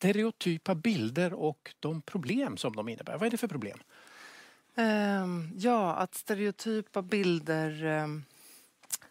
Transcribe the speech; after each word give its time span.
stereotypa 0.00 0.74
bilder 0.74 1.32
och 1.32 1.74
de 1.80 2.02
problem 2.02 2.56
som 2.56 2.76
de 2.76 2.88
innebär. 2.88 3.18
Vad 3.18 3.26
är 3.26 3.30
det 3.30 3.36
för 3.36 3.48
problem? 3.48 3.78
Ehm, 4.76 5.50
ja, 5.56 5.94
att 5.94 6.14
stereotypa 6.14 7.02
bilder 7.02 7.84
ehm, 7.84 8.24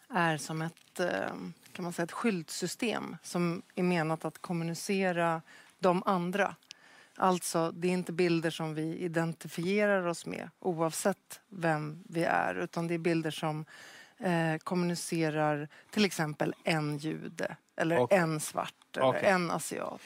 är 0.08 0.36
som 0.36 0.62
ett, 0.62 1.00
ehm, 1.00 1.52
kan 1.72 1.82
man 1.82 1.92
säga, 1.92 2.04
ett 2.04 2.12
skyltsystem 2.12 3.16
som 3.22 3.62
är 3.74 3.82
menat 3.82 4.24
att 4.24 4.38
kommunicera 4.38 5.42
de 5.78 6.02
andra. 6.06 6.56
Alltså, 7.16 7.70
det 7.70 7.88
är 7.88 7.92
inte 7.92 8.12
bilder 8.12 8.50
som 8.50 8.74
vi 8.74 8.98
identifierar 8.98 10.06
oss 10.06 10.26
med 10.26 10.50
oavsett 10.58 11.40
vem 11.48 12.04
vi 12.08 12.24
är 12.24 12.54
utan 12.54 12.86
det 12.86 12.94
är 12.94 12.98
bilder 12.98 13.30
som 13.30 13.64
eh, 14.18 14.56
kommunicerar 14.58 15.68
till 15.90 16.04
exempel 16.04 16.54
en 16.64 16.98
jude 16.98 17.56
eller 17.76 17.98
Okej. 17.98 18.18
en 18.18 18.40
svart 18.40 18.96
eller 18.96 19.14
en 19.14 19.50
asiat. 19.50 20.00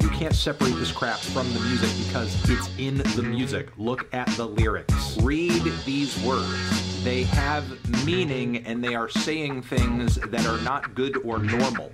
You 0.00 0.08
can't 0.08 0.34
separate 0.34 0.74
this 0.74 0.90
crap 0.90 1.18
from 1.18 1.52
the 1.54 1.60
music 1.60 1.90
because 2.06 2.34
it's 2.50 2.68
in 2.78 2.98
the 2.98 3.22
music. 3.22 3.68
Look 3.76 4.12
at 4.12 4.26
the 4.30 4.46
lyrics. 4.46 5.16
Read 5.22 5.62
these 5.84 6.20
words. 6.22 7.04
They 7.04 7.24
have 7.24 7.64
meaning 8.04 8.64
and 8.66 8.82
they 8.82 8.94
are 8.94 9.08
saying 9.08 9.62
things 9.62 10.16
that 10.16 10.46
are 10.46 10.60
not 10.62 10.94
good 10.94 11.16
or 11.24 11.38
normal. 11.38 11.92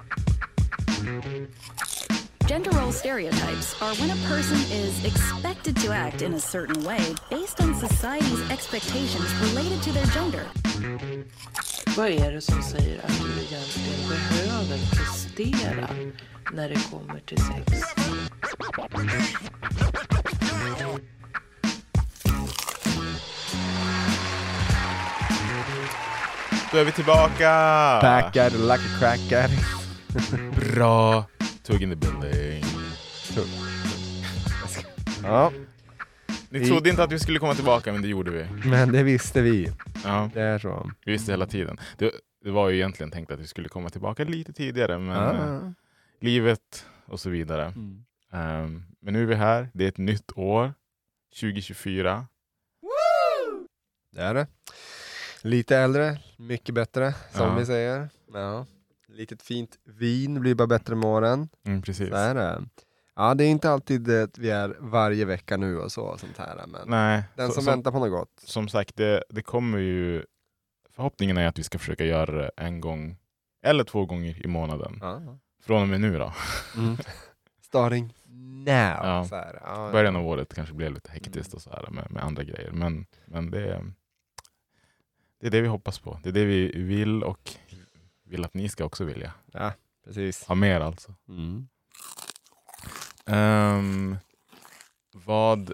Gender 2.47 2.71
role 2.71 2.93
stereotypes 2.93 3.81
are 3.83 3.95
when 3.97 4.11
a 4.11 4.17
person 4.27 4.57
is 4.73 5.05
expected 5.05 5.77
to 5.77 5.93
act 5.93 6.23
in 6.23 6.33
a 6.33 6.41
certain 6.41 6.83
way 6.83 7.15
based 7.29 7.61
on 7.61 7.75
society's 7.75 8.51
expectations 8.51 9.35
related 9.37 9.83
to 9.83 9.93
their 9.93 10.07
gender. 10.07 10.47
Vad 11.97 12.09
är 12.09 12.33
det 12.33 12.41
som 12.41 12.63
säger 12.63 12.99
att 12.99 13.21
du 13.23 13.43
egentligen 13.43 14.09
behöver 14.09 14.79
prestera 14.97 15.89
när 16.53 16.69
det 16.69 16.91
kommer 16.91 17.21
till 17.21 17.39
sex? 17.39 17.83
Då 26.73 26.79
är 26.79 26.85
vi 26.85 26.93
tillbaka! 26.93 27.49
Back 28.03 28.37
at 28.37 28.53
it 28.53 28.61
like 28.61 28.73
a 28.73 28.99
crack 28.99 29.33
at 29.33 29.51
it. 29.51 30.75
Bra! 30.75 31.25
Tugg 31.63 31.83
in 31.83 31.91
the 31.91 31.97
building. 31.97 32.65
Ja, 35.23 35.53
Ni 36.51 36.59
Vi- 36.59 36.67
trodde 36.69 36.91
inte 36.91 37.03
att 37.03 37.13
vi 37.13 37.19
skulle 37.19 37.39
komma 37.39 37.55
tillbaka, 37.55 37.93
men 37.93 38.03
det 38.03 38.09
gjorde 38.09 38.31
vi. 38.31 38.69
men 38.69 38.93
det 38.93 39.03
visste 39.03 39.43
vi. 39.43 39.69
Ja, 40.05 40.31
Det 40.35 40.41
är 40.43 40.59
så. 40.59 40.91
vi 41.05 41.13
visste 41.13 41.33
hela 41.33 41.47
tiden. 41.47 41.79
Det, 41.99 42.13
det 42.45 42.51
var 42.51 42.69
ju 42.69 42.77
egentligen 42.77 43.11
tänkt 43.11 43.31
att 43.33 43.41
vi 43.41 43.47
skulle 43.47 43.69
komma 43.69 43.89
tillbaka 43.91 44.25
lite 44.25 44.53
tidigare, 44.53 44.99
men 44.99 45.35
eh, 45.37 45.47
Ja. 45.65 45.73
livet 46.21 46.87
och 47.07 47.21
så 47.21 47.31
vidare. 47.31 47.65
Mm. 47.65 48.05
Ehm, 48.33 48.83
men 49.01 49.13
nu 49.15 49.23
är 49.23 49.27
vi 49.27 49.35
här. 49.35 49.69
Det 49.75 49.85
är 49.85 49.89
ett 49.89 49.99
nytt 49.99 50.33
år. 50.37 50.75
2024. 51.41 52.27
Det 54.13 54.21
är 54.23 54.35
det. 54.35 54.47
Lite 55.43 55.77
äldre, 55.77 56.19
mycket 56.37 56.75
bättre 56.75 57.15
som 57.33 57.47
Ja. 57.47 57.55
vi 57.59 57.67
säger. 57.67 58.09
Ja. 58.33 58.67
Litet 59.09 59.43
fint 59.43 59.79
vin 59.85 60.41
blir 60.41 60.55
bara 60.55 60.67
bättre 60.67 60.95
med 60.95 61.05
åren. 61.09 61.49
Mm, 61.67 61.83
precis. 61.83 62.09
Så 62.09 62.15
är 62.15 62.35
det. 62.35 62.65
Ja, 63.19 63.35
det 63.35 63.45
är 63.45 63.49
inte 63.49 63.71
alltid 63.71 64.01
det 64.01 64.39
vi 64.39 64.51
är 64.51 64.77
varje 64.81 65.25
vecka 65.25 65.57
nu 65.57 65.79
och 65.79 65.93
så, 65.93 66.19
sånt 66.19 66.39
här. 66.39 66.65
Men 66.69 66.89
Nej, 66.89 67.23
den 67.35 67.49
så- 67.49 67.55
som 67.55 67.63
som, 67.65 67.73
väntar 67.73 67.91
på 67.93 67.99
något 67.99 68.11
gott. 68.11 68.41
som 68.45 68.69
sagt, 68.69 68.97
det, 68.97 69.25
det 69.29 69.43
kommer 69.43 69.79
ju... 69.79 70.25
Förhoppningen 70.91 71.37
är 71.37 71.47
att 71.47 71.59
vi 71.59 71.63
ska 71.63 71.79
försöka 71.79 72.05
göra 72.05 72.33
det 72.43 72.51
en 72.57 72.81
gång 72.81 73.17
eller 73.63 73.85
två 73.85 74.07
gånger 74.07 74.45
i 74.47 74.49
månaden. 74.49 74.99
Ja. 75.01 75.39
Från 75.63 75.83
och 75.83 75.89
med 75.89 76.01
nu 76.01 76.19
då. 76.19 76.33
Mm. 76.77 76.97
Starting 77.63 78.15
now. 78.65 78.69
Ja. 79.07 79.27
Så 79.29 79.35
här. 79.37 79.61
Ja, 79.65 79.89
Början 79.93 80.17
av 80.17 80.27
året 80.27 80.55
kanske 80.55 80.75
blev 80.75 80.93
lite 80.93 81.11
hektiskt 81.13 81.55
och 81.55 81.63
så 81.63 81.71
här 81.71 81.91
med, 81.91 82.11
med 82.11 82.23
andra 82.25 82.43
grejer. 82.45 82.71
Men, 82.73 83.07
men 83.27 83.51
det, 83.51 83.69
är- 83.75 83.93
det 85.41 85.47
är 85.47 85.51
det 85.51 85.61
vi 85.61 85.69
hoppas 85.69 85.99
på. 85.99 86.21
Det 86.23 86.29
är 86.29 86.33
det 86.33 86.45
vi 86.45 86.83
vill 86.83 87.23
och 87.23 87.51
vill 88.25 88.45
att 88.45 88.55
ni 88.55 88.69
ska 88.69 88.85
också 88.85 89.05
vilja. 89.05 89.33
Ja, 89.53 89.73
precis. 90.05 90.45
Ha 90.45 90.55
mer 90.55 90.81
alltså. 90.81 91.15
Mm. 91.29 91.69
Ehm, 93.29 94.17
vad... 95.15 95.73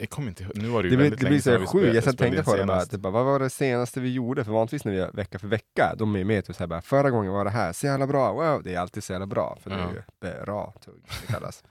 Jag 0.00 0.10
kommer 0.10 0.28
inte 0.28 0.42
ihåg. 0.42 0.52
Nu 0.56 0.68
var 0.68 0.82
det 0.82 0.88
ju 0.88 0.96
Det 0.96 1.02
väldigt 1.02 1.22
länge 1.22 1.30
blir 1.30 1.38
så 1.38 1.44
sedan 1.44 1.60
vi 1.60 1.66
spelade- 1.66 1.94
jag 1.94 2.04
satt 2.04 2.18
tänkte 2.18 2.42
på 2.42 2.56
det 2.56 2.64
bara, 2.64 2.84
typ, 2.86 3.00
vad 3.00 3.12
var 3.24 3.38
det 3.38 3.50
senaste 3.50 4.00
vi 4.00 4.12
gjorde? 4.12 4.44
För 4.44 4.52
vanligtvis 4.52 4.84
när 4.84 4.92
vi 4.92 4.98
gör 4.98 5.10
vecka 5.12 5.38
för 5.38 5.48
vecka, 5.48 5.94
de 5.98 6.16
är 6.16 6.24
med 6.24 6.44
typ 6.44 6.56
så 6.56 6.62
här 6.62 6.66
bara, 6.68 6.80
förra 6.82 7.10
gången 7.10 7.32
var 7.32 7.44
det 7.44 7.50
här, 7.50 7.72
så 7.72 7.86
jävla 7.86 8.06
bra, 8.06 8.32
wow, 8.32 8.62
det 8.62 8.74
är 8.74 8.78
alltid 8.80 9.04
så 9.04 9.12
jävla 9.12 9.26
bra, 9.26 9.58
för 9.62 9.70
det 9.70 9.76
är 9.76 9.88
ju 10.38 10.44
bra 10.44 10.74
tugg, 10.84 11.04
det 11.20 11.32
kallas. 11.32 11.64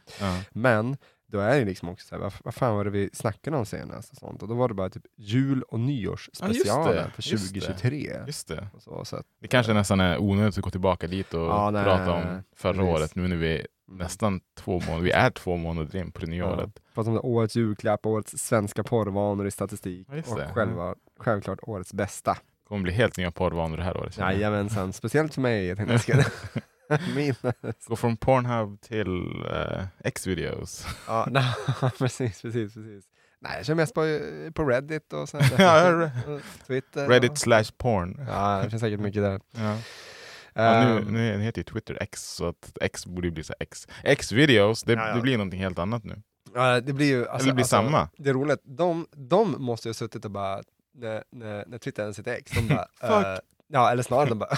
Men 0.52 0.98
då 1.28 1.40
är 1.40 1.60
det 1.60 1.66
liksom 1.66 1.90
också 1.90 2.08
så 2.08 2.16
här, 2.16 2.22
vad, 2.22 2.34
vad 2.44 2.54
fan 2.54 2.76
var 2.76 2.84
det 2.86 2.90
vi 2.92 3.10
snackade 3.14 3.58
om 3.58 3.66
senast 3.66 4.12
och 4.12 4.18
sånt? 4.18 4.42
Och 4.42 4.48
då 4.48 4.56
var 4.56 4.68
det 4.68 4.74
bara 4.74 4.90
typ 4.90 5.04
jul 5.16 5.62
och 5.64 5.80
nyårsspecialen 5.80 6.96
Ja, 6.98 7.04
för 7.16 7.32
just 7.32 7.54
det. 7.54 7.60
2023. 7.62 8.18
Just 8.28 8.48
det. 8.48 8.68
Och 8.74 8.82
så, 8.82 9.06
så 9.06 9.16
att, 9.16 9.26
Det 9.42 9.48
kanske 9.48 9.74
nästan 9.74 10.00
är 10.00 10.18
onödigt 10.22 10.58
att 10.58 10.64
gå 10.64 10.70
tillbaka 10.70 11.08
dit 11.08 11.34
och 11.34 11.42
Ja, 11.42 11.70
nej, 11.72 11.84
prata 11.84 12.14
om 12.14 12.44
förra 12.56 12.74
precis. 12.74 12.90
året. 12.96 13.16
Nu 13.16 13.28
när 13.28 13.36
vi 13.36 13.56
är 13.60 13.68
nästan 13.88 14.42
två 14.58 14.72
månader, 14.80 15.04
vi 15.04 15.12
är 15.12 15.30
två 15.30 15.58
månader 15.58 16.00
in 16.00 16.12
på 16.12 16.20
det 16.22 16.28
nya 16.28 16.44
Ja. 16.44 16.54
året. 16.54 16.80
prata 16.94 17.10
om 17.10 17.16
det, 17.16 17.22
årets 17.22 17.56
julklapp, 17.56 18.06
årets 18.06 18.38
svenska 18.38 18.84
porrvanor 18.84 19.48
i 19.48 19.52
statistik 19.52 20.08
Ja, 20.12 20.18
och 20.34 20.54
själva, 20.54 20.96
självklart 21.20 21.60
årets 21.62 21.94
bästa. 21.94 22.32
Det 22.34 22.68
kommer 22.70 22.84
bli 22.84 22.92
helt 22.92 23.18
nya 23.18 23.32
porrvanor 23.32 23.78
det 23.78 23.84
här 23.84 23.98
året. 23.98 24.18
Jajamensan, 24.18 24.94
speciellt 24.94 25.34
för 25.34 25.42
mig. 25.42 25.66
Jag 25.66 25.78
tänkte 25.78 26.26
Gå 27.88 27.96
från 27.96 28.18
Pornhub 28.18 28.82
till 28.82 29.46
uh, 29.46 29.84
X-videos. 30.04 30.86
ja, 31.08 31.28
nej, 31.32 31.54
precis, 31.98 32.42
precis, 32.42 32.74
precis. 32.74 33.06
Nej, 33.40 33.58
jag 33.58 33.66
kör 33.66 33.76
mest 33.76 33.94
på, 33.94 34.02
på 34.54 34.64
Reddit 34.70 35.14
och 35.14 35.30
sen 35.30 35.42
Ja, 35.58 36.04
och 36.04 36.42
Twitter. 36.68 37.08
Reddit 37.08 37.32
och... 37.32 37.38
slash 37.38 37.66
porn. 37.78 38.26
Ja, 38.28 38.62
det 38.64 38.70
finns 38.70 38.82
säkert 38.82 39.00
mycket 39.00 39.22
där. 39.22 39.42
Ja. 39.52 39.78
Ja, 40.54 40.84
nu, 40.84 40.98
Ehm, 40.98 41.14
nu 41.14 41.32
den 41.32 41.42
heter 41.42 41.60
ju 41.60 41.64
Twitter 41.64 41.98
X, 42.02 42.34
så 42.36 42.48
att 42.48 42.78
X 42.82 43.06
borde 43.06 43.32
bli 43.32 43.44
så 43.44 43.54
X. 43.60 43.88
X-videos, 44.04 44.84
det, 44.84 44.94
Ja, 44.94 45.08
ja. 45.08 45.16
det 45.16 45.22
blir 45.22 45.38
någonting 45.38 45.60
helt 45.60 45.80
annat 45.80 46.04
nu. 46.04 46.22
ja, 46.54 46.82
det 46.82 46.94
blir 46.94 47.06
ju... 47.08 47.20
Alltså, 47.28 47.36
Eller 47.36 47.48
det 47.48 47.54
blir 47.54 47.64
alltså, 47.64 47.76
samma. 47.76 48.10
Det 48.18 48.30
är 48.30 48.34
roligt, 48.34 48.60
de, 48.64 49.08
de 49.12 49.56
måste 49.60 49.88
ju 49.88 49.90
ha 49.90 49.94
suttit 49.94 50.26
och 50.26 50.32
bara, 50.32 50.62
när, 50.94 51.24
när, 51.32 51.66
när 51.68 51.78
Twitter 51.78 52.04
ens 52.04 52.20
heter 52.20 52.34
X, 52.34 52.52
de 52.52 52.68
bara... 52.68 53.34
eh, 53.34 53.40
ja, 53.68 53.92
eller 53.92 54.04
snarare 54.04 54.30
de 54.30 54.40
bara, 54.40 54.58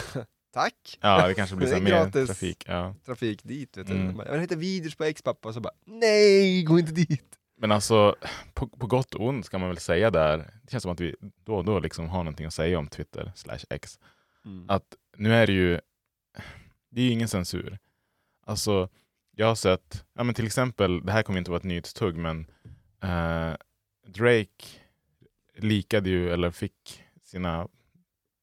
tack! 0.51 0.97
Ja, 1.01 1.27
det 1.27 1.33
kanske 1.33 1.55
blir 1.55 1.67
så 1.75 1.81
mer 1.81 2.11
trafik. 2.11 2.63
Ja. 2.67 2.95
Trafik 3.05 3.43
dit, 3.43 3.77
vet 3.77 3.87
du. 3.87 3.93
Mm. 3.93 4.21
Jag 4.25 4.39
heter 4.39 4.55
videos 4.55 4.95
på 4.95 5.03
X 5.03 5.21
pappa, 5.21 5.47
och 5.47 5.53
så 5.53 5.59
bara, 5.59 5.73
nej, 5.85 6.63
gå 6.63 6.79
inte 6.79 6.91
dit! 6.91 7.39
Men 7.57 7.71
alltså, 7.71 8.15
på, 8.53 8.67
på 8.67 8.88
gott 8.88 9.15
och 9.15 9.27
ont 9.27 9.45
ska 9.45 9.57
man 9.57 9.69
väl 9.69 9.77
säga 9.77 10.11
där, 10.11 10.38
det 10.38 10.71
känns 10.71 10.83
som 10.83 10.91
att 10.91 10.99
vi 10.99 11.15
då 11.43 11.55
och 11.55 11.65
då 11.65 11.79
liksom 11.79 12.09
har 12.09 12.23
någonting 12.23 12.45
att 12.45 12.53
säga 12.53 12.79
om 12.79 12.88
Twitter 12.88 13.31
slash 13.35 13.59
X. 13.69 13.99
Att 14.67 14.95
nu 15.17 15.33
är 15.33 15.47
det 15.47 15.53
ju, 15.53 15.79
det 16.89 17.01
är 17.01 17.05
ju 17.05 17.11
ingen 17.11 17.27
censur. 17.27 17.77
Alltså, 18.45 18.89
jag 19.35 19.47
har 19.47 19.55
sett, 19.55 20.05
ja 20.13 20.23
men 20.23 20.35
till 20.35 20.45
exempel, 20.45 21.05
det 21.05 21.11
här 21.11 21.23
kommer 21.23 21.39
inte 21.39 21.51
vara 21.51 21.57
ett 21.57 21.63
nyhetstugg, 21.63 22.15
men 22.15 22.47
eh, 23.03 23.53
Drake 24.07 24.65
likade 25.57 26.09
ju, 26.09 26.33
eller 26.33 26.51
fick 26.51 27.03
sina 27.23 27.67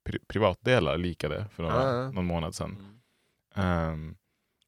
pri 0.07 0.19
privatdelar 0.29 0.99
likade 0.99 1.47
för 1.53 1.63
några, 1.63 1.83
ja. 1.83 2.11
någon 2.11 2.25
månad 2.27 2.55
sedan. 2.55 3.01
Ehm, 3.55 4.17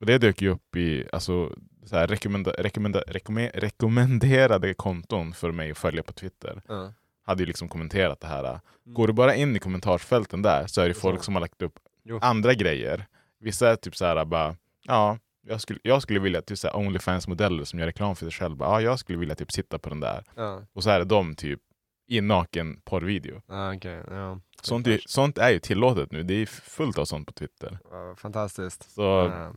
och 0.00 0.06
det 0.06 0.18
dök 0.18 0.42
ju 0.42 0.48
upp 0.48 0.76
i 0.76 1.08
alltså, 1.12 1.52
så 1.86 1.96
här, 1.96 2.06
rekommenda, 2.06 2.50
rekommenda, 2.58 3.00
rekomme, 3.06 3.50
rekommenderade 3.54 4.74
konton 4.74 5.32
för 5.32 5.52
mig 5.52 5.70
att 5.70 5.78
följa 5.78 6.02
på 6.02 6.12
Twitter. 6.12 6.62
Ja. 6.68 6.92
Hade 7.22 7.42
ju 7.42 7.46
liksom 7.46 7.68
kommenterat 7.68 8.20
det 8.20 8.26
här. 8.26 8.60
Går 8.84 9.06
du 9.06 9.12
bara 9.12 9.34
in 9.34 9.56
i 9.56 9.58
kommentarsfälten 9.58 10.42
där 10.42 10.66
så 10.66 10.80
är 10.80 10.88
det 10.88 10.94
folk 10.94 11.24
som 11.24 11.34
har 11.34 11.40
lagt 11.40 11.62
upp 11.62 11.78
Jo. 12.04 12.18
andra 12.22 12.54
grejer. 12.54 13.06
Vissa 13.40 13.70
är 13.70 13.76
typ 13.76 13.96
så 13.96 14.04
här 14.04 14.24
bara, 14.24 14.56
ja, 14.82 15.18
jag 15.42 15.60
skulle, 15.60 15.80
jag 15.82 16.02
skulle 16.02 16.20
vilja 16.20 16.42
typ 16.42 16.58
Onlyfans-modeller 16.74 17.64
som 17.64 17.78
gör 17.78 17.86
reklam 17.86 18.16
för 18.16 18.26
sig 18.26 18.32
själv. 18.32 18.56
Bara, 18.56 18.68
ja, 18.68 18.80
jag 18.80 18.98
skulle 18.98 19.18
vilja 19.18 19.34
typ 19.34 19.52
sitta 19.52 19.78
på 19.78 19.88
den 19.88 20.00
där. 20.00 20.24
Ja, 20.34 20.62
Och 20.72 20.82
så 20.82 20.90
är 20.90 20.98
det 20.98 21.04
de 21.04 21.34
typ 21.34 21.60
i 22.08 22.18
en 22.18 22.26
naken 22.28 22.80
porrvideo. 22.84 23.42
ja 23.48 23.74
okej. 23.74 24.02
ja. 24.10 24.40
Sånt, 24.62 24.86
är, 24.86 25.00
sånt 25.06 25.38
är 25.38 25.50
ju 25.50 25.58
tillåtet 25.58 26.12
nu. 26.12 26.22
Det 26.22 26.34
är 26.34 26.46
fullt 26.46 26.98
av 26.98 27.04
sånt 27.04 27.26
på 27.26 27.32
Twitter. 27.32 27.78
Fantastiskt. 28.16 28.90
Så 28.92 29.02
Ja. 29.02 29.52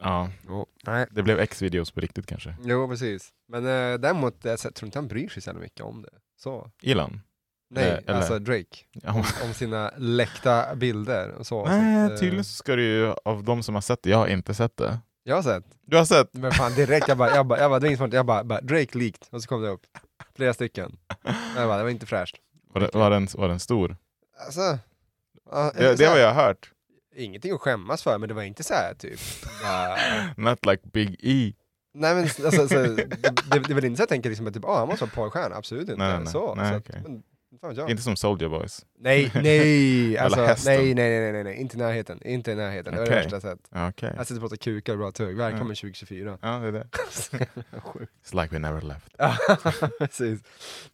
ja, 0.00 0.30
Jo. 0.48 0.66
Nej. 0.86 1.06
det 1.10 1.22
blev 1.22 1.38
X-videos 1.40 1.90
på 1.90 2.00
riktigt 2.00 2.26
kanske. 2.26 2.56
Jo, 2.64 2.88
precis. 2.88 3.32
Men 3.48 3.66
eh, 3.66 3.98
däremot, 4.00 4.44
jag 4.44 4.58
tror 4.58 4.84
inte 4.84 4.98
han 4.98 5.08
bryr 5.08 5.28
sig 5.28 5.42
så 5.42 5.52
mycket 5.52 5.80
om 5.80 6.02
det. 6.02 6.10
Så. 6.42 6.70
Ilan? 6.82 7.20
Nej, 7.70 7.84
Eh, 7.90 7.98
eller- 8.06 8.14
alltså 8.14 8.38
Drake. 8.38 8.76
Ja. 8.92 9.24
Om, 9.44 9.54
sina 9.54 9.90
läckta 9.96 10.74
bilder 10.76 11.30
och 11.34 11.46
så. 11.46 11.66
så 11.66 11.72
Nej, 11.72 12.04
att, 12.04 12.10
eh, 12.12 12.16
tydligen 12.16 12.44
så 12.44 12.54
ska 12.54 12.76
det 12.76 12.82
ju, 12.82 13.14
av 13.24 13.44
de 13.44 13.62
som 13.62 13.74
har 13.74 13.82
sett 13.82 14.02
det, 14.02 14.10
jag 14.10 14.18
har 14.18 14.26
inte 14.26 14.54
sett 14.54 14.76
det. 14.76 14.98
Jag 15.22 15.36
har 15.36 15.42
sett. 15.42 15.64
Du 15.86 15.96
har 15.96 16.04
sett? 16.04 16.28
Men 16.34 16.52
fan 16.52 16.74
direkt, 16.74 17.08
jag 17.08 17.18
bara, 17.18 17.30
jag 17.36 17.46
bara, 17.46 17.58
jag 17.60 17.70
bara, 17.70 17.80
det 17.80 17.86
är 17.86 17.88
inget 17.88 17.98
smart. 17.98 18.12
jag 18.12 18.26
bara, 18.26 18.44
bara 18.44 18.60
Drake 18.60 18.98
leaked. 18.98 19.26
Och 19.30 19.42
så 19.42 19.48
kom 19.48 19.62
det 19.62 19.68
upp. 19.68 19.80
Flera 20.36 20.54
stycken. 20.54 20.96
Jag 21.56 21.68
bara, 21.68 21.76
det 21.76 21.82
var 21.82 21.90
inte 21.90 22.06
fräscht. 22.06 22.36
Var, 22.72 22.80
det, 22.80 22.90
var, 22.94 23.10
den, 23.10 23.28
var 23.34 23.48
den 23.48 23.60
stor? 23.60 23.96
Alltså. 24.46 24.78
ja, 25.50 25.72
Det, 25.76 25.96
det 25.98 26.04
har 26.04 26.18
jag 26.18 26.34
hört. 26.34 26.70
ingenting 27.16 27.52
att 27.52 27.60
skämmas 27.60 28.02
för, 28.02 28.18
men 28.18 28.28
det 28.28 28.34
var 28.34 28.42
inte 28.42 28.62
så 28.62 28.74
här 28.74 28.94
typ, 28.94 29.20
bara, 29.62 29.96
Not 30.50 30.66
like 30.66 30.82
Big 30.92 31.16
E. 31.22 31.52
nej 31.94 32.14
men 32.14 32.22
alltså, 32.24 32.46
alltså, 32.46 32.78
det, 32.78 33.04
det, 33.50 33.70
är 33.70 33.74
väl 33.74 33.84
inte 33.84 33.96
så 33.96 34.02
att 34.02 34.04
jag 34.04 34.08
tänker 34.08 34.28
liksom 34.30 34.46
att 34.46 34.54
typ, 34.54 34.64
ah, 34.64 34.78
han 34.78 34.88
måste 34.88 35.04
vara 35.04 35.14
porrstjärna, 35.14 35.56
absolut 35.56 35.82
inte. 35.88 35.96
Nej, 35.96 36.18
nej, 36.18 36.26
så, 36.26 36.54
nej, 36.54 36.70
så 36.70 36.76
att, 36.76 37.02
men, 37.02 37.22
fan 37.58 37.74
jag. 37.74 37.90
Inte 37.90 38.02
som 38.02 38.16
Soldier 38.16 38.48
Boys. 38.48 38.86
Nej, 38.98 39.30
nej, 39.34 40.18
alltså, 40.18 40.40
nej, 40.70 40.94
nej, 40.94 41.20
nej, 41.20 41.32
nej, 41.32 41.44
nej, 41.44 41.56
inte 41.56 41.76
i 41.76 41.78
närheten, 41.78 42.22
inte 42.26 42.52
i 42.52 42.54
närheten, 42.54 42.92
det 42.94 42.98
var 42.98 43.06
det 43.06 43.12
värsta 43.14 43.36
jag 43.36 43.42
sett. 43.42 43.68
Ja, 43.70 43.88
Okej. 43.88 44.12
Jag 44.16 44.26
sitter 44.26 44.36
och 44.44 44.50
pratar 44.50 44.56
kukar 44.56 44.92
och 44.92 44.98
bra 44.98 45.10
tugg, 45.10 45.36
välkommen 45.36 45.76
2024. 45.76 46.38
Ja, 46.42 46.58
det 46.58 46.68
är 46.68 46.72
det. 46.72 46.86
It's 48.24 48.42
like 48.42 48.54
we 48.54 48.58
never 48.58 48.80
left. 48.80 49.14
Ja, 49.18 49.36
precis. 49.98 50.40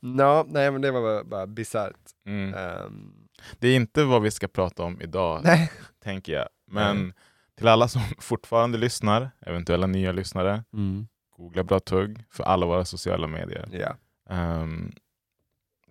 Nå, 0.00 0.44
nej 0.48 0.70
men 0.70 0.80
det 0.80 0.90
var 0.90 1.00
bara, 1.00 1.24
bara 1.24 1.46
bisarrt. 1.46 1.96
Mm. 2.26 2.54
Ehm, 2.54 3.12
Det 3.58 3.68
är 3.68 3.76
inte 3.76 4.04
vad 4.04 4.22
vi 4.22 4.30
ska 4.30 4.48
prata 4.48 4.82
om 4.82 5.00
idag, 5.00 5.40
nej. 5.44 5.72
tänker 6.04 6.32
jag. 6.32 6.48
Men 6.66 7.12
till 7.58 7.68
alla 7.68 7.88
som 7.88 8.02
fortfarande 8.18 8.78
lyssnar, 8.78 9.30
eventuella 9.46 9.86
nya 9.86 10.12
lyssnare, 10.12 10.64
googla 11.36 11.64
Bra 11.64 11.80
Tugg 11.80 12.24
för 12.30 12.44
alla 12.44 12.66
våra 12.66 12.84
sociala 12.84 13.26
medier. 13.26 13.68
Ja. 13.72 13.96
Ehm, 14.34 14.92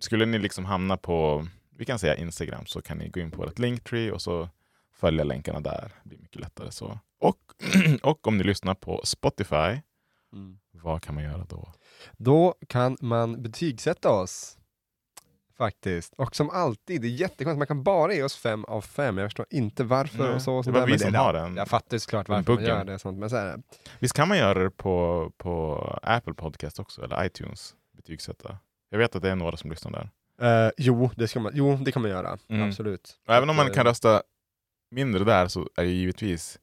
skulle 0.00 0.26
ni 0.26 0.38
liksom 0.38 0.64
hamna 0.64 0.96
på, 0.96 1.46
vi 1.76 1.84
kan 1.84 1.98
säga 1.98 2.16
Instagram, 2.16 2.66
så 2.66 2.82
kan 2.82 2.98
ni 2.98 3.08
gå 3.08 3.20
in 3.20 3.30
på 3.30 3.42
vårt 3.42 3.58
Linktree 3.58 4.12
och 4.12 4.22
så 4.22 4.48
följa 4.94 5.24
länkarna 5.24 5.60
där. 5.60 5.92
Det 6.02 6.08
blir 6.08 6.18
mycket 6.18 6.40
lättare 6.40 6.70
så. 6.70 6.98
Och, 7.20 7.38
och 8.02 8.26
om 8.26 8.38
ni 8.38 8.44
lyssnar 8.44 8.74
på 8.74 9.00
Spotify, 9.04 9.80
vad 10.72 11.02
kan 11.02 11.14
man 11.14 11.24
göra 11.24 11.44
då? 11.48 11.72
Då 12.16 12.54
kan 12.68 12.96
man 13.00 13.42
betygsätta 13.42 14.10
oss. 14.10 14.56
Faktiskt. 15.58 16.14
Och 16.16 16.36
som 16.36 16.50
alltid, 16.50 17.00
det 17.00 17.06
är 17.06 17.10
jättekonstigt, 17.10 17.58
man 17.58 17.66
kan 17.66 17.82
bara 17.82 18.14
ge 18.14 18.22
oss 18.22 18.36
fem 18.36 18.64
av 18.64 18.80
fem. 18.80 19.18
Jag 19.18 19.26
förstår 19.26 19.46
inte 19.50 19.84
varför 19.84 20.18
Nej, 20.18 20.34
och 20.34 20.42
så. 20.42 20.54
Och 20.54 20.64
det 20.64 20.70
var 20.70 20.86
vi 20.86 20.98
som 20.98 21.12
det, 21.12 21.18
har 21.18 21.32
den- 21.32 21.56
Jag 21.56 21.68
fattar 21.68 21.98
såklart 21.98 22.28
varför 22.28 22.54
man 22.54 22.64
gör 22.64 22.84
det. 22.84 22.98
Sånt, 22.98 23.18
men 23.18 23.30
så 23.30 23.36
här, 23.36 23.62
Visst 23.98 24.14
kan 24.14 24.28
man 24.28 24.38
göra 24.38 24.62
det 24.64 24.70
på, 24.70 25.32
på 25.36 25.76
Apple 26.02 26.34
Podcast 26.34 26.78
också, 26.78 27.04
eller 27.04 27.24
iTunes, 27.26 27.74
betygsätta? 27.96 28.58
Jag 28.90 28.98
vet 28.98 29.16
att 29.16 29.22
det 29.22 29.30
är 29.30 29.36
några 29.36 29.56
som 29.56 29.70
lyssnar 29.70 29.92
där. 29.92 30.10
eh, 30.66 30.70
jo, 30.76 31.10
det 31.16 31.28
ska 31.28 31.40
man, 31.40 31.52
jo, 31.54 31.76
det 31.76 31.92
kan 31.92 32.02
man 32.02 32.10
göra. 32.10 32.38
Mm. 32.48 32.68
Absolut. 32.68 33.18
Och 33.26 33.34
även 33.34 33.50
om 33.50 33.56
man 33.56 33.66
kan 33.70 33.86
eh, 33.86 33.90
rösta 33.90 34.22
mindre 34.90 35.24
där 35.24 35.48
så 35.48 35.60
är 35.76 35.82
det 35.84 35.90
givetvis, 35.90 36.58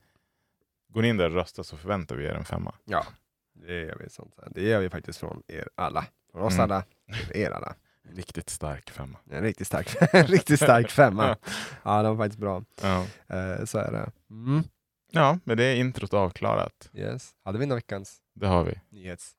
går 0.90 1.02
ni 1.02 1.08
in 1.08 1.18
där 1.18 1.26
och 1.30 1.36
röstar 1.36 1.64
så 1.64 1.78
förväntar 1.78 2.16
vi 2.16 2.26
er 2.26 2.34
en 2.34 2.46
femma. 2.46 2.74
Ja, 2.86 3.06
det 3.54 3.74
gör 3.82 3.98
vi. 4.04 4.10
Sånt 4.10 4.34
här. 4.38 4.48
Det 4.52 4.62
gör 4.62 4.80
vi 4.80 4.90
faktiskt 4.90 5.20
från 5.20 5.44
er 5.48 5.70
alla. 5.76 6.06
Från 6.32 6.42
oss 6.44 6.54
Mm. 6.54 6.64
alla, 6.64 6.84
till 7.32 7.42
er 7.42 7.52
alla. 7.52 7.76
Riktigt 8.10 8.50
stark 8.50 8.90
femma. 8.90 9.18
En 9.30 9.44
riktigt 9.44 9.68
stark, 9.68 9.96
riktigt 10.30 10.60
stark 10.62 10.92
femma. 10.92 11.38
Ja, 11.84 12.04
den 12.04 12.18
var 12.18 12.26
faktiskt 12.26 12.40
bra. 12.40 12.64
Ja. 12.82 13.06
Eh, 13.28 13.66
så 13.66 13.78
är 13.78 13.92
det. 13.92 14.12
Mm. 14.30 14.64
ja, 15.12 15.40
men 15.44 15.58
det 15.58 15.64
är 15.64 15.76
introt 15.76 16.14
avklarat. 16.14 16.90
Yes. 16.94 17.32
Hade 17.44 17.60
vi 17.60 17.66
någon 17.66 17.76
veckans 17.76 18.18
Det 18.34 18.48
har 18.48 18.64
vi. 18.64 18.80
nyhets... 18.90 19.34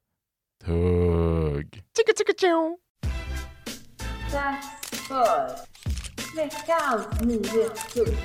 Tugg. 0.64 1.82
Tjicka, 1.96 2.12
tjicka, 2.18 2.32
tjo! 2.38 2.78
Dags 4.32 5.08
för 5.08 5.50
veckans 6.36 7.20
nyhetstugg. 7.20 8.16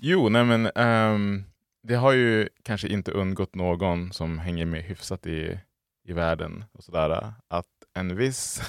Jo, 0.00 0.28
nej 0.28 0.44
men 0.44 0.66
ehm, 0.74 1.44
det 1.82 1.94
har 1.94 2.12
ju 2.12 2.48
kanske 2.62 2.88
inte 2.88 3.12
undgått 3.12 3.54
någon 3.54 4.12
som 4.12 4.38
hänger 4.38 4.66
med 4.66 4.82
hyfsat 4.82 5.26
i, 5.26 5.60
i 6.08 6.12
världen 6.12 6.64
och 6.72 6.84
sådär, 6.84 7.32
att 7.48 7.66
en 7.94 8.16
viss 8.16 8.60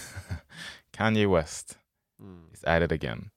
Kanye 0.91 1.27
West 1.27 1.79
is 2.54 2.63
at 2.63 2.83
it 2.83 2.92
again. 2.92 3.30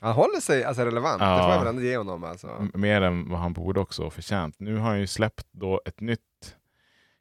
Han 0.00 0.12
håller 0.12 0.40
sig 0.40 0.64
alltså 0.64 0.84
relevant, 0.84 1.20
det 1.20 1.26
Ja. 1.26 1.42
får 1.42 1.50
jag 1.52 1.58
väl 1.58 1.68
ändå 1.68 1.82
ge 1.82 1.96
honom 1.96 2.24
alltså. 2.24 2.68
Mer 2.74 3.02
än 3.02 3.28
vad 3.30 3.40
han 3.40 3.52
borde 3.52 3.80
också 3.80 4.10
förtjänt. 4.10 4.60
Nu 4.60 4.76
har 4.76 4.88
han 4.88 5.00
ju 5.00 5.06
släppt 5.06 5.46
då 5.52 5.80
ett 5.84 6.00
nytt 6.00 6.56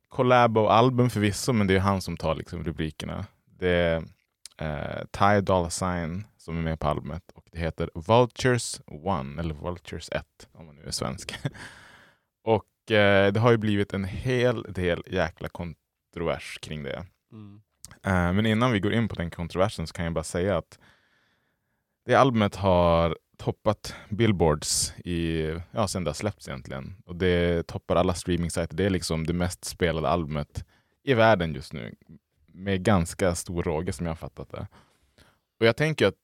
collabo-album 0.10 1.10
förvisso, 1.10 1.54
men 1.54 1.68
det 1.68 1.76
är 1.76 1.80
han 1.80 2.02
som 2.02 2.18
tar 2.18 2.36
liksom 2.36 2.64
rubrikerna. 2.64 3.26
Det 3.46 3.70
är 3.70 4.04
eh, 4.58 5.06
Ty 5.12 5.42
Dolla 5.42 5.70
Sign 5.70 6.26
som 6.38 6.58
är 6.58 6.62
med 6.62 6.80
på 6.80 6.88
albumet 6.88 7.24
och 7.36 7.46
det 7.52 7.60
heter 7.60 7.90
Vultures 7.96 8.80
1, 8.80 8.86
eller 9.40 9.54
Vultures 9.54 10.10
1 10.12 10.26
om 10.54 10.66
man 10.66 10.76
nu 10.76 10.84
är 10.86 10.92
svensk. 10.92 11.36
och 12.44 12.92
eh, 12.92 13.34
det 13.34 13.40
har 13.40 13.52
ju 13.52 13.58
blivit 13.58 13.94
en 13.94 14.04
hel 14.04 14.64
del 14.64 15.04
jäkla 15.08 15.50
kontrovers 15.50 16.58
kring 16.62 16.84
det. 16.84 17.06
Mm. 17.32 17.62
Eh, 18.04 18.34
Men 18.34 18.46
innan 18.46 18.72
vi 18.72 18.80
går 18.80 18.94
in 18.94 19.08
på 19.08 19.16
den 19.16 19.32
kontroversen 19.32 19.88
så 19.88 19.94
kan 19.94 20.06
jag 20.06 20.14
bara 20.14 20.24
säga 20.24 20.58
att 20.58 20.80
det 22.06 22.16
albumet 22.16 22.56
har 22.56 23.18
toppat 23.38 23.96
billboards 24.10 24.94
i, 25.06 25.42
ja, 25.72 25.88
sen 25.88 26.04
det 26.04 26.10
har 26.10 26.14
släppts 26.16 26.48
egentligen. 26.48 26.96
Och 27.06 27.16
det 27.16 27.68
toppar 27.68 27.96
alla 27.96 28.14
streamingsajter. 28.14 28.76
Det 28.76 28.86
är 28.86 28.90
liksom 28.90 29.28
det 29.28 29.34
mest 29.34 29.66
spelade 29.66 30.10
albumet 30.10 30.66
i 31.04 31.14
världen 31.14 31.54
just 31.54 31.74
nu. 31.74 31.96
Med 32.46 32.84
ganska 32.84 33.36
stor 33.36 33.64
råge 33.64 33.94
som 33.94 34.06
jag 34.06 34.12
har 34.12 34.16
fattat 34.16 34.50
det. 34.52 34.68
Och 35.60 35.66
jag 35.66 35.78
tänker 35.78 36.08
att 36.08 36.16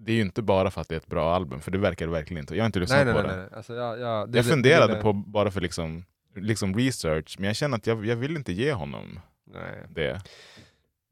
det 0.00 0.12
är 0.12 0.16
ju 0.16 0.22
inte 0.22 0.42
bara 0.42 0.70
för 0.70 0.80
att 0.80 0.88
det 0.88 0.94
är 0.94 0.96
ett 0.96 1.06
bra 1.06 1.34
album, 1.34 1.60
för 1.60 1.70
det 1.70 1.78
verkar 1.78 2.06
det 2.06 2.12
verkligen 2.12 2.40
inte. 2.42 2.56
Jag 2.56 2.62
har 2.62 2.66
inte 2.66 2.78
lyssnat 2.80 3.04
Nej, 3.06 3.14
på 3.14 3.22
nej. 3.22 3.30
det. 3.30 3.36
nej. 3.36 3.48
Alltså, 3.56 3.74
ja, 3.74 3.96
ja, 3.96 4.26
det, 4.28 4.38
jag 4.38 4.46
funderade 4.46 4.94
det- 4.94 5.00
på, 5.02 5.12
bara 5.12 5.50
för 5.50 5.60
liksom, 5.60 6.04
liksom 6.36 6.74
research, 6.76 7.36
men 7.38 7.46
jag 7.46 7.56
känner 7.56 7.76
att 7.76 7.86
jag, 7.86 8.06
jag 8.06 8.16
vill 8.16 8.36
inte 8.36 8.52
ge 8.52 8.72
honom 8.72 9.20
Nej. 9.54 9.82
det. 9.90 10.20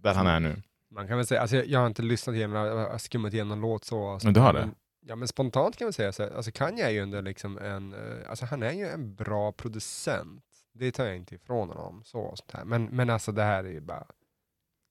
Där 0.06 0.14
han 0.14 0.26
är 0.26 0.40
nu. 0.40 0.62
Man 0.90 1.08
kan 1.08 1.16
väl 1.16 1.26
säga, 1.26 1.40
alltså, 1.40 1.56
jag, 1.56 1.66
jag 1.66 1.78
har 1.80 1.86
inte 1.86 2.02
lyssnat 2.02 2.36
igenom, 2.36 2.56
jag 2.56 2.90
har 2.90 2.98
skummat 2.98 3.34
igenom 3.34 3.60
låt 3.60 3.84
så. 3.84 4.08
alltså, 4.08 4.26
Men 4.26 4.34
du 4.34 4.40
har 4.40 4.52
men, 4.52 4.68
det? 4.68 4.74
Ja 5.08 5.16
men 5.16 5.28
spontant 5.28 5.76
kan 5.76 5.86
man 5.86 5.92
säga 5.92 6.12
så 6.12 6.22
här, 6.22 6.30
alltså 6.30 6.50
Kanye 6.50 6.86
är 6.86 6.90
ju 6.90 7.00
ändå 7.00 7.20
liksom 7.20 7.58
en, 7.58 7.92
eh, 7.92 8.30
alltså 8.30 8.46
han 8.46 8.62
är 8.62 8.72
ju 8.72 8.88
en 8.88 9.14
bra 9.14 9.52
producent. 9.52 10.44
Det 10.72 10.92
tar 10.92 11.06
jag 11.06 11.16
inte 11.16 11.34
ifrån 11.34 11.68
honom. 11.68 12.02
Så, 12.04 12.20
och 12.20 12.38
sånt 12.38 12.52
här. 12.52 12.64
Men, 12.64 12.84
men 12.84 13.10
alltså 13.10 13.32
det 13.32 13.42
här 13.42 13.64
är 13.64 13.68
ju 13.68 13.80
bara, 13.80 14.06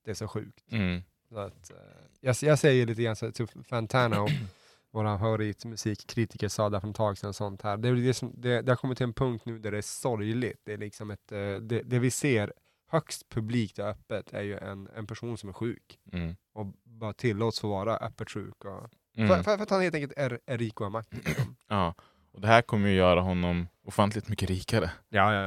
det 0.05 0.11
är 0.11 0.15
så 0.15 0.27
sjukt. 0.27 0.71
Mm. 0.71 1.01
Så 1.29 1.37
att, 1.37 1.71
eh, 1.71 1.77
jag, 2.21 2.35
jag 2.41 2.59
säger 2.59 2.85
lite 2.85 3.03
grann 3.03 3.15
så 3.15 3.31
typ 3.31 3.67
Fantano, 3.67 4.27
vår 4.91 5.17
favoritmusikkritiker 5.17 6.47
sa 6.47 6.69
där 6.69 6.79
för 6.79 6.89
ett 6.89 6.95
tag 6.95 7.17
sedan 7.17 7.27
och 7.29 7.35
sånt 7.35 7.61
här. 7.61 7.77
Det, 7.77 7.95
det, 7.95 8.13
som, 8.13 8.33
det, 8.37 8.61
det 8.61 8.71
har 8.71 8.77
kommit 8.77 8.97
till 8.97 9.03
en 9.03 9.13
punkt 9.13 9.45
nu 9.45 9.59
där 9.59 9.71
det 9.71 9.77
är 9.77 9.81
sorgligt. 9.81 10.61
Det 10.63 10.73
är 10.73 10.77
liksom 10.77 11.11
ett, 11.11 11.31
eh, 11.31 11.37
det, 11.37 11.81
det 11.81 11.99
vi 11.99 12.11
ser 12.11 12.53
högst 12.87 13.29
publikt 13.29 13.79
och 13.79 13.85
öppet 13.85 14.33
är 14.33 14.41
ju 14.41 14.57
en, 14.57 14.87
en 14.95 15.07
person 15.07 15.37
som 15.37 15.49
är 15.49 15.53
sjuk 15.53 15.99
Mm. 16.13 16.35
och 16.53 16.65
bara 16.83 17.13
tillåts 17.13 17.59
få 17.59 17.69
vara 17.69 17.97
öppet 17.97 18.31
sjuk. 18.31 18.65
Och, 18.65 18.89
Mm. 19.17 19.27
för, 19.29 19.35
för, 19.43 19.57
för 19.57 19.63
att 19.63 19.69
han 19.69 19.81
helt 19.81 19.95
enkelt 19.95 20.13
är, 20.17 20.39
är 20.45 20.57
rik 20.57 20.79
och 20.81 20.85
har 20.85 20.91
makt. 20.91 21.13
Liksom. 21.13 21.55
Ja, 21.67 21.95
och 22.31 22.41
det 22.41 22.47
här 22.47 22.61
kommer 22.61 22.89
ju 22.89 22.95
göra 22.95 23.21
honom 23.21 23.67
ofantligt 23.85 24.27
mycket 24.29 24.49
rikare. 24.49 24.91
ja, 25.09 25.33
ja, 25.33 25.41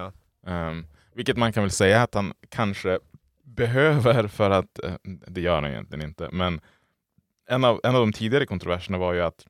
ja. 0.44 0.50
Ehm, 0.50 0.86
vilket 1.14 1.36
man 1.36 1.52
kan 1.52 1.62
väl 1.62 1.70
säga 1.70 2.02
att 2.02 2.14
han 2.14 2.34
kanske 2.48 2.98
behöver 3.42 4.28
för 4.28 4.50
att, 4.50 4.78
eh, 4.84 4.94
det 5.26 5.40
gör 5.40 5.54
han 5.54 5.64
egentligen 5.70 6.04
inte, 6.08 6.28
men 6.32 6.60
en 7.48 7.64
av, 7.64 7.80
en 7.84 7.94
av 7.94 8.00
de 8.00 8.12
tidigare 8.12 8.46
kontroverserna 8.46 8.98
var 8.98 9.12
ju 9.12 9.20
att 9.20 9.46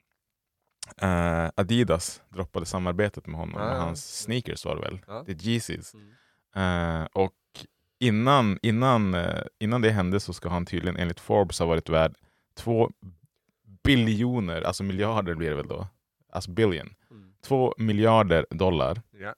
eh, 1.02 1.50
Adidas 1.56 2.22
droppade 2.28 2.66
samarbetet 2.66 3.26
med 3.26 3.40
honom, 3.40 3.56
Ah, 3.60 3.64
med 3.64 3.76
ja. 3.76 3.80
hans 3.80 4.18
sneakers 4.22 4.64
var 4.64 4.74
det 4.76 4.82
väl, 4.82 5.00
Ja. 5.06 5.22
det 5.26 5.32
är 5.32 5.46
Yeezys. 5.48 5.94
Mm. 5.94 6.12
Eh, 7.02 7.06
och 7.12 7.32
innan, 7.98 8.58
innan, 8.62 9.14
eh, 9.14 9.42
innan 9.58 9.80
det 9.82 9.90
hände 9.90 10.20
så 10.20 10.32
ska 10.32 10.48
han 10.48 10.66
tydligen 10.66 10.96
enligt 10.96 11.20
Forbes 11.20 11.58
ha 11.58 11.66
varit 11.66 11.88
värd 11.88 12.14
två 12.54 12.90
biljoner, 13.84 14.62
alltså 14.62 14.82
miljarder 14.82 15.34
blir 15.34 15.50
det 15.50 15.56
väl 15.56 15.68
då, 15.68 15.86
alltså 16.32 16.50
billion, 16.50 16.94
Mm. 17.10 17.32
två 17.42 17.74
miljarder 17.78 18.46
dollar. 18.50 19.02
Ja. 19.10 19.34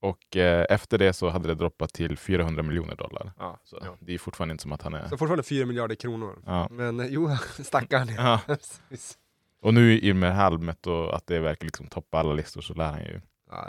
Och 0.00 0.36
eh, 0.36 0.66
efter 0.70 0.98
det 0.98 1.12
så 1.12 1.28
hade 1.28 1.48
det 1.48 1.54
droppat 1.54 1.92
till 1.92 2.16
400 2.18 2.62
miljoner 2.62 2.96
dollar. 2.96 3.32
Ja. 3.38 3.58
Så 3.64 3.78
Ja. 3.84 3.96
det 4.00 4.14
är 4.14 4.18
fortfarande 4.18 4.52
inte 4.52 4.62
som 4.62 4.72
att 4.72 4.82
han 4.82 4.94
är... 4.94 5.02
Så 5.08 5.16
fortfarande 5.16 5.42
4 5.42 5.66
miljarder 5.66 5.94
kronor. 5.94 6.42
Ja. 6.46 6.68
Men 6.70 7.00
eh, 7.00 7.06
jo, 7.10 7.30
stackarn. 7.62 8.08
Ja. 8.16 8.40
Och 9.62 9.74
nu 9.74 9.98
i 9.98 10.12
och 10.12 10.16
med 10.16 10.38
albumet 10.40 10.86
och 10.86 11.16
att 11.16 11.26
det 11.26 11.40
verkar 11.40 11.64
liksom 11.64 11.86
toppa 11.86 12.18
alla 12.18 12.32
listor 12.32 12.60
så 12.60 12.74
lär 12.74 12.90
han 12.92 13.00
ju. 13.00 13.20
Ja, 13.50 13.68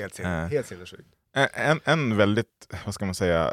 helt, 0.00 0.14
sinne, 0.14 0.42
Eh. 0.42 0.48
helt 0.48 0.66
sinnessjukt. 0.66 1.08
En, 1.32 1.80
en, 1.84 2.16
väldigt, 2.16 2.74
vad 2.84 2.94
ska 2.94 3.04
man 3.04 3.14
säga, 3.14 3.52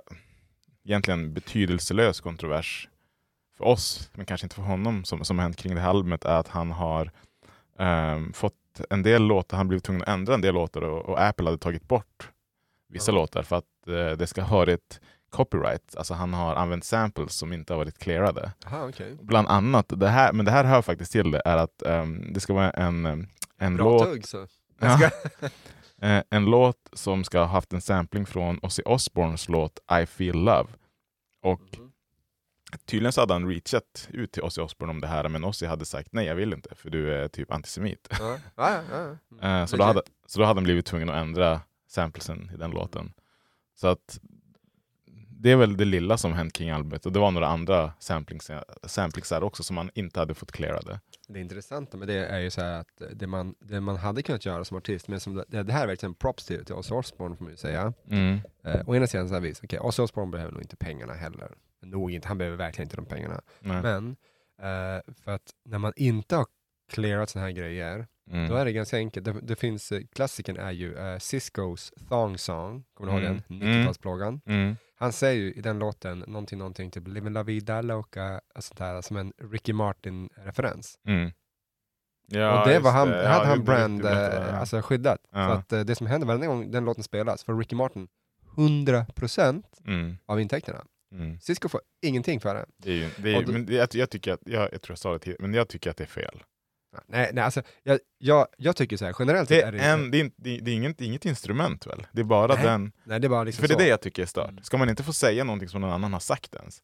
egentligen 0.86 1.34
betydelselös 1.34 2.22
kontrovers 2.22 2.89
för 3.57 3.65
oss, 3.65 4.10
men 4.13 4.25
kanske 4.25 4.46
inte 4.46 4.55
för 4.55 4.63
honom, 4.63 5.03
som, 5.03 5.25
som 5.25 5.38
har 5.38 5.43
hänt 5.43 5.57
kring 5.57 5.75
det 5.75 5.81
här 5.81 5.89
albumet 5.89 6.25
är 6.25 6.36
att 6.39 6.48
han 6.48 6.72
har 6.72 7.12
ehm, 7.79 8.34
fått 8.34 8.53
en 8.89 9.03
del 9.03 9.24
låtar, 9.24 9.57
han 9.57 9.67
blivit 9.67 9.84
tvungen 9.84 10.01
att 10.01 10.07
ändra 10.07 10.34
en 10.34 10.41
del 10.41 10.53
låtar 10.53 10.81
och, 10.81 11.05
och 11.05 11.22
Apple 11.22 11.46
hade 11.46 11.57
tagit 11.57 11.88
bort 11.88 12.29
vissa 12.89 13.12
Ja. 13.12 13.15
låtar 13.15 13.43
för 13.43 13.55
att 13.55 13.88
eh, 13.88 14.12
det 14.17 14.27
ska 14.27 14.41
ha 14.41 14.69
ett 14.72 15.00
copyright. 15.29 15.96
Alltså 15.98 16.13
han 16.13 16.34
har 16.34 16.55
använt 16.55 16.84
samples 16.86 17.34
som 17.34 17.53
inte 17.53 17.74
har 17.74 17.77
varit 17.77 17.98
clearade. 17.98 18.51
Jaha, 18.63 18.88
okej. 18.89 19.17
Bland 19.22 19.48
annat, 19.48 19.86
det 19.96 20.07
här, 20.07 20.34
men 20.34 20.46
det 20.46 20.51
här 20.51 20.63
hör 20.63 20.81
faktiskt 20.81 21.12
till 21.12 21.31
det, 21.31 21.41
är 21.46 21.57
att 21.57 21.81
ehm, 21.81 22.34
det 22.34 22.39
ska 22.39 22.53
vara 22.53 22.72
en, 22.72 23.27
en 23.57 23.77
Bra 23.77 23.86
låt 23.91 24.03
tugg 24.03 24.27
så. 24.27 24.48
Ja. 24.79 25.10
Eh, 26.01 26.24
en 26.30 26.46
låt 26.46 26.89
som 26.94 27.24
ska 27.24 27.39
ha 27.39 27.46
haft 27.46 27.74
en 27.74 27.82
sampling 27.82 28.25
från 28.25 28.60
Ozzy 28.63 28.84
Osbournes 28.86 29.50
låt 29.50 29.80
I 30.01 30.06
feel 30.06 30.36
love. 30.38 30.70
Och 31.44 31.62
Mhm. 31.77 31.92
tydligen 32.86 33.12
så 33.13 33.22
hade 33.22 33.34
han 33.34 33.48
reachat 33.50 34.08
ut 34.12 34.32
till 34.32 34.44
Ozzy 34.44 34.62
Osbourne 34.62 34.92
om 34.92 35.01
det 35.01 35.08
här, 35.08 35.30
men 35.30 35.44
Ozzy 35.44 35.66
hade 35.66 35.86
sagt 35.86 36.13
nej, 36.13 36.25
jag 36.25 36.36
vill 36.36 36.54
inte, 36.54 36.75
för 36.75 36.89
du 36.89 37.13
är 37.13 37.27
typ 37.27 37.51
antisemit. 37.51 38.08
Ja, 38.20 38.38
ja. 38.56 38.77
Eh, 39.42 39.66
så, 39.66 39.77
då 39.77 39.84
hade, 39.84 40.01
så 40.25 40.39
då 40.39 40.46
hade 40.46 40.58
han 40.58 40.63
blivit 40.63 40.86
tvungen 40.86 41.10
att 41.10 41.16
ändra 41.16 41.62
samplesen 41.88 42.51
i 42.54 42.58
den 42.58 42.72
låten. 42.72 43.13
Så 43.75 43.88
att 43.88 44.20
det 45.30 45.51
är 45.51 45.56
väl 45.56 45.77
det 45.77 45.86
lilla 45.86 46.18
som 46.18 46.34
hänt 46.34 46.54
kring 46.54 46.70
albumet. 46.70 47.06
Och 47.06 47.12
det 47.12 47.20
var 47.20 47.32
några 47.32 47.48
andra 47.48 47.94
samplings, 48.00 48.51
samplingsar 48.84 49.44
också 49.44 49.63
som 49.63 49.75
man 49.75 49.89
inte 49.94 50.20
hade 50.20 50.34
fått 50.34 50.51
clearade. 50.51 51.00
Det 51.27 51.39
intressanta 51.39 51.98
med 51.98 52.07
det 52.07 52.25
är 52.25 52.39
ju 52.39 52.50
så 52.50 52.62
här 52.62 52.79
att 52.79 53.01
det 53.15 53.27
man, 53.27 53.55
det 53.60 53.81
man 53.81 53.96
hade 53.96 54.24
kunnat 54.24 54.46
göra 54.46 54.65
som 54.65 54.77
artist, 54.77 55.07
men 55.07 55.19
som, 55.19 55.43
det, 55.48 55.63
det 55.63 55.74
här 55.74 55.84
är 55.84 55.88
verkligen 55.88 56.13
props 56.13 56.46
till, 56.46 56.65
till 56.65 56.75
Ozzy 56.75 56.93
Osbourne 56.93 57.36
får 57.36 57.43
man 57.43 57.51
ju 57.51 57.57
säga. 57.57 57.93
Mm. 58.10 58.39
Eh, 58.63 58.89
å 58.89 58.96
ena 58.96 59.07
sidan 59.07 59.27
så 59.27 59.34
här 59.34 59.41
visst, 59.41 59.63
okej, 59.63 59.79
Ozzy 59.79 60.03
Osbourne 60.03 60.31
behöver 60.31 60.51
nog 60.51 60.62
inte 60.62 60.75
pengarna 60.75 61.13
heller. 61.13 61.51
Nog 61.81 62.12
inte, 62.12 62.27
han 62.27 62.38
behöver 62.38 62.57
verkligen 62.57 62.86
inte 62.86 62.96
de 62.96 63.05
pengarna. 63.05 63.41
Nej. 63.60 63.81
Men 63.81 64.15
eh, 64.60 65.01
för 65.24 65.31
att 65.31 65.51
när 65.65 65.77
man 65.77 65.93
inte 65.96 66.36
har 66.36 66.46
clearat 66.91 67.29
sådana 67.29 67.48
här 67.48 67.53
grejer, 67.53 68.07
Mm. 68.31 68.50
då 68.50 68.55
är 68.55 68.65
det 68.65 68.72
ganska 68.72 68.98
enkelt. 68.98 69.25
Det, 69.25 69.36
det 69.41 69.55
finns, 69.55 69.91
eh, 69.91 70.01
klassikern 70.15 70.57
är 70.57 70.72
ju 70.72 70.96
eh, 70.98 71.17
Ciscos 71.19 71.93
Thong 72.10 72.38
Song, 72.38 72.84
kommer 72.93 73.12
du 73.12 73.17
ihåg 73.17 73.25
Mm. 73.25 73.41
den? 73.48 73.62
Mm. 73.62 73.88
90-talsplågan. 73.88 74.39
Mm. 74.46 74.75
Han 75.00 75.13
säger 75.13 75.41
ju 75.41 75.53
i 75.53 75.62
den 75.62 75.79
låten 75.79 76.19
någonting, 76.19 76.60
någonting 76.60 76.91
typ 76.91 77.07
Living 77.07 77.34
La 77.34 77.43
Vida 77.43 77.81
Loca, 77.81 78.41
och 78.55 78.63
sånt 78.63 78.77
där, 78.77 79.01
som 79.01 79.17
en 79.17 79.34
Ricky 79.51 79.74
Martin-referens. 79.74 81.00
Mm. 81.07 81.31
Ja, 82.29 82.62
och 82.62 82.67
det 82.69 82.79
var 82.79 82.91
han, 82.91 83.07
det. 83.10 83.15
hade 83.27 83.27
Ja, 83.27 83.46
han 83.46 83.57
det- 83.57 83.63
brand 83.63 84.01
det 84.01 84.38
eh, 84.38 84.60
alltså 84.60 84.81
skyddat. 84.81 85.19
Ja. 85.31 85.48
Så 85.48 85.53
att 85.53 85.74
eh, 85.74 85.79
det 85.79 85.96
som 85.96 86.07
händer 86.07 86.27
varje 86.27 86.48
gång 86.48 86.72
den 86.72 86.86
låten 86.86 87.03
spelas, 87.03 87.43
för 87.43 87.53
Ricky 87.57 87.75
Martin 87.75 88.07
100% 88.55 89.63
Mm. 89.88 90.17
av 90.25 90.41
intäkterna. 90.41 90.86
Mm. 91.12 91.39
Cisco 91.39 91.69
får 91.69 91.81
ingenting 92.01 92.39
för 92.39 92.55
det. 92.55 92.65
Det 92.77 92.89
är 92.91 92.96
ju, 92.96 93.10
det 93.17 93.34
är 93.36 93.41
ju, 93.41 93.48
men 93.48 93.65
det, 93.65 93.74
jag, 93.74 93.89
jag 93.93 94.10
tycker 94.10 94.34
att, 94.34 94.39
jag, 94.46 94.62
jag 94.74 94.81
tror 94.81 94.91
jag 94.91 94.98
sa 95.00 95.13
det 95.13 95.19
tidigare, 95.19 95.41
men 95.41 95.53
jag 95.53 95.67
tycker 95.67 95.89
att 95.91 95.98
det 95.98 96.03
är 96.03 96.07
fel. 96.07 96.43
Nej, 97.08 97.30
nej 97.34 97.44
alltså, 97.44 97.62
jag, 97.84 98.00
jag, 98.18 98.48
jag 98.58 98.75
tycker 98.75 98.98
så 98.98 99.06
här, 99.06 99.16
generellt 99.20 99.50
Det 99.50 99.62
är, 99.62 99.72
det 99.72 99.80
en, 99.80 100.12
det 100.12 100.20
är, 100.22 100.32
det 100.36 100.50
är, 100.58 100.62
det 100.62 100.72
är 100.72 100.75
inget, 101.06 101.25
instrument 101.25 101.88
väl? 101.88 102.08
Det 102.12 102.22
är 102.22 102.25
bara 102.25 102.56
Nej, 102.56 102.63
den... 102.63 102.92
Nej, 103.04 103.20
det 103.20 103.27
är 103.27 103.30
bara 103.30 103.44
liksom 103.44 103.62
För 103.62 103.68
det 103.68 103.74
är 103.74 103.75
så. 103.75 103.80
det 103.80 103.88
jag 103.88 104.01
tycker 104.01 104.22
är 104.22 104.25
stört. 104.25 104.50
Mm. 104.50 104.63
Ska 104.63 104.77
man 104.77 104.89
inte 104.89 105.04
få 105.04 105.13
säga 105.13 105.44
någonting 105.44 105.70
som 105.70 105.82
någon 105.82 105.92
annan 105.92 106.13
har 106.13 106.20
sagt 106.20 106.56
ens? 106.56 106.77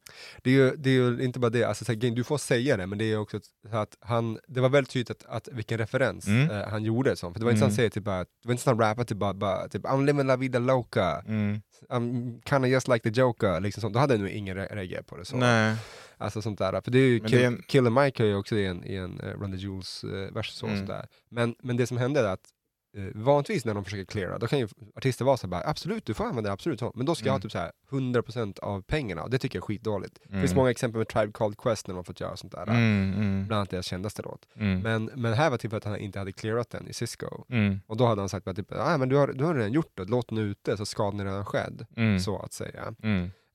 Det 0.44 0.50
är 0.50 0.54
ju, 0.54 0.76
det 0.76 0.90
är 0.90 0.94
ju 0.94 1.24
inte 1.24 1.40
bara 1.40 1.50
det, 1.50 1.64
alltså, 1.64 1.86
så 1.86 1.92
här, 1.92 2.12
du 2.12 2.24
får 2.24 2.38
säga 2.38 2.78
det, 2.78 2.88
men 2.88 2.98
det 2.98 3.06
är 3.12 3.18
också 3.18 3.40
så 3.72 3.78
att 3.78 3.98
han, 4.00 4.40
det 4.48 4.62
var 4.62 4.70
väldigt 4.70 4.92
tydligt 4.94 5.10
att, 5.10 5.26
att 5.26 5.48
vilken 5.52 5.78
referens 5.78 6.28
Mm. 6.28 6.50
eh, 6.52 6.68
han 6.70 6.84
gjorde. 6.84 7.16
Som, 7.16 7.34
för 7.34 7.40
det 7.40 7.46
var 7.46 7.52
inte 7.52 7.60
så 7.60 7.66
Mm. 7.66 7.72
han 7.72 7.76
säger 7.76 7.90
typ 7.90 8.04
bara, 8.04 8.20
det 8.20 8.28
var 8.46 8.52
inte 8.52 8.64
så 8.64 8.70
han 8.70 8.80
rappade 8.80 9.06
typ 9.06 9.18
bara, 9.18 9.34
bara 9.34 9.68
typ 9.68 9.84
I'm 9.86 10.06
living 10.06 10.28
la 10.28 10.36
vida 10.36 10.60
loca, 10.60 11.24
Mm. 11.28 11.62
I'm 11.90 12.42
kinda 12.50 12.68
just 12.68 12.88
like 12.88 13.12
the 13.12 13.20
joker, 13.22 13.60
liksom 13.60 13.82
sånt. 13.82 13.94
Då 13.94 14.00
hade 14.00 14.18
nog 14.18 14.30
ingen 14.30 14.58
re- 14.58 14.76
reagerat 14.76 15.08
på 15.08 15.18
det 15.18 15.26
så. 15.26 15.36
Nej. 15.38 15.76
Alltså 16.18 16.42
sånt 16.42 16.60
där. 16.60 16.82
För 16.82 16.92
det 16.92 17.00
är 17.00 17.08
ju 17.08 17.20
Men 17.22 17.30
Kill, 17.30 17.40
det 17.40 17.44
är 17.44 17.48
en- 17.48 17.64
Killer 17.68 17.90
Mike 18.04 18.24
har 18.24 18.28
ju 18.28 18.36
också 18.36 18.56
i 18.56 18.66
en, 18.66 18.84
i 18.86 18.96
en 18.96 19.22
uh, 19.22 19.40
Run 19.42 19.52
the 19.52 19.58
Jewels 19.58 20.04
uh, 20.04 20.12
Mm. 20.24 20.44
sånt 20.44 20.88
där. 20.88 21.08
Men, 21.30 21.56
men 21.64 21.78
det 21.78 21.88
som 21.88 21.98
hände 21.98 22.20
är 22.20 22.24
att 22.24 22.50
uh, 22.98 23.10
vanligtvis 23.16 23.66
när 23.66 23.74
de 23.74 23.84
försöker 23.84 24.06
cleara, 24.06 24.38
då 24.38 24.48
kan 24.48 24.60
ju 24.60 24.68
artister 24.96 25.26
vara 25.26 25.38
så 25.38 25.48
här 25.48 25.52
bara, 25.52 25.64
absolut 25.70 26.06
du 26.06 26.14
får 26.14 26.24
använda 26.26 26.50
det, 26.50 26.54
absolut. 26.54 26.82
Men 26.96 27.06
då 27.06 27.16
ska 27.16 27.26
jag 27.26 27.32
ha 27.34 27.36
Mm. 27.36 27.42
typ 27.42 27.52
så 27.52 27.58
här 27.58 27.72
100% 27.90 28.60
av 28.60 28.82
pengarna 28.82 29.24
och 29.24 29.30
det 29.30 29.38
tycker 29.40 29.58
jag 29.58 29.64
är 29.64 29.66
skitdåligt. 29.66 30.20
Det 30.24 30.30
Mm. 30.30 30.42
finns 30.42 30.56
många 30.56 30.72
exempel 30.72 30.98
med 30.98 31.08
Tribe 31.08 31.32
Called 31.32 31.58
Quest 31.58 31.88
när 31.88 31.94
de 31.94 31.98
har 31.98 32.04
fått 32.04 32.20
göra 32.20 32.38
sånt 32.38 32.54
där. 32.54 32.64
Mm, 32.68 33.14
mm, 33.14 33.48
Bland 33.48 33.58
annat 33.60 33.70
deras 33.70 33.86
kändaste 33.86 34.22
låt. 34.22 34.48
mm, 34.56 34.80
Men, 34.80 35.10
men 35.16 35.34
här 35.34 35.50
var 35.50 35.58
typ 35.58 35.74
att 35.74 35.84
han 35.84 35.98
inte 35.98 36.20
hade 36.20 36.32
clearat 36.32 36.70
den 36.70 36.88
i 36.88 36.94
Cisco. 36.94 37.46
mm, 37.50 37.80
Och 37.88 37.98
då 37.98 38.06
hade 38.06 38.22
han 38.22 38.30
sagt 38.30 38.46
bara 38.46 38.56
typ, 38.56 38.72
ah, 38.72 38.98
men 38.98 39.10
du 39.10 39.16
har, 39.16 39.28
du 39.28 39.44
har 39.44 39.56
redan 39.56 39.72
gjort 39.74 39.92
det, 39.98 40.06
låt 40.06 40.30
den 40.30 40.38
ute 40.38 40.78
så 40.78 40.86
skadan 40.86 41.20
är 41.20 41.26
redan 41.26 41.46
skedd. 41.46 41.86
mm, 41.96 42.20
Så 42.20 42.40
att 42.40 42.54
säga. 42.54 42.94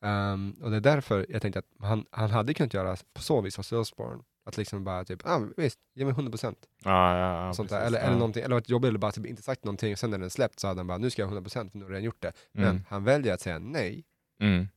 Ehm, 0.03 0.55
och 0.63 0.71
det 0.71 0.77
är 0.77 0.81
därför 0.81 1.27
jag 1.29 1.43
tänkte 1.43 1.59
att 1.59 1.67
han, 1.81 2.07
han 2.11 2.31
hade 2.31 2.55
kunnat 2.55 2.75
göra 2.75 2.97
på 3.15 3.23
så 3.23 3.41
vis 3.41 3.57
hos 3.57 3.73
Osbourne. 3.73 4.23
Att 4.45 4.57
liksom 4.57 4.85
bara 4.85 5.05
typ, 5.05 5.21
ah, 5.27 5.41
visst, 5.57 5.79
ge 5.95 6.05
mig 6.05 6.15
100% 6.15 6.55
Ja, 6.85 7.19
ja, 7.19 7.47
ja, 7.47 7.55
sånt 7.55 7.71
där. 7.71 7.77
precis. 7.79 7.87
Eller, 7.89 7.99
ja. 7.99 8.05
eller 8.07 8.17
någonting, 8.19 8.43
eller 8.43 8.55
varit 8.57 8.69
jobbig 8.69 8.89
eller 8.89 8.99
bara 8.99 9.13
typ 9.13 9.27
inte 9.27 9.43
sagt 9.43 9.65
någonting. 9.65 9.97
Sen 9.97 10.11
när 10.11 10.19
den 10.19 10.31
släppt 10.31 10.61
så 10.61 10.67
hade 10.69 10.81
han 10.81 10.87
bara, 10.87 10.99
nu 10.99 11.11
ska 11.11 11.23
jag 11.23 11.29
ha 11.29 11.37
100% 11.41 11.71
för 11.71 11.79
nu 11.79 11.85
har 11.85 11.91
jag 11.91 11.95
redan 11.95 12.05
gjort 12.05 12.23
det. 12.23 12.33
Men 12.53 12.65
Mm. 12.65 12.83
han 12.89 13.05
väljer 13.05 13.35
att 13.35 13.41
säga 13.41 13.59
nej. 13.59 14.05
Mm. 14.41 14.69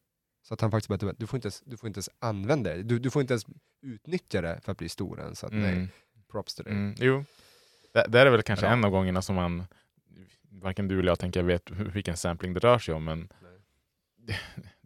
Så 0.43 0.53
att 0.53 0.61
han 0.61 0.71
faktiskt 0.71 1.01
bara, 1.01 1.13
du 1.17 1.27
får 1.27 1.37
inte 1.37 1.45
ens, 1.45 1.61
du 1.65 1.77
får 1.77 1.87
inte 1.87 1.97
ens 1.97 2.09
använda 2.19 2.75
det. 2.75 2.83
Du, 2.83 2.99
du 2.99 3.09
får 3.09 3.21
inte 3.21 3.33
ens 3.33 3.45
utnyttja 3.81 4.41
det 4.41 4.59
för 4.63 4.71
att 4.71 4.77
bli 4.77 4.89
stor 4.89 5.19
än. 5.21 5.35
Så 5.35 5.45
att 5.45 5.53
nej, 5.53 5.73
Mm. 5.73 5.87
props 6.31 6.55
till 6.55 6.63
dig. 6.65 6.73
Mm. 6.73 6.95
Jo, 6.97 7.25
det, 7.93 8.05
det 8.07 8.19
är 8.19 8.29
väl 8.29 8.41
kanske 8.41 8.67
en 8.67 8.83
av 8.85 8.91
gångerna 8.91 9.21
som 9.21 9.35
man, 9.35 9.63
varken 10.49 10.87
du 10.87 10.99
eller 10.99 11.11
jag 11.11 11.19
tänker 11.19 11.39
jag 11.39 11.47
vet 11.47 11.71
vilken 11.71 12.17
sampling 12.17 12.53
det 12.53 12.59
rör 12.59 12.79
sig 12.79 12.93
om, 12.93 13.03
men 13.03 13.29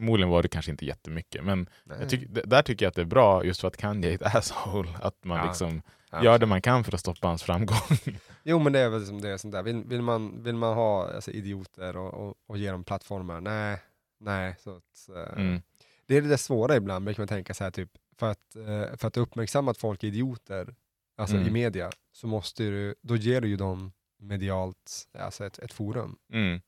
förmodligen 0.00 0.30
var 0.30 0.42
det 0.42 0.48
kanske 0.48 0.70
inte 0.70 0.84
jättemycket. 0.86 1.44
Men 1.44 1.68
d- 2.10 2.42
där 2.44 2.62
tycker 2.62 2.84
jag 2.84 2.88
att 2.90 2.94
det 2.96 3.00
är 3.02 3.06
bra 3.06 3.44
just 3.44 3.60
för 3.60 3.68
att 3.68 3.76
Kanye 3.76 4.10
är 4.10 4.14
ett 4.14 4.22
asshole, 4.36 4.88
att 5.02 5.24
man 5.24 5.38
Ja. 5.38 5.46
liksom 5.46 5.82
Ja, 6.12 6.24
gör 6.24 6.38
det 6.38 6.46
man 6.46 6.62
kan 6.62 6.84
för 6.84 6.94
att 6.94 7.00
stoppa 7.00 7.28
hans 7.28 7.42
framgång. 7.42 7.76
Jo 8.42 8.58
men 8.58 8.72
det 8.72 8.78
är 8.80 8.88
väl 8.88 9.06
som 9.06 9.20
det 9.20 9.28
är 9.30 9.36
sånt 9.36 9.52
där. 9.52 9.62
Vill, 9.62 9.84
vill, 9.84 10.02
man, 10.02 10.42
vill 10.42 10.54
man 10.56 10.74
ha 10.74 11.12
alltså, 11.14 11.30
idioter 11.30 11.96
och, 11.96 12.14
och, 12.28 12.34
och 12.46 12.58
ge 12.58 12.70
dem 12.70 12.84
plattformar? 12.84 13.40
Nej, 13.40 13.78
nej. 14.20 14.56
Så 14.58 14.76
att, 14.76 15.16
eh, 15.16 15.38
Mm. 15.40 15.62
Det 16.06 16.16
är 16.16 16.22
det 16.22 16.28
där 16.28 16.36
svåra 16.36 16.76
ibland, 16.76 17.04
brukar 17.04 17.20
man 17.22 17.28
tänka 17.28 17.54
så 17.54 17.64
här 17.64 17.70
typ, 17.70 17.90
för 18.18 18.30
att, 18.30 18.56
eh, 18.56 18.96
för 18.96 19.08
att 19.08 19.16
uppmärksamma 19.16 19.70
att 19.70 19.78
folk 19.78 20.02
är 20.04 20.08
idioter, 20.08 20.74
alltså 21.16 21.36
Mm. 21.36 21.48
i 21.48 21.50
media, 21.50 21.90
så 22.12 22.26
måste 22.26 22.62
du, 22.62 22.94
då 23.02 23.16
ger 23.16 23.40
du 23.40 23.48
ju 23.48 23.56
dem 23.56 23.92
medialt, 24.18 25.08
alltså 25.18 25.44
ett, 25.46 25.58
ett 25.58 25.72
forum. 25.72 26.16
Mm. 26.32 26.60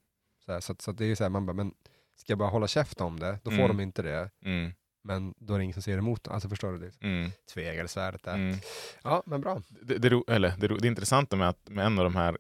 Så, 0.45 0.53
här, 0.53 0.61
så, 0.61 0.75
så 0.79 0.93
det 0.93 1.05
är 1.05 1.15
så 1.15 1.25
här, 1.25 1.29
man 1.31 1.47
bara, 1.47 1.53
men 1.53 1.75
ska 2.17 2.33
jag 2.33 2.39
bara 2.39 2.49
hålla 2.51 2.67
käft 2.69 3.01
om 3.01 3.21
det, 3.21 3.39
då 3.43 3.51
får 3.51 3.59
Mm. 3.65 3.77
de 3.77 3.83
inte 3.83 4.03
det, 4.03 4.31
Mm. 4.45 4.73
men 5.05 5.35
då 5.39 5.55
är 5.55 5.59
det 5.59 5.65
ingen 5.65 5.75
som 5.75 5.83
ser 5.83 5.99
emot 5.99 6.29
Alltså 6.29 6.49
förstår 6.49 6.73
du? 6.73 6.79
Det 6.79 7.07
Mm. 7.07 7.31
tveeggade 7.55 7.89
svärdet 7.89 8.23
där. 8.23 8.35
Mm. 8.35 8.57
Ja, 9.05 9.23
men 9.27 9.41
bra. 9.41 9.63
det, 9.69 9.99
det, 9.99 10.23
eller, 10.29 10.53
det, 10.59 10.69
det 10.69 10.89
intressanta 10.89 11.37
med, 11.37 11.49
att, 11.49 11.69
med 11.69 11.87
en 11.87 11.99
av 11.99 12.05
de 12.05 12.17
här, 12.17 12.39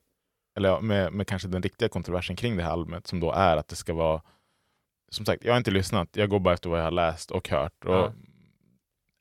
eller 0.57 0.69
ja, 0.69 0.81
med, 0.81 1.13
med 1.13 1.27
kanske 1.27 1.49
den 1.49 1.63
riktiga 1.63 1.89
kontroversen 1.89 2.37
kring 2.37 2.57
det 2.57 2.63
här 2.63 2.71
albumet, 2.71 3.07
som 3.07 3.21
då 3.21 3.33
är 3.33 3.57
att 3.57 3.69
det 3.69 3.77
ska 3.77 3.95
vara, 3.95 4.23
som 5.11 5.27
sagt, 5.27 5.45
jag 5.45 5.53
har 5.53 5.59
inte 5.59 5.71
lyssnat, 5.71 6.09
jag 6.17 6.31
går 6.31 6.41
bara 6.41 6.55
efter 6.55 6.71
vad 6.71 6.79
jag 6.79 6.85
har 6.85 6.91
läst 6.91 7.31
och 7.31 7.49
hört. 7.49 7.85
Och 7.85 7.95
Ja. 7.95 8.13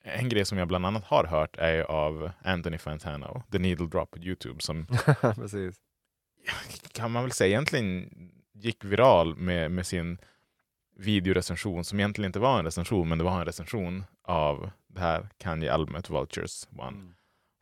En 0.04 0.30
grej 0.30 0.46
som 0.46 0.58
jag 0.58 0.68
bland 0.68 0.86
annat 0.86 1.04
har 1.04 1.24
hört 1.24 1.56
är 1.58 1.82
av 1.82 2.32
Anthony 2.44 2.78
Fantano, 2.78 3.44
The 3.52 3.60
Needle 3.60 3.88
Drop 3.88 4.12
på 4.12 4.20
Youtube, 4.20 4.62
som 4.62 4.88
kan 6.94 7.12
man 7.12 7.24
väl 7.24 7.32
säga 7.32 7.48
egentligen 7.50 8.10
gick 8.54 8.86
viral 8.86 9.36
med, 9.36 9.72
med 9.72 9.88
sin 9.88 10.18
videorecension, 11.02 11.84
som 11.84 12.00
egentligen 12.00 12.30
inte 12.30 12.40
var 12.40 12.60
en 12.60 12.66
recension, 12.66 13.10
men 13.10 13.18
det 13.18 13.24
var 13.24 13.40
en 13.40 13.46
recension 13.46 14.04
av 14.24 14.72
det 14.88 15.00
här 15.00 15.30
Kanye-albumet 15.38 16.10
Vultures 16.10 16.68
One. 16.78 17.14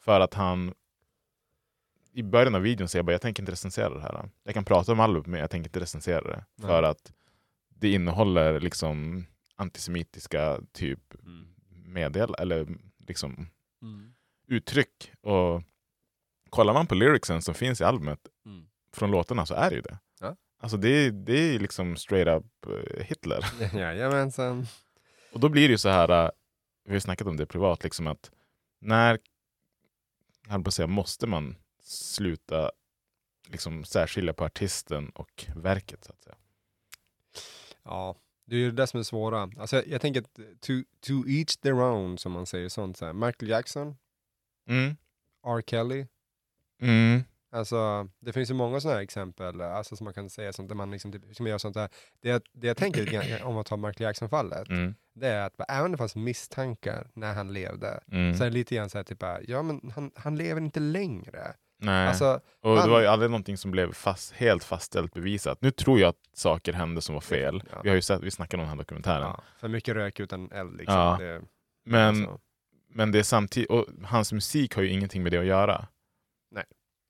För 0.01 0.19
att 0.19 0.34
han 0.34 0.74
i 2.13 2.24
början 2.24 2.55
av 2.55 2.62
videon 2.62 2.88
säger 2.88 3.03
bara 3.03 3.12
jag 3.12 3.22
tänker 3.22 3.41
inte 3.41 3.51
recensera 3.51 3.89
det 3.93 4.01
här. 4.01 4.29
Jag 4.43 4.53
kan 4.53 4.65
prata 4.65 4.91
om 4.91 5.00
albumet 5.00 5.27
men 5.27 5.39
jag 5.39 5.50
tänker 5.50 5.69
inte 5.69 5.79
recensera 5.79 6.22
det. 6.22 6.46
Nej. 6.55 6.67
För 6.67 6.84
att 6.84 7.13
det 7.69 7.91
innehåller 7.93 8.60
liksom 8.60 9.25
antisemitiska 9.55 10.60
typ 10.72 11.13
meddel 11.86 12.34
eller 12.39 12.67
liksom 13.08 13.50
Mm. 13.81 14.13
uttryck. 14.48 15.12
Och 15.22 15.63
kollar 16.50 16.74
man 16.74 16.88
på 16.88 16.96
lyricsen 16.96 17.41
som 17.41 17.53
finns 17.53 17.81
i 17.81 17.84
albumet 17.84 18.19
Mm. 18.46 18.65
från 18.93 19.12
låtarna 19.12 19.46
så 19.46 19.53
är 19.53 19.69
det 19.69 19.75
ju 19.75 19.81
det. 19.81 19.98
Alltså 20.60 20.78
det 20.78 20.89
är, 20.89 21.12
det 21.12 21.34
är 21.34 21.60
liksom 21.60 21.98
straight 21.98 22.28
up 22.28 22.66
eh, 22.66 23.04
Hitler. 23.04 23.46
Jajamensan. 23.74 24.68
Och 25.34 25.39
då 25.39 25.50
blir 25.50 25.68
det 25.68 25.72
ju 25.72 25.78
så 25.78 25.89
här, 25.89 26.25
äh, 26.25 26.30
vi 26.86 26.94
har 26.94 27.00
snackat 27.00 27.28
om 27.28 27.38
det 27.38 27.46
privat, 27.46 27.84
liksom 27.84 28.08
att 28.08 28.32
när, 28.80 29.20
jag 30.50 30.66
på 30.66 30.72
säga, 30.72 30.88
måste 30.88 31.28
man 31.28 31.56
sluta 31.84 32.72
liksom 33.48 33.84
särskilja 33.84 34.34
på 34.34 34.46
artisten 34.46 35.10
och 35.10 35.46
verket 35.56 36.04
så 36.04 36.12
att 36.12 36.24
säga. 36.24 36.36
Ja, 37.84 38.16
det 38.46 38.56
är 38.56 38.60
ju 38.60 38.72
det 38.72 38.88
som 38.88 39.00
är 39.00 39.04
svåra. 39.04 39.42
Alltså, 39.58 39.75
jag, 39.75 39.88
jag 39.88 40.01
tänker 40.01 40.22
att 40.22 40.36
to, 40.36 40.74
to 41.00 41.28
each 41.28 41.58
their 41.58 41.82
own, 41.82 42.18
som 42.18 42.32
man 42.32 42.46
säger 42.46 42.70
sånt. 42.70 42.98
Så 42.98 43.06
här. 43.06 43.13
Michael 43.13 43.50
Jackson, 43.50 43.96
Mm. 44.68 44.98
R. 45.46 45.62
Kelly. 45.68 46.06
Mm. 46.82 47.24
Alltså, 47.51 48.08
det 48.20 48.34
finns 48.34 48.50
ju 48.50 48.53
många 48.53 48.79
sådana 48.79 48.96
här 48.98 49.03
exempel, 49.03 49.62
alltså, 49.62 49.96
som 49.96 50.06
man 50.06 50.13
kan 50.13 50.29
säga 50.29 50.53
sånt 50.53 50.70
där 50.70 50.75
man 50.75 50.91
liksom, 50.91 51.12
typ, 51.12 51.36
som 51.36 51.48
gör 51.48 51.58
sånt 51.58 51.74
där. 51.75 51.89
Det, 52.22 52.44
det 52.53 52.68
jag 52.68 52.77
tänker 52.77 53.44
om 53.46 53.58
att 53.58 53.65
ta 53.68 53.77
Michael 53.77 54.01
Jackson-fallet, 54.01 54.70
Mm. 54.70 54.96
det 55.15 55.27
är 55.27 55.46
att 55.46 55.53
även 55.70 55.86
om 55.86 55.91
det 55.91 55.98
fanns 55.98 56.15
misstankar 56.15 57.08
när 57.13 57.34
han 57.34 57.53
levde, 57.53 58.00
Mm. 58.12 58.34
så 58.38 58.44
är 58.44 58.48
det 58.50 58.53
lite 58.53 58.75
grann 58.75 58.89
så 58.89 58.98
här, 58.98 59.03
typ, 59.03 59.24
ja 59.48 59.62
men 59.63 59.91
han, 59.96 60.12
han 60.15 60.36
lever 60.38 60.62
inte 60.62 60.79
längre. 60.79 61.53
Nej. 61.82 62.08
Alltså, 62.08 62.39
och 62.62 62.75
det 62.75 62.82
han- 62.82 62.89
var 62.89 63.00
ju 63.01 63.06
aldrig 63.08 63.32
någonting 63.32 63.58
som 63.58 63.72
blev 63.72 63.91
fast, 63.94 64.34
helt 64.34 64.63
fastställt 64.63 65.13
bevisat. 65.13 65.62
Nu 65.62 65.72
tror 65.72 66.00
jag 66.00 66.10
att 66.10 66.20
saker 66.34 66.74
hände 66.74 67.01
som 67.01 67.13
var 67.15 67.22
fel. 67.22 67.63
Ja. 67.72 67.82
Vi 67.84 67.89
har 67.89 67.96
ju 67.96 68.01
sett, 68.01 68.24
vi 68.24 68.32
snackade 68.32 68.63
om 68.63 68.68
den 68.68 68.77
här 68.77 68.84
dokumentären. 68.84 69.22
ja, 69.22 69.41
för 69.60 69.68
mycket 69.68 69.96
rök 69.96 70.20
utan 70.20 70.51
eld 70.51 70.77
liksom. 70.77 70.96
Ja. 70.96 71.18
Det, 71.20 71.41
Men, 71.86 72.08
alltså. 72.10 72.39
men 72.89 73.12
det 73.12 73.20
är 73.20 73.24
samtidigt, 73.24 73.70
och 73.70 73.86
hans 74.03 74.34
musik 74.34 74.75
har 74.75 74.84
ju 74.84 74.89
ingenting 74.89 75.24
med 75.24 75.32
det 75.32 75.38
att 75.38 75.46
göra. 75.46 75.88
Nej. 76.51 76.63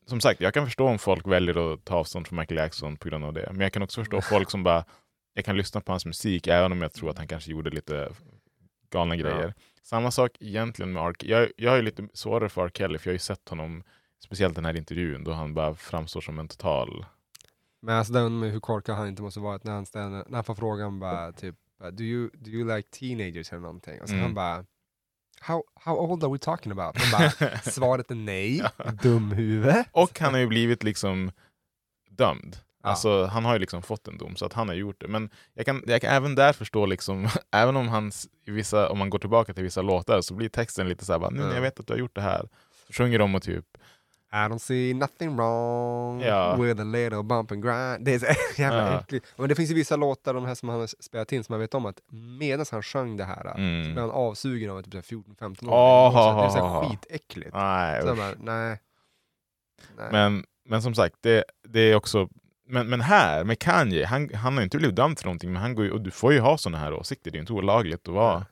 Som 0.10 0.22
sagt, 0.22 0.42
jag 0.42 0.54
kan 0.54 0.66
förstå 0.66 0.88
om 0.88 1.00
folk 1.00 1.28
väljer 1.28 1.74
att 1.74 1.86
ta 1.86 1.96
avstånd 1.96 2.28
från 2.28 2.40
Michael 2.40 2.58
Jackson 2.58 2.98
på 2.98 3.10
grund 3.10 3.26
av 3.26 3.34
det. 3.34 3.50
Men 3.52 3.62
jag 3.62 3.74
kan 3.74 3.84
också 3.84 4.02
förstå 4.02 4.22
folk 4.22 4.52
som 4.52 4.64
bara, 4.64 4.86
jag 5.34 5.46
kan 5.46 5.58
lyssna 5.58 5.82
på 5.82 5.92
hans 5.92 6.06
musik 6.06 6.48
även 6.48 6.72
om 6.72 6.82
jag 6.82 6.94
tror 6.94 7.10
att 7.10 7.18
han 7.18 7.28
kanske 7.28 7.52
gjorde 7.52 7.70
lite 7.70 8.10
galna 8.90 9.16
grejer. 9.16 9.54
Samma 9.84 10.12
sak 10.12 10.32
egentligen 10.40 10.94
med 10.94 11.04
R. 11.04 11.16
Jag, 11.20 11.50
jag 11.56 11.76
ju 11.76 11.82
lite 11.82 12.08
svårare 12.14 12.50
för 12.50 12.66
R. 12.66 12.72
Kelly, 12.74 12.98
för 12.98 13.08
jag 13.08 13.12
har 13.12 13.16
ju 13.16 13.20
sett 13.20 13.50
honom, 13.50 13.84
speciellt 14.24 14.56
den 14.56 14.66
här 14.66 14.78
intervjun, 14.78 15.24
då 15.24 15.32
han 15.32 15.54
bara 15.54 15.76
framstår 15.76 16.22
som 16.22 16.40
en 16.40 16.48
total... 16.48 17.06
Men 17.82 17.96
alltså 17.96 18.14
den 18.14 18.40
med 18.40 18.52
hur 18.52 18.60
korkad 18.60 18.96
han 18.96 19.08
inte 19.08 19.22
måste 19.22 19.40
vara 19.40 19.60
när 19.64 19.72
han, 19.72 19.86
ställer, 19.86 20.10
när 20.10 20.36
han 20.36 20.44
får 20.44 20.56
frågan 20.56 21.00
bara 21.00 21.32
typ 21.32 21.56
do 21.92 22.04
you, 22.04 22.30
do 22.34 22.50
you 22.50 22.76
like 22.76 22.90
teenagers 22.90 23.52
eller 23.52 23.62
någonting? 23.62 24.02
Och 24.02 24.10
så 24.10 24.14
Mm. 24.14 24.24
han 24.24 24.34
bara 24.34 24.66
how, 25.42 25.64
how 25.76 25.96
old 25.98 26.24
are 26.24 26.32
we 26.32 26.38
talking 26.38 26.72
about? 26.72 26.96
Bara, 27.12 27.32
svaret 27.64 28.12
är 28.12 28.16
nej, 28.16 28.64
dumhuvud. 29.02 29.76
Och 29.92 30.20
han 30.20 30.34
har 30.34 30.40
ju 30.40 30.48
blivit 30.48 30.84
liksom 30.84 31.32
dömd. 32.10 32.58
Ja. 32.84 32.90
Alltså, 32.90 33.26
han 33.26 33.46
har 33.46 33.54
ju 33.54 33.60
liksom 33.60 33.82
fått 33.82 34.08
en 34.08 34.18
dom, 34.18 34.36
så 34.36 34.46
att 34.46 34.54
han 34.54 34.68
har 34.68 34.76
gjort 34.76 35.02
det. 35.02 35.08
Men 35.08 35.30
jag 35.54 35.66
kan, 35.66 35.84
jag 35.88 36.02
kan 36.02 36.10
även 36.14 36.36
där 36.36 36.54
förstå, 36.54 36.86
liksom, 36.86 37.30
även 37.52 37.76
om, 37.78 37.88
hans, 37.88 38.28
vissa, 38.46 38.90
om 38.90 38.98
man 38.98 39.10
går 39.10 39.20
tillbaka 39.20 39.54
till 39.54 39.64
vissa 39.64 39.82
låtar, 39.82 40.22
så 40.22 40.34
blir 40.34 40.50
texten 40.50 40.90
lite 40.90 41.06
så 41.06 41.12
här, 41.12 41.20
bara, 41.20 41.30
nu 41.30 41.40
när 41.40 41.48
jag 41.48 41.58
Ja. 41.58 41.62
vet 41.62 41.80
att 41.80 41.88
du 41.88 41.94
har 41.94 42.00
gjort 42.00 42.16
det 42.16 42.22
här. 42.22 42.50
Så 42.88 42.94
sjunger 42.94 43.20
de 43.20 43.36
och 43.36 43.42
typ, 43.44 43.66
I 44.32 44.36
don't 44.48 44.60
see 44.60 44.94
nothing 44.94 45.36
wrong 45.38 46.22
Ja. 46.22 46.56
with 46.60 46.82
a 46.82 46.84
little 46.84 47.24
bump 47.24 47.52
and 47.52 47.64
grind. 47.64 48.06
Det 48.06 48.14
är 48.14 48.20
så 48.20 48.26
jävla 48.62 48.92
Ja. 48.92 49.00
äckligt. 49.00 49.26
Men 49.38 49.50
det 49.50 49.56
finns 49.56 49.70
ju 49.72 49.74
vissa 49.74 49.96
låtar, 49.96 50.34
de 50.34 50.46
här 50.46 50.56
som 50.56 50.70
han 50.70 50.80
har 50.80 50.88
spelat 50.88 51.32
in, 51.32 51.44
som 51.44 51.54
man 51.54 51.60
vet 51.60 51.74
om 51.74 51.86
att 51.86 52.00
medan 52.40 52.66
han 52.72 52.84
sjöng 52.84 53.18
det 53.18 53.24
här 53.24 53.44
så 53.44 53.58
mm. 53.58 53.84
blev 53.94 54.00
han 54.00 54.12
avsugen 54.12 54.70
av 54.72 54.82
typ 54.82 54.92
så 54.92 54.98
här 54.98 55.24
14-15 55.50 55.68
år. 55.70 55.74
Åh, 55.74 56.40
det 56.40 56.46
är 56.46 56.50
så 56.50 56.68
här 56.68 56.90
skitäckligt. 56.90 57.54
nej, 57.54 58.02
Så 58.02 58.16
bara, 58.16 58.32
nej. 58.40 58.80
nej. 59.98 60.10
Men, 60.12 60.44
men 60.66 60.82
som 60.82 60.94
sagt, 60.96 61.16
det, 61.22 61.44
det 61.68 61.80
är 61.80 61.96
också... 61.96 62.30
Men, 62.68 62.90
men 62.90 63.02
här, 63.02 63.44
med 63.44 63.60
Kanye, 63.60 64.06
han, 64.06 64.30
han 64.34 64.54
har 64.54 64.62
ju 64.62 64.64
inte 64.64 64.78
blivit 64.78 64.96
dömd 64.96 65.20
för 65.20 65.26
någonting, 65.26 65.54
men 65.54 65.62
han 65.62 65.76
går 65.76 65.86
ju, 65.86 65.92
och 65.92 66.02
du 66.02 66.12
får 66.12 66.34
ju 66.34 66.40
ha 66.40 66.58
såna 66.58 66.78
här 66.78 66.94
åsikter. 66.94 67.32
Det 67.32 67.36
är 67.36 67.38
ju 67.38 67.42
inte 67.42 67.54
olagligt 67.54 68.08
att 68.08 68.14
vara 68.14 68.36
Nej. 68.38 68.46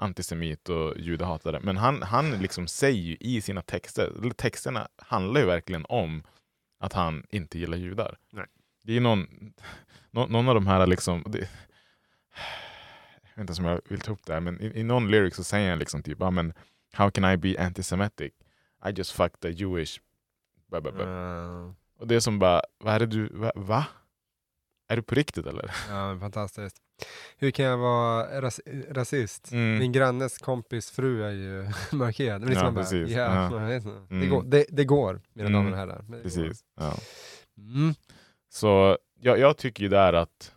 Antisemit 0.00 0.68
och 0.68 0.98
judehatare. 0.98 1.60
Men 1.62 1.76
han, 1.76 2.02
han 2.02 2.30
liksom 2.30 2.66
säger 2.66 3.02
ju 3.02 3.16
i 3.20 3.40
sina 3.40 3.62
texter, 3.62 4.30
texterna 4.36 4.88
handlar 4.96 5.40
ju 5.40 5.46
verkligen 5.46 5.86
om 5.88 6.22
att 6.78 6.92
han 6.92 7.26
inte 7.30 7.58
gillar 7.58 7.76
judar. 7.78 8.18
Nej. 8.32 8.46
Det 8.82 8.96
är 8.96 9.00
någon, 9.00 9.26
nå- 10.10 10.26
någon 10.26 10.48
av 10.48 10.54
de 10.54 10.66
här 10.66 10.86
liksom... 10.86 11.24
Det, 11.26 11.38
jag 13.22 13.42
vet 13.42 13.50
inte 13.50 13.62
om 13.62 13.68
jag 13.68 13.80
vill 13.88 14.00
ta 14.00 14.12
upp 14.12 14.26
det 14.26 14.32
här, 14.32 14.40
men 14.40 14.60
i, 14.60 14.80
i 14.80 14.82
någon 14.82 15.10
lyric 15.10 15.34
så 15.34 15.44
säger 15.44 15.70
han 15.70 15.78
liksom 15.78 16.02
typ, 16.02 16.22
ah, 16.22 16.30
men 16.30 16.52
how 16.92 17.10
can 17.10 17.32
I 17.32 17.36
be 17.36 17.66
antisemitic? 17.66 18.32
I 18.86 18.90
just 18.90 19.12
fucked 19.12 19.50
a 19.50 19.52
Jewish... 19.52 20.00
Blah, 20.68 20.82
blah, 20.82 20.94
blah. 20.94 21.08
Ja. 21.08 21.74
Och 21.98 22.06
det 22.06 22.14
är 22.14 22.20
som 22.20 22.38
bara, 22.38 22.62
vad 22.78 22.94
är 22.94 22.98
det 22.98 23.06
du, 23.06 23.28
va? 23.28 23.52
va? 23.54 23.86
Är 24.88 24.96
du 24.96 25.02
på 25.02 25.14
riktigt 25.14 25.46
eller? 25.46 25.70
Ja, 25.88 26.18
fantastiskt. 26.20 26.76
Hur 27.38 27.50
kan 27.50 27.64
jag 27.64 27.78
vara 27.78 28.40
ras 28.40 28.60
rasist? 28.90 29.52
Mm. 29.52 29.78
Min 29.78 29.92
grannes 29.92 30.38
kompis 30.38 30.90
fru 30.90 31.24
är 31.24 31.30
ju 31.30 31.68
markerad. 31.96 32.40
Liksom 32.48 32.64
Ja, 32.66 32.70
bara, 32.70 32.80
precis. 32.84 33.10
ja, 33.10 33.50
det, 33.68 33.82
Mm. 34.10 34.28
går, 34.30 34.42
det, 34.42 34.64
det 34.68 34.84
går, 34.84 35.20
mina 35.32 35.48
Mm. 35.48 35.52
damer 35.64 35.72
och 35.72 35.78
herrar. 35.78 36.22
Precis. 36.22 36.64
Ja. 36.76 36.94
Mm. 37.58 37.94
Så 38.48 38.98
jag, 39.20 39.38
jag 39.38 39.56
tycker 39.56 39.82
ju 39.82 39.88
där 39.88 40.12
att, 40.12 40.52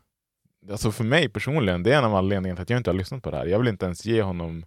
alltså 0.71 0.91
för 0.91 1.03
mig 1.03 1.29
personligen, 1.29 1.83
det 1.83 1.93
är 1.93 1.97
en 1.97 2.03
av 2.05 2.15
anledningarna 2.15 2.55
till 2.55 2.63
att 2.63 2.69
jag 2.69 2.79
inte 2.79 2.89
har 2.89 2.95
lyssnat 2.97 3.23
på 3.23 3.31
det 3.31 3.37
här. 3.37 3.45
Jag 3.45 3.59
vill 3.59 3.67
inte 3.67 3.85
ens 3.85 4.05
ge 4.05 4.21
honom 4.21 4.65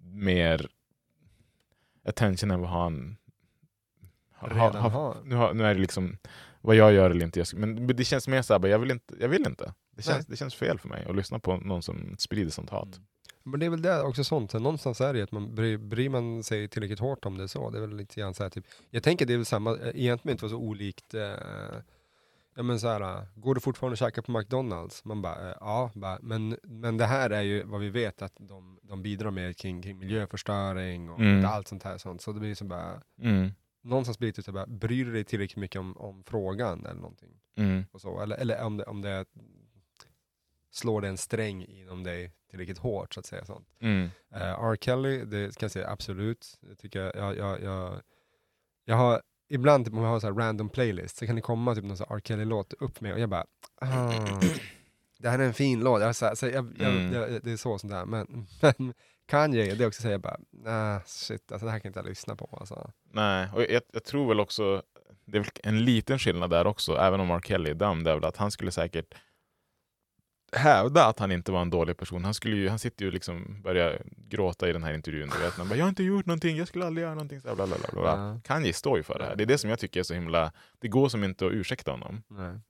mer 0.00 0.68
attention 2.04 2.50
än 2.50 2.60
vad 2.60 2.70
han 2.70 3.16
har. 4.32 4.48
Redan 4.48 4.74
har- 4.74 4.90
har. 4.90 5.16
Nu, 5.24 5.34
har, 5.34 5.54
nu 5.54 5.64
är 5.64 5.74
det 5.74 5.80
liksom 5.80 6.16
vad 6.60 6.76
jag 6.76 6.92
gör 6.92 7.10
eller 7.10 7.24
inte. 7.24 7.44
Men 7.54 7.86
det 7.86 8.04
känns 8.04 8.28
mer 8.28 8.42
såhär, 8.42 8.66
jag 8.68 8.78
vill 8.78 8.90
inte. 8.90 9.14
Jag 9.20 9.28
vill 9.28 9.46
inte. 9.46 9.74
Det 9.96 10.02
känns, 10.02 10.26
det 10.26 10.36
känns 10.36 10.54
fel 10.54 10.78
för 10.78 10.88
mig 10.88 11.04
att 11.08 11.16
lyssna 11.16 11.38
på 11.38 11.56
någon 11.56 11.82
som 11.82 12.14
sprider 12.18 12.50
sånt 12.50 12.70
hat. 12.70 13.00
Men 13.42 13.60
det 13.60 13.66
är 13.66 13.70
väl 13.70 13.82
det 13.82 14.02
också 14.02 14.24
sånt, 14.24 14.50
så 14.50 14.58
någonstans 14.58 15.00
är 15.00 15.12
det 15.12 15.18
ju 15.18 15.22
att 15.24 15.32
man 15.32 15.54
bryr, 15.54 15.76
bryr 15.78 16.08
man 16.08 16.42
sig 16.42 16.68
tillräckligt 16.68 16.98
hårt 16.98 17.24
om 17.24 17.38
det 17.38 17.48
så. 17.48 17.70
Det 17.70 17.78
är 17.78 17.80
väl 17.80 17.96
lite 17.96 18.20
grann 18.20 18.34
så 18.34 18.42
här, 18.42 18.50
typ, 18.50 18.64
jag 18.90 19.02
tänker 19.02 19.26
det 19.26 19.32
är 19.32 19.36
väl 19.36 19.46
samma, 19.46 19.78
egentligen 19.94 20.34
inte 20.34 20.44
vara 20.44 20.50
så 20.50 20.56
olikt, 20.58 21.14
eh, 21.14 21.20
ja 22.56 22.62
men 22.62 22.80
så 22.80 22.88
här, 22.88 23.26
går 23.34 23.54
du 23.54 23.60
fortfarande 23.60 23.92
och 23.92 23.98
käkar 23.98 24.22
på 24.22 24.32
McDonalds? 24.38 25.04
Man 25.04 25.22
bara, 25.22 25.50
eh, 25.50 25.56
ja, 25.60 25.90
bara, 25.94 26.18
men, 26.22 26.56
men 26.62 26.96
det 26.96 27.06
här 27.06 27.30
är 27.30 27.42
ju 27.42 27.62
vad 27.64 27.80
vi 27.80 27.90
vet 27.90 28.22
att 28.22 28.32
de, 28.38 28.78
de 28.82 29.02
bidrar 29.02 29.30
med 29.30 29.56
kring, 29.56 29.82
kring 29.82 29.98
miljöförstöring 29.98 31.10
och 31.10 31.20
Mm. 31.20 31.44
allt 31.44 31.68
sånt 31.68 31.82
här 31.82 31.98
sånt. 31.98 32.22
Så 32.22 32.32
det 32.32 32.40
blir 32.40 32.54
så 32.54 32.64
bara, 32.64 33.00
Mm. 33.20 33.50
någonstans 33.82 34.18
blir 34.18 34.32
det 34.32 34.42
så 34.42 34.52
bara, 34.52 34.66
bryr 34.66 35.04
du 35.04 35.12
dig 35.12 35.24
tillräckligt 35.24 35.56
mycket 35.60 35.80
om, 35.80 35.96
om 35.96 36.24
frågan 36.24 36.86
eller 36.86 37.00
någonting? 37.00 37.30
Mm. 37.56 37.84
Och 37.92 38.00
så, 38.00 38.20
eller, 38.20 38.36
eller 38.36 38.62
om 38.64 38.76
det, 38.76 38.84
om 38.84 39.02
det 39.02 39.24
slår 40.74 41.00
det 41.00 41.08
en 41.08 41.16
sträng 41.16 41.64
inom 41.64 42.04
dig 42.04 42.32
tillräckligt 42.50 42.78
hårt 42.78 43.14
så 43.14 43.20
att 43.20 43.26
säga. 43.26 43.44
Sånt. 43.44 43.68
Mm. 43.80 44.02
Uh, 44.34 44.42
R. 44.42 44.76
Kelly, 44.80 45.24
det 45.24 45.56
kan 45.56 45.66
jag 45.66 45.70
säga 45.70 45.90
absolut. 45.90 46.58
Jag, 46.68 46.78
tycker 46.78 47.00
jag, 47.16 47.36
jag, 47.36 47.62
jag, 47.62 48.00
jag, 48.84 48.96
har 48.96 49.22
ibland 49.48 49.84
typ, 49.84 49.94
om 49.94 50.02
jag 50.02 50.08
har 50.08 50.20
så 50.20 50.26
här 50.26 50.34
random 50.34 50.68
playlist 50.68 51.16
så 51.16 51.26
kan 51.26 51.36
det 51.36 51.42
komma 51.42 51.74
typ 51.74 51.84
någon 51.84 51.96
så 51.96 52.04
R. 52.04 52.20
Kelly-låt 52.24 52.72
upp 52.72 53.00
med 53.00 53.12
och 53.12 53.20
jag 53.20 53.28
bara 53.28 53.46
ah, 53.80 54.40
det 55.18 55.30
här 55.30 55.38
är 55.38 55.44
en 55.44 55.54
fin 55.54 55.80
låt. 55.80 56.00
Jag, 56.00 56.16
så, 56.16 56.26
här, 56.26 56.34
så 56.34 56.46
jag, 56.46 56.72
jag, 56.78 56.90
Mm. 56.90 57.12
jag, 57.12 57.42
det 57.42 57.52
är 57.52 57.56
så 57.56 57.78
sånt 57.78 57.92
där. 57.92 58.04
Men, 58.04 58.46
men 58.60 58.94
Kanye, 59.26 59.74
det 59.74 59.86
också 59.86 60.02
så 60.02 60.08
här, 60.08 60.12
jag 60.12 60.20
bara 60.20 60.38
nah, 60.50 61.00
shit, 61.06 61.52
alltså, 61.52 61.66
det 61.66 61.72
här 61.72 61.78
kan 61.78 61.88
inte 61.88 61.98
jag 61.98 62.06
lyssna 62.06 62.36
på. 62.36 62.56
Alltså. 62.60 62.90
Nej, 63.12 63.48
och 63.54 63.62
jag, 63.62 63.82
jag 63.92 64.04
tror 64.04 64.28
väl 64.28 64.40
också, 64.40 64.82
det 65.24 65.38
är 65.38 65.46
en 65.62 65.84
liten 65.84 66.18
skillnad 66.18 66.50
där 66.50 66.66
också, 66.66 66.96
även 66.96 67.20
om 67.20 67.30
R. 67.30 67.40
Kelly 67.44 67.70
är 67.70 67.74
dömd, 67.74 68.08
är 68.08 68.14
väl 68.14 68.24
att 68.24 68.36
han 68.36 68.50
skulle 68.50 68.70
säkert 68.70 69.14
hävda 70.56 71.06
att 71.06 71.18
han 71.18 71.32
inte 71.32 71.52
var 71.52 71.62
en 71.62 71.70
dålig 71.70 71.96
person. 71.96 72.24
Han, 72.24 72.34
skulle 72.34 72.56
ju, 72.56 72.68
han 72.68 72.78
sitter 72.78 73.04
ju 73.04 73.10
liksom 73.10 73.62
börja 73.62 73.92
gråta 74.28 74.68
i 74.68 74.72
den 74.72 74.82
här 74.82 74.92
intervjun. 74.94 75.30
Du 75.38 75.44
vet, 75.44 75.58
man 75.58 75.68
bara, 75.68 75.76
jag 75.76 75.84
har 75.84 75.88
inte 75.88 76.02
gjort 76.02 76.26
någonting, 76.26 76.56
jag 76.56 76.68
skulle 76.68 76.86
aldrig 76.86 77.02
göra 77.02 77.14
någonting. 77.14 77.40
Så 77.40 77.54
bla, 77.54 77.66
bla, 77.66 77.76
bla, 77.78 78.00
bla. 78.02 78.02
Ja. 78.10 78.40
Kanye 78.44 78.72
står 78.72 78.96
ju 78.96 79.02
för 79.02 79.18
det 79.18 79.24
här. 79.24 79.36
Det 79.36 79.44
är 79.44 79.46
det 79.46 79.58
som 79.58 79.70
jag 79.70 79.78
tycker 79.78 80.00
är 80.00 80.04
så 80.04 80.14
himla... 80.14 80.52
Det 80.80 80.88
går 80.88 81.08
som 81.08 81.24
inte 81.24 81.46
att 81.46 81.52
ursäkta 81.52 81.90
honom. 81.90 82.22
Nej. 82.28 82.60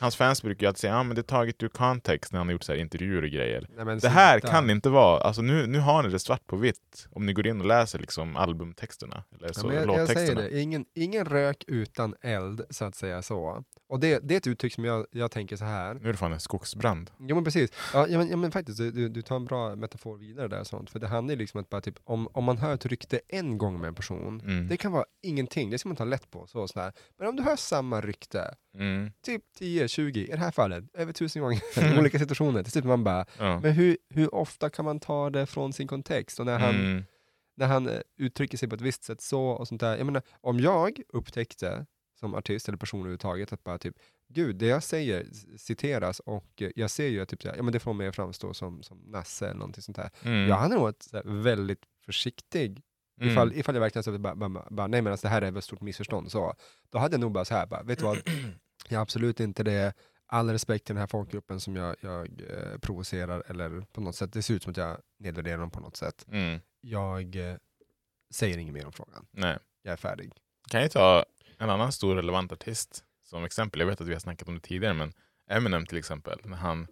Hans 0.00 0.16
fans 0.16 0.42
brukar 0.42 0.62
ju 0.62 0.68
alltid 0.68 0.80
säga 0.80 0.94
att 0.94 1.00
ah, 1.00 1.02
men 1.02 1.14
det 1.14 1.20
är 1.20 1.22
taget 1.22 1.62
ur 1.62 1.68
kontext 1.68 2.32
när 2.32 2.38
han 2.40 2.46
har 2.48 2.52
gjort 2.52 2.62
så 2.62 2.72
här 2.72 2.78
intervjuer 2.78 3.22
och 3.22 3.28
grejer. 3.28 3.66
Nej, 3.76 3.96
Det 4.00 4.08
här 4.08 4.32
sluta. 4.40 4.48
kan 4.54 4.70
inte 4.70 4.88
vara, 4.88 5.20
alltså 5.20 5.42
nu, 5.42 5.66
nu 5.66 5.78
har 5.80 6.02
ni 6.02 6.08
det 6.08 6.18
svart 6.18 6.46
på 6.46 6.56
vitt 6.56 7.06
om 7.10 7.26
ni 7.26 7.32
går 7.32 7.46
in 7.46 7.60
och 7.60 7.66
läser 7.66 7.98
liksom 7.98 8.36
albumtexterna. 8.36 9.24
Eller 9.38 9.52
så, 9.52 9.66
Ja, 9.66 9.72
jag, 9.74 9.80
jag 9.80 9.86
säger 9.86 10.00
låttexterna. 10.06 10.40
det, 10.40 10.60
ingen, 10.60 10.84
ingen 10.94 11.24
rök 11.24 11.64
utan 11.66 12.14
eld, 12.20 12.62
så 12.70 12.84
att 12.84 12.94
säga 12.94 13.22
så. 13.22 13.64
Och 13.94 14.00
det, 14.00 14.18
det 14.28 14.34
är 14.34 14.38
ett 14.38 14.46
uttryck 14.46 14.74
som 14.74 14.84
jag, 14.84 15.06
jag 15.10 15.30
tänker 15.30 15.56
så 15.56 15.64
här. 15.64 15.94
Nu 15.94 16.08
är 16.08 16.12
det 16.12 16.18
fan 16.18 16.32
en 16.32 16.40
skogsbrand. 16.40 17.10
Jo 17.18 17.34
men 17.34 17.44
precis. 17.44 17.70
Ja, 17.92 18.06
ja, 18.08 18.18
men, 18.18 18.28
ja, 18.28 18.36
men 18.36 18.52
faktiskt, 18.52 18.78
du- 18.78 19.08
du, 19.08 19.22
tar 19.22 19.36
en 19.36 19.44
bra 19.44 19.76
metafor 19.76 20.16
vidare 20.16 20.48
där. 20.48 20.64
Sånt. 20.64 20.90
För 20.90 20.98
det 20.98 21.06
handlar 21.06 21.32
ju 21.34 21.38
liksom 21.38 21.60
att 21.60 21.68
bara 21.68 21.80
typ, 21.80 21.94
om, 22.04 22.28
om 22.32 22.44
man 22.44 22.58
hör 22.58 22.74
ett 22.74 22.86
rykte 22.86 23.20
en 23.28 23.58
gång 23.58 23.80
med 23.80 23.88
en 23.88 23.94
person, 23.94 24.40
Mm. 24.40 24.68
det 24.68 24.76
kan 24.76 24.92
vara 24.92 25.04
ingenting, 25.22 25.70
det 25.70 25.78
ska 25.78 25.88
man 25.88 25.96
ta 25.96 26.04
lätt 26.04 26.30
på. 26.30 26.46
Så, 26.46 26.68
sådär. 26.68 26.92
Men 27.18 27.28
om 27.28 27.36
du 27.36 27.42
hör 27.42 27.56
samma 27.56 28.00
rykte, 28.00 28.54
Mm. 28.74 29.12
typ 29.26 29.42
10, 29.58 29.88
20, 29.88 30.20
i 30.24 30.30
det 30.30 30.36
här 30.36 30.50
fallet, 30.50 30.84
över 30.94 31.12
tusen 31.12 31.42
gånger, 31.42 31.60
i 31.96 31.98
olika 31.98 32.18
situationer, 32.18 32.62
till 32.62 32.72
slut 32.72 32.84
man 32.84 33.04
bara, 33.04 33.26
Ja. 33.38 33.60
men 33.60 33.72
hur, 33.72 33.96
hur 34.10 34.34
ofta 34.34 34.70
kan 34.70 34.84
man 34.84 35.00
ta 35.00 35.30
det 35.30 35.46
från 35.46 35.72
sin 35.72 35.86
kontext? 35.88 36.40
Och 36.40 36.46
när 36.46 36.58
han, 36.58 36.74
Mm. 36.74 37.04
när 37.56 37.66
han 37.66 37.88
eh, 37.88 38.00
uttrycker 38.18 38.58
sig 38.58 38.68
på 38.68 38.74
ett 38.74 38.80
visst 38.80 39.04
sätt 39.04 39.20
så 39.22 39.44
och 39.46 39.68
sånt 39.68 39.80
där. 39.80 39.96
Jag 39.96 40.06
menar, 40.06 40.22
om 40.40 40.60
jag 40.60 41.00
upptäckte 41.12 41.86
som 42.14 42.34
artist 42.34 42.68
eller 42.68 42.78
person 42.78 43.00
överhuvudtaget 43.00 43.52
att 43.52 43.64
bara 43.64 43.78
typ, 43.78 43.96
gud, 44.28 44.56
det 44.56 44.66
jag 44.66 44.82
säger 44.82 45.26
citeras 45.56 46.20
och 46.20 46.62
eh, 46.62 46.70
jag 46.76 46.90
ser 46.90 47.08
ju 47.08 47.20
att 47.20 47.28
typ, 47.28 47.44
ja, 47.44 47.62
men 47.62 47.72
det 47.72 47.80
får 47.80 47.92
mig 47.92 48.08
att 48.08 48.16
framstå 48.16 48.54
som, 48.54 48.82
som 48.82 48.98
Nasse 48.98 49.44
eller 49.46 49.58
någonting 49.58 49.82
sånt 49.82 49.96
där. 49.96 50.10
Mm. 50.22 50.48
Jag 50.48 50.56
hade 50.56 50.74
nog 50.74 50.82
varit 50.82 51.08
väldigt 51.24 51.82
försiktig 52.06 52.82
Mm. 53.20 53.32
Ifall, 53.32 53.52
ifall 53.52 53.74
jag 53.74 53.82
verkligen 53.82 54.02
så 54.02 54.18
bara, 54.18 54.34
bara, 54.34 54.66
bara, 54.70 54.86
nej 54.86 55.02
men 55.02 55.12
alltså 55.12 55.26
det 55.26 55.30
här 55.30 55.42
är 55.42 55.50
väl 55.50 55.58
ett 55.58 55.64
stort 55.64 55.80
missförstånd 55.80 56.30
så, 56.30 56.54
då 56.90 56.98
hade 56.98 57.14
jag 57.14 57.20
nog 57.20 57.32
bara 57.32 57.44
så 57.44 57.54
här, 57.54 57.66
bara, 57.66 57.82
vet 57.82 57.98
du 57.98 58.04
vad, 58.04 58.18
jag 58.88 59.00
absolut 59.00 59.40
inte 59.40 59.62
det, 59.62 59.94
all 60.26 60.50
respekt 60.50 60.84
till 60.86 60.94
den 60.94 61.00
här 61.00 61.06
folkgruppen 61.06 61.60
som 61.60 61.76
jag, 61.76 61.96
jag 62.00 62.26
eh, 62.40 62.78
provocerar 62.78 63.42
eller 63.46 63.80
på 63.80 64.00
något 64.00 64.16
sätt, 64.16 64.32
det 64.32 64.42
ser 64.42 64.54
ut 64.54 64.62
som 64.62 64.70
att 64.70 64.76
jag 64.76 64.98
nedvärderar 65.18 65.58
dem 65.58 65.70
på 65.70 65.80
något 65.80 65.96
sätt. 65.96 66.26
Mm. 66.28 66.60
Jag 66.80 67.36
eh, 67.36 67.56
säger 68.30 68.58
inget 68.58 68.74
mer 68.74 68.86
om 68.86 68.92
frågan, 68.92 69.26
Nej. 69.30 69.58
jag 69.82 69.92
är 69.92 69.96
färdig. 69.96 70.32
Kan 70.70 70.82
jag 70.82 70.90
ta 70.90 71.24
en 71.58 71.70
annan 71.70 71.92
stor 71.92 72.14
relevant 72.16 72.52
artist 72.52 73.04
som 73.22 73.44
exempel. 73.44 73.80
Jag 73.80 73.86
vet 73.86 74.00
att 74.00 74.06
vi 74.08 74.12
har 74.12 74.20
snackat 74.20 74.48
om 74.48 74.54
det 74.54 74.60
tidigare, 74.60 74.94
men 74.94 75.12
Eminem 75.50 75.86
till 75.86 75.98
exempel. 75.98 76.40
När 76.44 76.56
han 76.56 76.86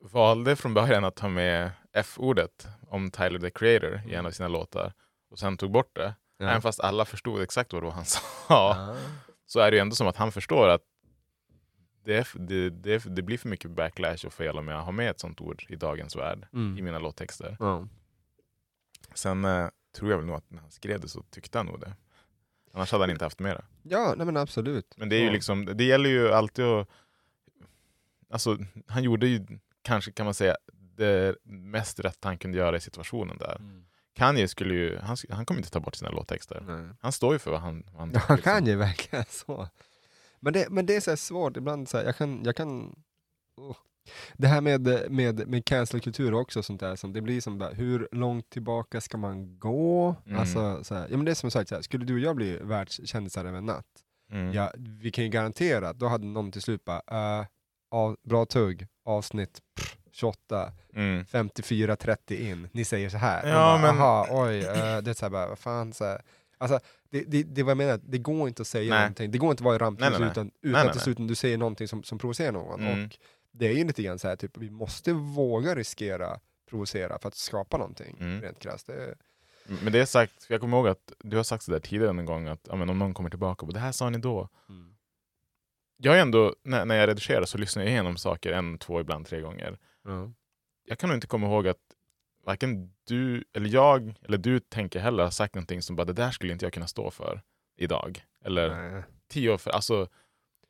valde 0.00 0.56
från 0.56 0.74
början 0.74 1.04
att 1.04 1.16
ta 1.16 1.28
med 1.28 1.70
F-ordet 1.92 2.68
om 2.88 3.10
Tyler 3.10 3.38
the 3.38 3.50
Creator 3.50 4.00
i 4.06 4.14
en 4.14 4.26
av 4.26 4.30
sina 4.30 4.48
låtar 4.48 4.92
och 5.30 5.38
sen 5.38 5.56
tog 5.56 5.70
bort 5.70 5.96
det. 5.96 6.14
Även 6.38 6.62
fast 6.62 6.80
alla 6.80 7.04
förstod 7.04 7.42
exakt 7.42 7.72
vad 7.72 7.82
det 7.82 7.86
var 7.86 7.92
han 7.92 8.04
sa. 8.06 8.20
Ja. 8.48 8.96
Så 9.46 9.60
är 9.60 9.70
det 9.70 9.76
ju 9.76 9.80
ändå 9.80 9.96
som 9.96 10.06
att 10.06 10.16
han 10.16 10.32
förstår 10.32 10.68
att 10.68 10.82
det, 12.04 12.28
det, 12.34 12.70
det, 12.70 12.98
det 13.16 13.22
blir 13.22 13.38
för 13.38 13.48
mycket 13.48 13.70
backlash 13.70 14.26
och 14.26 14.32
fel 14.32 14.58
om 14.58 14.68
jag 14.68 14.80
har 14.82 14.92
med 14.92 15.10
ett 15.10 15.20
sånt 15.20 15.40
ord 15.40 15.64
i 15.68 15.76
dagens 15.76 16.16
värld 16.16 16.46
i 16.52 16.56
Mm. 16.56 16.84
mina 16.84 16.98
låttexter. 16.98 17.56
Ja. 17.60 17.88
Sen 19.14 19.44
eh, 19.44 19.68
tror 19.96 20.10
jag 20.10 20.18
väl 20.18 20.26
nog 20.26 20.36
att 20.36 20.50
när 20.50 20.60
han 20.60 20.70
skrev 20.70 21.00
det 21.00 21.08
så 21.08 21.22
tyckte 21.22 21.58
han 21.58 21.66
nog 21.66 21.80
det. 21.80 21.92
Annars 22.72 22.92
hade 22.92 23.02
han 23.02 23.10
inte 23.10 23.24
haft 23.24 23.38
mera. 23.38 23.64
Ja, 23.82 24.14
nej 24.16 24.26
men 24.26 24.36
absolut. 24.36 24.94
Men 24.96 25.08
det 25.08 25.16
är 25.16 25.20
ju 25.22 25.30
liksom, 25.30 25.64
det 25.74 25.84
gäller 25.84 26.10
ju 26.10 26.32
alltid 26.32 26.64
att... 26.64 26.88
Alltså, 28.30 28.58
han 28.86 29.02
gjorde 29.02 29.26
ju 29.26 29.46
kanske 29.82 30.12
kan 30.12 30.24
man 30.24 30.34
säga 30.34 30.56
det 30.72 31.36
mest 31.44 32.00
rätt 32.00 32.18
han 32.24 32.38
kunde 32.38 32.58
göra 32.58 32.76
i 32.76 32.80
situationen 32.80 33.38
där. 33.38 33.56
Mm. 33.56 33.84
Kanye 34.14 34.48
skulle 34.48 34.74
ju, 34.74 34.98
han, 34.98 35.16
han 35.30 35.46
kommer 35.46 35.60
inte 35.60 35.70
ta 35.70 35.80
bort 35.80 35.94
sina 35.94 36.10
låttexter. 36.10 36.62
Nej. 36.66 36.94
Han 37.00 37.12
står 37.12 37.32
ju 37.32 37.38
för 37.38 37.50
vad 37.50 37.60
han, 37.60 37.84
vad 37.92 38.00
han 38.00 38.10
Ja, 38.14 38.20
liksom. 38.20 38.36
kan 38.36 38.66
ju 38.66 38.76
verkligen 38.76 39.24
så. 39.30 39.68
Men 40.40 40.52
det, 40.52 40.70
men 40.70 40.86
det 40.86 40.96
är 40.96 41.00
så 41.00 41.10
här 41.10 41.16
svårt, 41.16 41.56
ibland 41.56 41.88
så 41.88 41.96
här, 41.98 42.04
jag 42.04 42.16
kan, 42.16 42.44
jag 42.44 42.56
kan 42.56 43.02
oh. 43.56 43.76
Det 44.36 44.46
här 44.46 44.60
med, 44.60 45.10
med, 45.10 45.48
med 45.48 45.64
cancelkultur 45.64 46.34
också, 46.34 46.62
sånt 46.62 46.80
där, 46.80 46.96
som 46.96 47.12
det 47.12 47.20
blir 47.20 47.40
som 47.40 47.58
bara, 47.58 47.70
hur 47.70 48.08
långt 48.12 48.50
tillbaka 48.50 49.00
ska 49.00 49.18
man 49.18 49.58
gå? 49.58 50.16
Mm. 50.26 50.38
Alltså, 50.40 50.84
så 50.84 50.94
här, 50.94 51.06
ja, 51.10 51.16
men 51.16 51.24
det 51.24 51.30
är 51.30 51.34
som 51.34 51.50
sagt, 51.50 51.68
så 51.68 51.74
här, 51.74 51.82
skulle 51.82 52.04
du 52.04 52.14
och 52.14 52.20
jag 52.20 52.36
bli 52.36 52.56
världskändisar 52.62 53.44
över 53.44 53.58
en 53.58 53.66
natt, 53.66 53.84
Mm. 54.32 54.52
ja, 54.52 54.72
vi 54.78 55.10
kan 55.10 55.24
ju 55.24 55.30
garantera 55.30 55.88
att 55.88 55.98
då 55.98 56.06
hade 56.06 56.26
någon 56.26 56.52
till 56.52 56.62
slut 56.62 56.84
bara, 56.84 57.40
uh, 57.40 57.46
av, 57.90 58.16
bra 58.22 58.46
tugg, 58.46 58.86
avsnitt 59.04 59.60
pff, 59.76 59.96
28, 60.12 60.72
Mm. 60.94 61.24
54-30 61.24 62.32
in, 62.50 62.68
ni 62.72 62.84
säger 62.84 63.08
så 63.08 63.16
här. 63.18 63.48
Ja, 63.48 63.54
bara, 63.54 63.78
men- 63.92 64.00
Aha, 64.02 64.26
oj, 64.30 64.58
eh, 64.58 64.98
det 64.98 65.10
är 65.10 65.14
så 65.14 65.24
här 65.24 65.30
bara, 65.30 65.46
vad 65.48 65.58
fan, 65.58 65.92
så 65.92 66.04
här. 66.04 66.22
Alltså, 66.58 66.80
det, 67.10 67.24
det, 67.26 67.42
det 67.42 67.62
var 67.62 67.70
jag 67.70 67.78
menar, 67.78 68.00
det 68.02 68.18
går 68.18 68.48
inte 68.48 68.62
att 68.62 68.66
säga 68.68 68.90
Nej. 68.94 69.00
någonting, 69.00 69.30
det 69.30 69.38
går 69.38 69.50
inte 69.50 69.60
att 69.60 69.64
vara 69.64 69.74
i 69.74 69.78
Nej, 69.78 69.86
rampljuset 69.86 70.12
nej, 70.12 70.20
nej. 70.20 70.30
utan, 70.30 70.44
Nej, 70.46 70.52
utan 70.62 70.72
nej, 70.72 70.86
att 70.86 70.92
till 70.92 71.00
slut 71.02 71.28
du 71.28 71.34
säger 71.34 71.58
någonting 71.58 71.88
som, 71.88 72.02
som 72.02 72.18
provocerar 72.18 72.52
någon. 72.52 72.80
Mm. 72.80 73.04
Och 73.04 73.16
det 73.52 73.66
är 73.68 73.72
ju 73.72 73.84
lite 73.84 74.02
grann 74.02 74.18
så 74.18 74.28
här, 74.28 74.36
typ, 74.36 74.56
vi 74.56 74.70
måste 74.70 75.12
våga 75.12 75.74
riskera 75.74 76.40
provocera 76.70 77.18
för 77.18 77.28
att 77.28 77.34
skapa 77.34 77.76
någonting, 77.76 78.16
Mm. 78.20 78.42
rent 78.42 78.58
krasst. 78.58 78.86
Det, 78.86 79.14
Men 79.82 79.92
det 79.92 79.98
är 80.00 80.04
sagt, 80.04 80.46
jag 80.48 80.60
kommer 80.60 80.76
ihåg 80.76 80.88
att 80.88 81.12
du 81.18 81.36
har 81.36 81.44
sagt 81.44 81.64
sådär 81.64 81.80
tidigare 81.80 82.10
en 82.10 82.24
gång 82.26 82.48
att 82.48 82.68
men 82.78 82.90
om 82.90 82.98
någon 82.98 83.14
kommer 83.14 83.30
tillbaka 83.30 83.66
och 83.66 83.72
det 83.72 83.80
här 83.80 83.92
sa 83.92 84.10
ni 84.10 84.18
då. 84.18 84.48
Jag 85.96 86.16
är 86.18 86.22
ändå, 86.22 86.54
när, 86.62 86.84
när 86.84 86.94
jag 86.94 87.08
redigerar 87.08 87.44
så 87.44 87.58
lyssnar 87.58 87.82
jag 87.82 87.90
igenom 87.92 88.16
saker 88.16 88.52
en, 88.52 88.78
två, 88.78 89.00
ibland 89.00 89.26
tre 89.26 89.40
gånger. 89.40 89.78
ja. 90.04 90.32
Jag 90.84 90.98
kan 90.98 91.08
nog 91.08 91.16
inte 91.16 91.26
komma 91.26 91.46
ihåg 91.46 91.68
att 91.68 91.78
varken 92.44 92.92
du 93.04 93.44
eller 93.52 93.68
jag 93.68 94.14
eller 94.22 94.38
du 94.38 94.60
tänker 94.60 95.00
heller 95.00 95.22
har 95.24 95.30
sagt 95.30 95.54
någonting 95.54 95.82
som 95.82 95.96
bara 95.96 96.04
det 96.04 96.12
där 96.12 96.30
skulle 96.30 96.52
inte 96.52 96.64
jag 96.64 96.72
kunna 96.72 96.86
stå 96.86 97.10
för 97.10 97.42
idag. 97.76 98.24
Eller 98.44 98.90
Nej. 98.90 99.02
tio 99.28 99.52
år 99.52 99.58
för, 99.58 99.70
alltså 99.70 100.08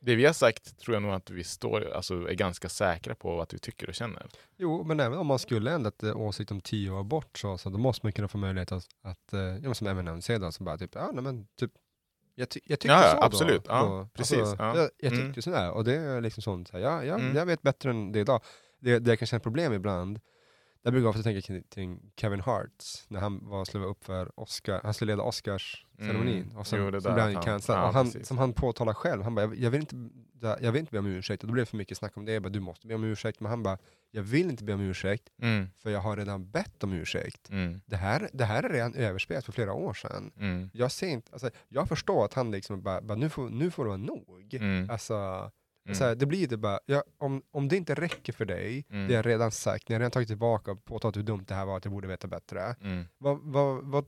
det 0.01 0.15
vi 0.15 0.25
har 0.25 0.33
sagt 0.33 0.79
tror 0.79 0.95
jag 0.95 1.03
nog 1.03 1.11
att 1.11 1.29
vi 1.29 1.43
står, 1.43 1.91
alltså, 1.93 2.13
är 2.29 2.33
ganska 2.33 2.69
säkra 2.69 3.15
på 3.15 3.35
vad 3.35 3.53
vi 3.53 3.59
tycker 3.59 3.87
och 3.89 3.93
känner. 3.95 4.27
Jo, 4.57 4.83
men 4.83 4.99
även 4.99 5.17
om 5.19 5.27
man 5.27 5.39
skulle 5.39 5.71
ändrat 5.71 6.03
eh, 6.03 6.17
åsikt 6.17 6.51
om 6.51 6.61
tio 6.61 6.91
år 6.91 7.03
bort 7.03 7.37
så, 7.37 7.57
så 7.57 7.69
då 7.69 7.77
måste 7.77 8.05
man 8.05 8.13
kunna 8.13 8.27
få 8.27 8.37
möjlighet 8.37 8.71
att, 8.71 8.85
att 9.01 9.33
eh, 9.33 9.39
ja, 9.39 9.73
som 9.73 9.87
Eminem 9.87 10.21
säger 10.21 10.39
då, 10.39 10.51
så 10.51 10.63
bara 10.63 10.77
typ, 10.77 10.95
ja 10.95 11.09
nej 11.13 11.23
men 11.23 11.47
typ, 11.59 11.71
jag, 12.35 12.49
ty- 12.49 12.59
jag 12.63 12.79
tyckte 12.79 12.93
Ja, 12.95 13.11
så 13.11 13.17
absolut. 13.21 13.63
då. 13.65 13.71
Ja, 13.71 13.83
då. 13.85 14.09
precis. 14.13 14.39
Alltså, 14.39 14.55
Ja. 14.59 14.77
Jag, 14.77 14.89
jag 14.97 15.13
Mm. 15.13 15.25
tyckte 15.25 15.41
sådär 15.41 15.71
och 15.71 15.83
det 15.83 15.95
är 15.95 16.21
liksom 16.21 16.43
sånt, 16.43 16.67
så 16.67 16.77
här, 16.77 16.83
ja, 16.83 17.03
ja 17.05 17.15
Mm. 17.19 17.35
jag 17.35 17.45
vet 17.45 17.61
bättre 17.61 17.89
än 17.89 18.11
det 18.11 18.19
idag. 18.19 18.41
Det, 18.79 18.99
det 18.99 19.11
jag 19.11 19.19
kan 19.19 19.25
känna 19.25 19.39
problem 19.39 19.73
ibland, 19.73 20.19
där 20.83 20.91
brukar 20.91 21.03
jag 21.05 21.09
ofta 21.09 21.23
tänka 21.23 21.61
kring, 21.69 22.11
Kevin 22.17 22.39
Hart, 22.39 22.83
när 23.07 23.19
han 23.19 23.49
var 23.49 23.65
skulle 23.65 23.85
upp 23.85 24.03
för 24.03 24.39
Oscar, 24.39 24.81
han 24.83 24.93
skulle 24.93 25.11
leda 25.11 25.23
Oscars-ceremonin 25.23 26.43
Mm. 26.43 26.57
och 26.57 26.67
sen, 26.67 26.79
Jo, 26.79 26.91
där 26.91 26.99
blev 27.01 27.17
han 27.17 27.43
cancellad. 27.43 27.81
ja, 27.83 27.87
och 27.87 27.93
han, 27.93 28.05
precis. 28.05 28.27
som 28.27 28.37
han 28.37 28.53
påtalar 28.53 28.93
själv, 28.93 29.23
han 29.23 29.35
bara, 29.35 29.45
jag, 29.45 29.55
jag, 29.55 29.71
vill 29.71 29.79
inte, 29.81 30.09
jag 30.61 30.71
vill 30.71 30.79
inte 30.79 30.91
be 30.91 30.99
om 30.99 31.05
ursäkt, 31.05 31.43
och 31.43 31.47
då 31.47 31.53
blev 31.53 31.65
det 31.65 31.69
för 31.69 31.77
mycket 31.77 31.97
snack 31.97 32.17
om 32.17 32.25
det, 32.25 32.31
jag 32.33 32.43
bara, 32.43 32.49
du 32.49 32.59
måste 32.59 32.87
be 32.87 32.95
om 32.95 33.03
ursäkt, 33.03 33.39
men 33.39 33.49
han 33.49 33.63
bara, 33.63 33.77
jag 34.11 34.23
vill 34.23 34.49
inte 34.49 34.63
be 34.63 34.73
om 34.73 34.81
ursäkt, 34.81 35.29
Mm, 35.41 35.69
för 35.77 35.89
jag 35.89 35.99
har 35.99 36.17
redan 36.17 36.51
bett 36.51 36.83
om 36.83 36.93
ursäkt. 36.93 37.49
mm, 37.49 37.81
Det 37.85 37.95
här, 37.95 38.29
det 38.33 38.45
här 38.45 38.63
är 38.63 38.69
redan 38.69 38.95
överspelat 38.95 39.45
för 39.45 39.51
flera 39.51 39.73
år 39.73 39.93
sedan. 39.93 40.31
mm, 40.37 40.69
Jag 40.73 40.91
ser 40.91 41.07
inte, 41.07 41.31
alltså, 41.31 41.49
jag 41.69 41.87
förstår 41.89 42.25
att 42.25 42.33
han 42.33 42.51
liksom 42.51 42.81
bara, 42.81 43.01
bara 43.01 43.17
nu, 43.17 43.29
får, 43.29 43.49
nu 43.49 43.71
får 43.71 43.83
det 43.83 43.87
vara 43.87 43.97
nog. 43.97 44.53
mm, 44.53 44.89
Alltså, 44.89 45.51
mm. 45.85 45.95
så 45.95 46.03
här, 46.03 46.15
det 46.15 46.25
blir 46.25 46.47
det 46.47 46.57
bara, 46.57 46.79
ja, 46.85 47.03
om, 47.17 47.41
om 47.51 47.67
det 47.67 47.77
inte 47.77 47.95
räcker 47.95 48.33
för 48.33 48.45
dig, 48.45 48.85
Mm. 48.89 49.07
det 49.07 49.13
jag 49.13 49.25
redan 49.25 49.51
sagt, 49.51 49.89
när 49.89 49.93
jag 49.95 49.99
redan 49.99 50.11
tagit 50.11 50.27
tillbaka 50.27 50.71
och 50.71 50.85
påtalat 50.85 51.17
hur 51.17 51.23
dumt 51.23 51.45
det 51.47 51.53
här 51.55 51.65
var, 51.65 51.77
att 51.77 51.85
jag 51.85 51.91
borde 51.93 52.07
veta 52.07 52.27
bättre. 52.27 52.75
Mm. 52.81 53.05
Vad, 53.17 53.39
vad, 53.43 53.83
vad, 53.83 54.05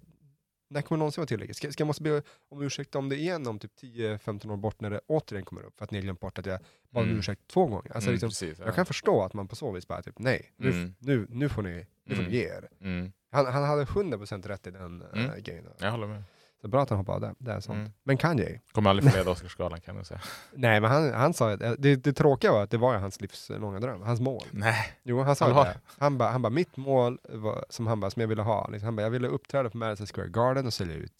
när 0.70 0.82
kommer 0.82 0.98
det 0.98 1.00
någonsin 1.00 1.22
vara 1.22 1.28
tillräckligt? 1.28 1.58
Ska, 1.58 1.72
ska 1.72 1.82
jag 1.82 1.88
måste 1.88 2.04
be 2.04 2.22
om 2.50 2.62
ursäkt 2.62 2.96
om 2.96 3.10
det 3.10 3.16
igen 3.16 3.48
om 3.48 3.60
typ 3.60 3.72
10-15 3.82 4.52
år 4.52 4.58
bort 4.58 4.82
när 4.82 4.90
det 4.90 5.02
återigen 5.08 5.46
kommer 5.46 5.64
upp, 5.64 5.78
för 5.78 5.84
att 5.86 5.92
ni 5.92 5.98
har 5.98 6.04
glömt 6.04 6.20
bort 6.20 6.40
att 6.40 6.46
jag 6.46 6.60
bad 6.90 7.02
om 7.04 7.08
Mm. 7.10 7.20
ursäkt 7.20 7.42
två 7.48 7.66
gånger? 7.66 7.92
Alltså, 7.96 8.10
Mm, 8.10 8.14
liksom, 8.14 8.30
precis, 8.30 8.60
ja. 8.60 8.66
jag 8.66 8.76
kan 8.76 8.86
förstå 8.86 9.24
att 9.24 9.34
man 9.34 9.48
på 9.48 9.56
så 9.56 9.72
vis 9.72 9.88
bara 9.88 10.02
typ, 10.02 10.20
nej, 10.20 10.54
nu, 10.58 10.70
Mm. 10.70 10.96
nu, 11.00 11.28
nu 11.30 11.50
får 11.50 11.62
ni, 11.62 11.86
nu 12.06 12.16
får 12.16 12.24
ni 12.24 12.30
ge 12.32 12.44
er. 12.48 12.70
Han, 13.32 13.46
han 13.46 13.64
hade 13.64 13.86
100% 13.86 14.48
rätt 14.48 14.68
i 14.68 14.72
den 14.72 14.82
Mm. 15.02 15.26
uh, 15.30 15.36
grejen. 15.38 15.66
jag 15.80 15.92
håller 15.92 16.08
med. 16.08 16.24
Så 16.63 16.69
bra 16.69 16.82
att 16.82 16.89
han 16.89 16.97
hoppade 16.97 17.15
av 17.15 17.21
det. 17.21 17.36
det 17.45 17.52
är 17.52 17.60
sånt. 17.60 17.78
Mm. 17.80 17.91
Men 18.04 18.17
Kanye? 18.17 18.60
Kommer 18.71 18.89
aldrig 18.89 19.12
få 19.12 19.17
leda 19.17 19.32
Oscarsgalan 19.32 19.82
kan 19.82 19.95
jag 19.95 20.06
säga. 20.06 20.21
Nej, 20.54 20.82
men 20.82 20.91
han, 20.91 21.13
han 21.13 21.34
sa 21.34 21.52
att 21.54 21.60
det, 21.60 21.95
det 21.95 22.13
tråkiga 22.13 22.52
var 22.52 22.63
att 22.63 22.69
det 22.71 22.78
var 22.78 22.97
hans 22.97 23.21
livslånga 23.21 23.80
dröm, 23.80 24.02
hans 24.02 24.19
mål. 24.21 24.43
Nej. 24.52 24.93
Jo, 25.04 25.21
han 25.21 25.36
sa 25.36 25.45
Allvar? 25.45 25.65
det. 25.65 25.80
Han 25.97 26.17
bara, 26.17 26.30
han 26.30 26.41
bara, 26.41 26.49
mitt 26.49 26.78
mål 26.78 27.19
var, 27.30 27.65
som 27.69 27.88
han 27.88 27.99
bara, 27.99 28.12
som 28.12 28.21
jag 28.21 28.28
ville 28.28 28.41
ha, 28.41 28.67
liksom, 28.69 28.86
han 28.86 28.95
bara, 28.95 29.02
jag 29.04 29.10
ville 29.10 29.28
uppträda 29.28 29.69
på 29.69 29.78
Madison 29.78 30.08
Square 30.08 30.28
Garden 30.30 30.65
och 30.65 30.73
sälja 30.73 30.95
ut, 30.95 31.13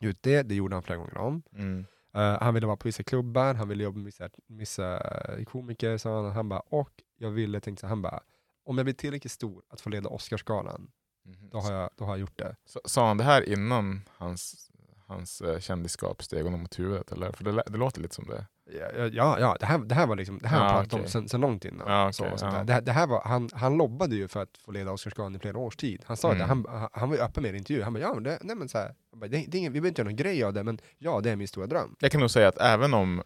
ut 0.00 0.22
det. 0.22 0.42
Det 0.42 0.54
gjorde 0.54 0.76
han 0.76 0.82
flera 0.82 0.98
gånger 0.98 1.18
om. 1.18 1.42
Mm. 1.56 1.86
Eh, 2.16 2.38
han 2.42 2.54
ville 2.54 2.66
vara 2.66 2.76
på 2.76 2.88
vissa 2.88 3.02
klubbar, 3.02 3.54
han 3.54 3.68
ville 3.68 3.84
jobba 3.84 3.96
med 3.96 4.04
vissa, 4.04 4.28
vissa 4.48 4.96
eh, 5.38 5.44
komiker, 5.44 5.98
sa 5.98 6.22
han. 6.22 6.32
Han 6.32 6.48
bara, 6.48 6.60
och 6.60 6.90
jag 7.18 7.30
ville, 7.30 7.60
tänkte 7.60 7.80
så, 7.80 7.86
han 7.86 8.02
bara, 8.02 8.20
om 8.64 8.78
jag 8.78 8.84
blir 8.86 8.94
tillräckligt 8.94 9.32
stor 9.32 9.62
att 9.70 9.80
få 9.80 9.90
leda 9.90 10.08
Oscarsgalan, 10.08 10.90
Mhm. 11.26 11.48
då 11.50 11.58
har 11.58 11.72
jag, 11.72 11.90
då 11.96 12.04
har 12.04 12.12
jag 12.12 12.18
gjort 12.20 12.38
det. 12.38 12.56
Så- 12.66 12.80
Sa 12.84 13.08
han 13.08 13.16
det 13.16 13.24
här 13.24 13.48
innan 13.48 14.02
hans, 14.16 14.70
hans 15.06 15.42
uh, 15.42 15.58
kändisskap 15.58 16.22
steg 16.22 16.44
honom 16.44 16.60
mot 16.60 16.78
huvudet? 16.78 17.12
Eller? 17.12 17.32
För 17.32 17.44
det, 17.44 17.62
det 17.66 17.78
låter 17.78 18.00
lite 18.00 18.14
som 18.14 18.26
det. 18.26 18.46
Ja, 18.80 19.06
ja, 19.12 19.40
ja 19.40 19.56
det, 19.60 19.66
här, 19.66 19.78
det 19.78 19.94
här 19.94 20.06
var 20.06 20.16
liksom, 20.16 20.38
det 20.38 20.48
här 20.48 20.58
har 20.58 20.66
Ja, 20.66 20.72
han 20.72 20.84
pratat 20.84 21.00
om 21.04 21.08
sen, 21.10 21.28
sen 21.28 21.40
långt 21.40 21.64
innan. 21.64 21.92
Ja, 21.92 22.12
så, 22.12 22.22
okej, 22.22 22.32
och 22.32 22.38
sånt 22.40 22.54
ja. 22.54 22.64
Det, 22.64 22.80
det 22.80 22.92
här 22.92 23.06
var, 23.06 23.22
han, 23.24 23.50
han 23.52 23.76
lobbade 23.76 24.16
ju 24.16 24.28
för 24.28 24.42
att 24.42 24.58
få 24.64 24.72
leda 24.72 24.92
Oscarsgalan 24.92 25.36
i 25.36 25.38
flera 25.38 25.58
års 25.58 25.76
tid. 25.76 26.02
Han 26.06 26.16
sa 26.16 26.28
Mm. 26.32 26.38
det, 26.38 26.44
han, 26.44 26.88
han- 26.92 27.08
var 27.08 27.16
ju 27.16 27.22
öppen 27.22 27.42
med 27.42 27.54
i 27.54 27.58
intervju. 27.58 27.82
Han 27.82 27.92
bara, 27.92 28.00
ja, 28.00 28.14
det, 28.20 28.38
nej, 28.42 28.56
men 28.56 28.68
så 28.68 28.78
här, 28.78 28.94
bara, 29.16 29.28
det, 29.28 29.44
det 29.48 29.56
är 29.56 29.58
ingen, 29.58 29.72
vi 29.72 29.80
behöver 29.80 29.88
inte 29.88 30.00
göra 30.02 30.08
någon 30.08 30.16
grej 30.16 30.44
av 30.44 30.52
det, 30.52 30.62
men 30.62 30.78
ja, 30.98 31.20
det 31.20 31.30
är 31.30 31.36
min 31.36 31.48
stora 31.48 31.66
dröm. 31.66 31.96
Jag 32.00 32.12
kan 32.12 32.20
nog 32.20 32.30
säga 32.30 32.48
att 32.48 32.58
även 32.58 32.94
om, 32.94 33.22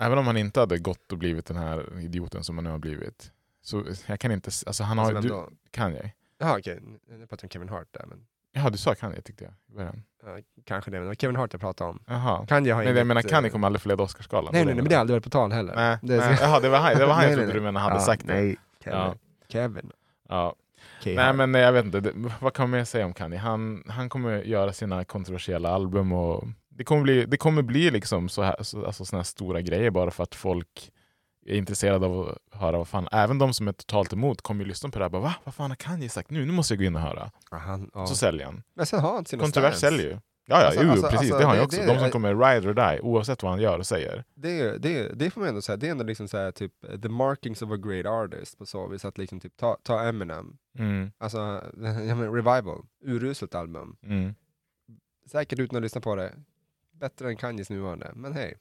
även 0.00 0.18
om 0.18 0.26
han 0.26 0.36
inte 0.36 0.60
hade 0.60 0.78
gått 0.78 1.12
och 1.12 1.18
blivit 1.18 1.46
den 1.46 1.56
här 1.56 1.98
idioten 2.00 2.44
som 2.44 2.56
han 2.56 2.64
nu 2.64 2.70
har 2.70 2.78
blivit, 2.78 3.32
så 3.62 3.84
jag 4.06 4.20
kan 4.20 4.32
inte, 4.32 4.50
alltså 4.66 4.82
han 4.84 4.98
har 4.98 5.04
Alltså, 5.04 5.28
ju, 5.28 5.34
vem 5.34 5.44
du, 5.46 5.50
då? 5.50 5.56
kan 5.70 5.94
jag? 5.94 6.10
Jaha, 6.38 6.58
okej, 6.58 6.80
pratar 7.08 7.26
jag 7.30 7.44
om 7.44 7.48
Kevin 7.48 7.68
Hart 7.68 7.88
där, 7.90 8.06
men 8.06 8.26
Jaha, 8.52 8.70
du 8.70 8.78
sa 8.78 8.94
Kanye 8.94 9.20
tyckte 9.20 9.44
jag 9.44 9.52
i 9.68 9.76
början. 9.76 10.02
ja, 10.26 10.38
kanske 10.64 10.90
det, 10.90 10.94
men 10.94 11.02
det 11.02 11.08
var 11.08 11.14
Kevin 11.14 11.36
Hart 11.36 11.52
jag 11.52 11.60
pratade 11.60 11.90
om. 11.90 12.02
Jaha. 12.06 12.46
Kanye 12.46 12.72
har 12.72 12.78
Men 12.78 12.86
jag 12.86 12.96
inget, 12.96 13.06
menar, 13.06 13.22
Kanye 13.22 13.48
eh, 13.48 13.52
kommer 13.52 13.66
aldrig 13.66 13.80
få 13.82 13.88
leda 13.88 14.02
Oscarsgalan. 14.02 14.50
Nej, 14.52 14.64
nej, 14.64 14.74
nej, 14.74 14.82
men 14.82 14.88
det 14.88 14.94
har 14.94 15.00
aldrig 15.00 15.14
varit 15.14 15.24
på 15.24 15.30
tal 15.30 15.52
heller. 15.52 15.74
Nej, 15.74 15.98
det 16.02 16.16
nej. 16.16 16.38
Jaha, 16.40 16.60
det 16.60 16.68
var 16.68 16.78
han, 16.78 16.94
det 16.96 17.06
var 17.06 17.14
han 17.14 17.24
jag 17.28 17.34
trodde 17.34 17.52
du 17.52 17.60
menade 17.60 17.82
hade 17.84 17.96
Ja, 17.96 18.00
sagt 18.00 18.26
det. 18.26 18.34
Nej, 18.34 18.56
Kevin. 18.84 18.98
Ja. 18.98 19.14
Kevin. 19.48 19.90
Ja. 20.28 20.54
Nej 21.04 21.32
men 21.32 21.54
jag 21.54 21.72
vet 21.72 21.84
inte, 21.84 22.00
det, 22.00 22.12
vad 22.40 22.54
kan 22.54 22.62
man 22.70 22.78
mer 22.78 22.84
säga 22.84 23.06
om 23.06 23.12
Kanye? 23.12 23.38
Han, 23.38 23.82
han 23.88 24.08
kommer 24.08 24.42
göra 24.42 24.72
sina 24.72 25.04
kontroversiella 25.04 25.68
album 25.70 26.12
och 26.12 26.44
det 26.68 26.84
kommer 26.84 27.02
bli, 27.02 27.26
det 27.26 27.36
kommer 27.36 27.62
bli 27.62 27.90
liksom 27.90 28.28
så 28.28 28.42
här, 28.42 28.56
så, 28.60 28.86
alltså 28.86 29.04
såna 29.04 29.18
här 29.18 29.24
stora 29.24 29.60
grejer 29.60 29.90
bara 29.90 30.10
för 30.10 30.22
att 30.22 30.34
folk 30.34 30.90
är 31.54 31.58
intresserade 31.58 32.06
av 32.06 32.20
att 32.28 32.58
höra 32.60 32.78
vad 32.78 32.88
fan, 32.88 33.08
även 33.12 33.38
de 33.38 33.54
som 33.54 33.68
är 33.68 33.72
totalt 33.72 34.12
emot 34.12 34.42
kommer 34.42 34.64
ju 34.64 34.68
lyssna 34.68 34.88
på 34.90 34.98
det 34.98 35.04
här 35.04 35.10
bara 35.10 35.22
va? 35.22 35.34
Vad 35.44 35.54
fan 35.54 35.70
har 35.70 35.76
Kanye 35.76 36.08
sagt 36.08 36.30
nu? 36.30 36.46
Nu 36.46 36.52
måste 36.52 36.74
jag 36.74 36.78
gå 36.78 36.84
in 36.84 36.96
och 36.96 37.02
höra. 37.02 37.30
Ja, 37.50 37.56
han, 37.56 37.90
ja. 37.94 38.06
Så 38.06 38.14
säljer 38.16 38.44
han. 38.46 38.62
Men 38.74 38.86
sen 38.86 39.00
har 39.00 39.14
han 39.14 39.24
sina 39.26 39.42
Kontrovers 39.42 39.74
stans. 39.74 39.80
säljer 39.94 40.06
ju. 40.10 40.18
Ja, 40.46 40.60
ja 40.60 40.66
Alltså, 40.66 40.82
jo, 40.82 40.90
alltså, 40.90 41.06
precis, 41.08 41.18
alltså, 41.32 41.38
det 41.38 41.44
har 41.44 41.54
ju 41.54 41.60
det- 41.60 41.64
också. 41.66 41.80
det- 41.80 41.86
de 41.86 41.98
som 41.98 42.10
kommer 42.10 42.34
ride 42.34 42.68
or 42.68 42.74
die, 42.74 43.00
oavsett 43.00 43.42
vad 43.42 43.52
han 43.52 43.60
gör 43.60 43.78
och 43.78 43.86
säger. 43.86 44.24
det, 44.34 44.78
det, 44.78 45.08
det 45.18 45.30
får 45.30 45.40
man 45.40 45.48
ändå 45.48 45.62
säga, 45.62 45.76
det 45.76 45.86
är 45.86 45.90
ändå 45.90 46.04
liksom 46.04 46.28
så 46.28 46.36
här, 46.38 46.50
typ 46.52 46.72
the 47.02 47.08
markings 47.08 47.62
of 47.62 47.70
a 47.70 47.76
great 47.76 48.06
artist 48.06 48.58
på 48.58 48.66
så 48.66 48.88
vis 48.88 49.04
att 49.04 49.18
liksom 49.18 49.40
typ 49.40 49.56
ta, 49.56 49.76
ta 49.82 50.02
Eminem, 50.04 50.56
Mm, 50.78 51.10
alltså 51.18 51.38
jag 51.82 52.16
menar, 52.16 52.32
Revival, 52.32 52.82
uruselt 53.04 53.54
album, 53.54 53.96
mm. 54.02 54.34
säkert 55.30 55.58
utan 55.58 55.76
att 55.76 55.82
lyssna 55.82 56.00
på 56.00 56.16
det, 56.16 56.32
bättre 56.92 57.28
än 57.28 57.36
Kanyes 57.36 57.70
nuvarande, 57.70 58.10
men 58.14 58.32
hej. 58.32 58.54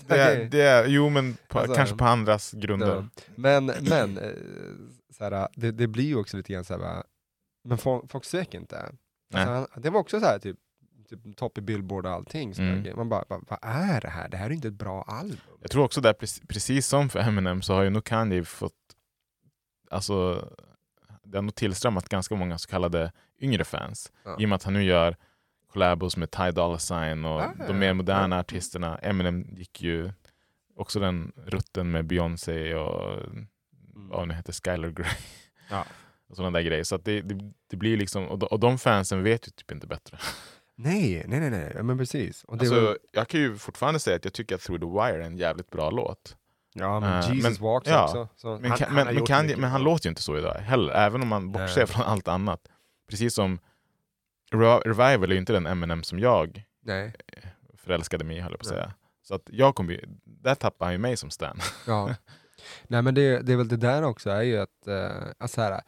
Det 0.06 0.14
är 0.20 0.36
så, 0.36 0.42
så 0.42 0.48
Det, 0.50 0.62
är, 0.62 0.86
jo 0.86 1.08
men 1.08 1.36
på, 1.48 1.58
Alltså, 1.58 1.74
kanske 1.74 1.96
på 1.96 2.04
andras 2.04 2.52
grunder. 2.52 2.96
Ja. 2.96 3.22
Men, 3.34 3.66
men 3.66 4.18
eh, 4.18 4.30
så 5.18 5.24
här, 5.24 5.48
det, 5.54 5.70
det 5.70 5.86
blir 5.86 6.04
ju 6.04 6.16
också 6.16 6.36
lite 6.36 6.52
grann 6.52 6.64
så 6.64 6.78
här, 6.78 7.02
men 7.64 7.78
folk, 7.78 8.24
svek 8.24 8.54
inte. 8.54 8.92
Alltså, 9.34 9.50
han, 9.50 9.66
det 9.76 9.90
var 9.90 10.00
också 10.00 10.20
så 10.20 10.26
här 10.26 10.38
typ, 10.38 10.56
typ 11.08 11.36
topp 11.36 11.58
i 11.58 11.60
Billboard 11.60 12.06
och 12.06 12.12
allting. 12.12 12.52
där 12.52 12.62
Mm. 12.62 12.96
Man 12.96 13.08
bara, 13.08 13.24
bara, 13.28 13.40
vad 13.48 13.58
är 13.62 14.00
det 14.00 14.08
här? 14.08 14.28
Det 14.28 14.36
här 14.36 14.46
är 14.46 14.50
inte 14.50 14.68
ett 14.68 14.74
bra 14.74 15.02
album. 15.02 15.38
Jag 15.60 15.70
tror 15.70 15.84
också 15.84 16.00
där, 16.00 16.12
precis, 16.12 16.42
precis 16.48 16.86
som 16.86 17.08
för 17.08 17.18
Eminem 17.18 17.62
så 17.62 17.74
har 17.74 17.82
ju 17.82 17.90
nog 17.90 18.04
Kanye 18.04 18.44
fått, 18.44 18.72
alltså 19.90 20.48
det 21.22 21.38
har 21.38 21.42
nog 21.42 21.54
tillströmmat 21.54 22.08
ganska 22.08 22.34
många 22.34 22.58
så 22.58 22.68
kallade 22.68 23.12
yngre 23.40 23.64
fans. 23.64 24.12
Ja. 24.24 24.36
I 24.40 24.44
och 24.44 24.48
med 24.48 24.56
att 24.56 24.62
han 24.62 24.74
nu 24.74 24.82
gör 24.82 25.16
collabos 25.72 26.16
med 26.16 26.30
Ty 26.30 26.50
Dolla 26.50 26.78
Sign 26.78 27.24
och 27.24 27.40
ja, 27.40 27.52
de 27.66 27.78
mer 27.78 27.92
moderna 27.94 28.36
Ja. 28.36 28.40
artisterna. 28.40 28.98
Eminem 28.98 29.46
gick 29.50 29.82
ju 29.82 30.12
också 30.76 31.00
den 31.00 31.32
rutten 31.46 31.90
med 31.90 32.04
Beyoncé 32.06 32.74
och 32.74 33.18
vad 33.94 34.28
nu 34.28 34.34
heter, 34.34 34.52
Skylar 34.52 34.88
Grey. 34.88 35.06
Ja. 35.70 35.84
och 36.28 36.36
sådana 36.36 36.58
där 36.58 36.64
grejer. 36.66 36.84
Så 36.84 36.94
att 36.94 37.04
det, 37.04 37.20
det, 37.20 37.52
det 37.70 37.76
blir 37.76 37.96
liksom, 37.96 38.28
och 38.28 38.38
de, 38.38 38.46
och 38.46 38.60
de 38.60 38.78
fansen 38.78 39.22
vet 39.22 39.46
ju 39.48 39.50
typ 39.50 39.70
inte 39.70 39.86
bättre. 39.86 40.18
Nej, 40.76 41.24
nej, 41.28 41.40
nej, 41.40 41.50
nej. 41.50 41.72
Ja, 41.76 41.82
men 41.82 41.98
precis. 41.98 42.44
Och 42.44 42.56
det 42.56 42.62
Alltså, 42.64 42.80
var, 42.80 42.98
Jag 43.12 43.28
kan 43.28 43.40
ju 43.40 43.56
fortfarande 43.56 44.00
säga 44.00 44.16
att 44.16 44.24
jag 44.24 44.34
tycker 44.34 44.54
att 44.54 44.60
Through 44.60 44.80
the 44.80 44.86
Wire 44.86 45.22
är 45.22 45.26
en 45.26 45.36
jävligt 45.36 45.70
bra 45.70 45.90
låt. 45.90 46.36
ja, 46.74 47.00
men 47.00 47.22
eh, 47.22 47.34
Jesus 47.34 47.60
men- 47.60 47.68
Walks 47.68 47.88
ja, 47.88 48.04
också. 48.04 48.28
Så 48.36 48.58
Men, 48.58 48.70
han- 48.70 48.78
kan, 48.78 48.86
han 48.96 49.04
men, 49.06 49.14
men, 49.14 49.26
kan, 49.26 49.46
men 49.46 49.70
han 49.70 49.82
låter 49.82 50.06
ju 50.06 50.08
inte 50.08 50.22
så 50.22 50.38
idag 50.38 50.54
heller, 50.54 50.92
även 50.92 51.22
om 51.22 51.28
man 51.28 51.52
bortser 51.52 51.76
Nej. 51.80 51.86
från 51.86 52.02
allt 52.02 52.28
annat. 52.28 52.60
Precis 53.10 53.34
som 53.34 53.58
Revival 54.50 55.24
är 55.24 55.32
ju 55.32 55.38
inte 55.38 55.52
den 55.52 55.66
Eminem 55.66 56.02
som 56.02 56.18
jag 56.18 56.64
Nej, 56.82 57.12
förälskade 57.74 58.24
mig 58.24 58.36
i, 58.36 58.40
höll 58.40 58.52
jag 58.52 58.60
på 58.60 58.66
att 58.68 58.72
Nej. 58.72 58.82
säga. 58.82 58.94
Så 59.22 59.34
att 59.34 59.42
jag 59.46 59.74
kom 59.74 59.90
ju, 59.90 60.00
där 60.24 60.54
tappade 60.54 60.86
han 60.86 60.92
ju 60.94 60.98
mig 60.98 61.16
som 61.16 61.30
stan. 61.30 61.58
ja. 61.86 62.14
Nej 62.88 63.02
men 63.02 63.14
det, 63.14 63.40
det 63.40 63.52
är 63.52 63.56
väl 63.56 63.68
det 63.68 63.76
där 63.76 64.02
också, 64.02 64.30
är 64.30 64.42
ju 64.42 64.58
att, 64.58 64.86
eh, 64.86 65.10
att 65.38 65.50
så 65.50 65.60
här, 65.60 65.80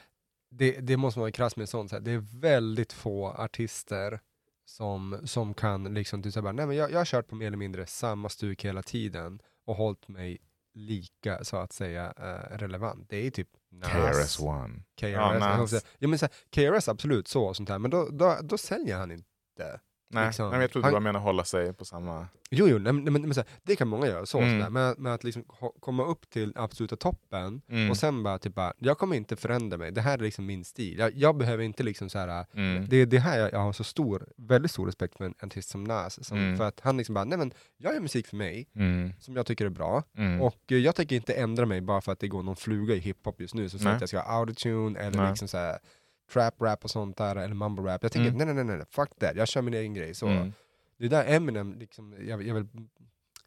det, 0.51 0.81
det 0.81 0.97
måste 0.97 1.19
man 1.19 1.23
vara 1.23 1.33
krass 1.33 1.57
med 1.57 1.69
sånt, 1.69 1.91
så 1.91 1.97
här, 1.97 2.01
det 2.01 2.11
är 2.11 2.41
väldigt 2.41 2.93
få 2.93 3.29
artister 3.29 4.21
som, 4.65 5.21
som 5.25 5.55
kan 5.55 5.95
liksom, 5.95 6.23
så 6.23 6.31
här, 6.31 6.43
bara, 6.43 6.53
nej 6.53 6.67
men 6.67 6.77
jag, 6.77 6.91
jag 6.91 6.99
har 6.99 7.05
kört 7.05 7.29
på 7.29 7.35
mer 7.35 7.47
eller 7.47 7.57
mindre 7.57 7.87
samma 7.87 8.29
stuk 8.29 8.65
hela 8.65 8.83
tiden 8.83 9.43
och 9.65 9.77
hållit 9.77 10.09
mig 10.09 10.39
lika, 10.75 11.45
så 11.45 11.57
att 11.57 11.73
säga, 11.73 12.15
eh, 12.19 12.57
relevant. 12.59 13.07
Det 13.09 13.27
är 13.27 13.31
typ 13.31 13.49
Nas, 13.73 13.91
KRS-One. 13.91 14.75
KRS, 15.01 15.11
Ja, 15.11 15.35
att 15.63 15.71
säga. 15.71 15.83
ja, 15.99 16.09
men 16.09 16.19
så 16.19 16.27
här, 16.27 16.33
KRS 16.79 16.89
absolut 16.89 17.29
så, 17.29 17.45
och 17.45 17.57
sånt 17.57 17.69
här, 17.69 17.79
men 17.79 17.91
då, 17.91 18.09
då, 18.13 18.39
då 18.43 18.59
säljer 18.59 18.97
han 18.99 19.11
inte. 19.11 19.81
Nej, 20.13 20.27
Liksom, 20.27 20.45
nej, 20.45 20.53
men 20.53 20.61
jag 20.61 20.71
trodde 20.71 20.87
han- 20.87 20.93
du 20.93 20.95
bara 20.95 21.01
menade 21.01 21.23
hålla 21.25 21.45
sig 21.45 21.73
på 21.73 21.85
samma... 21.85 22.27
Jo, 22.51 22.67
jo 22.69 22.79
nej, 22.79 22.93
men, 22.93 23.13
men, 23.13 23.35
så 23.35 23.41
här, 23.41 23.49
det 23.63 23.77
kan 23.77 23.89
många 23.89 24.07
göra, 24.07 24.27
så, 24.27 24.39
Mm. 24.39 24.51
sådär. 24.61 24.71
men, 24.71 24.95
men 24.99 25.13
att 25.13 25.25
liksom 25.25 25.45
komma 25.81 26.05
upp 26.05 26.31
till 26.31 26.53
absoluta 26.57 26.97
toppen 26.97 27.63
Mm. 27.69 27.91
och 27.91 27.97
sen 27.97 28.23
bara 28.23 28.39
typ 28.39 28.55
bara, 28.55 28.73
jag 28.79 28.99
kommer 28.99 29.17
inte 29.17 29.37
förändra 29.37 29.79
mig, 29.79 29.93
det 29.93 30.01
här 30.01 30.19
är 30.19 30.23
liksom 30.23 30.47
min 30.47 30.65
stil. 30.65 30.99
Jag, 30.99 31.13
jag 31.17 31.37
behöver 31.37 31.65
inte 31.65 31.83
liksom 31.83 32.09
så 32.11 32.19
här. 32.19 32.47
Mm. 32.55 32.87
det 32.89 32.97
är 32.97 33.07
det 33.07 33.19
här 33.19 33.39
jag, 33.39 33.53
jag 33.53 33.59
har 33.59 33.73
så 33.73 33.85
stor, 33.85 34.27
väldigt 34.37 34.71
stor 34.71 34.87
respekt 34.87 35.17
för 35.17 35.25
en 35.25 35.35
artist 35.43 35.69
som 35.69 35.85
Nas, 35.85 36.25
som, 36.27 36.39
Mm. 36.39 36.57
för 36.57 36.65
att 36.65 36.81
han 36.81 36.97
liksom 36.97 37.15
bara, 37.15 37.25
nej 37.25 37.39
men 37.39 37.53
jag 37.79 37.95
gör 37.95 38.01
musik 38.01 38.27
för 38.27 38.37
mig, 38.37 38.69
Mm. 38.77 39.13
som 39.21 39.37
jag 39.37 39.47
tycker 39.47 39.67
är 39.67 39.71
bra, 39.71 40.03
Mm. 40.17 40.41
och 40.41 40.59
eh, 40.73 40.79
jag 40.79 40.95
tänker 40.95 41.17
inte 41.17 41.33
ändra 41.35 41.67
mig 41.67 41.81
bara 41.81 42.01
för 42.01 42.13
att 42.13 42.21
det 42.21 42.29
går 42.29 42.43
någon 42.43 42.57
fluga 42.57 42.95
i 42.95 42.99
hiphop 42.99 43.41
just 43.41 43.55
nu, 43.55 43.69
så 43.69 43.79
säger 43.79 43.95
att 43.95 44.01
jag 44.01 44.09
ska 44.09 44.21
ha 44.21 44.39
autotune 44.39 45.01
eller 45.01 45.19
Nej. 45.19 45.29
liksom 45.29 45.49
så 45.49 45.57
här 45.59 45.79
trap 46.33 46.61
rap 46.63 46.85
och 46.85 46.91
sånt 46.91 47.17
där, 47.17 47.37
eller 47.37 47.55
mumble 47.55 47.85
rap. 47.85 48.03
Jag 48.03 48.13
tänker, 48.13 48.29
Mm. 48.31 48.47
nej, 48.47 48.55
nej 48.55 48.65
nej 48.65 48.77
nej, 48.77 48.87
fuck 48.91 49.11
that, 49.21 49.37
jag 49.37 49.49
kör 49.49 49.63
min 49.63 49.75
egen 49.75 49.95
grej. 49.95 50.15
Så. 50.15 50.27
Mm. 50.27 50.53
Det 50.99 51.05
är 51.05 51.09
där 51.11 51.25
Eminem, 51.27 51.75
liksom, 51.79 52.15
jag, 52.27 52.43
jag 52.43 52.55
vill, 52.55 52.67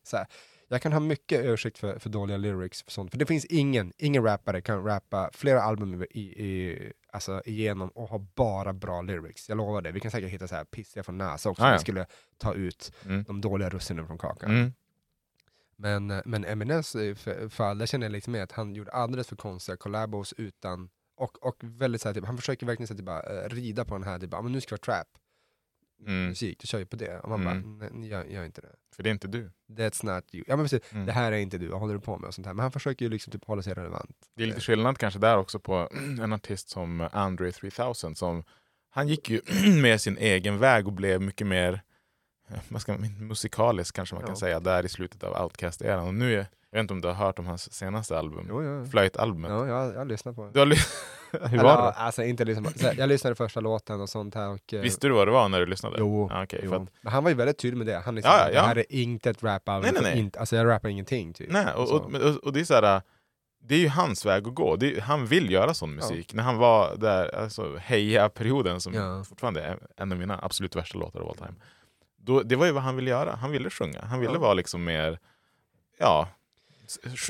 så 0.03 0.17
här, 0.17 0.27
jag 0.67 0.81
kan 0.81 0.93
ha 0.93 0.99
mycket 0.99 1.45
ursäkt 1.45 1.77
för, 1.77 1.99
för 1.99 2.09
dåliga 2.09 2.37
lyrics, 2.37 2.83
för 2.83 2.91
sånt. 2.91 3.11
för 3.11 3.17
det 3.17 3.25
finns 3.25 3.45
ingen, 3.45 3.93
ingen 3.97 4.23
rappare 4.23 4.61
kan 4.61 4.83
rappa 4.83 5.29
flera 5.33 5.61
album 5.61 6.03
i, 6.03 6.19
i, 6.19 6.91
alltså, 7.11 7.41
igenom 7.45 7.89
och 7.89 8.09
ha 8.09 8.17
bara 8.35 8.73
bra 8.73 9.01
lyrics. 9.01 9.49
Jag 9.49 9.57
lovar 9.57 9.81
det. 9.81 9.91
Vi 9.91 9.99
kan 9.99 10.11
säkert 10.11 10.29
hitta 10.29 10.47
så 10.47 10.55
här 10.55 10.63
pissiga 10.65 11.03
från 11.03 11.17
Nas 11.17 11.45
också, 11.45 11.63
Ah, 11.63 11.65
om 11.65 11.71
ja. 11.71 11.77
vi 11.77 11.81
skulle 11.81 12.05
ta 12.37 12.53
ut 12.53 12.91
Mm. 13.05 13.23
de 13.23 13.41
dåliga 13.41 13.69
russinen 13.69 14.07
från 14.07 14.17
kakan. 14.17 14.51
Mm. 14.51 14.73
Men, 15.75 16.11
eh, 16.11 16.21
men 16.25 16.45
Eminems 16.45 16.95
eh, 16.95 17.49
fall, 17.49 17.77
där 17.77 17.85
känner 17.85 18.05
jag 18.05 18.11
liksom 18.11 18.31
med 18.31 18.43
att 18.43 18.51
han 18.51 18.75
gjorde 18.75 18.91
alldeles 18.91 19.27
för 19.27 19.35
konstiga 19.35 19.77
collabos 19.77 20.33
utan, 20.37 20.89
och, 21.15 21.43
och 21.47 21.55
väldigt 21.61 22.01
så 22.01 22.07
här, 22.07 22.13
typ, 22.13 22.25
han 22.25 22.37
försöker 22.37 22.65
verkligen 22.65 22.87
så 22.87 22.93
här, 22.93 22.97
typ, 22.97 23.05
bara, 23.05 23.43
eh, 23.43 23.49
rida 23.49 23.85
på 23.85 23.95
den 23.95 24.03
här, 24.03 24.19
typ, 24.19 24.33
ah, 24.33 24.41
men 24.41 24.51
nu 24.51 24.61
ska 24.61 24.75
det 24.75 24.87
vara 24.87 24.97
trap 24.97 25.07
Mm. 26.07 26.25
musik, 26.29 26.59
du 26.59 26.67
kör 26.67 26.79
ju 26.79 26.85
på 26.85 26.95
det. 26.95 27.19
Och 27.19 27.29
man 27.29 27.41
Mm. 27.47 27.79
bara, 27.79 27.89
nej, 27.93 28.09
gör, 28.09 28.23
gör 28.25 28.45
inte 28.45 28.61
det. 28.61 28.75
För 28.95 29.03
det 29.03 29.09
är 29.09 29.11
inte 29.11 29.27
du. 29.27 29.51
That's 29.69 30.15
not 30.15 30.35
you. 30.35 30.43
Ja 30.47 30.55
men 30.55 30.65
precis, 30.65 30.91
Mm. 30.93 31.05
det 31.05 31.11
här 31.11 31.31
är 31.31 31.37
inte 31.37 31.57
du, 31.57 31.67
vad 31.67 31.79
håller 31.79 31.93
du 31.93 31.99
på 31.99 32.17
med? 32.17 32.27
Och 32.27 32.33
sånt 32.33 32.47
här. 32.47 32.53
Men 32.53 32.63
han 32.63 32.71
försöker 32.71 33.05
ju 33.05 33.09
liksom 33.11 33.31
typ 33.31 33.45
hålla 33.45 33.61
sig 33.61 33.73
relevant. 33.73 34.15
Det 34.35 34.43
är 34.43 34.47
lite 34.47 34.61
skillnad 34.61 34.97
kanske 34.97 35.19
där 35.19 35.37
också 35.37 35.59
på 35.59 35.89
en 36.21 36.33
artist 36.33 36.69
som 36.69 37.09
Andre 37.11 37.51
3000 37.51 38.15
som 38.15 38.43
han 38.89 39.07
gick 39.07 39.29
ju 39.29 39.41
med 39.81 40.01
sin 40.01 40.17
egen 40.17 40.57
väg 40.59 40.87
och 40.87 40.93
blev 40.93 41.21
mycket 41.21 41.47
mer 41.47 41.81
eh, 42.49 42.59
vad 42.69 42.81
ska 42.81 42.97
man, 42.97 43.27
musikalisk 43.27 43.95
kanske 43.95 44.15
man 44.15 44.23
kan 44.23 44.31
Ja. 44.31 44.39
säga 44.39 44.59
där 44.59 44.85
i 44.85 44.89
slutet 44.89 45.23
av 45.23 45.33
Outcast-eran. 45.45 46.07
Och 46.07 46.13
nu, 46.13 46.33
är, 46.39 46.47
jag 46.75 46.79
vet 46.79 46.81
inte 46.83 46.93
om 46.93 47.01
du 47.01 47.07
har 47.07 47.15
hört 47.15 47.39
om 47.39 47.45
hans 47.45 47.73
senaste 47.73 48.19
album, 48.19 48.45
Jo, 48.49 48.63
ja. 48.63 48.85
Flöjtalbumet. 48.85 49.51
Ja, 49.51 49.67
jag, 49.67 49.95
jag 49.95 50.07
lyssnar 50.07 50.33
på 50.33 50.43
det. 50.45 50.51
Du 50.53 50.59
har 50.59 50.65
Hur 51.31 51.53
Eller, 51.53 51.63
var 51.63 51.71
ja, 51.71 51.81
det? 51.85 51.91
Alltså 51.91 52.23
inte 52.23 52.45
liksom, 52.45 52.65
så 52.75 52.87
här, 52.87 52.95
jag 52.97 53.09
lyssnade 53.09 53.35
första 53.35 53.59
låten 53.59 54.01
och 54.01 54.09
sånt 54.09 54.35
här 54.35 54.49
och... 54.49 54.73
eh, 54.73 54.81
Visste 54.81 55.07
du 55.07 55.13
vad 55.13 55.27
det 55.27 55.31
var 55.31 55.49
när 55.49 55.59
du 55.59 55.65
lyssnade? 55.65 55.95
Jo, 55.99 56.29
Ja, 56.31 56.43
okej, 56.43 56.59
jo. 56.63 56.73
att, 56.73 56.81
Men 57.01 57.13
han 57.13 57.23
var 57.23 57.31
ju 57.31 57.35
väldigt 57.37 57.57
tydlig 57.57 57.77
med 57.77 57.87
det. 57.87 57.99
Han 58.05 58.15
liksom, 58.15 58.31
Ja, 58.33 58.39
ja, 58.39 58.45
ja. 58.53 58.61
det 58.61 58.67
här 58.67 58.77
är 58.77 58.91
inte 58.91 59.29
ett 59.29 59.43
rap-album. 59.43 59.91
Nej, 59.93 60.01
nej, 60.03 60.11
nej. 60.11 60.19
Inte, 60.21 60.39
alltså 60.39 60.55
jag 60.55 60.67
rappar 60.67 60.89
ingenting 60.89 61.33
typ. 61.33 61.51
nej, 61.51 61.73
och, 61.75 61.91
och, 61.91 62.13
och, 62.15 62.35
och 62.43 62.53
det 62.53 62.59
är 62.59 62.63
så 62.63 62.73
här, 62.73 63.01
det 63.63 63.75
är 63.75 63.79
ju 63.79 63.87
hans 63.89 64.25
väg 64.25 64.47
att 64.47 64.55
gå. 64.55 64.73
Är, 64.73 65.01
han 65.01 65.25
vill 65.25 65.51
göra 65.51 65.73
sån 65.73 65.95
musik. 65.95 66.33
När 66.33 66.43
han 66.43 66.57
var 66.57 66.95
där, 66.95 67.35
alltså 67.35 67.77
Heja-perioden 67.77 68.81
som 68.81 68.93
Ja. 68.93 69.23
fortfarande 69.23 69.61
är 69.63 69.77
en 69.97 70.11
av 70.11 70.17
mina 70.17 70.39
absolut 70.41 70.75
värsta 70.75 70.97
låtar 70.97 71.19
av 71.19 71.29
all 71.29 71.35
time. 71.35 71.53
Då, 72.17 72.41
det 72.43 72.55
var 72.55 72.65
ju 72.65 72.71
vad 72.71 72.83
han 72.83 72.95
ville 72.95 73.09
göra. 73.09 73.35
Han 73.35 73.51
ville 73.51 73.69
sjunga. 73.69 74.01
Han 74.05 74.19
ville 74.19 74.33
Ja. 74.33 74.39
vara 74.39 74.53
liksom 74.53 74.83
mer, 74.83 75.19
ja, 75.97 76.27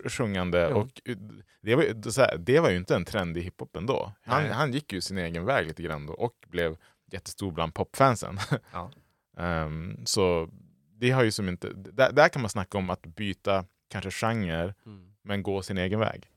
sjungande. 0.09 0.59
Ja. 0.59 0.75
Och 0.75 1.01
uh, 1.09 1.17
det 1.61 1.75
var, 1.75 2.09
så 2.11 2.21
här, 2.21 2.37
det 2.37 2.59
var 2.59 2.69
ju 2.69 2.77
inte 2.77 2.95
en 2.95 3.05
trend 3.05 3.37
i 3.37 3.41
hiphopen 3.41 3.85
då. 3.85 4.13
Han, 4.23 4.43
Nej. 4.43 4.51
han 4.51 4.73
gick 4.73 4.93
ju 4.93 5.01
sin 5.01 5.17
egen 5.17 5.45
väg 5.45 5.67
lite 5.67 5.83
grann 5.83 6.05
då 6.05 6.13
och 6.13 6.33
blev 6.47 6.77
jättestor 7.11 7.51
bland 7.51 7.73
popfansen. 7.73 8.39
Ja. 8.71 8.91
Ehm, 9.37 10.05
så 10.05 10.49
det 10.97 11.11
har 11.11 11.23
ju 11.23 11.31
som 11.31 11.49
inte, 11.49 11.69
där, 11.73 12.11
där 12.11 12.29
kan 12.29 12.41
man 12.41 12.49
snacka 12.49 12.77
om 12.77 12.89
att 12.89 13.01
byta 13.05 13.65
kanske 13.89 14.11
genre 14.11 14.73
Mm. 14.85 15.13
men 15.21 15.43
gå 15.43 15.61
sin 15.61 15.77
egen 15.77 15.99
väg. 15.99 16.29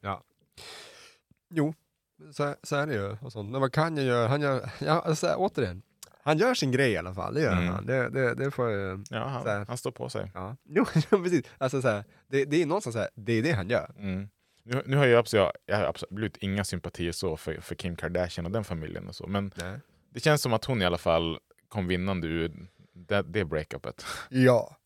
Jo, 1.50 1.74
så, 2.33 2.54
så 2.62 2.76
är 2.76 2.87
det 2.87 2.94
ju. 2.94 3.16
Och 3.20 3.33
sånt. 3.33 3.50
Men 3.50 3.61
vad 3.61 3.72
kan 3.72 3.96
jag 3.96 4.07
göra? 4.07 4.28
Han 4.28 4.40
gör, 4.40 4.70
ja, 4.81 5.00
alltså, 5.00 5.35
återigen, 5.35 5.83
han 6.29 6.38
gör 6.38 6.55
sin 6.55 6.71
grej 6.73 6.93
i 6.93 6.97
alla 6.97 7.14
fall. 7.14 7.35
Det 7.35 7.41
gör 7.41 7.53
Mm. 7.53 7.67
han. 7.69 7.87
Det, 7.87 8.09
det, 8.11 8.35
det 8.35 8.51
får 8.51 8.71
jag... 8.71 9.05
Ja, 9.11 9.25
han, 9.25 9.67
han 9.69 9.79
står 9.79 9.91
på 9.91 10.09
sig. 10.09 10.31
Ja, 10.35 10.57
jo, 10.64 10.85
precis. 11.11 11.43
Alltså, 11.59 11.83
så 11.83 11.88
här, 11.88 12.05
det, 12.27 12.45
det 12.45 12.62
är 12.62 12.67
någonstans 12.67 12.95
så 12.95 13.01
här, 13.01 13.09
det 13.14 13.33
är 13.33 13.43
det 13.43 13.53
han 13.53 13.69
gör. 13.69 13.91
Mm. 13.99 14.29
Nu, 14.62 14.83
nu 14.87 14.97
har 14.97 15.07
jag, 15.07 15.19
absolut, 15.19 15.47
jag, 15.67 15.77
har 15.77 15.85
absolut 15.85 16.37
inga 16.37 16.64
sympatier 16.64 17.12
så 17.12 17.37
för, 17.37 17.61
för 17.61 17.75
Kim 17.75 17.97
Kardashian 17.97 18.47
och 18.47 18.53
den 18.53 18.64
familjen 18.64 19.09
och 19.09 19.14
så, 19.14 19.27
men 19.27 19.53
Nej. 19.55 19.79
det 20.11 20.21
känns 20.21 20.43
som 20.43 20.53
att 20.53 20.64
hon 20.64 20.83
i 20.83 20.85
alla 20.85 20.99
fall 20.99 21.38
kom 21.69 21.87
vinnande 21.87 22.27
ur 22.27 22.69
det, 22.93 23.23
det 23.23 23.45
breakupet. 23.45 24.05
Ja. 24.31 24.77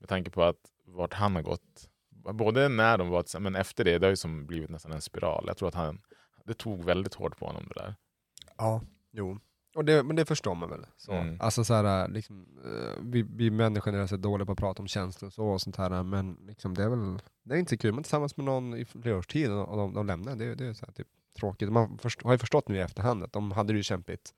Med 0.00 0.08
tanke 0.08 0.30
på 0.30 0.42
att 0.44 0.56
vart 0.86 1.12
han 1.14 1.34
har 1.34 1.42
gått, 1.42 1.88
både 2.32 2.68
när 2.68 2.98
de 2.98 3.08
var 3.08 3.38
men 3.40 3.54
efter 3.56 3.84
det, 3.84 3.98
det 3.98 4.06
har 4.06 4.10
ju 4.10 4.16
som 4.16 4.46
blivit 4.46 4.70
nästan 4.70 4.92
en 4.92 5.00
spiral. 5.00 5.44
Jag 5.46 5.56
tror 5.56 5.68
att 5.68 5.74
han, 5.74 6.00
det 6.44 6.54
tog 6.54 6.84
väldigt 6.84 7.14
hårt 7.14 7.38
på 7.38 7.46
honom 7.46 7.68
det 7.74 7.80
där. 7.80 7.94
Ja, 8.56 8.82
jo. 9.12 9.38
Och 9.74 9.84
det, 9.84 10.02
men 10.02 10.16
det 10.16 10.24
förstår 10.24 10.54
man 10.54 10.70
väl. 10.70 10.86
Så. 10.96 11.12
Mm. 11.12 11.36
Alltså 11.40 11.64
så 11.64 11.74
här, 11.74 12.08
liksom, 12.08 12.46
eh, 12.64 13.02
vi, 13.02 13.22
vi 13.22 13.50
människor 13.50 13.94
är 13.94 14.06
så 14.06 14.16
dåliga 14.16 14.46
på 14.46 14.52
att 14.52 14.58
prata 14.58 14.82
om 14.82 14.88
känslor 14.88 15.26
och 15.28 15.32
så 15.32 15.44
och 15.46 15.60
sånt 15.60 15.76
här, 15.76 16.02
men 16.02 16.36
liksom, 16.46 16.74
det 16.74 16.82
är 16.82 16.88
väl 16.88 17.22
det 17.42 17.54
är 17.54 17.58
inte 17.58 17.70
så 17.70 17.78
kul. 17.78 17.92
Man 17.92 17.98
är 17.98 18.02
tillsammans 18.02 18.36
med 18.36 18.46
någon 18.46 18.74
i 18.74 18.84
flera 18.84 19.16
års 19.18 19.26
tid 19.26 19.50
och 19.50 19.76
de, 19.76 19.94
de 19.94 20.06
lämnar, 20.06 20.36
det, 20.36 20.54
det 20.54 20.66
är 20.66 20.72
så 20.72 20.86
här, 20.86 20.92
typ, 20.92 21.06
tråkigt. 21.38 21.72
Man 21.72 21.98
först, 21.98 22.22
har 22.22 22.32
ju 22.32 22.38
förstått 22.38 22.68
nu 22.68 22.76
i 22.76 22.80
efterhand 22.80 23.24
att 23.24 23.32
de 23.32 23.52
hade 23.52 23.72
det 23.72 23.76
ju 23.76 23.82
kämpigt 23.82 24.34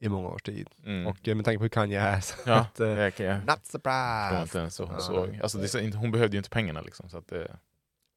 i 0.00 0.08
många 0.08 0.28
års 0.28 0.42
tid. 0.42 0.68
Mm. 0.84 1.06
Och 1.06 1.28
eh, 1.28 1.34
med 1.34 1.44
tanke 1.44 1.58
på 1.58 1.64
hur 1.64 1.68
Kanye 1.68 2.00
är, 2.00 2.20
så 2.20 2.34
ja, 2.46 2.54
att, 2.54 2.80
eh, 2.80 2.88
jag, 2.88 3.20
jag, 3.20 3.46
not 3.46 3.66
surprised! 3.66 4.42
inte 4.42 4.58
ens 4.58 4.78
hon 4.78 4.88
Ja. 4.92 5.00
såg. 5.00 5.40
Alltså, 5.42 5.58
det, 5.58 5.94
hon 5.94 6.10
behövde 6.10 6.36
ju 6.36 6.38
inte 6.38 6.50
pengarna 6.50 6.80
liksom. 6.80 7.08
Så 7.08 7.18
att 7.18 7.28
det, 7.28 7.56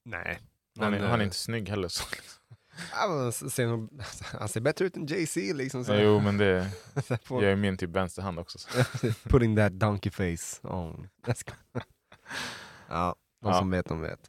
Nej. 0.06 0.39
han, 0.80 0.93
är, 0.93 1.00
Men, 1.00 1.10
han 1.10 1.19
är 1.19 1.24
eh, 1.24 1.26
inte 1.26 1.36
snygg 1.38 1.69
heller. 1.69 1.88
Så, 1.88 2.04
Ja, 2.15 2.38
ser, 3.50 3.88
han 4.39 4.48
ser 4.50 4.62
bättre 4.62 4.86
ut 4.86 4.98
än 4.98 5.06
Jay-Z 5.08 5.54
liksom. 5.54 5.86
Så. 5.86 5.94
Ja, 5.94 6.00
jo, 6.00 6.20
men 6.20 6.38
det 6.38 6.68
gör 7.30 7.50
ju 7.50 7.56
min 7.56 7.78
typ 7.78 7.89
vänsterhand 7.89 8.39
också. 8.39 8.58
Så. 8.60 8.68
Putting 9.30 9.56
that 9.56 9.72
donkey 9.80 10.12
face 10.12 10.68
on. 10.68 11.10
Jag 11.28 11.36
ja, 12.89 13.15
de 13.42 13.48
Ja. 13.52 13.60
som 13.60 13.72
vet, 13.72 13.86
de 13.86 14.02
vet. 14.02 14.20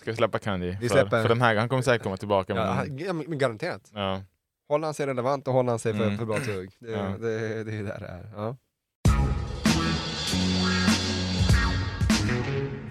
Ska 0.00 0.10
vi 0.10 0.16
släppa 0.16 0.38
Kanye? 0.38 0.78
Vi 0.80 0.88
för, 0.88 0.96
släpper- 0.96 1.22
för 1.22 1.28
den 1.28 1.40
här, 1.42 1.56
han 1.56 1.68
kommer 1.68 1.82
säkert 1.82 2.02
komma 2.02 2.16
tillbaka. 2.16 2.52
Ja, 2.54 2.64
Men, 2.66 2.76
han- 2.76 2.98
ja, 2.98 3.12
men 3.12 3.24
men 3.28 3.38
garanterat. 3.38 3.90
ja. 3.94 4.22
Håller 4.68 4.86
han 4.86 4.94
sig 4.94 5.06
relevant 5.06 5.48
och 5.48 5.54
håller 5.54 5.70
han 5.70 5.78
sig 5.78 5.94
för, 5.94 6.04
Mm. 6.04 6.18
för 6.18 6.24
bra 6.24 6.38
tugg. 6.38 6.72
Det, 6.78 6.90
Ja. 6.90 7.02
det, 7.02 7.64
det 7.64 7.72
är 7.72 7.76
ju 7.76 7.86
där 7.86 8.00
det 8.00 8.06
är. 8.06 8.32
Ja. 8.36 8.56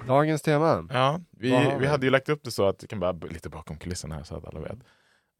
Dagens 0.09 0.41
tema. 0.41 0.87
Ja, 0.93 1.21
vi, 1.31 1.49
vi 1.79 1.87
hade 1.87 2.05
ju 2.05 2.09
lagt 2.09 2.29
upp 2.29 2.43
det 2.43 2.51
så 2.51 2.67
att, 2.67 2.87
kan 2.87 2.99
bara 2.99 3.11
lite 3.11 3.49
bakom 3.49 3.77
kulisserna 3.77 4.15
här 4.15 4.23
så 4.23 4.35
att 4.35 4.45
alla 4.45 4.59
vet. 4.59 4.77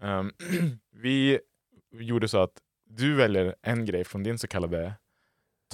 Ehm, 0.01 0.31
vi 0.91 1.39
gjorde 1.91 2.27
så 2.27 2.41
att 2.41 2.51
du 2.85 3.15
väljer 3.15 3.55
en 3.61 3.85
grej 3.85 4.03
från 4.03 4.23
din 4.23 4.37
så 4.37 4.47
kallade 4.47 4.93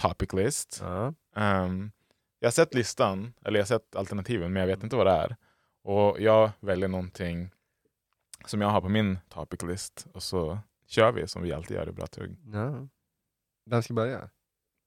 topic 0.02 0.34
list. 0.34 0.80
Ja. 0.82 1.14
Ehm, 1.36 1.92
jag 2.40 2.48
har 2.48 2.52
sett 2.52 2.74
listan, 2.74 3.34
eller 3.46 3.60
jag 3.60 3.64
har 3.64 3.68
sett 3.68 3.96
alternativen, 3.96 4.54
men 4.54 4.60
jag 4.60 4.68
vet 4.68 4.84
inte 4.84 4.96
vad 4.96 5.08
det 5.08 5.12
är. 5.12 5.36
Och 5.84 6.22
jag 6.22 6.52
väljer 6.60 6.88
någonting 6.88 7.52
som 8.46 8.62
jag 8.62 8.70
har 8.70 8.82
på 8.82 8.90
min 8.90 9.20
topic 9.30 9.62
list 9.62 10.08
och 10.14 10.24
så 10.24 10.60
kör 10.88 11.12
vi 11.12 11.28
som 11.28 11.42
vi 11.42 11.54
alltid 11.54 11.78
gör 11.78 11.90
i 11.90 11.92
Bra 11.92 12.08
Tugg. 12.08 12.38
ja. 12.54 12.88
Vem 13.70 13.84
ska 13.84 13.94
börja? 13.94 14.30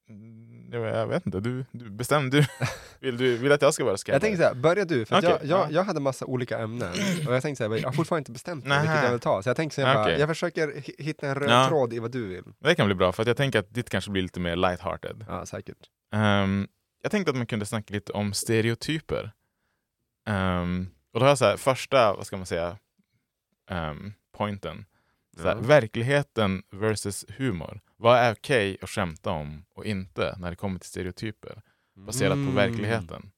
Mm, 0.09 0.69
Jag, 0.73 1.07
vet 1.07 1.27
inte, 1.27 1.41
du, 1.41 1.65
du 1.73 1.91
bestäm 1.91 2.31
du. 2.31 2.45
Vill 3.01 3.17
du 3.17 3.37
vill 3.37 3.53
att 3.53 3.63
jag 3.63 3.75
ska 3.75 3.85
vara 3.85 3.97
skräddare? 3.97 4.17
Jag 4.17 4.23
tänkte 4.23 4.43
såhär, 4.43 4.55
börja 4.55 4.85
du, 4.85 5.05
för 5.05 5.17
att 5.17 5.25
Okej, 5.25 5.37
jag, 5.43 5.49
jag, 5.61 5.67
ja. 5.71 5.75
jag 5.75 5.85
hade 5.85 6.01
massa 6.01 6.27
olika 6.27 6.59
ämnen 6.59 6.93
och 7.27 7.35
jag 7.35 7.43
tänkte 7.43 7.65
såhär, 7.65 7.77
jag 7.81 7.89
har 7.89 7.93
fortfarande 7.93 8.21
inte 8.21 8.33
bestämt 8.33 8.67
mig 8.67 8.81
vilket 8.83 9.03
jag 9.05 9.11
vill 9.11 9.21
ta. 9.21 9.43
Så 9.43 9.49
jag 9.49 9.57
tänkte 9.57 9.75
såhär, 9.75 9.89
jag, 9.89 9.97
bara, 9.97 10.05
Okej. 10.05 10.21
jag 10.21 10.29
försöker 10.29 10.69
hi- 10.69 11.03
hitta 11.03 11.29
en 11.29 11.35
röd 11.35 11.51
Ja. 11.51 11.69
tråd 11.69 11.93
i 11.93 11.99
vad 11.99 12.11
du 12.11 12.27
vill. 12.29 12.45
Det 12.59 12.75
kan 12.75 12.87
bli 12.87 12.95
bra, 12.95 13.13
för 13.13 13.23
att 13.23 13.27
jag 13.27 13.37
tänker 13.37 13.59
att 13.59 13.75
ditt 13.75 13.91
kanske 13.91 14.11
blir 14.11 14.23
lite 14.23 14.41
mer 14.41 14.57
lighthearted. 14.57 15.25
Ja, 15.29 15.47
säkert. 15.47 15.77
Ehm, 16.15 16.69
jag 17.03 17.11
tänkte 17.11 17.31
att 17.31 17.37
man 17.37 17.47
kunde 17.47 17.67
snacka 17.67 17.95
lite 17.95 18.13
om 18.13 18.33
stereotyper. 18.33 19.33
Ehm, 20.29 20.87
och 21.13 21.21
då 21.21 21.25
har 21.27 21.31
jag 21.31 21.39
så 21.39 21.45
här, 21.45 21.57
första, 21.57 22.15
vad 22.15 22.27
ska 22.27 22.37
man 22.37 22.47
säga, 22.47 22.77
um, 23.71 24.13
pointen. 24.37 24.85
Här, 25.45 25.55
Ja. 25.57 25.61
Verkligheten 25.61 26.63
versus 26.71 27.25
humor. 27.37 27.81
Vad 27.97 28.19
är 28.19 28.33
okej 28.33 28.77
att 28.83 28.91
skämta 28.91 29.31
om 29.31 29.65
och 29.75 29.85
inte 29.87 30.37
när 30.39 30.51
det 30.51 30.57
kommer 30.57 30.79
till 30.79 30.89
stereotyper 30.89 31.63
baserat 31.97 32.33
Mm. 32.33 32.47
på 32.47 32.53
verkligheten? 32.57 33.31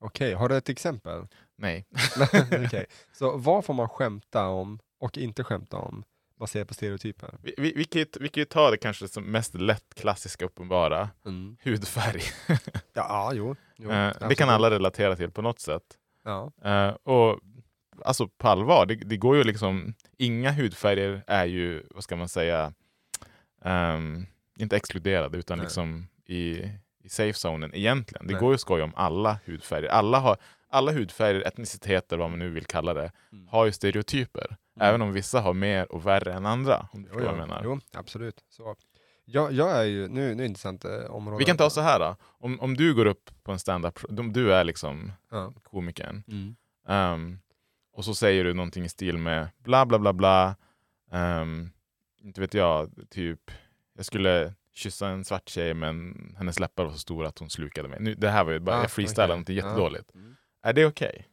Okej, 0.00 0.34
har 0.34 0.48
du 0.48 0.56
ett 0.56 0.68
exempel? 0.68 1.26
Nej. 1.56 1.86
Okej, 2.66 2.86
så 3.12 3.36
vad 3.36 3.64
får 3.64 3.74
man 3.74 3.88
skämta 3.88 4.46
om 4.48 4.78
och 5.00 5.18
inte 5.18 5.44
skämta 5.44 5.76
om 5.76 6.04
baserat 6.38 6.68
på 6.68 6.74
stereotyper? 6.74 7.38
Vi, 7.42 7.54
vi, 7.58 7.72
vi, 7.76 7.84
kan 7.84 7.98
ju, 8.00 8.06
vi 8.20 8.28
kan 8.28 8.40
ju 8.40 8.44
ta 8.44 8.70
det 8.70 8.76
kanske 8.76 9.08
som 9.08 9.24
mest 9.24 9.54
lätt 9.54 9.94
klassiska 9.94 10.44
uppenbara, 10.44 11.10
Mm. 11.26 11.56
hudfärg. 11.64 12.22
Ja, 12.48 12.58
ja, 12.92 13.32
jo. 13.34 13.56
jo 13.76 13.90
Eh, 13.90 14.28
det 14.28 14.34
kan 14.34 14.48
alla 14.48 14.70
relatera 14.70 15.16
till 15.16 15.30
på 15.30 15.42
något 15.42 15.60
sätt. 15.60 15.82
Ja. 16.24 16.52
Eh, 16.64 16.88
och 16.88 17.40
alltså 18.04 18.28
på 18.28 18.48
allvar, 18.48 18.86
det, 18.86 18.94
det 18.94 19.16
går 19.16 19.36
ju 19.36 19.44
liksom, 19.44 19.94
inga 20.18 20.52
hudfärger 20.52 21.22
är 21.26 21.44
ju, 21.44 21.82
vad 21.90 22.04
ska 22.04 22.16
man 22.16 22.28
säga, 22.28 22.72
ehm, 23.64 24.26
inte 24.58 24.76
exkluderade 24.76 25.38
utan 25.38 25.58
Nej. 25.58 25.64
liksom 25.64 26.06
i, 26.26 26.52
i 27.04 27.08
safe 27.08 27.32
zonen 27.38 27.74
egentligen. 27.74 28.26
Det 28.26 28.32
Nej. 28.32 28.40
går 28.40 28.50
ju 28.50 28.54
att 28.54 28.60
skoja 28.60 28.84
om 28.84 28.92
alla 28.96 29.38
hudfärger. 29.44 29.88
Alla, 29.88 30.18
har, 30.18 30.36
alla 30.68 30.92
hudfärger, 30.92 31.40
etniciteter, 31.46 32.16
vad 32.16 32.30
man 32.30 32.38
nu 32.38 32.50
vill 32.50 32.64
kalla 32.66 32.94
det, 32.94 33.12
Mm. 33.32 33.48
har 33.48 33.64
ju 33.66 33.72
stereotyper. 33.72 34.56
Även 34.80 35.02
om 35.02 35.12
vissa 35.12 35.40
har 35.40 35.52
mer 35.54 35.92
och 35.92 36.06
värre 36.06 36.32
än 36.32 36.46
andra. 36.46 36.88
Om 36.92 37.02
du 37.02 37.08
Jo, 37.14 37.20
jag 37.20 37.36
menar. 37.36 37.60
jo, 37.64 37.80
absolut. 37.92 38.44
Så, 38.48 38.76
jag, 39.24 39.52
jag 39.52 39.70
är 39.78 39.82
ju, 39.84 40.08
nu, 40.08 40.34
nu 40.34 40.42
är 40.42 40.46
intressant 40.46 40.84
eh, 40.84 40.90
område. 41.10 41.38
Vi 41.38 41.44
kan 41.44 41.56
ta 41.56 41.70
så 41.70 41.80
här 41.80 41.98
då. 41.98 42.16
Om, 42.22 42.60
om 42.60 42.76
du 42.76 42.94
går 42.94 43.06
upp 43.06 43.30
på 43.42 43.52
en 43.52 43.58
stand-up, 43.58 43.98
om 44.18 44.32
du 44.32 44.54
är 44.54 44.64
liksom 44.64 45.12
Ja. 45.30 45.52
komikern, 45.62 46.22
Mm. 46.28 46.56
Ehm, 46.88 47.38
och 47.92 48.04
så 48.04 48.14
säger 48.14 48.44
du 48.44 48.54
någonting 48.54 48.84
i 48.84 48.88
stil 48.88 49.18
med 49.18 49.48
bla 49.58 49.86
bla 49.86 49.98
bla 49.98 50.12
bla. 50.12 50.56
Ehm, 51.10 51.70
inte 52.22 52.40
vet 52.40 52.54
jag, 52.54 52.90
typ 53.10 53.50
jag 53.94 54.04
skulle 54.06 54.54
kyssa 54.74 55.08
en 55.08 55.24
svart 55.24 55.48
tjej 55.48 55.74
men 55.74 56.14
hennes 56.38 56.60
läppar 56.60 56.84
var 56.84 56.92
så 56.92 56.98
stora 56.98 57.28
att 57.28 57.38
hon 57.38 57.50
slukade 57.50 57.88
mig. 57.88 58.00
Nu, 58.00 58.14
det 58.14 58.30
här 58.30 58.44
var 58.44 58.52
ju 58.52 58.58
bara, 58.58 58.76
Ah, 58.76 58.80
jag 58.82 58.90
freestylade 58.90 59.24
okej. 59.32 59.36
någonting 59.36 59.56
Ja. 59.56 59.64
jättedåligt. 59.66 60.14
Mm. 60.14 60.36
Är 60.62 60.72
det 60.72 60.86
okej? 60.86 61.28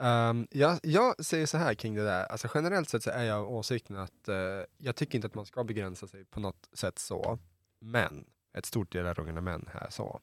Ehm, 0.00 0.46
jag, 0.50 0.78
jag 0.82 1.24
säger 1.24 1.46
så 1.46 1.58
här 1.58 1.74
kring 1.74 1.94
det 1.94 2.04
där, 2.04 2.24
alltså 2.24 2.48
generellt 2.54 2.88
sett 2.88 3.02
så 3.02 3.10
är 3.10 3.24
jag 3.24 3.38
av 3.38 3.52
åsikten 3.52 3.96
att 3.96 4.28
eh, 4.28 4.36
jag 4.78 4.96
tycker 4.96 5.18
inte 5.18 5.26
att 5.26 5.34
man 5.34 5.46
ska 5.46 5.64
begränsa 5.64 6.06
sig 6.06 6.24
på 6.24 6.40
något 6.40 6.68
sätt 6.72 6.98
så, 6.98 7.38
men 7.80 8.24
ett 8.58 8.66
stort 8.66 8.92
del 8.92 9.06
är 9.06 9.20
unga 9.20 9.40
män 9.40 9.68
här 9.72 9.86
så. 9.90 10.20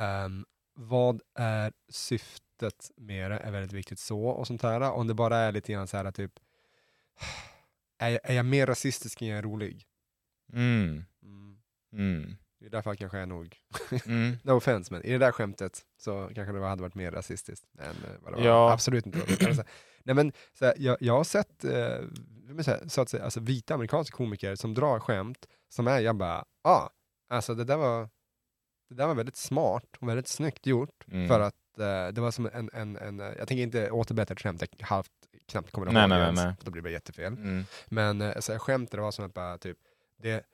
Ehm, 0.00 0.44
vad 0.76 1.20
är 1.34 1.72
syftet 1.88 2.90
med 2.96 3.30
det 3.30 3.36
är 3.36 3.50
väldigt 3.50 3.72
viktigt 3.72 3.98
så 3.98 4.26
och 4.26 4.46
sånt 4.46 4.62
här. 4.62 4.80
Om 4.80 5.06
det 5.06 5.14
bara 5.14 5.36
är 5.36 5.52
lite 5.52 5.72
grann 5.72 5.86
så 5.88 5.96
här 5.96 6.10
typ, 6.10 6.32
är 7.98 8.08
jag, 8.08 8.20
är 8.22 8.34
jag 8.34 8.46
mer 8.46 8.66
rasistisk 8.66 9.22
än 9.22 9.28
jag 9.28 9.38
är 9.38 9.42
rolig? 9.42 9.84
Mm. 10.52 11.04
Mm. 11.22 11.58
Mm. 11.92 12.36
I 12.60 12.64
det 12.64 12.70
där 12.70 12.82
fallet 12.82 12.98
kanske 12.98 13.18
jag 13.18 13.28
nog, 13.28 13.56
Mm. 14.06 14.36
no 14.42 14.52
offense, 14.52 14.92
men 14.94 15.02
i 15.02 15.12
det 15.12 15.18
där 15.18 15.32
skämtet 15.32 15.82
så 15.98 16.30
kanske 16.34 16.52
det 16.52 16.66
hade 16.66 16.82
varit 16.82 16.94
mer 16.94 17.10
rasistiskt 17.10 17.66
än 17.78 17.90
eh, 17.90 18.20
vad 18.20 18.32
det 18.32 18.36
var. 18.36 18.46
Ja. 18.46 18.72
Absolut 18.72 19.06
inte. 19.06 19.46
Alltså, 19.46 19.64
nej 20.04 20.14
men, 20.14 20.32
så 20.58 20.64
här, 20.64 20.74
jag, 20.78 20.96
jag 21.00 21.16
har 21.16 21.24
sett 21.24 21.64
eh, 21.64 22.88
så, 22.88 23.00
att 23.00 23.08
säga, 23.08 23.24
alltså, 23.24 23.40
vita 23.40 23.74
amerikanska 23.74 24.16
komiker 24.16 24.54
som 24.54 24.74
drar 24.74 25.00
skämt 25.00 25.46
som 25.68 25.86
är, 25.86 26.00
jag 26.00 26.16
bara, 26.16 26.44
ah, 26.64 26.88
alltså 27.28 27.54
det 27.54 27.64
där 27.64 27.76
var 27.76 28.08
det 28.88 28.94
där 28.94 29.06
var 29.06 29.14
väldigt 29.14 29.36
smart 29.36 29.96
och 30.00 30.08
väldigt 30.08 30.28
snyggt 30.28 30.66
gjort 30.66 31.04
Mm. 31.08 31.28
för 31.28 31.40
att 31.40 31.78
eh, 31.78 32.08
det 32.12 32.20
var 32.20 32.30
som 32.30 32.46
en, 32.52 32.70
en, 32.72 32.96
en, 32.96 33.20
eh, 33.20 33.26
jag 33.38 33.48
tänker 33.48 33.62
inte 33.62 33.90
återberätta 33.90 34.32
ett 34.34 34.40
skämt 34.40 34.62
jag 34.78 34.86
halvt 34.86 35.10
knappt 35.48 35.70
kommer 35.70 35.86
ihåg 35.86 35.94
Nej, 35.94 36.08
nej, 36.08 36.18
nej, 36.18 36.26
ens, 36.26 36.44
nej. 36.44 36.54
för 36.58 36.64
då 36.64 36.70
blir 36.70 36.82
det 36.82 36.90
jättefel. 36.90 37.32
Mm. 37.32 37.64
Men 37.86 38.20
eh, 38.20 38.38
så 38.38 38.52
här, 38.52 38.58
skämtet 38.58 39.00
var 39.00 39.10
som 39.10 39.24
att 39.24 39.34
bara 39.34 39.58
typ, 39.58 39.78
det, 40.22 40.46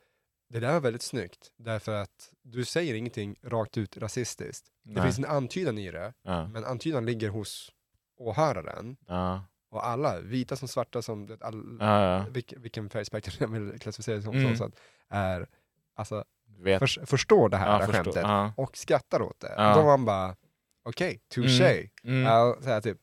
det 0.48 0.60
där 0.60 0.72
var 0.72 0.80
väldigt 0.80 1.02
snyggt 1.02 1.52
därför 1.58 1.92
att 1.94 2.32
du 2.42 2.64
säger 2.64 2.94
ingenting 2.94 3.36
rakt 3.42 3.78
ut 3.78 3.96
rasistiskt. 3.96 4.66
Det 4.84 4.92
Nej. 4.92 5.02
finns 5.02 5.18
en 5.18 5.24
antydan 5.24 5.78
i 5.78 5.90
det, 5.90 6.12
Ja. 6.22 6.46
men 6.48 6.64
antydan 6.64 7.06
ligger 7.06 7.28
hos 7.28 7.72
åhöraren 8.18 8.96
Ja. 9.06 9.44
och 9.70 9.86
alla, 9.86 10.20
vita 10.20 10.56
som 10.56 10.68
svarta 10.68 11.02
som, 11.02 11.26
det- 11.26 11.42
all, 11.44 11.76
Ja, 11.80 12.26
vilken, 12.30 12.62
vilken 12.62 12.90
färgspektrum 12.90 13.54
jag 13.54 13.60
vill 13.60 13.80
klassificera 13.80 14.16
det 14.16 14.22
som, 14.22 14.34
Mm. 14.34 14.56
så 14.56 14.64
att 14.64 14.72
är, 15.08 15.46
alltså. 15.94 16.24
Förs, 16.78 16.98
förstår 17.06 17.48
det 17.48 17.56
här 17.56 17.72
ja, 17.72 17.78
förstå. 17.86 17.92
skämtet 17.92 18.22
Ja. 18.22 18.52
och 18.56 18.76
skrattar 18.76 19.22
åt 19.22 19.40
det. 19.40 19.54
Ja. 19.56 19.74
Då 19.74 19.82
var 19.82 19.96
man 19.98 20.04
bara, 20.04 20.36
okej, 20.82 21.20
touché. 21.28 21.88
Mm. 22.04 22.22
Ja, 22.22 22.56
så 22.60 22.68
här, 22.68 22.80
typ, 22.80 22.98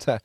så 0.00 0.10
här, 0.10 0.20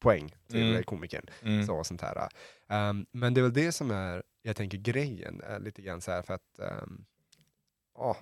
poäng 0.00 0.34
till 0.48 0.70
Mm. 0.70 0.82
komikern. 0.82 1.26
Mm. 1.42 1.66
Så, 1.66 1.84
sånt 1.84 2.00
här. 2.02 2.28
Um, 2.68 3.06
men 3.12 3.34
det 3.34 3.40
är 3.40 3.42
väl 3.42 3.52
det 3.52 3.72
som 3.72 3.90
är, 3.90 4.22
jag 4.42 4.56
tänker 4.56 4.78
grejen, 4.78 5.42
lite 5.60 5.82
grann 5.82 6.00
så 6.00 6.10
här 6.10 6.22
för 6.22 6.34
att, 6.34 6.58
um, 6.82 7.04
åh, 7.98 8.16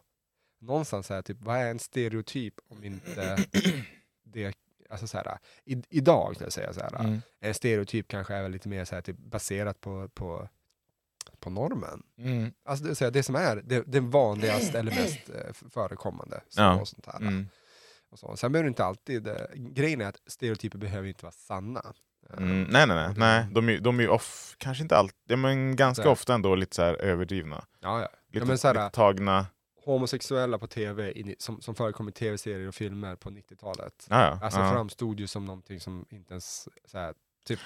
någonstans 0.61 1.07
så 1.07 1.15
här, 1.15 1.23
typ, 1.23 1.37
vad 1.41 1.57
är 1.57 1.71
en 1.71 1.79
stereotyp 1.79 2.55
om 2.69 2.85
inte 2.85 3.37
det, 4.25 4.55
alltså 4.91 5.07
så 5.07 5.17
här, 5.19 5.39
i, 5.65 5.83
idag 5.91 6.35
skulle 6.35 6.47
jag 6.47 6.53
säga 6.53 6.73
så 6.73 6.81
här, 6.81 7.01
Mm. 7.01 7.21
en 7.41 7.55
stereotyp 7.55 8.09
kanske 8.09 8.35
är 8.35 8.43
väl 8.43 8.51
lite 8.53 8.69
mer 8.69 8.85
så 8.85 8.95
här, 8.95 9.03
typ, 9.03 9.19
baserat 9.19 9.81
på, 9.81 10.09
på, 10.09 10.49
på 11.41 11.51
normen. 11.51 12.03
Mm. 12.19 12.53
Alltså 12.65 12.85
det, 12.85 12.95
så 12.95 13.05
här, 13.05 13.11
det 13.11 13.23
som 13.23 13.35
är 13.35 13.57
det, 13.65 13.83
det 13.87 14.01
vanligaste 14.01 14.79
eller 14.79 14.91
mest 14.95 15.29
eh, 15.31 15.69
förekommande. 15.71 16.41
Så, 16.49 16.61
Ja. 16.61 16.81
och 16.81 16.89
sånt 16.89 17.07
här. 17.07 17.17
Mm. 17.21 17.49
Och 18.11 18.19
så. 18.19 18.37
Sen 18.37 18.53
behöver 18.53 18.65
det 18.65 18.69
inte 18.69 18.85
alltid, 18.85 19.29
eh, 19.29 19.35
grejen 19.55 20.01
är 20.01 20.07
att 20.07 20.21
stereotyper 20.27 20.79
behöver 20.79 21.09
inte 21.09 21.25
vara 21.25 21.33
sanna. 21.33 21.83
Mm. 22.39 22.63
Nej, 22.63 22.87
nej, 22.87 22.97
nej. 22.97 23.15
nej. 23.17 23.47
De, 23.51 23.69
är, 23.69 23.79
de 23.81 23.99
är 23.99 24.03
ju 24.03 24.09
off, 24.09 24.55
kanske 24.59 24.83
inte 24.83 24.97
alltid, 24.97 25.39
men 25.39 25.77
ganska 25.77 26.03
Så 26.03 26.09
här. 26.09 26.13
ofta 26.13 26.35
ändå 26.35 26.55
lite 26.55 26.77
så 26.77 26.83
här 26.83 26.95
överdrivna. 26.95 27.65
Ja, 27.81 28.01
ja. 28.01 28.09
Lite, 28.33 28.47
men 28.47 28.59
så 28.59 28.69
här- 28.69 28.75
lite 28.75 28.91
tagna. 28.91 29.47
homosexuella 29.85 30.59
på 30.59 30.67
tv 30.67 31.11
i, 31.13 31.37
som, 31.39 31.61
som 31.61 31.75
förekom 31.75 32.09
i 32.09 32.13
tv-serier 32.13 32.69
och 32.69 32.75
filmer 32.75 33.17
på 33.17 33.31
90-talet. 33.31 34.07
Ja, 34.11 34.21
ja. 34.23 34.39
Alltså 34.43 34.61
ja. 34.61 34.73
framstod 34.73 35.21
ju 35.21 35.27
som 35.27 35.45
någonting 35.45 35.81
som 35.81 36.07
inte 36.11 36.33
ens, 36.35 36.69
så 36.85 36.99
här, 36.99 37.15
typ, 37.45 37.61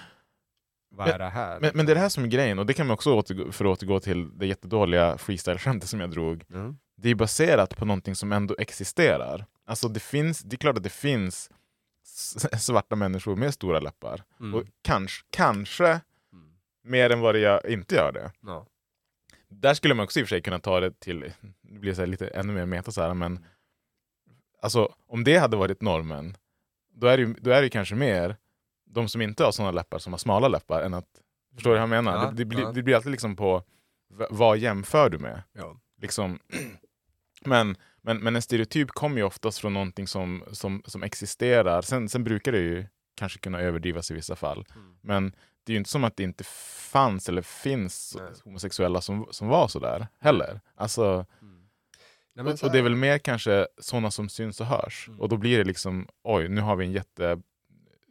vad 0.97 1.07
Men- 1.07 1.15
är 1.15 1.19
det 1.19 1.29
här? 1.29 1.61
Men, 1.61 1.71
men 1.75 1.87
det 1.87 1.93
är 1.93 1.95
det 1.95 2.01
här 2.01 2.09
som 2.09 2.25
är 2.25 2.29
grejen, 2.29 2.59
och 2.59 2.67
det 2.67 2.75
kan 2.75 2.87
man 2.87 2.95
också 2.95 3.15
återgå, 3.15 3.53
för 3.53 3.65
att 3.65 3.71
återgå 3.83 4.01
till 4.01 4.39
det 4.39 4.47
jättedåliga 4.47 5.17
freestyle-skämtet 5.17 5.89
som 5.89 6.01
jag 6.01 6.11
drog. 6.11 6.45
Mm. 6.51 6.77
Det 6.97 7.09
är 7.11 7.15
baserat 7.15 7.77
på 7.77 7.85
någonting 7.85 8.15
som 8.15 8.33
ändå 8.33 8.55
existerar. 8.59 9.47
Alltså 9.67 9.89
det, 9.89 10.01
finns, 10.01 10.41
det 10.41 10.55
är 10.57 10.59
klart 10.59 10.77
att 10.77 10.83
det 10.83 10.93
finns 10.93 11.51
svarta 12.59 12.97
människor 12.97 13.37
med 13.37 13.55
stora 13.55 13.81
läppar. 13.81 14.23
Mm. 14.41 14.55
Och 14.55 14.65
kanske, 14.83 15.25
kanske 15.31 15.87
Mm. 16.33 16.53
mer 16.85 17.11
än 17.11 17.21
vad 17.21 17.35
det 17.35 17.39
gör, 17.39 17.71
inte 17.71 17.95
gör 17.95 18.13
det. 18.13 18.33
Ja. 18.41 18.67
Där 19.49 19.75
skulle 19.75 19.95
man 19.95 20.05
också 20.05 20.21
i 20.21 20.23
och 20.23 20.27
för 20.29 20.35
sig 20.37 20.43
kunna 20.43 20.59
ta 20.59 20.81
det 20.81 21.01
till, 21.01 21.33
det 21.63 21.79
blir 21.79 21.95
så 21.95 22.01
här 22.03 22.07
lite 22.07 22.27
ännu 22.29 22.53
mer 22.53 22.67
meta 22.67 22.91
så 22.93 23.03
här, 23.03 23.15
men 23.15 23.45
alltså 24.63 24.95
om 25.09 25.25
det 25.25 25.37
hade 25.37 25.57
varit 25.57 25.81
normen, 25.83 26.37
då 26.95 27.07
är 27.07 27.19
det 27.19 27.35
då 27.41 27.51
är 27.51 27.57
det 27.61 27.63
ju 27.65 27.71
kanske 27.71 27.95
mer 27.95 28.37
de 28.95 29.09
som 29.09 29.23
inte 29.23 29.45
har 29.45 29.53
sådana 29.53 29.73
läppar 29.73 29.99
som 29.99 30.13
har 30.13 30.19
smala 30.19 30.49
läppar 30.49 30.83
än 30.83 30.95
att, 30.95 31.09
förstår 31.55 31.71
du 31.71 31.75
vad 31.75 31.83
jag 31.83 31.89
menar? 31.89 32.17
Ja, 32.17 32.31
det, 32.31 32.37
det, 32.37 32.45
blir, 32.45 32.61
ja. 32.61 32.73
det 32.73 32.83
blir 32.83 32.97
alltid 32.97 33.11
liksom 33.11 33.37
på, 33.37 33.63
vad 34.31 34.59
jämför 34.59 35.11
du 35.11 35.19
med? 35.19 35.43
Ja. 35.53 35.77
Liksom, 36.01 36.39
men, 37.45 37.77
men, 38.03 38.19
men 38.19 38.37
en 38.37 38.43
stereotyp 38.43 38.91
kommer 38.91 39.17
ju 39.17 39.23
oftast 39.23 39.59
från 39.59 39.73
någonting 39.73 40.07
som, 40.07 40.45
som, 40.53 40.83
som 40.87 41.03
existerar. 41.03 41.83
Sen, 41.83 42.09
sen 42.09 42.25
brukar 42.25 42.53
det 42.53 42.59
ju 42.59 42.87
kanske 43.15 43.39
kunna 43.39 43.61
överdrivas 43.61 44.11
i 44.11 44.15
vissa 44.15 44.37
fall. 44.37 44.67
Mm. 44.75 44.97
Men 45.01 45.35
det 45.65 45.73
är 45.73 45.75
ju 45.75 45.79
inte 45.79 45.91
som 45.91 46.05
att 46.05 46.17
det 46.17 46.23
inte 46.23 46.45
fanns 46.45 47.29
eller 47.29 47.43
finns 47.43 48.17
Nej. 48.19 48.33
homosexuella 48.45 49.01
som, 49.01 49.27
som 49.31 49.49
var 49.49 49.69
sådär 49.69 50.07
heller. 50.21 50.61
Alltså, 50.75 51.27
Mm. 51.43 52.45
Nej, 52.45 52.53
och, 52.53 52.65
och 52.65 52.73
det 52.73 52.79
är 52.79 52.83
väl 52.83 52.97
mer 52.97 53.19
kanske 53.19 53.67
sådana 53.79 54.11
som 54.11 54.29
syns 54.29 54.61
och 54.61 54.67
hörs. 54.67 55.09
Mm. 55.09 55.21
Och 55.21 55.29
då 55.29 55.37
blir 55.37 55.59
det 55.59 55.65
liksom, 55.65 56.09
oj, 56.23 56.49
nu 56.49 56.61
har 56.61 56.77
vi 56.77 56.85
en 56.85 56.93
jätte 56.93 57.41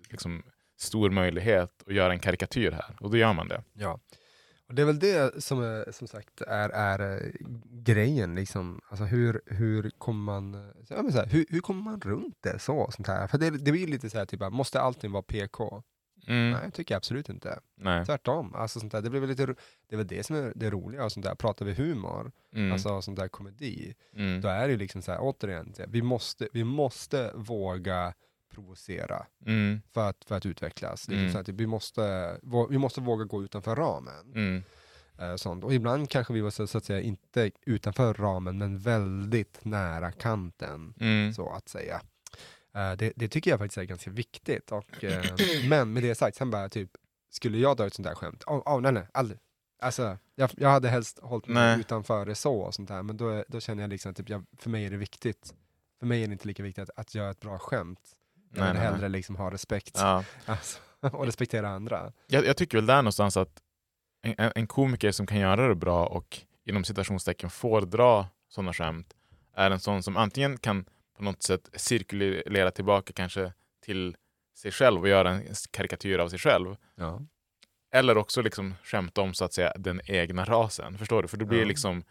liksom, 0.10 0.44
stor 0.84 1.10
möjlighet 1.10 1.84
att 1.88 1.94
göra 1.94 2.14
en 2.14 2.20
karikatyr 2.20 2.72
här. 2.72 2.96
Och 3.00 3.12
då 3.12 3.18
gör 3.18 3.34
man 3.34 3.48
det. 3.48 3.64
Ja. 3.74 4.00
Och 4.68 4.76
det 4.76 4.82
är 4.82 4.86
väl 4.86 5.00
det 5.00 5.44
som 5.44 5.64
är, 5.64 5.92
som 5.92 6.08
sagt 6.08 6.42
är, 6.42 6.70
är 6.70 7.16
eh, 7.16 7.32
grejen, 7.70 8.36
liksom. 8.36 8.82
Alltså 8.90 9.06
hur, 9.06 9.42
hur 9.46 9.90
kommer 9.90 10.24
man, 10.24 10.54
eh, 10.54 10.86
så, 10.86 10.96
här, 10.96 11.26
hur, 11.26 11.46
hur 11.50 11.60
kommer 11.60 11.84
man 11.84 12.02
runt 12.02 12.38
det 12.42 12.60
så? 12.60 12.92
Sånt 12.92 13.08
här? 13.08 13.28
För 13.28 13.38
det, 13.38 13.50
det 13.50 13.72
blir 13.72 13.88
lite 13.88 14.10
så 14.10 14.18
här, 14.18 14.26
typ, 14.26 14.52
måste 14.52 14.82
allting 14.82 15.12
vara 15.12 15.24
PK? 15.24 15.84
Mm. 16.28 16.52
Nej, 16.52 16.72
tycker 16.72 16.94
jag 16.94 16.98
absolut 16.98 17.30
inte. 17.30 17.60
Nej. 17.78 18.06
Tvärtom. 18.06 18.56
Alltså, 18.56 18.80
sånt 18.80 18.92
där, 18.92 19.02
det, 19.02 19.10
blir 19.10 19.20
väl 19.20 19.30
lite, 19.30 19.46
det 19.46 19.96
är 19.96 19.98
väl 19.98 20.08
det 20.08 20.26
som 20.26 20.36
är 20.36 20.54
det 20.56 20.70
roliga. 20.70 21.06
Och 21.06 21.12
sånt 21.12 21.26
där. 21.26 21.36
Pratar 21.36 21.66
vi 21.66 21.74
humor, 21.74 22.32
Mm. 22.56 22.72
alltså 22.72 23.02
sånt 23.02 23.20
där 23.20 23.28
komedi, 23.28 23.96
mm. 24.16 24.42
då 24.42 24.48
är 24.48 24.68
det 24.68 24.72
ju 24.72 24.78
liksom 24.78 25.02
så 25.02 25.12
här, 25.12 25.20
återigen, 25.22 25.74
vi 25.88 26.02
måste, 26.02 26.48
vi 26.54 26.64
måste 26.64 27.32
våga 27.36 28.14
provocera 28.54 29.26
Mm. 29.46 29.82
för 29.94 30.10
att, 30.10 30.26
för 30.26 30.36
att 30.38 30.46
utvecklas. 30.46 31.08
Liksom 31.08 31.20
Mm. 31.22 31.32
så 31.34 31.40
att 31.40 31.50
vi, 31.50 31.68
måste, 31.68 32.38
vi 32.70 32.78
måste 32.78 33.02
våga 33.02 33.26
gå 33.26 33.44
utanför 33.44 33.76
ramen. 33.76 34.32
Mm. 34.36 34.64
Eh, 35.18 35.36
sånt. 35.36 35.64
Och 35.64 35.74
ibland 35.74 36.10
kanske 36.10 36.34
vi 36.34 36.42
var 36.42 36.50
så, 36.50 36.68
så 36.68 36.78
att 36.78 36.86
säga 36.86 37.02
inte 37.02 37.52
utanför 37.66 38.14
ramen, 38.14 38.58
men 38.58 38.80
väldigt 38.80 39.66
nära 39.66 40.12
kanten, 40.12 40.94
Mm. 41.00 41.34
så 41.34 41.50
att 41.50 41.70
säga. 41.70 42.02
Eh, 42.76 42.92
det, 42.92 43.14
det 43.16 43.28
tycker 43.28 43.52
jag 43.52 43.60
faktiskt 43.60 43.78
är 43.78 43.84
ganska 43.84 44.12
viktigt. 44.12 44.72
Och, 44.72 45.04
eh, 45.04 45.24
men 45.70 45.94
med 45.94 46.04
det 46.04 46.16
sagt, 46.16 46.38
sen 46.38 46.52
bara 46.52 46.70
typ, 46.70 46.90
skulle 47.30 47.58
jag 47.58 47.78
dra 47.78 47.88
ett 47.88 47.94
sånt 47.94 48.08
där 48.08 48.16
skämt? 48.16 48.44
Oh, 48.48 48.58
oh, 48.76 48.82
nej, 48.82 48.92
nej, 48.92 49.08
aldrig. 49.14 49.40
Alltså, 49.82 50.18
jag, 50.36 50.50
jag 50.58 50.70
hade 50.70 50.90
helst 50.90 51.20
hållit 51.22 51.48
mig 51.48 51.56
Nej. 51.72 51.80
utanför 51.80 52.26
det 52.26 52.36
så 52.36 52.56
och 52.60 52.74
sånt 52.74 52.88
där, 52.90 53.04
men 53.04 53.18
då, 53.18 53.44
då 53.48 53.60
känner 53.60 53.84
jag 53.84 53.90
liksom 53.90 54.12
att 54.12 54.18
typ, 54.18 54.30
jag, 54.30 54.46
för 54.58 54.70
mig 54.70 54.86
är 54.86 54.90
det 54.92 54.98
viktigt. 54.98 55.54
För 56.00 56.06
mig 56.06 56.24
är 56.24 56.28
det 56.28 56.34
inte 56.34 56.48
lika 56.48 56.64
viktigt 56.64 56.84
att, 56.90 57.00
att 57.00 57.16
göra 57.16 57.30
ett 57.32 57.40
bra 57.40 57.60
skämt. 57.60 58.00
Jag 58.56 58.64
vill 58.64 58.74
nej, 58.74 58.74
nej. 58.84 58.92
hellre 58.92 59.10
liksom 59.10 59.36
ha 59.36 59.52
respekt 59.52 59.92
Ja. 60.00 60.24
alltså, 60.46 60.80
och 61.02 61.26
respektera 61.26 61.70
andra. 61.70 62.12
Jag, 62.28 62.46
jag 62.46 62.58
tycker 62.58 62.78
väl 62.78 62.86
där 62.86 62.96
någonstans 63.02 63.38
att 63.38 63.62
en, 64.22 64.52
en- 64.56 64.68
komiker 64.68 65.12
som 65.12 65.26
kan 65.28 65.38
göra 65.40 65.68
det 65.68 65.76
bra 65.76 66.06
och 66.06 66.40
inom 66.66 66.84
citationstecken 66.84 67.50
får 67.50 67.82
dra 67.82 68.28
sådana 68.50 68.74
skämt 68.74 69.14
är 69.56 69.72
en 69.72 69.80
sån 69.80 70.04
som 70.04 70.18
antingen 70.18 70.58
kan 70.58 70.86
på 71.18 71.24
något 71.24 71.44
sätt 71.44 71.70
cirkulera 71.74 72.72
tillbaka 72.72 73.14
kanske 73.14 73.54
till 73.82 74.16
sig 74.58 74.72
själv 74.72 75.02
och 75.02 75.08
göra 75.08 75.30
en 75.32 75.44
karikatyr 75.72 76.20
av 76.20 76.30
sig 76.30 76.40
själv. 76.40 76.76
Ja. 76.96 77.22
Eller 77.94 78.18
också 78.18 78.42
liksom 78.42 78.76
skämta 78.84 79.22
om 79.22 79.34
så 79.34 79.46
att 79.46 79.54
säga 79.54 79.74
den 79.78 80.02
egna 80.06 80.46
rasen. 80.46 80.98
Förstår 80.98 81.22
du? 81.22 81.28
För 81.28 81.38
då 81.38 81.46
blir 81.46 81.58
det 81.58 81.64
Ja. 81.64 81.68
liksom 81.68 82.04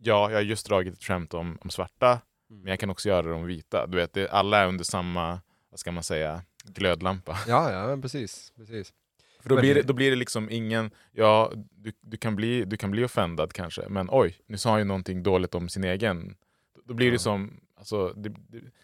Ja, 0.00 0.30
jag 0.30 0.36
har 0.36 0.42
just 0.42 0.66
dragit 0.66 0.94
ett 0.94 1.04
skämt 1.04 1.34
om, 1.34 1.58
om 1.60 1.70
svarta, 1.70 2.20
Mm. 2.50 2.62
men 2.62 2.70
jag 2.70 2.80
kan 2.80 2.90
också 2.90 3.08
göra 3.08 3.22
det 3.26 3.32
om 3.34 3.44
vita. 3.46 3.86
Du 3.86 3.96
vet, 3.96 4.12
det, 4.12 4.28
alla 4.30 4.58
är 4.58 4.66
under 4.66 4.84
samma, 4.84 5.40
vad 5.70 5.80
ska 5.80 5.92
man 5.92 6.02
säga, 6.02 6.42
glödlampa. 6.64 7.38
Ja, 7.46 7.72
ja, 7.72 7.86
men 7.86 8.02
precis. 8.02 8.52
precis. 8.56 8.92
För 9.40 9.48
då 9.48 9.54
Men 9.54 9.62
blir, 9.62 9.74
det, 9.74 9.82
då 9.82 9.92
blir 9.94 10.10
det 10.10 10.16
liksom 10.16 10.50
ingen, 10.50 10.90
ja 11.12 11.52
du, 11.70 11.92
du, 12.00 12.16
kan 12.16 12.36
bli, 12.36 12.64
du 12.64 12.76
kan 12.76 12.90
bli 12.90 13.04
offendad 13.04 13.52
kanske, 13.52 13.88
men 13.88 14.08
oj, 14.10 14.36
nu 14.46 14.58
sa 14.58 14.70
han 14.70 14.78
ju 14.78 14.84
någonting 14.84 15.22
dåligt 15.22 15.54
om 15.54 15.68
sin 15.68 15.84
egen. 15.84 16.36
Då 16.84 16.94
blir 16.94 17.12
det 17.12 17.18
som, 17.18 17.60
alltså, 17.76 18.12
det, 18.16 18.28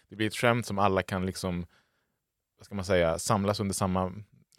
det, 0.09 0.15
blir 0.15 0.27
ett 0.27 0.35
skämt 0.35 0.65
som 0.65 0.79
alla 0.79 1.01
kan 1.01 1.25
liksom, 1.25 1.65
vad 2.57 2.65
ska 2.65 2.75
man 2.75 2.85
säga, 2.85 3.19
samlas 3.19 3.59
under 3.59 3.73
samma 3.73 4.13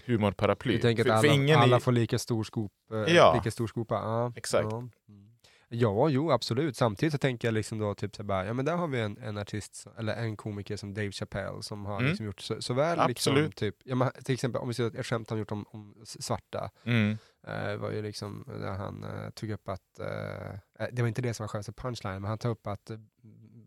humorparaply. 0.04 0.72
Du 0.72 0.78
tänker 0.78 1.04
För- 1.04 1.10
att 1.10 1.20
för 1.20 1.28
alla, 1.28 1.34
ingen 1.42 1.58
alla 1.58 1.76
i- 1.76 1.80
får 1.80 1.92
lika 1.92 2.18
stor, 2.18 2.44
skop, 2.44 2.72
eh, 2.92 3.14
Ja. 3.14 3.34
lika 3.34 3.50
stor 3.50 3.66
skopa? 3.66 3.94
Ja, 3.94 4.32
Exakt. 4.36 4.68
Ja. 4.70 4.78
Mm. 5.08 5.25
Ja, 5.68 6.08
jo 6.08 6.30
absolut. 6.30 6.76
Samtidigt 6.76 7.12
så 7.12 7.18
tänker 7.18 7.48
jag 7.48 7.52
liksom 7.52 7.78
då 7.78 7.94
typ 7.94 8.16
så 8.16 8.22
bara, 8.24 8.46
ja 8.46 8.52
men 8.52 8.64
där 8.64 8.76
har 8.76 8.86
vi 8.88 9.00
en, 9.00 9.18
en 9.18 9.38
artist, 9.38 9.86
eller 9.98 10.14
en 10.16 10.36
komiker 10.36 10.76
som 10.76 10.94
Dave 10.94 11.12
Chappelle 11.12 11.62
som 11.62 11.86
har 11.86 11.96
Mm. 11.96 12.08
liksom 12.08 12.26
gjort 12.26 12.40
så, 12.40 12.62
såväl 12.62 13.08
liksom 13.08 13.32
Absolut. 13.32 13.56
typ, 13.56 13.76
ja, 13.84 13.94
men, 13.94 14.10
till 14.24 14.34
exempel 14.34 14.60
om 14.62 14.68
vi 14.68 14.74
ser 14.74 15.00
ett 15.00 15.06
skämt 15.06 15.30
han 15.30 15.38
gjort 15.38 15.52
om, 15.52 15.64
om 15.68 15.94
svarta, 16.04 16.70
Mm. 16.84 17.18
eh, 17.46 17.76
var 17.76 17.90
ju 17.90 18.02
liksom 18.02 18.44
där 18.46 18.72
han 18.72 19.04
eh, 19.04 19.30
tog 19.30 19.50
upp 19.50 19.68
att, 19.68 19.98
eh, 20.00 20.50
eh, 20.78 20.88
det 20.92 21.02
var 21.02 21.08
inte 21.08 21.22
det 21.22 21.34
som 21.34 21.44
var 21.44 21.48
själva 21.48 21.72
punchline, 21.72 22.22
men 22.22 22.28
han 22.28 22.38
tog 22.38 22.50
upp 22.52 22.66
att 22.66 22.90
eh, 22.90 22.98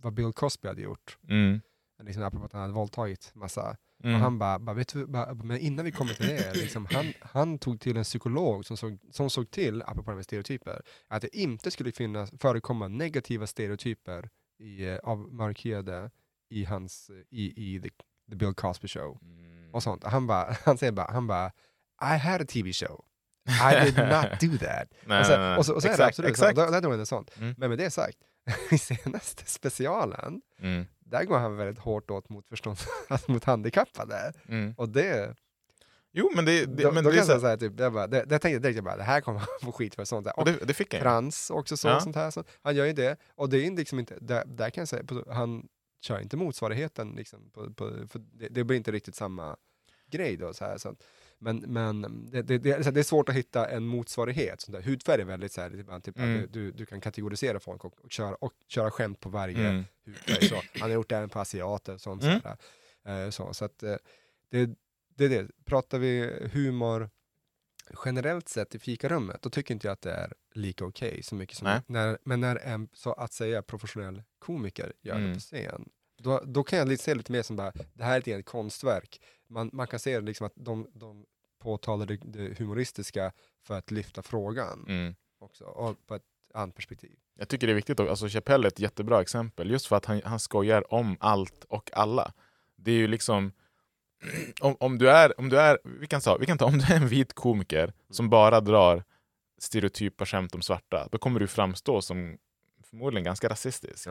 vad 0.02 0.14
Bill 0.14 0.34
Cosby 0.34 0.68
hade 0.68 0.82
gjort, 0.82 1.18
Mm. 1.30 1.62
liksom 2.04 2.24
apropå 2.24 2.46
att 2.46 2.54
han 2.54 2.62
hade 2.62 2.74
våldtagit 2.74 3.32
massa 3.36 3.78
Mm. 4.04 4.16
och 4.16 4.22
han 4.22 4.40
bara, 4.40 4.60
bara, 4.60 4.74
vet 4.76 4.94
du, 4.94 5.06
bara, 5.06 5.34
men 5.34 5.58
innan 5.58 5.86
vi 5.86 5.92
kommer 5.92 6.14
till 6.14 6.26
det, 6.28 6.54
liksom, 6.54 6.88
han, 6.92 7.14
han 7.22 7.58
tog 7.60 7.80
till 7.80 7.98
en 7.98 8.04
psykolog 8.04 8.66
som 8.66 8.78
såg, 8.78 9.00
som 9.12 9.30
såg 9.30 9.52
till, 9.52 9.82
apropå 9.82 10.10
det 10.12 10.16
med 10.16 10.26
stereotyper, 10.26 10.82
att 11.08 11.22
det 11.22 11.36
inte 11.38 11.72
skulle 11.72 11.92
finnas, 11.92 12.32
förekomma 12.40 12.88
negativa 12.88 13.48
stereotyper 13.48 14.30
i, 14.60 14.86
eh, 14.88 14.98
av 14.98 15.20
mörkhyade 15.34 16.12
i 16.50 16.66
hans, 16.66 17.10
i, 17.30 17.76
i 17.76 17.82
the, 17.82 17.90
the 18.30 18.36
Bill 18.36 18.54
Cosby 18.54 18.88
show 18.88 19.20
Mm. 19.22 19.74
och 19.76 19.84
sånt. 19.84 20.04
Han 20.04 20.28
bara, 20.28 20.56
han 20.66 20.78
säger 20.78 20.92
bara, 20.92 21.12
han 21.12 21.28
bara, 21.28 21.52
I 22.02 22.18
had 22.18 22.42
a 22.42 22.46
TV 22.50 22.74
show. 22.74 23.06
I 23.50 23.86
did 23.86 23.98
not 23.98 24.40
do 24.42 24.58
that. 24.58 24.88
Nej, 25.06 25.20
och, 25.20 25.26
så, 25.26 25.32
nej, 25.32 25.40
nej. 25.40 25.58
och, 25.58 25.66
så, 25.66 25.74
och 25.76 25.82
så 25.82 25.88
är 25.88 25.90
det 25.90 25.94
Exakt, 25.94 26.10
absolut, 26.10 26.30
exakt. 26.32 26.58
så, 26.58 26.66
då, 26.72 26.80
drog 26.80 26.92
han 26.92 27.00
det 27.00 27.06
sånt. 27.06 27.38
Mm. 27.38 27.56
Men 27.58 27.70
med 27.70 27.78
det 27.78 27.92
sagt, 27.92 28.18
i 28.72 28.78
senaste 28.78 29.46
specialen, 29.46 30.42
Mm. 30.60 30.86
Där 31.10 31.24
går 31.24 31.38
han 31.38 31.56
väldigt 31.58 31.80
hårt 31.84 32.12
åt 32.12 32.30
mot, 32.30 32.48
förstånd, 32.48 32.78
alltså 33.10 33.32
mot 33.32 33.44
handikappade. 33.44 34.34
Mm. 34.48 34.74
Och 34.78 34.90
det, 34.90 35.36
Jo, 36.12 36.32
men 36.36 36.46
det, 36.46 36.66
det, 36.66 36.84
då, 36.84 36.92
men 36.92 37.04
då 37.04 37.10
det, 37.12 37.18
är 37.20 37.24
så, 37.24 37.32
jag 37.32 37.42
säga 37.42 37.58
typ, 37.58 37.80
jag 37.80 37.94
bara, 37.94 38.08
det, 38.08 38.18
det 38.24 38.30
tänkte 38.30 38.50
jag 38.50 38.62
direkt, 38.62 38.76
jag 38.76 38.84
bara, 38.86 38.98
det 38.98 39.04
här 39.04 39.22
kommer 39.22 39.40
han 39.40 39.48
få 39.62 39.72
skit 39.72 39.96
för. 39.96 40.06
Sånt 40.06 40.26
där. 40.26 40.40
och 40.40 40.46
det, 40.46 40.52
det 40.66 40.74
fick 40.74 40.94
jag 40.94 41.00
ju. 41.00 41.04
trans 41.04 41.50
också 41.50 41.78
så, 41.78 41.88
Ja. 41.88 42.00
sånt 42.00 42.16
här. 42.16 42.32
Så, 42.32 42.44
han 42.62 42.76
gör 42.76 42.86
ju 42.86 42.94
det. 42.94 43.18
Och 43.36 43.50
det 43.50 43.66
är 43.68 43.72
liksom 43.72 44.00
inte, 44.00 44.18
där, 44.22 44.44
där 44.46 44.70
kan 44.70 44.82
jag 44.82 44.88
säga, 44.88 45.04
på- 45.04 45.26
han 45.32 45.68
kör 46.02 46.20
inte 46.20 46.38
motsvarigheten. 46.38 47.12
Liksom, 47.16 47.50
på, 47.54 47.74
på, 47.74 47.92
för 48.10 48.20
det, 48.20 48.48
det 48.50 48.64
blir 48.64 48.78
inte 48.78 48.92
riktigt 48.92 49.16
samma 49.16 49.56
grej 50.12 50.38
då. 50.38 50.54
Så 50.54 50.66
här, 50.66 50.78
så 50.78 50.90
att, 50.90 51.04
men 51.40 51.58
men 51.58 52.02
det, 52.32 52.42
det, 52.42 52.58
det, 52.58 52.92
det 52.92 53.00
är 53.00 53.04
svårt 53.04 53.30
att 53.30 53.36
hitta 53.36 53.70
en 53.70 53.84
motsvarighet. 53.86 54.62
Sånt 54.62 54.76
där. 54.78 54.82
Hudfärg 54.84 55.22
är 55.22 55.26
väldigt 55.26 55.52
så 55.52 55.62
här, 55.62 56.00
typ, 56.00 56.18
Mm. 56.20 56.44
att 56.44 56.54
du, 56.54 56.72
du, 56.72 56.86
kan 56.86 57.02
kategorisera 57.02 57.60
folk 57.60 57.86
och, 57.86 58.00
och, 58.04 58.12
köra, 58.12 58.36
och 58.36 58.54
köra 58.68 58.92
skämt 58.92 59.20
på 59.20 59.30
varje 59.30 59.70
Mm. 59.70 59.84
hudfärg. 60.06 60.50
Så. 60.50 60.56
Han 60.56 60.82
har 60.82 60.90
gjort 60.90 61.10
det 61.10 61.18
även 61.18 61.30
på 61.30 61.40
asiater 61.40 61.94
och 61.94 62.02
sånt. 62.02 62.24
Mm. 62.24 62.42
Så. 62.42 63.10
Eh, 63.10 63.30
så, 63.30 63.54
så 63.54 63.66
att, 63.66 63.84
eh, 63.84 63.96
det, 64.52 64.70
det 65.16 65.26
är 65.26 65.30
det. 65.30 65.48
Pratar 65.66 66.00
vi 66.00 66.40
humor 66.54 67.10
generellt 68.06 68.50
sett 68.50 68.76
i 68.76 68.80
fikarummet, 68.80 69.42
då 69.42 69.50
tycker 69.50 69.74
inte 69.74 69.88
jag 69.88 69.94
att 69.94 70.02
det 70.02 70.12
är 70.12 70.34
lika 70.54 70.86
okej 70.86 71.24
så 71.24 71.36
mycket 71.36 71.58
som 71.58 71.82
när, 71.88 72.18
men 72.24 72.40
när 72.42 72.56
en 72.56 72.90
så 72.94 73.14
att 73.14 73.34
säga 73.34 73.62
professionell 73.62 74.24
komiker 74.40 74.94
gör 75.02 75.16
det 75.16 75.22
Mm. 75.22 75.34
på 75.34 75.40
scen, 75.40 75.90
då, 76.20 76.42
då 76.46 76.64
kan 76.64 76.80
jag 76.80 76.88
lite 76.88 77.04
se 77.04 77.14
lite 77.16 77.32
mer 77.32 77.44
som 77.44 77.56
bara, 77.56 77.72
det 77.94 78.04
här 78.04 78.30
är 78.30 78.40
ett 78.40 78.46
konstverk. 78.46 79.22
Man, 79.48 79.70
man 79.74 79.88
kan 79.88 80.00
se 80.00 80.22
liksom 80.22 80.48
att 80.48 80.54
de, 80.56 80.88
de 80.94 81.26
påtalar 81.60 82.06
det, 82.06 82.18
det 82.18 82.60
humoristiska 82.60 83.32
för 83.64 83.78
att 83.78 83.92
lyfta 83.92 84.22
frågan 84.22 84.86
Mm. 84.88 85.16
också, 85.40 85.64
och 85.64 86.08
på 86.08 86.16
ett 86.16 86.24
annat 86.54 86.76
perspektiv. 86.76 87.16
Jag 87.36 87.48
tycker 87.48 87.68
det 87.68 87.74
är 87.74 87.76
viktigt, 87.76 88.00
också. 88.00 88.10
alltså 88.10 88.28
Chappelle 88.28 88.68
är 88.68 88.68
ett 88.68 88.80
jättebra 88.80 89.22
exempel, 89.22 89.70
just 89.72 89.88
för 89.88 89.96
att 89.96 90.06
han, 90.06 90.22
han 90.26 90.40
skojar 90.40 90.94
om 90.94 91.18
allt 91.20 91.64
och 91.64 91.90
alla. 91.94 92.34
Det 92.76 92.92
är 92.92 92.96
ju 92.96 93.08
liksom, 93.08 93.52
om, 94.62 94.76
om 94.80 94.98
du 94.98 95.10
är, 95.10 95.40
om 95.40 95.50
du 95.50 95.60
är 95.60 95.80
vi, 95.84 96.08
kan 96.08 96.22
ta, 96.22 96.38
vi 96.38 96.46
kan 96.46 96.58
ta, 96.58 96.66
om 96.66 96.78
du 96.78 96.94
är 96.94 96.98
en 96.98 97.08
vit 97.08 97.34
komiker 97.34 97.94
som 98.10 98.30
bara 98.30 98.62
drar 98.62 99.04
stereotypa 99.58 100.26
skämt 100.26 100.56
om 100.56 100.62
svarta, 100.62 101.08
då 101.12 101.18
kommer 101.18 101.40
du 101.40 101.48
framstå 101.48 102.02
som 102.02 102.38
förmodligen 102.90 103.24
ganska 103.24 103.50
rasistisk. 103.50 104.08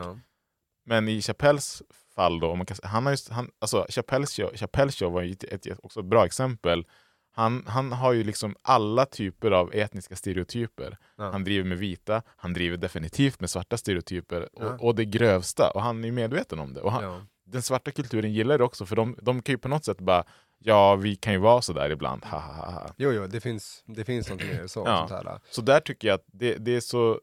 Men 0.89 1.07
i 1.07 1.21
Chappelles 1.21 1.81
fall 2.15 2.39
då, 2.39 2.65
kan, 2.65 2.77
han 2.83 3.05
har 3.05 3.13
just, 3.13 3.29
han, 3.29 3.51
alltså 3.59 3.85
Chappelles 3.89 4.35
show, 4.35 4.51
Chappelles 4.55 4.95
show 4.95 5.11
var 5.11 5.21
ju 5.21 5.31
ett, 5.31 5.43
ett, 5.43 5.65
ett 5.65 5.79
också 5.83 5.99
ett 5.99 6.05
bra 6.05 6.25
exempel. 6.25 6.85
Han, 7.31 7.63
han 7.67 7.91
har 7.91 8.13
ju 8.13 8.23
liksom 8.23 8.55
alla 8.61 9.05
typer 9.05 9.51
av 9.51 9.73
etniska 9.73 10.15
stereotyper. 10.15 10.97
Ja. 11.17 11.31
Han 11.31 11.43
driver 11.43 11.69
med 11.69 11.77
vita, 11.77 12.21
han 12.37 12.53
driver 12.53 12.77
definitivt 12.77 13.39
med 13.39 13.49
svarta 13.49 13.77
stereotyper 13.77 14.49
Ja. 14.53 14.65
och, 14.65 14.83
och 14.87 14.95
det 14.95 15.05
grövsta. 15.05 15.71
Och 15.71 15.81
han 15.81 16.05
är 16.05 16.11
medveten 16.11 16.59
om 16.59 16.73
det. 16.73 16.81
Och 16.81 16.91
han, 16.91 17.03
Ja. 17.03 17.21
Den 17.45 17.61
svarta 17.61 17.91
kulturen 17.91 18.33
gillar 18.33 18.57
det 18.57 18.63
också, 18.63 18.85
för 18.85 18.95
de, 18.95 19.17
de 19.21 19.41
kan 19.41 19.53
ju 19.53 19.57
på 19.57 19.67
något 19.67 19.85
sätt 19.85 19.99
bara 20.01 20.23
Ja, 20.61 20.95
vi 20.95 21.15
kan 21.15 21.33
ju 21.33 21.39
vara 21.39 21.61
sådär 21.61 21.89
ibland. 21.89 22.25
Ha, 22.25 22.39
ha, 22.39 22.53
ha, 22.53 22.71
ha. 22.71 22.93
Jo, 22.97 23.11
jo, 23.11 23.27
det 23.27 23.39
finns, 23.39 23.83
det 23.87 24.05
finns 24.05 24.29
något 24.29 24.43
mer 24.43 24.67
så. 24.67 24.83
Ja. 24.85 25.07
Sånt 25.07 25.25
här. 25.25 25.39
Så 25.49 25.61
där 25.61 25.79
tycker 25.79 26.07
jag 26.07 26.15
att 26.15 26.25
det, 26.31 26.53
det 26.55 26.75
är 26.75 26.79
så... 26.79 27.19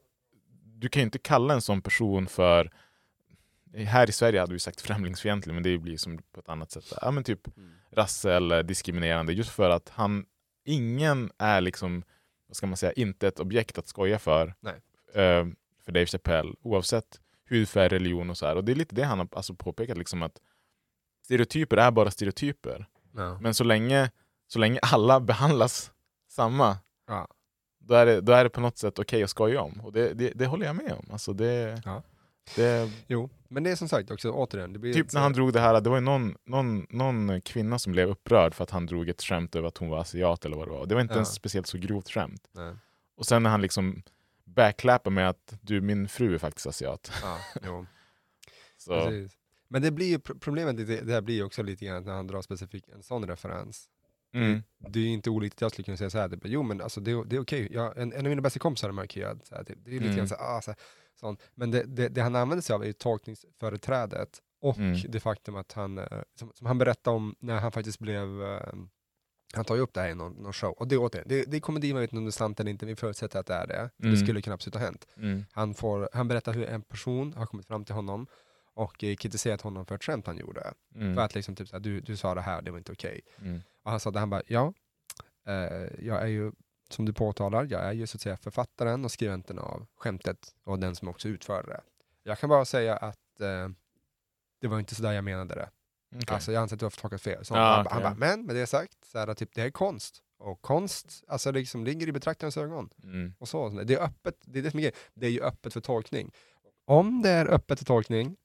Du 0.63 0.89
kan 0.89 0.99
ju 0.99 1.03
inte 1.03 1.19
kalla 1.19 1.53
en 1.53 1.61
sån 1.61 1.81
person 1.81 2.27
för... 2.27 2.71
Här 3.73 4.09
i 4.09 4.11
Sverige 4.11 4.39
hade 4.39 4.53
vi 4.53 4.59
sagt 4.59 4.81
främlingsfientlig, 4.81 5.53
men 5.53 5.63
det 5.63 5.77
blir 5.77 5.97
som 5.97 6.17
på 6.31 6.39
ett 6.39 6.49
annat 6.49 6.71
sätt. 6.71 6.93
Ja, 7.01 7.11
men 7.11 7.23
typ 7.23 7.47
rasse 7.91 8.33
eller 8.33 8.63
diskriminerande, 8.63 9.33
just 9.33 9.49
för 9.49 9.69
att 9.69 9.89
han... 9.89 10.25
Ingen 10.65 11.31
är 11.37 11.61
liksom, 11.61 12.03
vad 12.47 12.55
ska 12.55 12.67
man 12.67 12.77
säga, 12.77 12.91
inte 12.91 13.27
ett 13.27 13.39
objekt 13.39 13.77
att 13.77 13.87
skoja 13.87 14.19
för. 14.19 14.53
Eh, 15.13 15.45
för 15.85 15.91
Dave 15.91 16.05
Chappelle, 16.05 16.53
oavsett 16.61 17.21
hudfärg, 17.49 17.87
religion 17.89 18.29
och 18.29 18.37
så 18.37 18.45
här. 18.45 18.55
Och 18.55 18.63
det 18.63 18.71
är 18.71 18.75
lite 18.75 18.95
det 18.95 19.03
han 19.03 19.19
har 19.19 19.27
alltså 19.31 19.53
påpekat, 19.55 19.97
liksom 19.97 20.23
att 20.23 20.41
stereotyper 21.25 21.77
är 21.77 21.91
bara 21.91 22.11
stereotyper. 22.11 22.85
Ja. 23.15 23.39
Men 23.41 23.53
så 23.53 23.63
länge, 23.63 24.11
så 24.47 24.59
länge 24.59 24.79
alla 24.81 25.19
behandlas 25.19 25.91
samma, 26.29 26.77
Ja. 27.07 27.27
då, 27.79 27.93
är 27.95 28.05
det, 28.05 28.21
då 28.21 28.31
är 28.33 28.43
det 28.43 28.49
på 28.49 28.61
något 28.61 28.77
sätt 28.77 28.99
okej 28.99 29.23
att 29.23 29.29
skoja 29.29 29.61
om. 29.61 29.81
Och 29.81 29.93
det, 29.93 30.13
det, 30.13 30.29
det 30.35 30.45
håller 30.45 30.65
jag 30.65 30.75
med 30.75 30.91
om. 30.93 31.05
Alltså 31.11 31.33
det, 31.33 31.81
Ja. 31.85 32.03
Det, 32.55 32.91
Jo, 33.07 33.29
men 33.47 33.63
det 33.63 33.71
är 33.71 33.75
som 33.75 33.89
sagt 33.89 34.11
också, 34.11 34.31
återigen, 34.31 34.73
det 34.73 34.79
blir 34.79 34.93
typ 34.93 35.13
när 35.13 35.21
han 35.21 35.33
drog 35.33 35.53
det 35.53 35.59
här, 35.59 35.81
det 35.81 35.89
var 35.89 35.97
ju 35.97 36.01
någon, 36.01 36.35
någon, 36.45 36.87
någon 36.89 37.41
kvinna 37.41 37.79
som 37.79 37.91
blev 37.93 38.09
upprörd 38.09 38.53
för 38.53 38.63
att 38.63 38.69
han 38.71 38.85
drog 38.85 39.09
ett 39.09 39.21
skämt 39.21 39.55
över 39.55 39.67
att 39.67 39.77
hon 39.77 39.89
var 39.89 39.99
asiat 39.99 40.45
eller 40.45 40.57
vad 40.57 40.67
det 40.67 40.71
var. 40.71 40.85
Det 40.85 40.95
var 40.95 41.01
inte 41.01 41.13
Ja. 41.13 41.17
ens 41.17 41.33
speciellt 41.33 41.67
så 41.67 41.77
grovt 41.77 42.09
skämt. 42.09 42.49
Nej. 42.51 42.75
Och 43.17 43.25
sen 43.25 43.43
när 43.43 43.49
han 43.49 43.61
liksom 43.61 44.01
backklappar 44.45 45.11
med 45.11 45.29
att 45.29 45.57
du, 45.61 45.81
min 45.81 46.07
fru 46.07 46.33
är 46.33 46.37
faktiskt 46.37 46.67
asiat. 46.67 47.11
Ja, 47.23 47.37
jo. 47.65 47.85
Så, 48.77 48.91
Precis. 49.05 49.37
Men 49.67 49.81
det 49.81 49.91
blir 49.91 50.07
ju, 50.09 50.19
pro- 50.19 50.39
problemet 50.39 50.77
det, 50.77 51.01
det 51.01 51.13
här 51.13 51.21
blir 51.21 51.35
ju 51.35 51.43
också 51.43 51.63
lite 51.63 51.85
grann 51.85 52.03
när 52.03 52.13
han 52.13 52.27
drar 52.27 52.41
specifikt 52.41 52.89
en 52.89 53.03
sån 53.03 53.27
referens. 53.27 53.85
Mm. 54.33 54.63
Det 54.89 54.99
är 54.99 55.05
inte 55.07 55.29
olikt 55.29 55.55
att 55.55 55.61
jag 55.61 55.71
skulle 55.71 55.83
kunna 55.85 55.97
säga 55.97 56.09
så 56.09 56.17
här, 56.17 56.29
typ, 56.29 56.39
jo 56.43 56.63
men 56.63 56.81
alltså, 56.81 57.01
det, 57.01 57.11
är- 57.11 57.25
det 57.25 57.35
är 57.35 57.39
okej, 57.41 57.67
Jag- 57.71 57.97
en, 57.97 58.13
en 58.13 58.19
av 58.25 58.29
mina 58.29 58.41
bästa 58.41 58.59
kompisar 58.59 58.87
har 58.87 58.93
markerat, 58.93 59.47
så 59.47 59.55
här, 59.55 59.63
typ, 59.63 59.77
det 59.85 59.89
är 59.89 59.93
lite 59.93 60.05
Mm. 60.05 60.17
grann 60.17 60.27
så, 60.27 60.35
här, 60.35 60.57
ah, 60.57 60.61
så 60.61 60.71
här, 60.71 60.79
sånt. 61.19 61.41
men 61.55 61.71
det, 61.71 61.83
det, 61.83 62.07
det 62.09 62.21
han 62.21 62.35
använder 62.35 62.61
sig 62.61 62.73
av 62.73 62.85
är 62.85 62.91
tolkningsföreträdet 62.93 64.41
och 64.61 64.77
Mm. 64.77 64.97
det 65.09 65.19
faktum 65.19 65.55
att 65.55 65.73
han, 65.73 65.97
eh, 65.97 66.05
som, 66.35 66.51
som 66.53 66.67
han 66.67 66.77
berättade 66.77 67.15
om 67.15 67.35
när 67.39 67.59
han 67.59 67.71
faktiskt 67.71 67.99
blev 67.99 68.43
eh, 68.43 68.73
han 69.53 69.65
tar 69.65 69.75
ju 69.75 69.81
upp 69.81 69.93
det 69.93 70.01
här 70.01 70.09
i 70.09 70.15
någon, 70.15 70.33
någon 70.33 70.53
show, 70.53 70.71
och 70.71 70.87
det, 70.87 70.97
återigen, 70.97 71.27
det, 71.29 71.43
det 71.51 71.57
är 71.57 71.61
komedi, 71.61 71.93
man 71.93 72.01
vet 72.01 72.09
inte 72.11 72.17
om 72.19 72.25
det 72.25 72.29
är 72.29 72.31
sant 72.31 72.59
eller 72.59 72.71
inte, 72.71 72.85
vi 72.85 72.95
förutsätter 72.95 73.39
att 73.39 73.45
det 73.45 73.53
är 73.53 73.67
det. 73.67 73.89
Det 73.97 74.07
Mm. 74.07 74.17
skulle 74.17 74.41
kunna 74.41 74.53
absolut 74.53 74.75
ha 74.75 74.81
hänt. 74.81 75.07
Mm. 75.17 75.45
Han, 75.51 75.73
får, 75.73 76.09
han 76.13 76.27
berättar 76.27 76.53
hur 76.53 76.65
en 76.67 76.81
person 76.81 77.33
har 77.33 77.45
kommit 77.45 77.65
fram 77.67 77.85
till 77.85 77.95
honom 77.95 78.27
och 78.73 79.03
eh, 79.03 79.15
kritiserat 79.15 79.61
honom 79.61 79.85
för 79.85 79.95
ett 79.95 80.03
skämt 80.03 80.27
han 80.27 80.37
gjorde. 80.37 80.73
För 80.93 80.99
Mm. 81.01 81.17
att 81.17 81.35
liksom 81.35 81.55
typ 81.55 81.67
såhär, 81.67 81.79
du, 81.79 81.99
du 82.01 82.17
sa 82.17 82.35
det 82.35 82.41
här, 82.41 82.61
det 82.61 82.71
var 82.71 82.77
inte 82.77 82.91
okej. 82.91 83.21
Mm. 83.41 83.61
Och 83.83 83.91
han 83.91 83.99
sa 83.99 84.11
det, 84.11 84.19
han 84.19 84.29
bara, 84.29 84.41
ja, 84.47 84.73
eh, 85.47 86.05
jag 86.05 86.21
är 86.21 86.27
ju, 86.27 86.51
som 86.89 87.05
du 87.05 87.13
påtalar, 87.13 87.67
jag 87.69 87.81
är 87.81 87.91
ju 87.91 88.07
så 88.07 88.17
att 88.17 88.21
säga 88.21 88.37
författaren 88.37 89.05
och 89.05 89.11
skribenten 89.11 89.59
av 89.59 89.87
skämtet 89.97 90.55
och 90.63 90.79
den 90.79 90.95
som 90.95 91.07
också 91.07 91.27
utförde 91.27 91.67
det. 91.67 91.81
Jag 92.23 92.39
kan 92.39 92.49
bara 92.49 92.65
säga 92.65 92.95
att 92.95 93.41
eh, 93.41 93.69
det 94.61 94.67
var 94.67 94.79
inte 94.79 94.95
sådär 94.95 95.11
jag 95.13 95.23
menade 95.23 95.55
det. 95.55 95.69
Okej. 96.15 96.33
Alltså 96.35 96.51
jag 96.51 96.61
anser 96.61 96.75
att 96.75 96.79
du 96.79 96.85
har 96.85 96.89
tolkat 96.91 97.21
fel. 97.21 97.45
Så 97.45 97.53
Ja, 97.55 97.59
han, 97.75 97.85
okej. 97.85 97.93
han 97.93 98.03
bara, 98.03 98.15
men 98.15 98.45
med 98.45 98.55
det 98.55 98.67
sagt, 98.67 99.05
så 99.05 99.17
här, 99.19 99.33
typ, 99.33 99.49
det 99.55 99.61
är 99.61 99.69
konst. 99.69 100.23
Och 100.39 100.61
konst 100.61 101.23
alltså, 101.27 101.51
liksom, 101.51 101.85
ligger 101.85 102.07
i 102.07 102.11
betraktarens 102.11 102.57
ögon. 102.57 102.89
Mm. 103.03 103.33
Och 103.39 103.47
så, 103.49 103.69
det 103.69 103.93
är 103.93 104.03
öppet, 104.03 104.35
det 104.41 104.59
är 104.59 104.63
det 104.63 104.71
som 104.71 104.79
är 104.79 104.81
grejen. 104.81 104.95
Det 105.13 105.25
är 105.25 105.31
ju 105.31 105.41
öppet 105.41 105.73
för 105.73 105.81
tolkning. 105.81 106.31
Om 106.85 107.21
det 107.21 107.29
är 107.29 107.45
öppet 107.45 107.79
för 107.79 107.85
tolkning, 107.85 108.37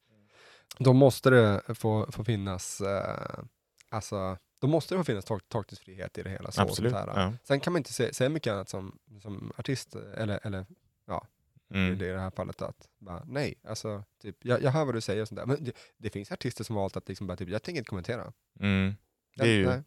då 0.78 0.93
måste 0.93 1.30
det 1.30 1.74
få, 1.74 2.12
få 2.12 2.24
finnas, 2.24 2.80
eh, 2.80 3.45
alltså, 3.88 4.36
då 4.62 4.68
måste 4.68 4.94
det 4.94 4.98
få 4.98 5.04
finnas 5.04 5.24
tolk, 5.24 5.48
tolkningsfrihet 5.48 6.18
i 6.18 6.22
det 6.22 6.30
hela. 6.30 6.50
Så, 6.50 6.62
Absolut. 6.62 6.92
Ja. 6.92 7.32
Sen 7.44 7.60
kan 7.60 7.72
man 7.72 7.80
inte 7.80 7.92
se, 7.92 8.14
säga 8.14 8.28
mycket 8.30 8.52
annat 8.52 8.68
som, 8.68 8.98
som 9.22 9.52
artist, 9.56 9.94
eller, 10.16 10.40
eller 10.46 10.66
Mm. 11.74 11.98
det 11.98 12.06
i 12.06 12.08
det 12.12 12.18
här 12.20 12.30
fallet 12.30 12.62
att, 12.62 12.88
bara, 12.98 13.22
nej, 13.26 13.54
alltså, 13.68 14.04
typ, 14.22 14.36
jag, 14.44 14.62
jag 14.62 14.70
hör 14.70 14.84
vad 14.84 14.94
du 14.94 15.00
säger 15.00 15.22
och 15.22 15.28
sånt 15.28 15.38
där. 15.38 15.46
Men 15.46 15.64
det, 15.64 15.72
det 15.98 16.10
finns 16.10 16.32
artister 16.32 16.64
som 16.64 16.76
valt 16.76 16.96
att 16.96 17.08
liksom 17.08 17.26
bara, 17.26 17.36
typ, 17.36 17.48
jag 17.48 17.62
tänker 17.62 17.78
inte 17.78 17.88
kommentera. 17.88 18.32
Mm. 18.60 18.94
Det, 19.36 19.42
är 19.42 19.46
ju, 19.46 19.66
Nej. 19.66 19.82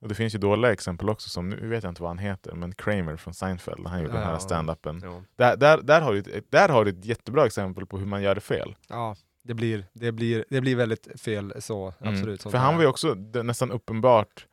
och 0.00 0.08
det 0.08 0.14
finns 0.14 0.34
ju 0.34 0.38
dåliga 0.38 0.72
exempel 0.72 1.08
också, 1.10 1.28
som 1.28 1.48
nu 1.48 1.68
vet 1.68 1.82
jag 1.84 1.90
inte 1.90 2.02
vad 2.02 2.10
han 2.10 2.18
heter, 2.18 2.52
men 2.54 2.74
Kramer 2.74 3.16
från 3.16 3.34
Seinfeld, 3.34 3.86
han 3.86 4.00
gjorde 4.00 4.12
den 4.12 4.22
här 4.22 4.32
Ja. 4.32 4.38
stand-upen. 4.38 5.00
Ja. 5.04 5.22
Där, 5.36 5.56
där, 5.56 5.82
där, 5.82 6.00
har 6.00 6.12
du 6.12 6.18
ett, 6.18 6.50
där 6.50 6.68
har 6.68 6.84
du 6.84 6.90
ett 6.90 7.04
jättebra 7.04 7.46
exempel 7.46 7.86
på 7.86 7.98
hur 7.98 8.06
man 8.06 8.22
gör 8.22 8.34
det 8.34 8.40
fel. 8.40 8.76
Ja, 8.88 9.16
det 9.48 9.54
blir, 9.54 9.86
det, 9.92 10.12
blir, 10.12 10.44
det 10.50 10.60
blir 10.60 10.76
väldigt 10.76 11.20
fel 11.20 11.54
så, 11.58 11.94
Mm. 12.00 12.14
absolut. 12.14 12.42
För 12.42 12.58
han 12.58 12.74
var 12.74 12.82
ju 12.82 12.88
också 12.88 13.14
nästan 13.14 13.70
uppenbart 13.70 14.46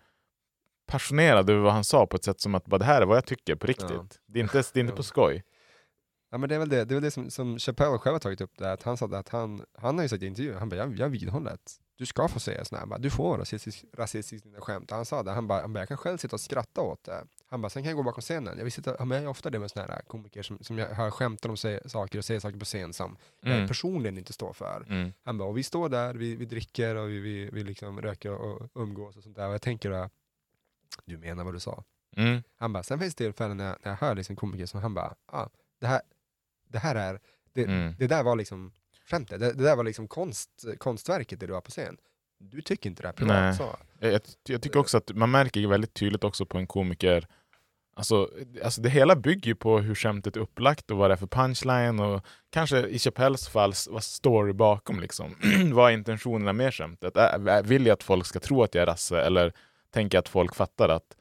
passionerad 0.88 1.50
över 1.50 1.62
vad 1.62 1.74
han 1.74 1.84
sa 1.84 2.06
på 2.06 2.16
ett 2.16 2.24
sätt 2.24 2.42
som 2.42 2.56
att 2.56 2.66
bara, 2.66 2.78
det 2.78 2.86
här 2.86 3.02
är 3.02 3.06
vad 3.06 3.18
jag 3.18 3.26
tycker 3.26 3.56
på 3.56 3.68
riktigt. 3.68 3.90
Ja. 3.90 4.08
Det 4.26 4.40
är 4.40 4.44
inte, 4.44 4.64
det 4.74 4.80
är 4.80 4.82
inte 4.82 4.96
på 4.96 5.04
skoj. 5.04 5.44
Ja 6.32 6.38
men 6.38 6.50
det 6.50 6.56
är 6.56 6.60
väl 6.60 6.70
det, 6.70 6.86
det, 6.86 6.94
är 6.94 6.96
väl 6.96 7.04
det 7.04 7.12
som, 7.12 7.30
som 7.30 7.60
Chappelle 7.60 7.98
själv 7.98 8.14
har 8.14 8.20
tagit 8.20 8.42
upp, 8.42 8.52
det, 8.58 8.72
att 8.72 8.84
han 8.84 8.98
sa 8.98 9.06
att 9.06 9.30
han, 9.30 9.66
han 9.78 9.96
har 9.96 10.04
ju 10.04 10.10
sagt 10.10 10.24
i 10.24 10.26
intervjuer, 10.26 10.60
han 10.60 10.70
bara 10.70 10.76
jag, 10.76 11.00
jag 11.00 11.10
vidhåller 11.10 11.52
att 11.52 11.80
du 11.98 12.06
ska 12.06 12.28
få 12.28 12.40
säga 12.40 12.66
sådana 12.66 12.80
här, 12.80 12.88
bara, 12.88 13.00
du 13.00 13.10
får 13.10 13.38
rasistisk, 13.38 13.86
rasistisk 13.94 14.46
i 14.46 14.50
dina 14.50 14.62
skämt. 14.62 14.92
Han 14.92 15.06
sa 15.06 15.24
det, 15.24 15.32
han 15.32 15.48
bara, 15.48 15.62
han 15.62 15.74
bara 15.74 15.80
jag 15.80 15.88
kan 15.88 15.98
själv 15.98 16.18
sitta 16.18 16.36
och 16.36 16.40
skratta 16.42 16.82
åt 16.82 17.04
det. 17.04 17.24
Han 17.48 17.62
bara, 17.62 17.70
sen 17.70 17.84
kan 17.84 17.90
jag 17.90 17.98
gå 17.98 18.04
bakom 18.04 18.22
scenen. 18.22 18.58
Jag, 18.58 18.64
vill 18.64 18.74
sitta, 18.74 18.96
ja, 19.00 19.06
men 19.06 19.16
jag 19.16 19.24
gör 19.24 19.30
ofta 19.30 19.50
det 19.50 19.60
med 19.60 19.72
sådana 19.72 19.94
här 19.94 20.02
komiker 20.02 20.44
som, 20.44 20.60
som 20.64 20.78
jag 20.78 20.88
hör 20.90 21.12
skämtar 21.12 21.50
om 21.50 21.58
saker 21.90 22.18
och 22.18 22.26
säger 22.26 22.40
saker 22.40 22.60
på 22.60 22.66
scen 22.66 22.94
som 22.94 23.18
Mm. 23.44 23.60
jag 23.60 23.68
personligen 23.68 24.18
inte 24.18 24.34
står 24.34 24.54
för. 24.54 24.86
Mm. 24.90 25.14
Han 25.24 25.38
bara, 25.38 25.50
och 25.50 25.58
vi 25.58 25.64
står 25.64 25.90
där, 25.90 26.14
vi, 26.14 26.36
vi 26.36 26.46
dricker 26.46 26.96
och 26.96 27.10
vi, 27.10 27.20
vi, 27.20 27.50
vi 27.50 27.64
liksom 27.64 28.02
röker 28.02 28.32
och 28.32 28.70
umgås 28.76 29.18
och 29.18 29.24
sånt 29.24 29.36
där. 29.36 29.48
Och 29.48 29.54
jag 29.54 29.62
tänker, 29.62 29.90
då, 29.92 30.10
du 31.06 31.18
menar 31.18 31.44
vad 31.44 31.54
du 31.54 31.60
sa. 31.60 31.84
Mm. 32.18 32.44
Han 32.58 32.74
bara, 32.74 32.84
sen 32.84 33.00
finns 33.00 33.16
det 33.16 33.24
tillfällen 33.24 33.58
när, 33.58 33.66
jag- 33.68 33.78
när 33.84 33.92
jag 33.92 33.98
hör 33.98 34.16
liksom 34.16 34.36
komiker 34.36 34.66
som 34.66 34.82
han 34.82 34.94
bara, 34.94 35.16
ah, 35.26 35.48
det, 35.80 35.88
här, 35.88 36.02
det 36.68 36.80
här 36.80 36.96
är, 36.96 37.20
det, 37.54 37.64
Mm. 37.64 37.94
det 38.00 38.08
där 38.08 38.24
var 38.24 38.36
liksom 38.36 38.74
skämtet, 39.10 39.40
det, 39.40 39.54
det 39.54 39.64
där 39.64 39.76
var 39.76 39.84
liksom 39.84 40.08
konst, 40.08 40.50
konstverket 40.78 41.40
det 41.40 41.48
du 41.48 41.54
har 41.54 41.62
på 41.62 41.72
scen. 41.72 41.98
Du 42.40 42.62
tycker 42.62 42.90
inte 42.90 43.02
det 43.02 43.08
här 43.08 43.14
privat. 43.14 43.36
Nej. 43.36 43.54
Så. 43.54 43.76
Jag, 44.00 44.22
jag, 44.48 44.62
tycker 44.62 44.80
också 44.80 44.98
att 44.98 45.16
man 45.16 45.32
märker 45.32 45.68
väldigt 45.68 45.94
tydligt 45.94 46.24
också 46.24 46.46
på 46.46 46.58
en 46.58 46.68
komiker 46.68 47.28
Alltså, 47.98 48.30
alltså 48.64 48.82
det 48.82 48.90
hela 48.90 49.16
bygger 49.16 49.48
ju 49.48 49.56
på 49.56 49.80
hur 49.80 49.96
skämtet 49.96 50.36
är 50.36 50.40
upplagt 50.40 50.92
och 50.92 50.98
vad 50.98 51.10
det 51.10 51.14
är 51.14 51.18
för 51.18 51.28
punchline 51.28 52.00
och 52.00 52.26
kanske 52.50 52.80
i 52.88 53.00
Chappelles 53.00 53.48
fall 53.48 53.74
vad 53.90 54.04
story 54.04 54.54
bakom 54.54 55.00
liksom. 55.00 55.36
vad 55.74 55.92
är 55.92 55.94
intentionerna 55.94 56.54
med 56.54 56.74
skämtet? 56.74 57.14
Vill 57.64 57.86
jag 57.86 57.94
att 57.94 58.04
folk 58.04 58.26
ska 58.26 58.40
tro 58.40 58.64
att 58.64 58.76
jag 58.76 58.82
är 58.82 58.86
rasse 58.86 59.22
eller 59.22 59.54
tänker 59.92 60.16
jag 60.16 60.22
att 60.22 60.30
folk 60.30 60.56
fattar 60.56 60.90
att 60.90 61.18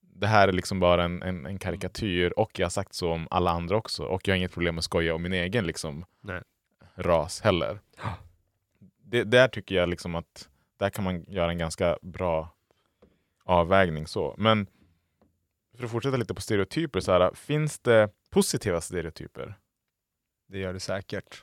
det 0.00 0.26
här 0.26 0.48
är 0.48 0.52
liksom 0.52 0.80
bara 0.80 1.04
en, 1.04 1.22
en, 1.22 1.46
en 1.46 1.58
karikatyr 1.58 2.32
och 2.36 2.58
jag 2.58 2.64
har 2.66 2.70
sagt 2.70 2.94
så 2.94 3.12
om 3.12 3.28
alla 3.30 3.50
andra 3.50 3.76
också 3.76 4.02
och 4.02 4.28
jag 4.28 4.34
har 4.34 4.36
inget 4.36 4.52
problem 4.52 4.74
med 4.74 4.80
att 4.80 4.84
skoja 4.84 5.14
om 5.14 5.22
min 5.22 5.32
egen 5.32 5.66
liksom 5.66 6.04
Nej. 6.20 6.42
Ras 6.96 7.40
heller. 7.40 7.80
Det, 9.02 9.24
där 9.24 9.48
tycker 9.48 9.74
jag 9.74 9.88
liksom 9.88 10.14
att 10.14 10.48
där 10.76 10.90
kan 10.90 11.04
man 11.04 11.22
göra 11.28 11.50
en 11.50 11.58
ganska 11.58 11.98
bra 12.02 12.54
avvägning. 13.44 14.06
så. 14.06 14.34
Men 14.38 14.66
för 15.76 15.84
att 15.84 15.90
fortsätta 15.90 16.16
lite 16.16 16.34
på 16.34 16.40
stereotyper, 16.40 17.00
så 17.00 17.12
här, 17.12 17.34
finns 17.34 17.78
det 17.78 18.08
positiva 18.30 18.80
stereotyper? 18.80 19.54
Det 20.48 20.58
gör 20.58 20.72
det 20.72 20.80
säkert. 20.80 21.42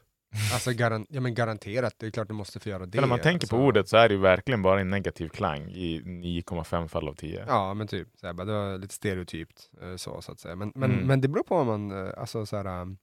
Alltså 0.54 0.72
garan, 0.72 1.06
ja, 1.10 1.22
men 1.22 1.34
garanterat, 1.34 1.93
det 1.97 2.06
är 2.06 2.12
klart 2.12 2.28
du 2.28 2.34
måste 2.34 2.60
få 2.60 2.70
göra 2.70 2.86
det. 2.86 2.91
För 2.91 3.01
när 3.01 3.08
man 3.08 3.20
tänker 3.20 3.47
på 3.47 3.56
alltså. 3.56 3.68
ordet 3.68 3.89
så 3.89 3.97
är 3.97 4.10
det 4.10 4.14
ju 4.16 4.22
verkligen 4.22 4.62
bara 4.62 4.82
en 4.82 4.89
negativ 4.89 5.30
klang 5.30 5.70
i 5.70 6.01
9,5 6.01 6.88
fall 6.88 7.08
av 7.10 7.14
10. 7.14 7.45
Ja 7.47 7.74
men 7.74 7.88
typ, 7.88 8.08
så 8.16 8.28
här, 8.28 8.34
det 8.34 8.45
var 8.54 8.78
lite 8.78 8.93
stereotypt 8.93 9.70
eh, 9.82 9.95
så, 9.95 10.22
så 10.22 10.32
att 10.32 10.39
säga. 10.39 10.56
Men, 10.56 10.72
men, 10.76 10.91
Mm. 10.91 11.08
men 11.08 11.22
det 11.22 11.28
beror 11.28 11.43
på 11.43 11.64
vad 11.64 11.66
man, 11.80 12.08
eh, 12.08 12.14
alltså 12.18 12.45
så 12.45 12.58
här, 12.58 12.82
um, 12.82 12.97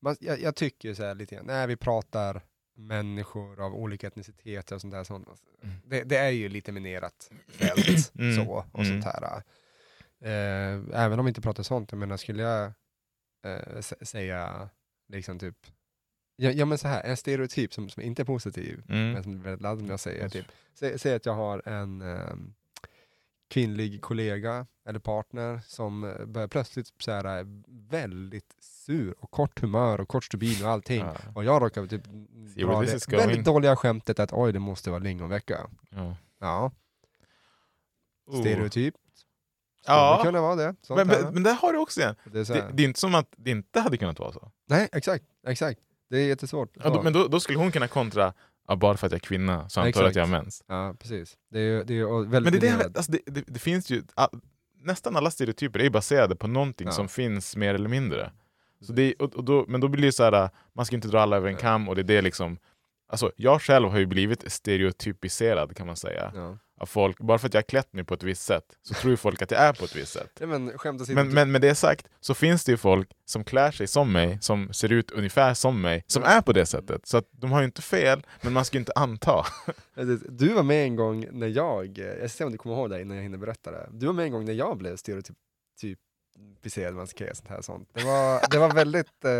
man, 0.00 0.16
jag, 0.20 0.40
jag 0.40 0.56
tycker 0.56 0.94
så 0.94 1.04
här 1.04 1.14
lite 1.14 1.34
grann, 1.34 1.46
när 1.46 1.66
vi 1.66 1.76
pratar 1.76 2.40
människor 2.74 3.60
av 3.60 3.74
olika 3.74 4.06
etniciteter 4.06 4.74
och 4.74 4.80
sånt 4.80 4.92
där, 4.94 5.04
sånt, 5.04 5.28
Mm. 5.62 5.76
det, 5.86 6.02
det 6.04 6.16
är 6.16 6.30
ju 6.30 6.48
lite 6.48 6.72
minerat 6.72 7.30
fält 7.48 8.12
Mm. 8.18 8.36
så, 8.46 8.64
och 8.72 8.80
Mm. 8.84 9.02
sånt 9.02 9.04
här. 9.14 9.42
Eh, 10.20 11.02
även 11.04 11.18
om 11.18 11.24
vi 11.24 11.28
inte 11.30 11.40
pratar 11.40 11.62
sånt, 11.62 11.92
jag 11.92 11.98
menar 11.98 12.16
skulle 12.16 12.42
jag 12.42 12.64
eh, 13.44 13.76
sä- 13.78 14.04
säga 14.04 14.68
liksom 15.08 15.38
typ, 15.38 15.56
ja, 16.36 16.50
ja 16.50 16.64
men 16.64 16.78
så 16.78 16.88
här, 16.88 17.02
en 17.04 17.16
stereotyp 17.16 17.74
som, 17.74 17.88
som 17.88 18.02
inte 18.02 18.22
är 18.22 18.24
positiv, 18.24 18.82
Mm. 18.88 19.12
men 19.12 19.22
som 19.22 19.32
är 19.32 19.38
väldigt 19.44 19.60
laddad, 19.62 19.82
om 19.84 19.90
jag 19.90 20.00
säger 20.00 20.24
Alltså. 20.24 20.38
typ, 20.38 20.46
säg, 20.74 20.98
säg 20.98 21.14
att 21.14 21.26
jag 21.26 21.34
har 21.34 21.68
en 21.68 22.00
ehm, 22.02 22.54
kvinnlig 23.48 24.02
kollega 24.02 24.66
eller 24.88 24.98
partner 24.98 25.60
som 25.66 26.04
eh, 26.04 26.26
börjar 26.26 26.48
plötsligt 26.48 26.92
så 26.98 27.10
här, 27.12 27.24
är 27.24 27.46
väldigt 27.90 28.54
sur 28.60 29.14
och 29.20 29.30
kort 29.30 29.60
humör 29.60 30.00
och 30.00 30.08
kort 30.08 30.24
stubin 30.24 30.64
och 30.64 30.70
allting. 30.70 31.00
Ja. 31.00 31.14
Och 31.34 31.44
jag 31.44 31.62
råkar 31.62 31.86
typ 31.86 32.04
See 32.54 32.62
dra 32.64 32.80
det 32.80 33.16
väldigt 33.16 33.44
dåliga 33.44 33.76
skämtet 33.76 34.20
att 34.20 34.32
oj, 34.32 34.52
det 34.52 34.58
måste 34.58 34.90
vara 34.90 35.00
lingonvecka. 35.00 35.70
Ja. 35.90 36.16
Ja, 36.40 36.72
Oh. 38.26 38.40
stereotyp. 38.40 38.94
Skulle 39.82 39.96
Ja. 39.96 40.20
kunna 40.24 40.40
vara 40.40 40.56
det. 40.56 40.74
Men, 40.88 41.06
men, 41.06 41.34
men 41.34 41.42
där 41.42 41.54
har 41.54 41.72
du 41.72 41.78
också 41.78 42.00
igen. 42.00 42.14
det 42.32 42.38
är 42.50 42.54
Det, 42.54 42.70
det 42.72 42.82
är 42.82 42.86
inte 42.86 43.00
som 43.00 43.14
att 43.14 43.34
det 43.36 43.50
inte 43.50 43.80
hade 43.80 43.96
kunnat 43.96 44.18
vara 44.18 44.32
så. 44.32 44.50
Nej, 44.68 44.88
exakt, 44.92 45.24
exakt. 45.46 45.80
Det 46.10 46.16
är 46.18 46.26
jättesvårt. 46.26 46.76
Ja, 46.84 46.90
då, 46.90 47.02
men 47.02 47.12
då, 47.12 47.28
då 47.28 47.40
skulle 47.40 47.58
hon 47.58 47.72
kunna 47.72 47.88
kontra, 47.88 48.32
ja, 48.68 48.76
bara 48.76 48.96
för 48.96 49.06
att 49.06 49.12
jag 49.12 49.18
är 49.18 49.26
kvinna 49.26 49.68
så 49.68 49.80
antar 49.80 50.00
jag 50.00 50.08
att 50.08 50.16
jag 50.16 50.22
har 50.22 50.30
mens. 50.30 50.64
Ja, 50.66 50.94
precis. 50.98 51.36
Det 51.50 51.58
är 51.58 51.62
ju 51.62 51.84
det 51.84 51.94
är 51.98 52.28
väldigt 52.28 52.52
Men 52.52 52.60
det, 52.60 52.68
är 52.68 52.78
det, 52.78 52.96
alltså 52.98 53.12
det, 53.12 53.20
det, 53.26 53.44
det 53.46 53.58
finns 53.58 53.90
ju, 53.90 54.02
all, 54.14 54.28
nästan 54.82 55.16
alla 55.16 55.30
stereotyper 55.30 55.80
är 55.80 55.90
baserade 55.90 56.36
på 56.36 56.46
någonting 56.46 56.86
Ja. 56.86 56.92
som 56.92 57.08
finns 57.08 57.56
mer 57.56 57.74
eller 57.74 57.88
mindre. 57.88 58.32
Så 58.80 58.92
det, 58.92 59.14
och, 59.14 59.34
och 59.34 59.44
då, 59.44 59.64
men 59.68 59.80
då 59.80 59.88
blir 59.88 60.02
det 60.02 60.12
så 60.12 60.24
här, 60.24 60.50
man 60.72 60.86
ska 60.86 60.96
inte 60.96 61.08
dra 61.08 61.20
alla 61.20 61.36
över 61.36 61.48
en 61.48 61.56
kam 61.56 61.88
och 61.88 61.94
det 61.94 62.00
är 62.00 62.04
det 62.04 62.22
liksom 62.22 62.58
Alltså, 63.08 63.32
jag 63.36 63.62
själv 63.62 63.88
har 63.88 63.98
ju 63.98 64.06
blivit 64.06 64.52
stereotypiserad 64.52 65.76
kan 65.76 65.86
man 65.86 65.96
säga 65.96 66.32
Ja. 66.34 66.58
Av 66.80 66.86
folk. 66.86 67.18
Bara 67.18 67.38
för 67.38 67.46
att 67.48 67.54
jag 67.54 67.58
har 67.58 67.66
klätt 67.66 67.92
mig 67.92 68.04
på 68.04 68.14
ett 68.14 68.22
visst 68.22 68.42
sätt 68.42 68.64
så 68.82 68.94
tror 68.94 69.10
ju 69.10 69.16
folk 69.16 69.42
att 69.42 69.50
jag 69.50 69.60
är 69.60 69.72
på 69.72 69.84
ett 69.84 69.96
visst 69.96 70.12
sätt. 70.12 70.30
Nej, 70.40 70.48
men. 70.48 70.72
Men, 71.14 71.28
men 71.34 71.52
med 71.52 71.60
det 71.60 71.74
sagt 71.74 72.06
så 72.20 72.34
finns 72.34 72.64
det 72.64 72.72
ju 72.72 72.76
folk 72.78 73.08
som 73.24 73.44
klär 73.44 73.70
sig 73.70 73.86
som 73.86 74.12
mig, 74.12 74.38
som 74.40 74.72
ser 74.72 74.92
ut 74.92 75.10
ungefär 75.10 75.54
som 75.54 75.80
mig, 75.80 76.04
som 76.06 76.22
Ja. 76.22 76.28
är 76.28 76.40
på 76.40 76.52
det 76.52 76.66
sättet. 76.66 77.06
Så 77.06 77.16
att 77.16 77.28
de 77.30 77.52
har 77.52 77.60
ju 77.60 77.64
inte 77.66 77.82
fel, 77.82 78.26
men 78.42 78.52
man 78.52 78.64
ska 78.64 78.76
ju 78.76 78.80
inte 78.80 78.92
anta. 78.96 79.46
Du 80.28 80.48
var 80.52 80.62
med 80.62 80.84
en 80.84 80.96
gång 80.96 81.26
när 81.32 81.46
jag, 81.48 81.98
jag 81.98 82.18
ska 82.18 82.28
se 82.28 82.44
om 82.44 82.52
du 82.52 82.58
kommer 82.58 82.76
ihåg 82.76 82.90
det 82.90 83.00
innan 83.02 83.16
jag 83.16 83.22
hinner 83.24 83.38
berätta 83.38 83.70
det. 83.70 83.88
Du 83.92 84.06
var 84.06 84.12
med 84.12 84.24
en 84.24 84.32
gång 84.32 84.44
när 84.44 84.52
jag 84.52 84.78
blev 84.78 84.96
stereotyp 84.96 85.36
typ 85.80 85.98
piserad 86.62 86.94
man 86.94 87.06
säga 87.06 87.34
sånt 87.34 87.48
här 87.48 87.60
sånt. 87.62 87.88
Det 87.92 88.04
var, 88.04 88.40
det 88.50 88.58
var 88.58 88.70
väldigt, 88.70 89.24
eh, 89.24 89.30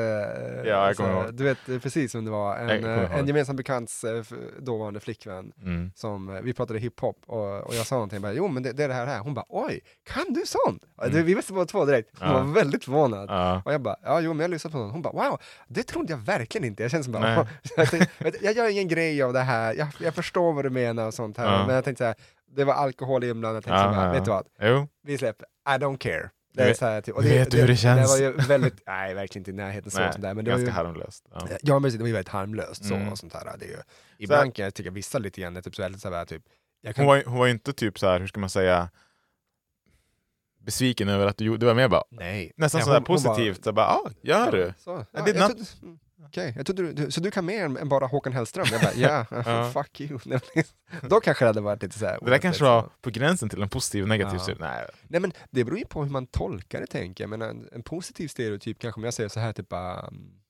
jag 0.71 0.97
kommer 0.97 1.15
så- 1.15 1.25
ihåg. 1.27 1.35
du 1.35 1.45
vet 1.45 1.83
precis 1.83 2.13
som 2.13 2.25
det 2.25 2.31
var, 2.31 2.57
en, 2.57 2.85
eh, 2.85 3.19
en 3.19 3.27
gemensam 3.27 3.57
bekants 3.57 4.05
eh, 4.05 4.23
dåvarande 4.59 5.01
flickvän 5.01 5.53
Mm. 5.63 5.91
som, 5.95 6.29
eh, 6.37 6.41
vi 6.43 6.55
pratade 6.55 6.79
hiphop 6.79 7.17
och, 7.27 7.61
och 7.61 7.75
jag 7.75 7.87
sa 7.87 7.95
någonting, 7.95 8.21
bara, 8.23 8.33
jo 8.33 8.49
men 8.49 8.63
det, 8.63 8.73
det 8.73 8.85
är 8.85 8.89
det 8.89 8.95
här, 8.95 9.07
här. 9.07 9.19
Hon 9.21 9.35
bara 9.35 9.45
oj, 9.49 9.81
kan 10.05 10.25
du 10.33 10.43
sånt? 10.47 10.85
Mm. 11.03 11.25
Vi 11.27 11.35
visste 11.35 11.53
båda 11.53 11.67
två 11.67 11.85
direkt, 11.85 12.11
hon 12.19 12.29
Ja. 12.29 12.35
var 12.43 12.53
väldigt 12.55 12.85
förvånad. 12.85 13.31
Ja. 13.31 13.63
Och 13.65 13.73
jag 13.73 13.81
bara, 13.83 13.97
ja 14.03 14.21
jo 14.21 14.33
men 14.33 14.41
jag 14.45 14.51
lyssnade 14.51 14.73
på 14.73 14.79
någon. 14.79 14.91
Hon 14.91 15.03
bara, 15.03 15.13
wow, 15.31 15.39
det 15.69 15.83
trodde 15.83 16.13
jag 16.13 16.19
verkligen 16.19 16.65
inte. 16.67 16.83
Jag 16.83 16.91
kände 16.91 17.05
som 17.05 17.13
bara, 17.13 17.47
jag, 18.43 18.55
gör 18.57 18.71
ingen 18.71 18.89
grej 18.89 19.23
av 19.23 19.33
det 19.33 19.41
här, 19.41 19.75
jag, 19.75 19.89
jag 20.01 20.15
förstår 20.15 20.53
vad 20.53 20.65
du 20.65 20.71
menar 20.71 21.07
och 21.07 21.15
sånt 21.15 21.37
här. 21.39 21.53
Ja. 21.61 21.67
Men 21.67 21.75
jag 21.75 21.85
tänkte 21.85 22.03
så 22.05 22.07
här, 22.07 22.15
det 22.57 22.65
var 22.65 22.75
alkohol 22.75 23.25
inblandat. 23.25 23.67
Jag 23.67 23.75
Ja, 23.77 23.83
tänkte 23.83 23.97
bara, 23.97 24.07
ja, 24.07 24.13
vet 24.13 24.25
du 24.25 24.31
ja. 24.31 24.43
vad? 24.59 24.71
Jo, 24.71 24.89
Vi 25.03 25.19
släpper, 25.19 25.47
I 25.69 25.79
don't 25.79 25.99
care. 25.99 26.31
Det 26.57 26.63
är 26.63 26.69
vet- 26.69 26.79
så 26.79 26.85
här, 26.87 27.01
typ, 27.01 27.15
och 27.15 27.23
du 27.23 27.29
vet 27.29 27.55
hur 27.55 27.67
det 27.69 27.77
känns. 27.77 28.17
Det 28.17 28.23
var 28.25 28.31
ju 28.33 28.47
väldigt, 28.49 28.87
nej 28.87 29.15
verkligen 29.15 29.41
inte 29.41 29.51
i 29.51 29.55
närheten 29.55 29.91
så. 29.91 29.99
nej, 29.99 30.13
Sånt 30.13 30.23
där, 30.23 30.35
men 30.35 30.45
det 30.45 30.51
var 30.51 30.59
ganska 30.59 30.81
ju, 30.81 30.85
harmlöst. 30.87 31.25
Ja. 31.33 31.49
Ja 31.63 31.79
men 31.79 31.91
det 31.93 31.99
var 31.99 32.07
ju 32.07 32.13
väldigt 32.13 32.29
harmlöst 32.33 32.85
så 32.85 32.95
Mm. 32.95 33.09
och 33.09 33.19
sånt 33.19 33.33
här. 33.33 33.57
Det 33.59 33.65
är 33.65 33.69
ju, 33.69 33.77
ibland 34.19 34.55
kan 34.55 34.65
jag 34.65 34.75
tycka 34.75 34.91
vissa 34.91 35.19
lite 35.19 35.41
grann 35.41 35.57
är 35.57 35.63
typ 35.63 35.75
så 35.77 35.83
väldigt 35.83 36.01
så 36.03 36.11
här, 36.15 36.25
typ, 36.25 36.43
kan, 36.85 36.95
Hon, 36.97 37.07
var, 37.07 37.23
hon 37.27 37.39
var 37.39 37.47
inte 37.49 37.73
typ 37.73 37.99
så 37.99 38.07
här, 38.07 38.21
hur 38.21 38.27
ska 38.27 38.41
man 38.41 38.51
säga, 38.51 38.89
besviken 40.59 41.09
över 41.09 41.27
att 41.27 41.37
du 41.37 41.45
gjorde, 41.45 41.59
det 41.59 41.67
var 41.67 41.75
mer 41.75 41.89
bara 41.89 42.03
nej. 42.11 42.53
nästan 42.57 42.79
Nej, 42.79 42.85
sådär 42.85 42.97
hon- 43.07 43.07
hon 43.17 43.23
bara- 43.25 43.35
positivt. 43.35 43.65
så 43.65 43.73
bara, 43.73 43.87
ah, 43.87 44.11
gör 44.23 44.53
du? 44.53 44.75
Så, 44.79 45.05
ja, 45.13 45.21
I 45.21 45.23
did 45.25 45.37
jag 45.37 45.51
not- 45.51 45.55
trodde- 45.81 45.99
Okej, 46.27 46.65
trodde 46.65 46.83
du, 46.83 46.93
du, 46.93 47.11
så 47.11 47.21
du 47.21 47.31
kan 47.31 47.45
mer 47.45 47.65
än, 47.65 47.89
bara 47.89 48.07
Håkan 48.07 48.33
Hellström? 48.33 48.67
Jag 48.73 48.81
bara, 48.81 48.93
ja, 48.97 49.27
Ja. 49.31 49.71
fuck 49.75 50.01
you. 50.01 50.19
Då 51.03 51.21
kanske 51.21 51.45
det 51.45 51.49
hade 51.49 51.61
varit 51.61 51.83
lite 51.83 51.99
såhär. 51.99 52.19
Det 52.23 52.31
där 52.31 52.39
kanske 52.39 52.65
var 52.65 52.91
på 53.01 53.11
gränsen 53.11 53.49
till 53.49 53.63
en 53.63 53.69
positiv 53.69 54.03
och 54.03 54.09
negativ 54.09 54.39
Ja. 54.39 54.45
syn. 54.45 54.57
Nej. 54.61 54.87
Nej 55.09 55.21
men 55.21 55.33
det 55.51 55.65
beror 55.65 55.79
ju 55.79 55.85
på 55.87 56.03
hur 56.05 56.11
man 56.11 56.27
tolkar 56.27 56.81
det 56.81 56.87
tänker 56.87 57.25
jag. 57.25 57.29
Men 57.31 57.43
en, 57.43 57.69
en 57.73 57.83
positiv 57.83 58.29
stereotyp 58.29 58.79
kanske 58.79 58.99
om 59.01 59.05
jag 59.05 59.15
säger 59.15 59.29
så 59.29 59.41
här 59.41 59.53
typ 59.53 59.73
um, 59.73 60.41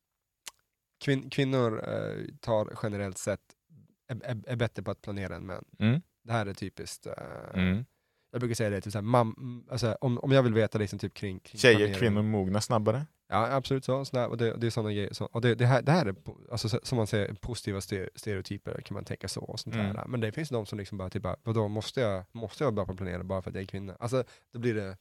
kvin, 1.05 1.31
kvinnor 1.31 1.85
eh, 1.89 2.25
tar 2.41 2.73
generellt 2.83 3.19
sett 3.19 3.41
är, 4.09 4.21
är, 4.25 4.43
är 4.47 4.57
bättre 4.57 4.83
på 4.83 4.91
att 4.91 5.03
planera 5.03 5.37
än 5.37 5.47
män. 5.47 5.65
Mm. 5.79 6.01
Det 6.25 6.33
här 6.33 6.47
är 6.47 6.55
typiskt. 6.55 7.07
eh, 7.07 7.13
Mm. 7.55 7.85
Jag 8.33 8.41
brukar 8.41 8.55
säga 8.55 8.71
det, 8.71 8.81
typ 8.81 8.93
så 8.93 8.99
här, 8.99 9.03
mam, 9.03 9.65
alltså, 9.71 9.97
om, 10.01 10.19
om 10.19 10.33
jag 10.33 10.43
vill 10.43 10.55
veta 10.55 10.79
liksom 10.79 10.99
typ 10.99 11.15
kring, 11.15 11.39
kring 11.41 11.59
Tjejer, 11.61 11.77
planering. 11.77 11.99
kvinnor 11.99 12.23
mognar 12.23 12.61
snabbare. 12.61 13.07
Ja 13.29 13.53
absolut 13.55 13.85
så, 13.85 14.05
sådär, 14.05 14.29
och 14.29 14.37
det, 14.37 14.57
det 14.57 14.67
är 14.67 14.71
sådana 14.71 14.93
grejer. 14.93 15.13
Så, 15.13 15.25
och 15.25 15.41
det, 15.41 15.55
det, 15.55 15.67
här, 15.67 15.83
det 15.83 15.93
här 15.93 16.07
är 16.07 16.15
alltså, 16.51 16.69
så- 16.69 16.81
som 16.83 16.97
man 16.97 17.07
säger 17.07 17.35
positiva 17.35 17.79
ste- 17.81 18.09
stereotyper 18.15 18.81
kan 18.81 18.95
man 18.95 19.05
tänka 19.05 19.29
så. 19.29 19.41
Och 19.41 19.61
sånt 19.61 19.75
Mm. 19.77 19.87
här. 19.97 20.07
Men 20.07 20.21
det 20.21 20.33
finns 20.33 20.49
de 20.49 20.67
som 20.67 20.79
liksom 20.79 20.99
bara 20.99 21.11
typ 21.11 21.25
vadå 21.43 21.69
måste 21.69 22.01
jag, 22.01 22.25
måste 22.33 22.65
jag 22.65 22.67
vara 22.67 22.75
bra 22.75 22.85
på 22.87 22.93
att 22.93 22.99
planera 22.99 23.25
bara 23.25 23.43
för 23.43 23.51
att 23.51 23.55
jag 23.55 23.63
är 23.63 23.67
kvinna? 23.69 23.97
Alltså 24.01 24.25
då 24.53 24.59
blir 24.59 24.75
det 24.75 24.97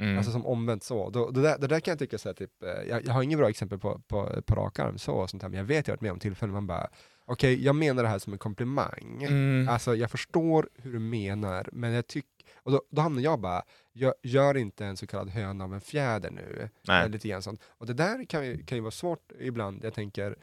Mm. 0.00 0.16
Alltså 0.18 0.32
som 0.32 0.46
omvänt 0.46 0.82
så. 0.82 1.10
Då, 1.10 1.30
det, 1.30 1.42
där, 1.42 1.58
det 1.58 1.66
där 1.66 1.80
kan 1.80 1.92
jag 1.92 1.98
tycka 1.98 2.18
så 2.18 2.28
här, 2.28 2.34
typ, 2.34 2.62
eh, 2.62 2.88
jag, 2.88 3.06
jag 3.06 3.12
har 3.12 3.22
inget 3.22 3.38
bra 3.38 3.48
exempel 3.50 3.78
på, 3.78 4.00
på, 4.08 4.42
på 4.46 4.54
rak 4.54 4.78
arm 4.78 4.98
så, 4.98 5.12
och 5.12 5.30
sånt 5.30 5.42
här, 5.42 5.50
men 5.50 5.58
jag 5.58 5.64
vet 5.64 5.86
jag 5.88 5.92
har 5.92 5.96
varit 5.96 6.00
med 6.02 6.12
om 6.12 6.18
tillfällen 6.18 6.52
man 6.52 6.66
bara, 6.66 6.88
okej 7.24 7.64
jag 7.64 7.76
menar 7.76 8.02
det 8.02 8.08
här 8.08 8.18
som 8.18 8.32
en 8.32 8.38
komplimang. 8.38 9.24
Mm. 9.28 9.68
Alltså 9.68 9.94
jag 9.96 10.10
förstår 10.10 10.68
hur 10.74 10.92
du 10.92 10.98
menar, 10.98 11.68
men 11.72 11.92
jag 11.92 12.06
tycker, 12.06 12.37
och 12.68 12.72
då, 12.72 12.82
då 12.90 13.02
hamnar 13.02 13.22
jag 13.22 13.40
bara, 13.40 13.62
gör, 13.92 14.14
gör 14.22 14.56
inte 14.56 14.86
en 14.86 14.96
så 14.96 15.06
kallad 15.06 15.30
höna 15.30 15.64
av 15.64 15.74
en 15.74 15.80
fjäder 15.80 16.30
nu. 16.30 16.68
Nej. 16.88 17.08
Lite 17.08 17.28
grann 17.28 17.42
sånt. 17.42 17.62
Och 17.66 17.86
det 17.86 17.94
där 17.94 18.24
kan 18.24 18.46
ju, 18.46 18.64
kan 18.64 18.78
ju 18.78 18.82
vara 18.82 18.90
svårt 18.90 19.32
ibland, 19.38 19.84
jag 19.84 19.94
tänker, 19.94 20.38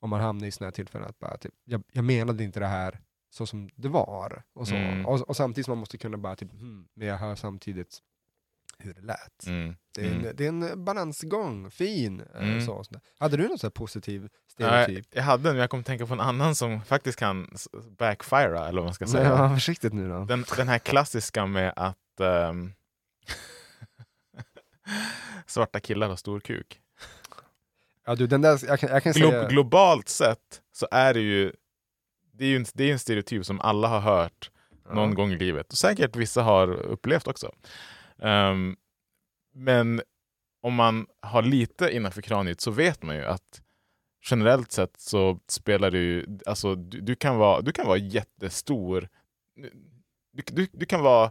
om 0.00 0.10
man 0.10 0.20
hamnar 0.20 0.46
i 0.46 0.50
sådana 0.50 0.66
här 0.66 0.72
tillfällen, 0.72 1.08
att 1.08 1.18
bara, 1.18 1.36
typ, 1.36 1.52
jag, 1.64 1.82
jag 1.92 2.04
menade 2.04 2.44
inte 2.44 2.60
det 2.60 2.66
här 2.66 3.00
så 3.30 3.46
som 3.46 3.70
det 3.74 3.88
var. 3.88 4.42
Och, 4.52 4.68
så. 4.68 4.74
Mm. 4.74 5.06
Och, 5.06 5.20
och 5.20 5.36
samtidigt 5.36 5.68
man 5.68 5.78
måste 5.78 5.98
kunna 5.98 6.16
bara, 6.16 6.36
typ, 6.36 6.52
hmm, 6.52 6.88
men 6.94 7.08
jag 7.08 7.16
hör 7.16 7.34
samtidigt 7.34 7.98
hur 8.78 8.94
det 8.94 9.00
lät. 9.00 9.46
Mm. 9.46 9.76
Det, 9.94 10.00
är 10.00 10.04
en, 10.06 10.12
Mm. 10.20 10.36
det 10.36 10.44
är 10.44 10.48
en 10.48 10.84
balansgång, 10.84 11.70
fin. 11.70 12.20
eh, 12.34 12.42
Mm. 12.42 12.60
Så, 12.66 12.84
sådär. 12.84 13.00
Hade 13.18 13.36
du 13.36 13.48
någon 13.48 13.58
sån 13.58 13.70
positiv 13.70 14.28
stereotyp? 14.52 15.06
jag 15.10 15.22
hade 15.22 15.48
en, 15.48 15.54
men 15.54 15.60
jag 15.60 15.70
kom 15.70 15.80
att 15.80 15.86
tänka 15.86 16.06
på 16.06 16.14
en 16.14 16.20
annan 16.20 16.54
som 16.54 16.82
faktiskt 16.82 17.18
kan 17.18 17.54
backfira, 17.98 18.68
eller 18.68 18.80
vad 18.80 18.84
man 18.84 18.94
ska 18.94 19.06
säga. 19.06 19.28
Ja, 19.28 19.54
försiktigt 19.54 19.92
nu 19.92 20.08
då. 20.08 20.24
Den, 20.24 20.44
den 20.56 20.68
här 20.68 20.78
klassiska 20.78 21.46
med 21.46 21.72
att 21.76 22.20
ehm, 22.20 22.72
svarta 25.46 25.80
killar 25.80 26.08
har 26.08 26.16
stor 26.16 26.40
kuk. 26.40 26.80
Ja, 28.06 28.14
du, 28.14 28.26
den 28.26 28.42
där, 28.42 28.60
jag 28.68 28.80
kan, 28.80 28.90
jag 28.90 29.02
kan 29.02 29.12
Glo 29.12 29.30
säga... 29.30 29.48
globalt 29.48 30.08
sett 30.08 30.62
så 30.72 30.88
är 30.90 31.14
det 31.14 31.20
ju 31.20 31.52
det 32.32 32.44
är 32.44 32.48
ju 32.48 32.56
en, 32.56 32.66
det 32.74 32.84
är 32.84 32.92
en 32.92 32.98
stereotyp 32.98 33.46
som 33.46 33.60
alla 33.60 33.88
har 33.88 34.00
hört 34.00 34.50
någon 34.92 35.08
Ja. 35.08 35.14
gång 35.14 35.32
i 35.32 35.38
livet. 35.38 35.72
Och 35.72 35.78
säkert 35.78 36.16
vissa 36.16 36.42
har 36.42 36.68
upplevt 36.72 37.26
också. 37.26 37.52
Ehm, 38.22 38.76
men 39.54 40.02
om 40.62 40.74
man 40.74 41.06
har 41.22 41.42
lite 41.42 41.90
innanför 41.90 42.22
kraniet 42.22 42.60
så 42.60 42.70
vet 42.70 43.02
man 43.02 43.16
ju 43.16 43.24
att 43.24 43.62
generellt 44.30 44.72
sett 44.72 45.00
så 45.00 45.40
spelar 45.48 45.92
ju, 45.92 46.26
alltså 46.46 46.74
du, 46.74 47.00
du, 47.00 47.14
kan, 47.14 47.36
vara, 47.36 47.60
du 47.60 47.72
kan 47.72 47.86
vara 47.86 47.98
jättestor. 47.98 49.08
Du, 50.32 50.42
du, 50.46 50.66
du 50.72 50.86
kan 50.86 51.02
vara 51.02 51.30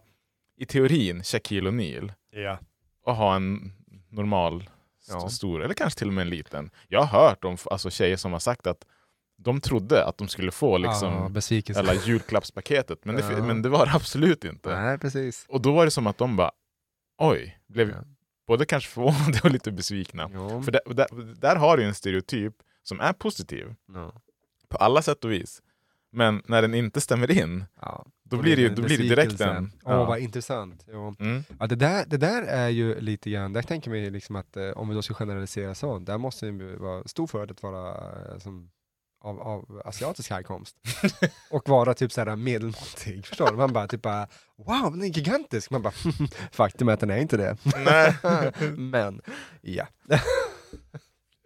i 0.58 0.66
teorin 0.66 1.24
Shaquille 1.24 1.70
O'Neal 1.70 2.12
Ja. 2.32 2.58
och 3.04 3.16
ha 3.16 3.36
en 3.36 3.72
normal 4.10 4.70
Ja. 5.08 5.30
stor, 5.30 5.64
eller 5.64 5.74
kanske 5.74 6.00
till 6.00 6.08
och 6.08 6.14
med 6.14 6.22
en 6.22 6.30
liten. 6.30 6.70
Jag 6.88 7.02
har 7.04 7.20
hört 7.30 7.46
om 7.46 7.58
alltså, 7.66 7.90
tjejer 7.90 8.18
som 8.18 8.32
har 8.34 8.40
sagt 8.40 8.68
att 8.68 8.86
de 9.38 9.62
trodde 9.62 10.06
att 10.06 10.18
de 10.18 10.28
skulle 10.28 10.52
få 10.52 10.78
liksom 10.78 11.14
ja, 11.14 11.80
alla 11.80 11.94
julklappspaketet, 11.94 13.06
men 13.06 13.16
det, 13.16 13.24
men 13.44 13.62
det 13.62 13.70
var 13.70 13.86
det 13.86 13.92
absolut 13.96 14.44
inte. 14.46 14.82
Nej, 14.82 14.98
precis. 15.00 15.46
Och 15.50 15.62
då 15.62 15.72
var 15.74 15.86
det 15.86 15.92
som 15.92 16.08
att 16.08 16.18
de 16.18 16.36
bara, 16.36 16.52
oj, 17.18 17.60
blev 17.68 17.90
Ja. 17.90 17.96
både 18.48 18.66
kanske 18.66 18.90
förvånade 18.90 19.40
och 19.44 19.52
lite 19.52 19.72
besvikna. 19.72 20.30
Ja. 20.34 20.62
För 20.62 20.72
där, 20.72 20.82
där, 20.94 21.08
där 21.42 21.56
har 21.56 21.78
du 21.78 21.84
en 21.84 21.94
stereotyp 21.96 22.54
som 22.84 23.00
är 23.00 23.14
positiv 23.14 23.76
Ja. 23.94 24.22
på 24.70 24.78
alla 24.78 25.02
sätt 25.02 25.26
och 25.26 25.32
vis. 25.32 25.62
Men 26.12 26.42
när 26.48 26.62
den 26.62 26.74
inte 26.74 27.02
stämmer 27.02 27.32
in, 27.32 27.66
då 28.24 28.38
blir 28.38 28.56
det 28.56 28.62
ju 28.62 28.70
då 28.70 28.82
blir 28.82 28.98
det 28.98 29.04
direkt 29.04 29.42
en... 29.42 29.72
Åh, 29.84 29.92
Ja. 29.94 30.06
vad 30.06 30.20
intressant. 30.20 30.86
Mm. 31.20 31.44
Ja, 31.60 31.68
det, 31.68 31.76
där, 31.76 32.06
det 32.08 32.18
där 32.18 32.42
är 32.44 32.70
ju 32.70 33.00
lite 33.00 33.30
grann, 33.30 33.54
där 33.54 33.62
tänker 33.62 33.90
man 33.90 34.00
liksom 34.00 34.36
att 34.36 34.58
eh, 34.58 34.70
om 34.70 34.90
vi 34.90 34.96
då 34.96 35.02
ska 35.02 35.14
generalisera 35.14 35.76
så, 35.76 36.00
där 36.00 36.18
måste 36.18 36.46
det 36.46 36.76
vara 36.78 37.04
stor 37.04 37.28
fördel 37.28 37.52
att 37.52 37.64
vara 37.64 37.92
eh, 38.32 38.38
som, 38.40 38.70
av, 39.26 39.42
av 39.42 39.82
asiatisk 39.86 40.30
härkomst. 40.30 40.76
och 41.52 41.70
vara 41.70 41.94
typ 41.94 42.12
såhär 42.12 42.36
medelmåttig, 42.36 43.26
förstår 43.26 43.48
du? 43.52 43.58
Man 43.58 43.74
bara 43.74 43.88
typ 43.88 44.02
bara, 44.02 44.28
wow, 44.58 44.92
den 44.92 45.02
är 45.04 45.08
gigantisk! 45.08 45.70
Man 45.72 45.82
bara, 45.82 45.94
faktum 46.52 46.90
är 46.90 46.94
att 46.94 47.00
den 47.00 47.10
är 47.12 47.18
inte 47.18 47.38
det. 47.38 47.58
Nej. 47.86 48.14
Men, 48.78 49.22
ja. 49.62 49.88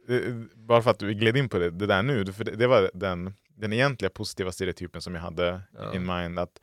Eh, 0.09 0.33
Bara 0.55 0.81
för 0.81 0.91
att 0.91 1.01
vi 1.01 1.13
gled 1.13 1.37
in 1.37 1.49
på 1.49 1.59
det, 1.59 1.69
det 1.71 1.85
där 1.85 2.03
nu, 2.03 2.33
för 2.33 2.43
det, 2.43 2.55
det 2.55 2.67
var 2.67 2.91
den, 2.93 3.33
den 3.55 3.73
egentliga 3.73 4.09
positiva 4.09 4.51
stereotypen 4.51 5.01
som 5.01 5.15
jag 5.15 5.21
hade 5.21 5.61
Ja. 5.73 5.93
in 5.95 6.05
mind. 6.05 6.39
Att 6.39 6.61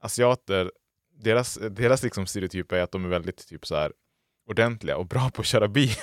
asiater, 0.00 0.72
deras, 1.22 1.58
deras 1.70 2.02
liksom 2.02 2.26
stereotyp 2.26 2.72
är 2.72 2.80
att 2.82 2.92
de 2.92 3.04
är 3.04 3.08
väldigt 3.08 3.48
typ 3.48 3.66
så 3.66 3.74
här 3.76 3.92
ordentliga 4.50 4.96
och 4.96 5.06
bra 5.06 5.30
på 5.30 5.40
att 5.40 5.46
köra 5.46 5.68
bil. 5.68 5.96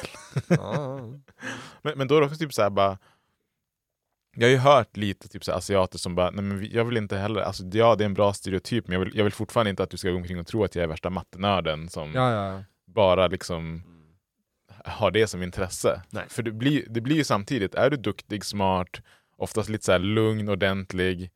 Ja. 0.47 0.99
Men, 1.81 1.97
men 1.97 2.07
då 2.07 2.15
är 2.15 2.19
det 2.21 2.25
också 2.25 2.37
typ 2.39 2.53
så 2.53 2.61
här 2.61 2.69
bara 2.69 2.97
jag 4.35 4.47
har 4.47 4.51
ju 4.51 4.57
hört 4.57 4.97
lite 4.97 5.27
typ 5.27 5.43
så 5.43 5.51
här 5.51 5.57
asiater 5.57 5.97
som 5.97 6.15
bara, 6.15 6.31
nej 6.31 6.43
men 6.43 6.71
jag 6.71 6.85
vill 6.85 6.97
inte 6.97 7.17
heller, 7.17 7.41
alltså 7.41 7.63
ja 7.63 7.95
det 7.95 8.03
är 8.03 8.05
en 8.05 8.13
bra 8.13 8.33
stereotyp 8.33 8.87
men 8.87 8.93
jag 8.99 9.05
vill, 9.05 9.17
jag 9.17 9.23
vill 9.23 9.33
fortfarande 9.33 9.69
inte 9.69 9.83
att 9.83 9.89
du 9.89 9.97
ska 9.97 10.09
gå 10.09 10.17
omkring 10.17 10.39
och 10.39 10.47
tro 10.47 10.63
att 10.63 10.75
jag 10.75 10.83
är 10.83 10.87
värsta 10.87 11.09
mattenörden 11.09 11.89
som 11.89 12.11
Ja, 12.13 12.31
ja. 12.31 12.63
bara 12.85 13.27
liksom 13.27 13.83
har 14.85 15.11
det 15.11 15.27
som 15.27 15.43
intresse. 15.43 16.01
Nej. 16.09 16.25
För 16.29 16.43
det 16.43 16.51
blir, 16.51 16.85
det 16.89 17.01
blir 17.01 17.15
ju 17.15 17.23
samtidigt, 17.23 17.75
är 17.75 17.89
du 17.89 17.97
duktig, 17.97 18.45
smart, 18.45 19.01
oftast 19.37 19.69
lite 19.69 19.85
så 19.85 19.91
här 19.91 19.99
lugn, 19.99 20.49
ordentlig, 20.49 21.31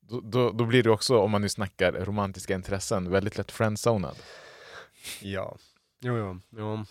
då, 0.00 0.20
då, 0.20 0.50
då 0.50 0.64
blir 0.64 0.82
det 0.82 0.90
också, 0.90 1.18
om 1.18 1.30
man 1.30 1.42
nu 1.42 1.48
snackar 1.48 1.92
romantiska 1.92 2.54
intressen, 2.54 3.10
väldigt 3.10 3.38
lätt 3.38 3.50
friendzonad. 3.50 4.16
Ja. 5.20 5.56
Jo, 6.00 6.16
jo. 6.16 6.40
jo. 6.56 6.84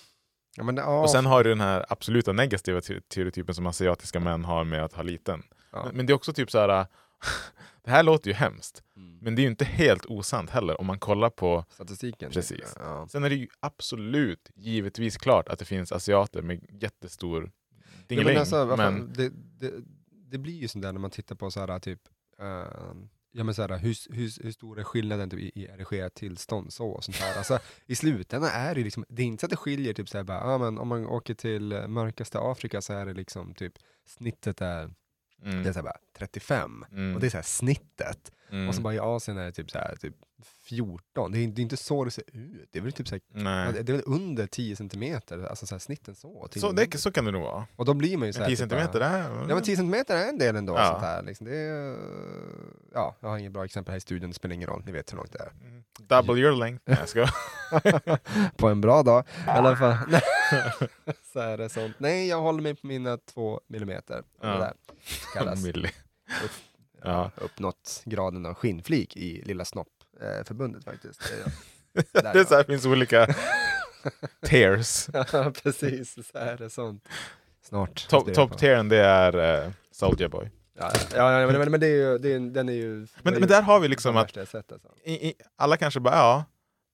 Ja, 0.58 0.64
men, 0.64 0.78
ja. 0.78 1.02
Och 1.02 1.10
sen 1.10 1.26
har 1.26 1.44
du 1.44 1.50
den 1.50 1.62
här 1.62 1.86
absoluta 1.90 2.32
negativa 2.34 2.82
te- 2.82 3.02
stereotypen 3.02 3.56
som 3.56 3.68
asiatiska 3.68 4.20
män 4.20 4.46
har 4.46 4.64
med 4.64 4.84
att 4.84 4.94
ha 4.94 5.04
liten. 5.04 5.44
Ja. 5.72 5.84
Men, 5.86 5.96
men 5.98 6.06
det 6.06 6.14
är 6.14 6.16
också 6.16 6.34
typ 6.34 6.52
så 6.52 6.60
här. 6.60 6.68
det 7.84 7.92
här 7.92 8.04
låter 8.04 8.30
ju 8.30 8.34
hemskt, 8.36 8.84
Mm. 8.96 9.18
men 9.22 9.36
det 9.36 9.40
är 9.42 9.44
ju 9.44 9.50
inte 9.50 9.66
helt 9.66 10.06
osant 10.06 10.50
heller 10.50 10.80
om 10.82 10.86
man 10.88 11.00
kollar 11.00 11.30
på 11.30 11.66
Statistiken. 11.70 12.32
Precis. 12.32 12.76
Ja. 12.80 13.08
Sen 13.08 13.24
är 13.24 13.30
det 13.30 13.36
ju 13.36 13.48
absolut 13.60 14.50
givetvis 14.56 15.18
klart 15.18 15.50
att 15.50 15.60
det 15.60 15.66
finns 15.66 15.92
asiater 15.92 16.42
med 16.42 16.66
jättestor 16.82 17.52
Ja, 17.72 17.80
dingeling. 18.08 18.34
men 18.34 18.40
alltså, 18.40 18.76
men 18.78 19.14
det, 19.14 19.30
det, 19.60 19.72
det 20.32 20.38
blir 20.38 20.54
ju 20.54 20.68
sånt 20.68 20.84
där 20.84 20.92
när 20.92 21.00
man 21.00 21.12
tittar 21.12 21.36
på 21.36 21.52
så 21.52 21.60
här, 21.60 21.80
typ, 21.80 22.00
eh, 22.40 22.64
ja, 23.32 23.44
men 23.44 23.54
så 23.56 23.62
här, 23.62 23.78
hur, 23.78 24.14
hur, 24.16 24.44
hur 24.44 24.52
stor 24.52 24.80
är 24.80 24.84
skillnaden 24.84 25.30
typ, 25.30 25.40
i, 25.40 25.52
i 25.56 25.66
erigerat 25.66 26.14
tillstånd? 26.16 26.74
Så, 26.74 26.88
och 26.90 27.04
sånt 27.04 27.18
här. 27.18 27.38
Alltså, 27.38 27.60
I 27.86 27.96
slutändan 27.96 28.50
är 28.54 28.76
det, 28.76 28.84
liksom, 28.84 29.06
det 29.10 29.22
är 29.22 29.26
inte 29.26 29.42
så 29.42 29.46
att 29.46 29.50
det 29.50 29.56
skiljer, 29.58 29.94
typ, 29.94 30.10
så 30.10 30.18
här, 30.18 30.24
bara, 30.24 30.52
ja, 30.52 30.58
men 30.58 30.78
om 30.78 30.88
man 30.88 31.06
åker 31.06 31.34
till 31.34 31.72
eh, 31.72 31.88
mörkaste 31.88 32.40
Afrika 32.40 32.82
så 32.82 32.94
är 32.94 33.06
det 33.06 33.14
liksom 33.14 33.54
typ, 33.54 33.74
snittet 34.06 34.62
är, 34.62 34.94
mm, 35.44 35.64
det 35.64 35.70
är 35.70 35.74
så 35.74 35.80
här, 35.80 35.84
bara, 35.84 35.98
35. 36.18 36.86
mm, 36.92 37.16
Och 37.16 37.22
det 37.22 37.28
är 37.28 37.32
så 37.32 37.38
här, 37.38 37.44
snittet. 37.44 38.32
mm, 38.52 38.68
Och 38.70 38.76
så 38.76 38.82
bara 38.82 38.94
i 38.94 39.00
Asien 39.00 39.38
är 39.38 39.46
det 39.46 39.52
typ, 39.52 39.72
så 39.72 39.78
här, 39.78 39.96
typ 39.96 40.16
14. 40.70 41.32
Det 41.32 41.38
är, 41.40 41.48
det 41.48 41.62
är 41.62 41.64
inte 41.64 41.78
så 41.78 42.04
det 42.06 42.12
ser 42.12 42.24
ut. 42.34 42.70
Det 42.72 42.80
är 42.80 42.84
väl 42.84 42.92
typ 42.92 43.08
så 43.08 43.16
här, 43.16 43.72
det 43.72 43.80
är 43.92 43.94
väl 43.96 44.04
under 44.06 44.48
10 44.48 44.76
centimeter, 44.76 45.44
alltså 45.44 45.66
så 45.68 45.76
här, 45.76 45.80
snitten 45.80 46.16
så. 46.16 46.48
Så, 46.56 46.72
det, 46.72 46.98
så 47.00 47.12
kan 47.12 47.26
det 47.26 47.32
nog 47.32 47.42
vara. 47.42 47.68
Och 47.76 47.86
då 47.86 47.94
blir 47.94 48.18
man 48.18 48.28
ju 48.28 48.34
så 48.34 48.40
här, 48.40 48.46
10 48.48 48.56
typ 48.56 48.60
centimeter 48.60 49.02
är... 49.02 49.20
Ja 49.20 49.56
men 49.56 49.62
10 49.64 49.76
centimeter 49.76 50.16
är 50.18 50.30
en 50.30 50.38
del 50.38 50.56
ändå. 50.56 50.74
Ja. 50.74 50.86
Sånt 50.92 51.02
här, 51.04 51.24
liksom. 51.24 51.46
det 51.48 51.58
är, 51.58 51.98
ja, 52.94 53.16
jag 53.20 53.30
har 53.30 53.38
inget 53.38 53.52
bra 53.52 53.66
exempel 53.66 53.92
här 53.92 53.98
i 53.98 54.02
studion, 54.02 54.30
det 54.30 54.34
spelar 54.36 54.56
ingen 54.56 54.70
roll, 54.70 54.84
ni 54.86 54.92
vet 54.92 55.12
hur 55.14 55.18
långt 55.18 55.32
det 55.34 55.40
är. 55.40 55.52
Mm. 55.68 55.84
Double 56.00 56.42
your 56.42 56.56
length. 56.56 56.84
Nej, 56.86 56.98
jag 57.00 57.10
ska. 57.10 57.28
på 58.58 58.68
en 58.68 58.82
bra 58.82 59.04
dag 59.04 59.24
i 59.48 59.50
alla 59.50 59.76
fall. 59.76 59.98
så 61.34 61.40
är 61.40 61.58
det 61.58 61.70
sånt. 61.70 61.96
Nej, 62.00 62.28
jag 62.28 62.42
håller 62.42 62.62
mig 62.62 62.76
på 62.76 62.88
mina 62.88 63.18
två 63.18 63.62
millimeter. 63.68 64.24
Ja. 64.42 64.48
Det 64.48 64.58
där 64.60 64.74
kallas 65.34 65.64
Milli. 65.64 65.88
upp, 66.44 66.52
Ja. 67.04 67.32
uppnått 67.36 68.02
graden 68.06 68.46
av 68.46 68.54
skinnflik 68.54 69.18
i 69.18 69.42
lilla 69.46 69.66
snopp. 69.66 69.88
Eh, 70.22 70.44
förbundet 70.46 70.84
faktiskt. 70.84 71.22
Det 71.30 71.34
är 71.36 71.40
jag. 71.40 71.52
det 72.24 72.34
Där, 72.34 72.42
är 72.42 72.46
så 72.46 72.56
här, 72.56 72.64
finns 72.64 72.86
olika 72.86 73.36
tiers. 74.46 75.08
ja, 75.14 75.52
precis. 75.64 76.14
Så 76.32 76.40
här 76.40 76.48
är 76.48 76.58
det 76.58 76.70
sånt. 76.70 77.08
Snart. 77.64 78.08
Top, 78.10 78.34
top 78.34 78.58
tieren 78.58 78.90
det 78.90 78.98
är 78.98 79.64
uh, 79.66 79.72
Soldier 79.92 80.28
Boy. 80.30 80.50
Ja, 80.80 80.92
ja, 81.16 81.40
ja 81.40 81.48
men, 81.48 81.60
men, 81.60 81.72
men 81.72 81.80
det 81.80 81.88
är 81.88 81.96
ju, 81.96 82.18
det 82.18 82.34
är, 82.34 82.40
den 82.40 82.70
är 82.70 82.74
ju... 82.74 82.94
Men, 82.96 83.34
men 83.34 83.34
ju 83.42 83.48
där 83.48 83.62
har 83.62 83.80
vi 83.80 83.88
liksom 83.88 84.18
att 84.18 84.36
jag 84.36 84.48
sett, 84.48 84.72
alltså. 84.72 84.88
i, 85.04 85.28
i, 85.28 85.34
alla 85.56 85.78
kanske 85.78 86.00
bara 86.00 86.16
ja, 86.16 86.44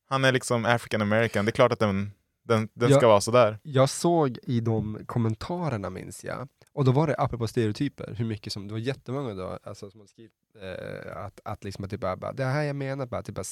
han 0.09 0.25
är 0.25 0.31
liksom 0.31 0.65
African 0.65 1.01
American, 1.01 1.45
det 1.45 1.49
är 1.49 1.53
klart 1.53 1.71
att 1.71 1.79
den, 1.79 2.11
den, 2.43 2.69
den 2.73 2.89
Ja. 2.91 2.97
ska 2.97 3.07
vara 3.07 3.21
sådär. 3.21 3.57
Jag 3.63 3.89
såg 3.89 4.37
i 4.43 4.59
de 4.59 4.99
kommentarerna 5.05 5.89
minns 5.89 6.23
jag, 6.23 6.47
och 6.75 6.85
då 6.85 6.91
var 6.91 7.07
det 7.07 7.15
apropå 7.17 7.47
stereotyper, 7.47 8.13
hur 8.17 8.25
mycket 8.25 8.53
som, 8.53 8.67
det 8.67 8.73
var 8.73 8.79
jättemånga 8.79 9.33
då, 9.33 9.59
alltså, 9.63 9.91
som 9.91 9.99
hade 9.99 10.09
skrivit 10.09 10.31
eh, 10.61 11.17
att, 11.17 11.39
att 11.45 11.63
liksom 11.63 11.89
typ 11.89 11.99
bara, 11.99 12.33
det 12.33 12.45
här 12.45 12.63
jag 12.63 12.75
menar 12.75 13.05
bara, 13.05 13.23
typ 13.23 13.37
eh, 13.37 13.43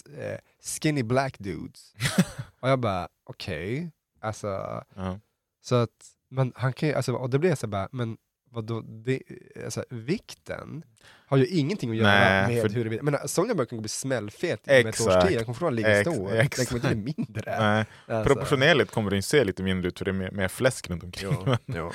skinny 0.82 1.04
black 1.04 1.36
dudes. 1.40 1.94
och 2.60 2.70
jag 2.70 2.80
bara, 2.80 3.08
okej, 3.24 3.92
alltså, 4.20 4.48
Ja. 4.96 5.20
så 5.62 5.76
att, 5.76 5.90
men 6.30 6.54
han 6.56 6.74
kan 6.74 6.90
ju, 6.90 6.96
alltså, 6.96 7.14
och 7.14 7.30
det 7.30 7.40
blev 7.40 7.56
så 7.56 7.68
bara, 7.68 7.90
men 7.92 8.18
vadå, 8.52 8.82
det, 8.82 9.22
alltså, 9.66 9.84
vikten 9.90 10.84
har 11.26 11.38
ju 11.38 11.48
ingenting 11.48 11.90
att 11.92 11.96
göra 11.96 12.08
Nej, 12.08 12.48
med 12.56 12.62
för- 12.62 12.70
hur 12.70 12.90
det 12.90 13.02
men 13.02 13.28
Sonja 13.28 13.56
Björk 13.56 13.70
kan 13.70 13.80
bli 13.80 13.90
smällfet 13.90 14.68
inom 14.68 14.80
ett 14.90 15.02
års 15.02 15.28
tid, 15.28 15.38
den 15.38 15.46
kommer 15.46 15.54
från 15.60 15.76
ligga 15.76 16.02
stor, 16.02 16.30
den 16.32 16.48
kommer 16.50 16.76
inte 16.86 16.96
bli 16.96 17.14
mindre. 17.18 17.60
Nej, 17.60 17.86
Alltså. 18.08 18.34
proportionerligt 18.34 18.92
kommer 18.92 19.12
ju 19.12 19.22
se 19.22 19.44
lite 19.44 19.64
mindre 19.64 19.88
ut 19.88 19.98
för 19.98 20.06
det 20.06 20.12
är 20.12 20.14
mer, 20.14 20.32
mer 20.32 20.48
fläsk 20.48 20.90
runt 20.90 21.04
omkring. 21.04 21.32
Jo, 21.46 21.56
jo. 21.66 21.92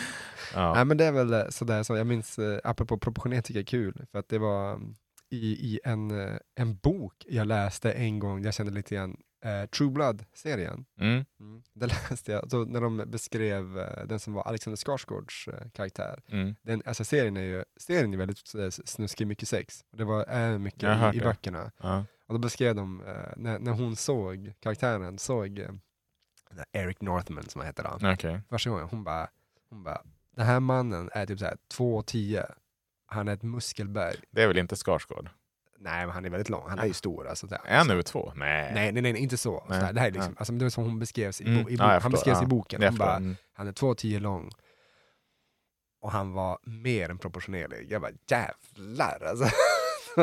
Ja. 0.55 0.75
Nej 0.75 0.85
men 0.85 0.97
det 0.97 1.05
är 1.05 1.13
väl 1.13 1.33
eh, 1.33 1.49
sådär, 1.49 1.83
så 1.83 1.97
jag 1.97 2.07
minns, 2.07 2.39
eh, 2.39 2.61
apropå 2.65 2.99
proportionerligt 2.99 3.47
tycker 3.47 3.59
jag 3.59 3.65
är 3.65 3.67
kul, 3.67 4.07
för 4.13 4.19
att 4.19 4.29
det 4.29 4.39
var 4.39 4.75
mm, 4.75 4.95
i, 5.31 5.75
i 5.75 5.81
en, 5.85 6.11
eh, 6.21 6.37
en 6.55 6.77
bok 6.77 7.25
jag 7.29 7.47
läste 7.47 7.93
en 7.93 8.19
gång, 8.19 8.45
jag 8.45 8.55
kände 8.55 8.73
lite 8.73 8.95
grann, 8.95 9.17
eh, 9.45 9.67
True 9.67 9.91
Blood-serien. 9.91 10.85
Mm. 11.01 11.25
Mm. 11.41 11.63
Där 11.73 11.87
läste 12.11 12.33
jag, 12.33 12.51
så 12.51 12.65
när 12.65 12.81
de 12.81 12.97
beskrev 13.07 13.79
eh, 13.79 14.07
den 14.07 14.21
som 14.21 14.33
var 14.33 14.43
Alexander 14.43 14.77
Skarsgårds 14.77 15.49
eh, 15.49 15.71
karaktär. 15.71 16.21
Mm. 16.29 16.55
Den, 16.63 16.83
alltså 16.87 17.05
serien 17.05 17.37
är 17.37 17.43
ju 17.43 17.65
serien 17.77 18.15
är 18.15 18.19
väldigt 18.19 18.55
eh, 18.55 18.71
snuskig, 18.71 19.27
mycket 19.27 19.49
sex. 19.49 19.85
Det 19.97 20.05
var 20.05 20.25
är 20.25 20.59
mycket 20.59 20.99
hört 20.99 21.15
i, 21.15 21.19
i 21.19 21.21
böckerna. 21.21 21.73
Ja. 21.83 22.05
Och 22.27 22.35
då 22.35 22.39
beskrev 22.39 22.75
de, 22.75 23.01
eh, 23.01 23.33
när, 23.37 23.59
när 23.59 23.73
hon 23.73 23.97
såg 23.97 24.53
karaktären, 24.61 25.19
såg 25.19 25.59
eh, 25.59 25.71
Eric 26.73 27.01
Northman 27.01 27.49
som 27.49 27.61
han 27.61 27.67
heter 27.67 27.99
då 28.01 28.09
Okej. 28.13 28.41
första 28.49 28.71
gången, 28.71 28.89
hon 28.91 29.05
bara, 29.05 29.29
hon 29.71 29.83
bara, 29.83 30.03
den 30.39 30.47
här 30.47 30.61
mannen 30.61 31.11
är 31.13 31.27
typ 31.27 31.39
såhär 31.39 31.57
2,10, 31.75 32.45
han 33.07 33.29
är 33.29 33.33
ett 33.33 33.43
muskelberg. 33.43 34.17
Det 34.31 34.43
är 34.43 34.49
väl 34.49 34.59
inte 34.59 34.77
Skarsgård? 34.77 35.31
Nej 35.81 36.07
men 36.07 36.15
han 36.15 36.25
är 36.25 36.31
väldigt 36.31 36.49
lång, 36.49 36.69
han 36.69 36.79
är 36.79 36.87
ju 36.87 36.93
stor 36.93 37.29
alltså. 37.29 37.47
Är 37.65 37.79
han 37.79 37.91
över 37.91 38.03
två? 38.03 38.33
Nej. 38.37 38.71
Nej, 38.75 38.93
nej, 38.93 39.03
nej, 39.03 39.17
inte 39.17 39.37
så. 39.37 39.67
Nej. 39.69 39.93
Det 39.95 40.01
här 40.01 40.07
är 40.09 40.13
liksom, 40.13 40.33
Ja. 40.33 40.39
alltså, 40.39 40.53
det 40.53 40.65
var 40.65 40.71
som 40.71 40.85
hon 40.85 40.99
beskrevs 40.99 41.41
i, 41.41 41.45
Mm. 41.45 41.63
bo, 41.65 41.71
i 41.71 41.75
Ja, 41.75 41.79
bo, 41.87 41.93
jag 41.93 42.01
han 42.01 42.13
beskrevs 42.13 42.39
i 42.39 42.43
Ja. 42.45 42.49
boken. 42.49 42.83
Jag 42.83 42.91
Hon 42.91 42.99
bara. 42.99 43.17
Mm. 43.17 43.37
han 43.53 43.69
är 43.69 43.73
2,10 43.73 44.21
lång. 44.21 44.51
Och 46.01 46.13
han 46.13 46.33
var 46.33 46.59
mer 46.63 47.11
än 47.11 47.19
proportionerlig. 47.19 47.87
Jag 47.93 48.01
bara 48.03 48.13
jävlar 48.31 49.23
alltså. 49.27 49.45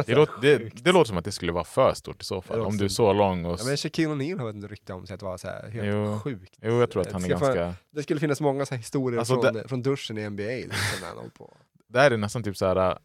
Det 0.03 0.15
låter, 0.15 0.41
det, 0.41 0.57
det 0.83 0.91
låter 0.91 1.07
som 1.07 1.17
att 1.17 1.25
det 1.25 1.31
skulle 1.31 1.51
vara 1.51 1.63
för 1.63 1.93
stort 1.93 2.21
i 2.21 2.25
så 2.25 2.41
fall. 2.41 2.57
Det 2.59 2.65
Om 2.65 2.77
du 2.77 2.85
är 2.85 2.89
så 2.89 3.13
lång 3.13 3.45
och... 3.45 3.59
Ja, 3.59 3.63
men 3.65 3.77
Shaquille 3.77 4.13
O'Neal 4.13 4.39
har 4.39 4.49
ett 4.49 4.71
rykte 4.71 4.93
om 4.93 5.07
sig 5.07 5.13
att 5.13 5.21
vara 5.21 5.37
så 5.37 5.47
här 5.47 5.69
helt 5.69 5.87
Jo. 5.87 6.19
sjukt. 6.19 6.53
Jo, 6.61 6.79
jag 6.79 6.91
tror 6.91 7.01
att 7.01 7.11
han 7.11 7.23
är 7.23 7.29
Det 7.29 7.37
ska- 7.37 7.45
ganska... 7.45 7.73
Det 7.91 8.03
skulle 8.03 8.19
finnas 8.19 8.41
många 8.41 8.65
så 8.65 8.73
här 8.73 8.77
historier 8.79 9.19
Alltså, 9.19 9.41
från, 9.41 9.67
från 9.67 9.81
duschen 9.81 10.17
i 10.17 10.29
NBA. 10.29 10.43
Liksom, 10.43 11.03
han 11.17 11.29
på. 11.37 11.53
Där 11.87 12.05
är 12.05 12.09
det 12.09 12.17
nästan 12.17 12.43
typ 12.43 12.57
så 12.57 12.65
här. 12.65 12.75
äh, 12.91 12.97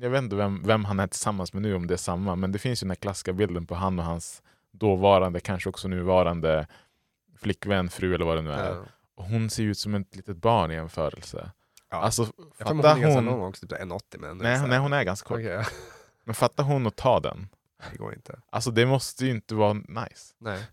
Jag 0.00 0.10
vet 0.10 0.22
inte 0.22 0.36
vem, 0.36 0.62
vem 0.66 0.84
han 0.84 1.00
är 1.00 1.06
tillsammans 1.06 1.52
med 1.52 1.62
nu, 1.62 1.74
om 1.74 1.86
det 1.86 1.94
är 1.94 1.98
samma, 1.98 2.36
men 2.36 2.52
det 2.52 2.58
finns 2.58 2.82
ju 2.82 2.84
den 2.84 2.90
här 2.90 2.96
klassiska 2.96 3.32
bilden 3.32 3.66
på 3.66 3.74
han 3.74 3.98
och 3.98 4.04
hans 4.04 4.42
dåvarande, 4.72 5.40
kanske 5.40 5.68
också 5.68 5.88
nuvarande 5.88 6.66
flickvän, 7.38 7.88
fru 7.90 8.14
eller 8.14 8.24
vad 8.24 8.36
det 8.36 8.42
nu 8.42 8.52
är. 8.52 8.70
Ja. 8.74 8.84
Och 9.14 9.24
hon 9.24 9.50
ser 9.50 9.62
ut 9.62 9.78
som 9.78 9.94
ett 9.94 10.16
litet 10.16 10.36
barn 10.36 10.70
i 10.70 10.74
jämförelse. 10.74 11.50
Ja. 11.90 11.96
Alltså, 11.96 12.22
Jag 12.58 12.68
fatta 12.68 12.74
hon 12.74 12.84
är 12.84 13.00
ganska 13.00 13.20
lång 13.20 13.42
också, 13.42 13.66
typ 13.66 13.78
1,80 13.78 14.00
men... 14.18 14.38
Nej, 14.38 14.56
här- 14.58 14.66
nej, 14.66 14.78
hon 14.78 14.92
är 14.92 15.02
ganska 15.04 15.28
kort. 15.28 15.36
Okej, 15.38 15.64
Men 16.24 16.34
fatta 16.34 16.62
hon 16.62 16.86
att 16.86 16.96
ta 16.96 17.20
den. 17.20 17.48
det 17.92 17.98
går 17.98 18.14
inte. 18.14 18.40
Alltså 18.50 18.70
det 18.70 18.86
måste 18.86 19.24
ju 19.24 19.30
inte 19.30 19.54
vara 19.54 19.72
nice. 19.72 20.34
Nej. 20.38 20.64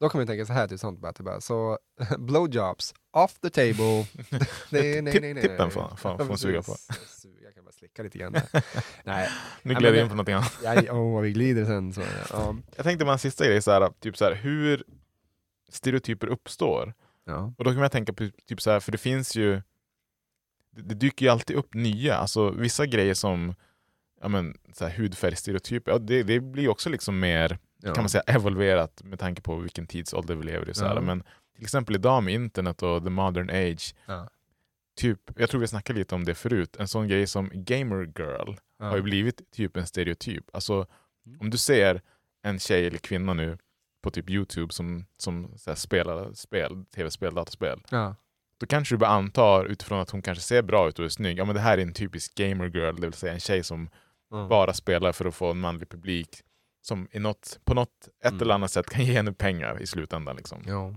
Då 0.00 0.08
kommer 0.08 0.22
jag 0.22 0.28
tänka 0.28 0.46
så 0.46 0.52
här 0.52 0.68
till 0.68 0.78
sånt 0.78 1.02
typ 1.16 1.24
bara 1.26 1.40
så 1.40 1.78
blowjobs 2.18 2.94
off 3.10 3.38
the 3.38 3.50
table. 3.50 4.06
nej, 4.70 5.02
nej, 5.02 5.20
nej, 5.20 5.34
nej. 5.34 5.42
Tippen 5.42 5.70
får- 5.70 5.96
får 5.96 6.24
hon 6.24 6.38
suga 6.38 6.62
på. 6.62 6.76
Jag 7.44 7.54
kan 7.54 7.64
bara 7.64 7.72
slicka 7.72 8.02
lite 8.02 8.18
grann. 8.18 8.32
nej, 9.04 9.28
Nu 9.62 9.72
Ja, 9.72 9.78
gled 9.78 9.94
jag 9.94 10.02
in 10.02 10.08
på 10.08 10.14
någonting 10.14 10.34
annat. 10.34 10.58
jag, 10.62 10.96
åh 10.96 11.12
vad 11.14 11.22
vi 11.22 11.32
glider 11.32 11.64
sen. 11.64 11.92
Så, 11.92 12.02
ja. 12.30 12.56
Jag 12.76 12.84
tänkte 12.84 13.04
bara 13.04 13.12
en 13.12 13.18
sista 13.18 13.46
grej, 13.46 13.62
så 13.62 13.70
här, 13.70 13.92
typ 14.00 14.16
så 14.16 14.24
här, 14.24 14.34
hur 14.34 14.84
stereotyper 15.68 16.26
uppstår. 16.26 16.94
Ja. 17.24 17.52
Och 17.58 17.64
då 17.64 17.70
kan 17.70 17.80
man 17.80 17.90
tänka 17.90 18.12
på, 18.12 18.30
typ 18.46 18.60
så 18.60 18.70
här, 18.70 18.80
för 18.80 18.92
det 18.92 18.98
finns 18.98 19.36
ju, 19.36 19.62
det, 20.70 20.82
det 20.82 20.94
dyker 20.94 21.26
ju 21.26 21.32
alltid 21.32 21.56
upp 21.56 21.74
nya, 21.74 22.16
alltså 22.16 22.50
vissa 22.50 22.86
grejer 22.86 23.14
som 23.14 23.54
ja, 24.20 24.28
men, 24.28 24.58
så 24.72 24.84
här, 24.86 24.92
hudfärgstereotyper, 24.96 25.92
ja, 25.92 25.98
det, 25.98 26.22
det 26.22 26.40
blir 26.40 26.68
också 26.68 26.90
liksom 26.90 27.20
mer 27.20 27.58
Ja. 27.82 27.94
kan 27.94 28.02
man 28.02 28.08
säga 28.08 28.22
evolverat 28.26 29.02
med 29.04 29.18
tanke 29.18 29.42
på 29.42 29.56
vilken 29.56 29.86
tidsålder 29.86 30.34
vi 30.34 30.42
lever 30.44 30.70
i. 30.70 30.74
Så. 30.74 30.84
Ja. 30.84 31.00
Men 31.00 31.22
till 31.54 31.64
exempel 31.64 31.94
idag 31.94 32.22
med 32.22 32.34
internet 32.34 32.82
och 32.82 33.04
the 33.04 33.10
modern 33.10 33.50
age, 33.50 33.94
Ja. 34.06 34.28
typ, 35.00 35.20
jag 35.36 35.50
tror 35.50 35.60
vi 35.60 35.66
snackade 35.66 35.98
lite 35.98 36.14
om 36.14 36.24
det 36.24 36.34
förut, 36.34 36.76
en 36.78 36.88
sån 36.88 37.08
grej 37.08 37.26
som 37.26 37.50
gamer 37.54 38.04
girl 38.18 38.54
har 38.80 38.96
ju 38.96 39.02
blivit 39.02 39.50
typ 39.50 39.76
en 39.76 39.86
stereotyp. 39.86 40.44
Alltså 40.52 40.86
Mm. 41.26 41.40
om 41.40 41.50
du 41.50 41.58
ser 41.58 42.02
en 42.42 42.58
tjej 42.58 42.86
eller 42.86 42.98
kvinna 42.98 43.34
nu 43.34 43.58
på 44.02 44.10
typ 44.10 44.30
Youtube 44.30 44.72
som, 44.72 45.04
som 45.16 45.52
här, 45.66 45.74
spelar 45.74 46.32
spel, 46.32 46.84
tv-spel, 46.94 47.34
dataspel, 47.34 47.80
då 48.60 48.66
kanske 48.66 48.94
du 48.94 48.98
bara 48.98 49.10
antar 49.10 49.64
utifrån 49.64 50.00
att 50.00 50.10
hon 50.10 50.22
kanske 50.22 50.44
ser 50.44 50.62
bra 50.62 50.88
ut 50.88 50.98
och 50.98 51.04
är 51.04 51.08
snygg, 51.08 51.38
ja 51.38 51.44
men 51.44 51.54
det 51.54 51.60
här 51.60 51.78
är 51.78 51.82
en 51.82 51.92
typisk 51.92 52.34
gamer 52.34 52.64
girl, 52.66 52.94
det 53.00 53.06
vill 53.06 53.12
säga 53.12 53.32
en 53.32 53.40
tjej 53.40 53.62
som 53.64 53.88
Mm. 54.32 54.48
bara 54.48 54.72
spelar 54.74 55.12
för 55.12 55.24
att 55.24 55.34
få 55.34 55.50
en 55.50 55.58
manlig 55.60 55.88
publik 55.88 56.42
som 56.80 57.08
i 57.12 57.18
något, 57.18 57.60
på 57.64 57.74
något 57.74 58.08
ett 58.24 58.30
Mm. 58.30 58.42
eller 58.42 58.54
annat 58.54 58.70
sätt 58.70 58.90
kan 58.90 59.04
ge 59.04 59.12
henne 59.12 59.32
pengar 59.32 59.82
i 59.82 59.86
slutändan. 59.86 60.36
Liksom. 60.36 60.62
Ja. 60.66 60.94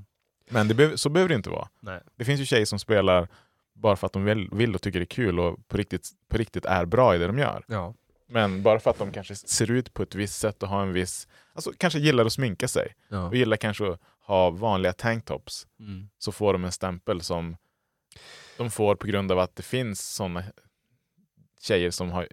Men 0.50 0.68
det 0.68 0.74
behöver- 0.74 0.96
så 0.96 1.10
behöver 1.10 1.30
det 1.30 1.36
inte 1.36 1.50
vara. 1.50 1.68
Nej. 1.80 2.02
Det 2.16 2.26
finns 2.26 2.42
ju 2.42 2.46
tjejer 2.46 2.66
som 2.66 2.80
spelar 2.80 3.28
bara 3.74 3.96
för 3.96 4.08
att 4.08 4.14
de 4.14 4.24
vill, 4.24 4.50
vill 4.52 4.76
och 4.76 4.82
tycker 4.82 5.00
det 5.00 5.04
är 5.04 5.16
kul 5.16 5.40
och 5.40 5.68
på 5.68 5.78
riktigt, 5.78 6.10
på 6.30 6.38
riktigt 6.38 6.66
är 6.66 6.86
bra 6.86 7.16
i 7.16 7.18
det 7.18 7.28
de 7.28 7.38
gör. 7.38 7.64
Ja. 7.68 7.94
Men 8.28 8.64
bara 8.64 8.80
för 8.80 8.90
att 8.90 8.98
de 9.00 9.12
kanske 9.12 9.36
ser 9.36 9.72
ut 9.72 9.94
på 9.94 10.04
ett 10.04 10.16
visst 10.16 10.40
sätt 10.40 10.64
och 10.64 10.70
har 10.70 10.82
en 10.84 10.94
viss, 10.94 11.28
alltså 11.54 11.72
kanske 11.78 12.00
gillar 12.00 12.26
att 12.26 12.34
sminka 12.34 12.68
sig 12.68 12.96
Ja. 13.10 13.28
och 13.28 13.36
gillar 13.36 13.58
kanske 13.58 13.92
att 13.92 14.00
ha 14.26 14.50
vanliga 14.50 14.94
tanktops 14.94 15.68
Mm. 15.80 16.10
så 16.18 16.32
får 16.32 16.54
de 16.54 16.64
en 16.66 16.72
stämpel 16.72 17.22
som 17.22 17.58
de 18.58 18.72
får 18.72 18.96
på 18.96 19.08
grund 19.08 19.32
av 19.32 19.40
att 19.40 19.56
det 19.56 19.64
finns 19.64 20.02
sådana 20.16 20.44
tjejer 21.62 21.92
som 21.92 22.12
har 22.12 22.28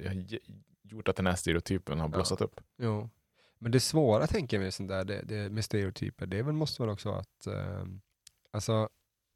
gjort 0.90 1.08
att 1.08 1.16
den 1.16 1.26
här 1.26 1.34
stereotypen 1.34 2.00
har 2.00 2.08
blossat 2.08 2.40
upp. 2.40 2.60
Jo. 2.78 3.10
Men 3.58 3.72
det 3.72 3.80
svåra 3.80 4.26
tänker 4.26 4.56
jag 4.56 4.64
med, 4.64 4.74
sånt 4.74 4.88
där, 4.88 5.04
det, 5.04 5.22
det, 5.22 5.50
med 5.50 5.64
stereotyper, 5.64 6.26
det 6.26 6.38
är 6.38 6.42
väl, 6.42 6.54
måste 6.54 6.82
vara 6.82 6.92
också 6.92 7.10
att 7.12 7.46
ehm, 7.46 8.00
alltså, 8.52 8.88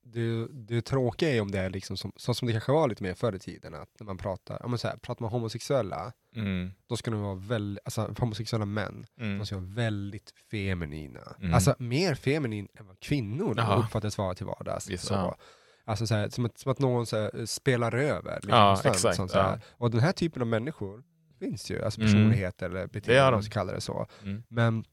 det, 0.05 0.47
det 0.53 0.83
tråkiga 0.83 1.31
är 1.31 1.41
om 1.41 1.51
det 1.51 1.59
är 1.59 1.71
liksom 1.71 1.97
som, 1.97 2.13
så 2.17 2.35
som 2.35 2.47
det 2.47 2.53
kanske 2.53 2.73
var 2.73 2.89
lite 2.89 3.03
mer 3.03 3.15
förr 3.15 3.35
i 3.35 3.39
tiden, 3.39 3.75
att 3.75 3.89
när 4.01 4.05
man 4.07 4.19
pratar, 4.19 4.59
ja, 4.61 4.69
men 4.69 4.79
så 4.79 4.89
här, 4.89 4.97
pratar 4.97 5.23
man 5.23 5.31
homosexuella, 5.33 6.13
Mm. 6.37 6.71
då 6.87 6.97
ska 6.97 7.11
de 7.11 7.21
vara 7.23 7.35
väldigt, 7.35 7.85
alltså 7.85 8.15
homosexuella 8.19 8.65
män, 8.67 9.07
Mm. 9.21 9.39
de 9.39 9.47
ska 9.47 9.57
vara 9.57 9.67
väldigt 9.67 10.33
feminina. 10.51 11.37
Mm. 11.41 11.55
Alltså 11.55 11.75
mer 11.79 12.15
feminin 12.15 12.69
än 12.75 12.87
vad 12.87 13.01
kvinnor 13.01 13.55
Ja. 13.57 13.83
uppfattas 13.87 14.19
vara 14.19 14.35
till 14.35 14.47
vardags. 14.47 14.85
Så, 15.07 15.15
ja. 15.15 15.37
Alltså 15.85 16.07
så 16.07 16.15
här, 16.15 16.29
som, 16.29 16.45
att, 16.45 16.59
som 16.59 16.73
att 16.73 16.79
någon 16.79 17.07
så 17.07 17.17
här, 17.17 17.47
spelar 17.47 17.95
över. 17.95 18.35
Liksom, 18.35 18.51
Ja, 18.59 18.77
sånt, 18.77 18.95
exakt, 18.95 19.17
sånt, 19.17 19.35
ja. 19.35 19.59
Och 19.71 19.91
den 19.91 20.01
här 20.01 20.13
typen 20.13 20.43
av 20.43 20.49
människor 20.49 21.03
finns 21.47 21.71
ju, 21.71 21.85
alltså 21.85 22.01
Mm. 22.01 22.13
personligheter 22.13 22.67
eller 22.67 22.81
Det 22.81 22.87
beteenden, 22.93 23.17
gör 23.17 23.29
om 23.29 23.35
man 23.35 23.43
ska 23.43 23.53
kalla 23.53 23.73
det 23.73 23.81
så. 23.81 24.07
Mm. 24.23 24.43
Men, 24.49 24.85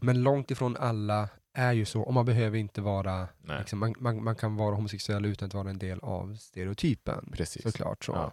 men 0.00 0.22
långt 0.22 0.50
ifrån 0.50 0.76
alla 0.76 1.28
är 1.54 1.72
ju 1.72 1.84
så, 1.84 2.00
och 2.02 2.14
man 2.14 2.24
behöver 2.24 2.58
inte 2.58 2.80
vara, 2.80 3.28
liksom, 3.58 3.78
man, 3.78 3.94
man, 3.98 4.24
man 4.24 4.36
kan 4.36 4.56
vara 4.56 4.74
homosexuell 4.74 5.24
utan 5.26 5.46
att 5.46 5.54
vara 5.54 5.70
en 5.70 5.78
del 5.78 5.98
av 6.00 6.34
stereotypen. 6.36 7.32
Precis. 7.32 7.62
Såklart 7.62 8.04
så. 8.04 8.12
Ja. 8.12 8.32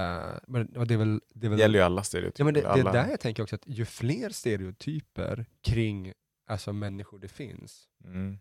Eh, 0.00 0.34
men, 0.46 0.86
det 0.88 0.94
är 0.94 0.98
väl, 0.98 1.20
det 1.34 1.46
är 1.46 1.50
väl 1.50 1.58
gäller 1.58 1.78
ju 1.78 1.84
alla 1.84 2.02
stereotyper. 2.02 2.40
Ja, 2.40 2.44
men 2.44 2.54
det, 2.54 2.60
det 2.60 2.88
är 2.88 2.92
där 2.92 3.10
jag 3.10 3.20
tänker 3.20 3.42
också 3.42 3.54
att 3.56 3.62
ju 3.66 3.84
fler 3.84 4.30
stereotyper 4.30 5.46
kring 5.62 6.12
alltså, 6.48 6.72
människor 6.72 7.18
det 7.18 7.28
finns, 7.28 7.84
Mm. 8.04 8.38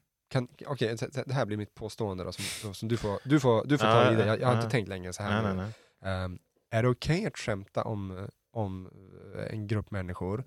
okej, 0.67 0.97
så 0.97 1.05
det 1.25 1.33
här 1.33 1.45
blir 1.45 1.57
mitt 1.57 1.75
påstående 1.75 2.23
då, 2.23 2.31
som, 2.31 2.73
som 2.73 2.87
du 2.89 2.97
får, 2.97 3.19
du 3.23 3.39
får, 3.39 3.65
du 3.65 3.77
får 3.77 3.85
ta 3.85 4.11
i 4.11 4.15
det, 4.15 4.25
jag, 4.25 4.41
jag 4.41 4.47
har 4.47 4.55
inte 4.55 4.69
tänkt 4.69 4.87
längre 4.87 5.13
så 5.13 5.23
här 5.23 5.43
Nej, 5.43 5.55
nej, 5.55 5.65
nej. 6.01 6.13
Ehm, 6.13 6.39
är 6.69 6.83
det 6.83 6.89
okej 6.89 7.25
att 7.25 7.37
skämta 7.37 7.83
om, 7.83 8.27
om 8.57 8.89
eh, 9.35 9.53
en 9.53 9.67
grupp 9.67 9.91
människor 9.91 10.43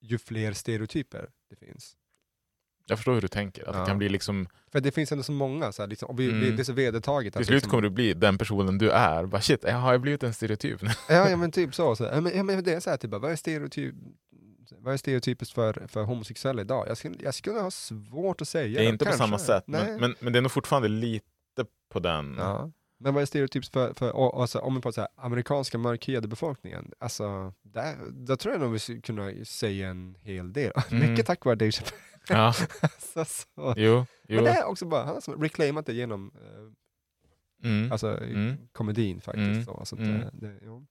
ju 0.00 0.18
fler 0.18 0.52
stereotyper 0.52 1.30
det 1.50 1.56
finns? 1.56 1.96
Jag 2.88 2.98
förstår 2.98 3.14
hur 3.14 3.20
du 3.20 3.28
tänker. 3.28 3.68
Att 3.68 3.74
Ja. 3.74 3.80
det 3.80 3.86
kan 3.86 3.98
bli 3.98 4.08
liksom, 4.08 4.48
För 4.72 4.80
det 4.80 4.90
finns 4.92 5.12
ändå 5.12 5.24
så 5.24 5.32
många, 5.32 5.72
så 5.72 5.82
här, 5.82 5.88
liksom, 5.88 6.08
och 6.08 6.20
vi, 6.20 6.30
Mm. 6.30 6.56
det 6.56 6.62
är 6.62 6.64
så 6.64 6.72
vedertaget. 6.72 7.34
till 7.34 7.44
slut 7.46 7.54
liksom, 7.54 7.70
kommer 7.70 7.82
du 7.82 7.90
bli 7.90 8.14
den 8.14 8.38
personen 8.38 8.78
du 8.78 8.90
är. 8.90 9.26
Bara, 9.26 9.40
shit, 9.42 9.64
har 9.70 9.92
jag 9.92 10.00
blivit 10.00 10.22
en 10.22 10.34
stereotyp? 10.34 10.80
Ja, 11.08 11.30
ja 11.30 11.36
men 11.36 11.50
typ 11.52 11.74
så. 11.74 11.96
så 11.96 12.04
ja, 12.04 12.20
men, 12.20 12.36
ja, 12.36 12.42
men 12.42 12.64
det 12.64 12.72
är 12.74 12.80
så 12.80 12.90
här, 12.90 12.96
typ, 12.96 13.10
vad 13.10 13.30
är 13.32 13.36
stereotyp? 13.36 13.94
vad 14.78 14.94
är 14.94 14.98
stereotypiskt 14.98 15.54
för, 15.54 15.86
för 15.88 16.02
homosexuella 16.04 16.62
idag? 16.62 16.88
Jag 16.88 16.96
skulle, 16.96 17.16
jag 17.22 17.34
skulle 17.34 17.60
ha 17.60 17.70
svårt 17.70 18.40
att 18.40 18.48
säga. 18.48 18.78
Det 18.80 18.84
är 18.86 18.88
inte 18.88 19.04
på 19.04 19.10
kanske. 19.10 19.18
samma 19.26 19.38
sätt, 19.38 19.64
men, 19.66 20.00
men, 20.00 20.14
men 20.20 20.32
det 20.32 20.38
är 20.38 20.40
nog 20.42 20.52
fortfarande 20.52 20.88
lite 20.88 21.64
på 21.88 21.98
den. 22.00 22.34
Ja. 22.38 22.70
Men 22.98 23.14
vad 23.14 23.22
är 23.22 23.26
stereotypiskt 23.26 23.72
för, 23.72 23.94
för 23.94 24.16
och, 24.16 24.40
alltså, 24.40 24.58
om 24.58 24.74
vi 24.74 24.80
pratar 24.80 24.92
så 24.94 25.00
här, 25.00 25.10
amerikanska 25.16 25.78
mörkhyade 25.78 26.28
befolkningen? 26.28 26.92
Alltså, 26.98 27.52
där, 27.62 27.96
där 28.10 28.36
tror 28.36 28.54
jag 28.54 28.60
nog 28.62 28.72
vi 28.72 28.78
skulle 28.78 29.00
kunna 29.00 29.44
säga 29.44 29.88
en 29.88 30.16
hel 30.22 30.52
del. 30.52 30.72
Mm. 30.90 31.10
Mycket 31.10 31.26
tack 31.26 31.44
vare 31.44 31.54
Dave 31.54 31.72
Chappelle. 31.72 31.96
Ja, 32.28 32.46
alltså, 32.80 33.24
så. 33.24 33.74
jo, 33.76 34.06
jo. 34.28 34.34
Men 34.36 34.44
det 34.44 34.50
är 34.50 34.64
också 34.64 34.86
bara, 34.86 35.04
han 35.04 35.14
har 35.14 35.20
som 35.20 35.42
reclaimat 35.42 35.86
det 35.86 35.92
genom 35.92 36.30
eh, 36.34 36.72
Mm. 37.64 37.92
alltså, 37.92 38.18
Mm. 38.22 38.56
komedin 38.72 39.20
faktiskt. 39.20 39.46
Mm. 39.46 39.64
Så, 39.64 39.74
alltså, 39.74 39.96
Mm. 39.96 40.22
det, 40.32 40.54
ja. 40.64 40.82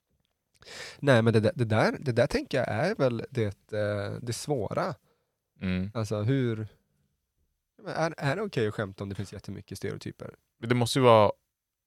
Nej 1.00 1.22
men 1.22 1.34
det, 1.34 1.40
där- 1.40 1.52
det, 1.56 1.66
där, 1.66 1.98
det 2.00 2.12
där 2.12 2.28
tänker 2.28 2.58
jag 2.58 2.68
är 2.68 2.96
väl 2.96 3.26
det, 3.30 3.72
eh, 3.74 4.18
det 4.22 4.34
svåra. 4.34 4.96
Mm. 5.62 5.92
Alltså 5.94 6.22
hur, 6.22 6.68
är, 7.88 8.14
är 8.18 8.36
det 8.36 8.42
okej 8.42 8.68
att 8.68 8.74
skämta 8.74 9.04
om 9.04 9.10
det 9.10 9.16
finns 9.16 9.34
jättemycket 9.34 9.78
stereotyper? 9.78 10.36
Det 10.60 10.76
måste 10.76 11.00
ju 11.00 11.04
vara, 11.06 11.32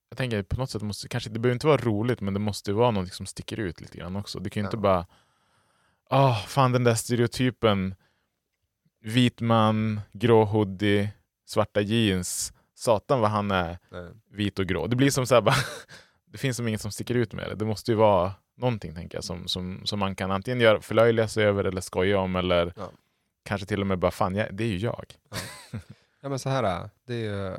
jag 0.09 0.18
tänker 0.18 0.42
på 0.42 0.56
något 0.56 0.70
sätt, 0.70 0.82
måste, 0.82 1.09
kanske, 1.09 1.30
det 1.30 1.38
behöver 1.38 1.54
inte 1.54 1.66
vara 1.66 1.76
roligt, 1.76 2.20
men 2.20 2.34
det 2.34 2.40
måste 2.40 2.70
ju 2.70 2.74
vara 2.76 2.90
något 2.90 3.12
som 3.12 3.26
sticker 3.26 3.61
ut 3.61 3.80
lite 3.80 3.98
grann 3.98 4.16
också. 4.16 4.38
Det 4.40 4.50
kan 4.50 4.61
ju 4.62 4.66
inte 4.66 4.76
Ja. 4.76 4.80
bara, 4.80 5.06
ah 6.11 6.34
fan 6.34 6.72
den 6.72 6.84
där 6.84 6.94
stereotypen, 6.94 7.94
vit 9.00 9.40
man, 9.40 10.00
grå 10.12 10.44
hoodie, 10.44 11.11
svarta 11.46 11.80
jeans, 11.80 12.52
satan 12.74 13.20
vad 13.20 13.30
han 13.30 13.50
är 13.50 13.78
Nej. 13.90 14.09
vit 14.30 14.59
och 14.59 14.66
grå. 14.66 14.86
Det 14.86 14.96
blir 14.96 15.11
som 15.11 15.26
så 15.26 15.34
här 15.34 15.42
bara, 15.42 15.54
det 16.32 16.38
finns 16.38 16.56
som 16.56 16.68
inget 16.68 16.80
som 16.80 16.90
sticker 16.92 17.14
ut 17.14 17.32
med 17.32 17.48
det. 17.48 17.54
Det 17.54 17.64
måste 17.64 17.90
ju 17.90 17.96
vara 17.96 18.32
någonting 18.56 18.94
tänker 18.94 19.16
jag 19.16 19.24
som, 19.24 19.48
som, 19.48 19.80
som 19.84 19.98
man 19.98 20.14
kan 20.14 20.30
antingen 20.30 20.61
göra, 20.61 20.80
förlöjliga 20.80 21.28
sig 21.28 21.44
över 21.44 21.64
eller 21.64 21.80
skoja 21.80 22.18
om 22.18 22.36
eller 22.36 22.72
Ja. 22.76 22.90
kanske 23.44 23.66
till 23.66 23.80
och 23.80 23.86
med 23.86 23.98
bara 23.98 24.11
fan, 24.11 24.34
jag, 24.34 24.54
det 24.54 24.64
är 24.64 24.68
ju 24.68 24.76
jag. 24.78 25.04
Ja 26.20 26.28
men 26.28 26.38
så 26.38 26.48
här, 26.48 26.90
det 27.06 27.14
är 27.14 27.18
ju 27.18 27.56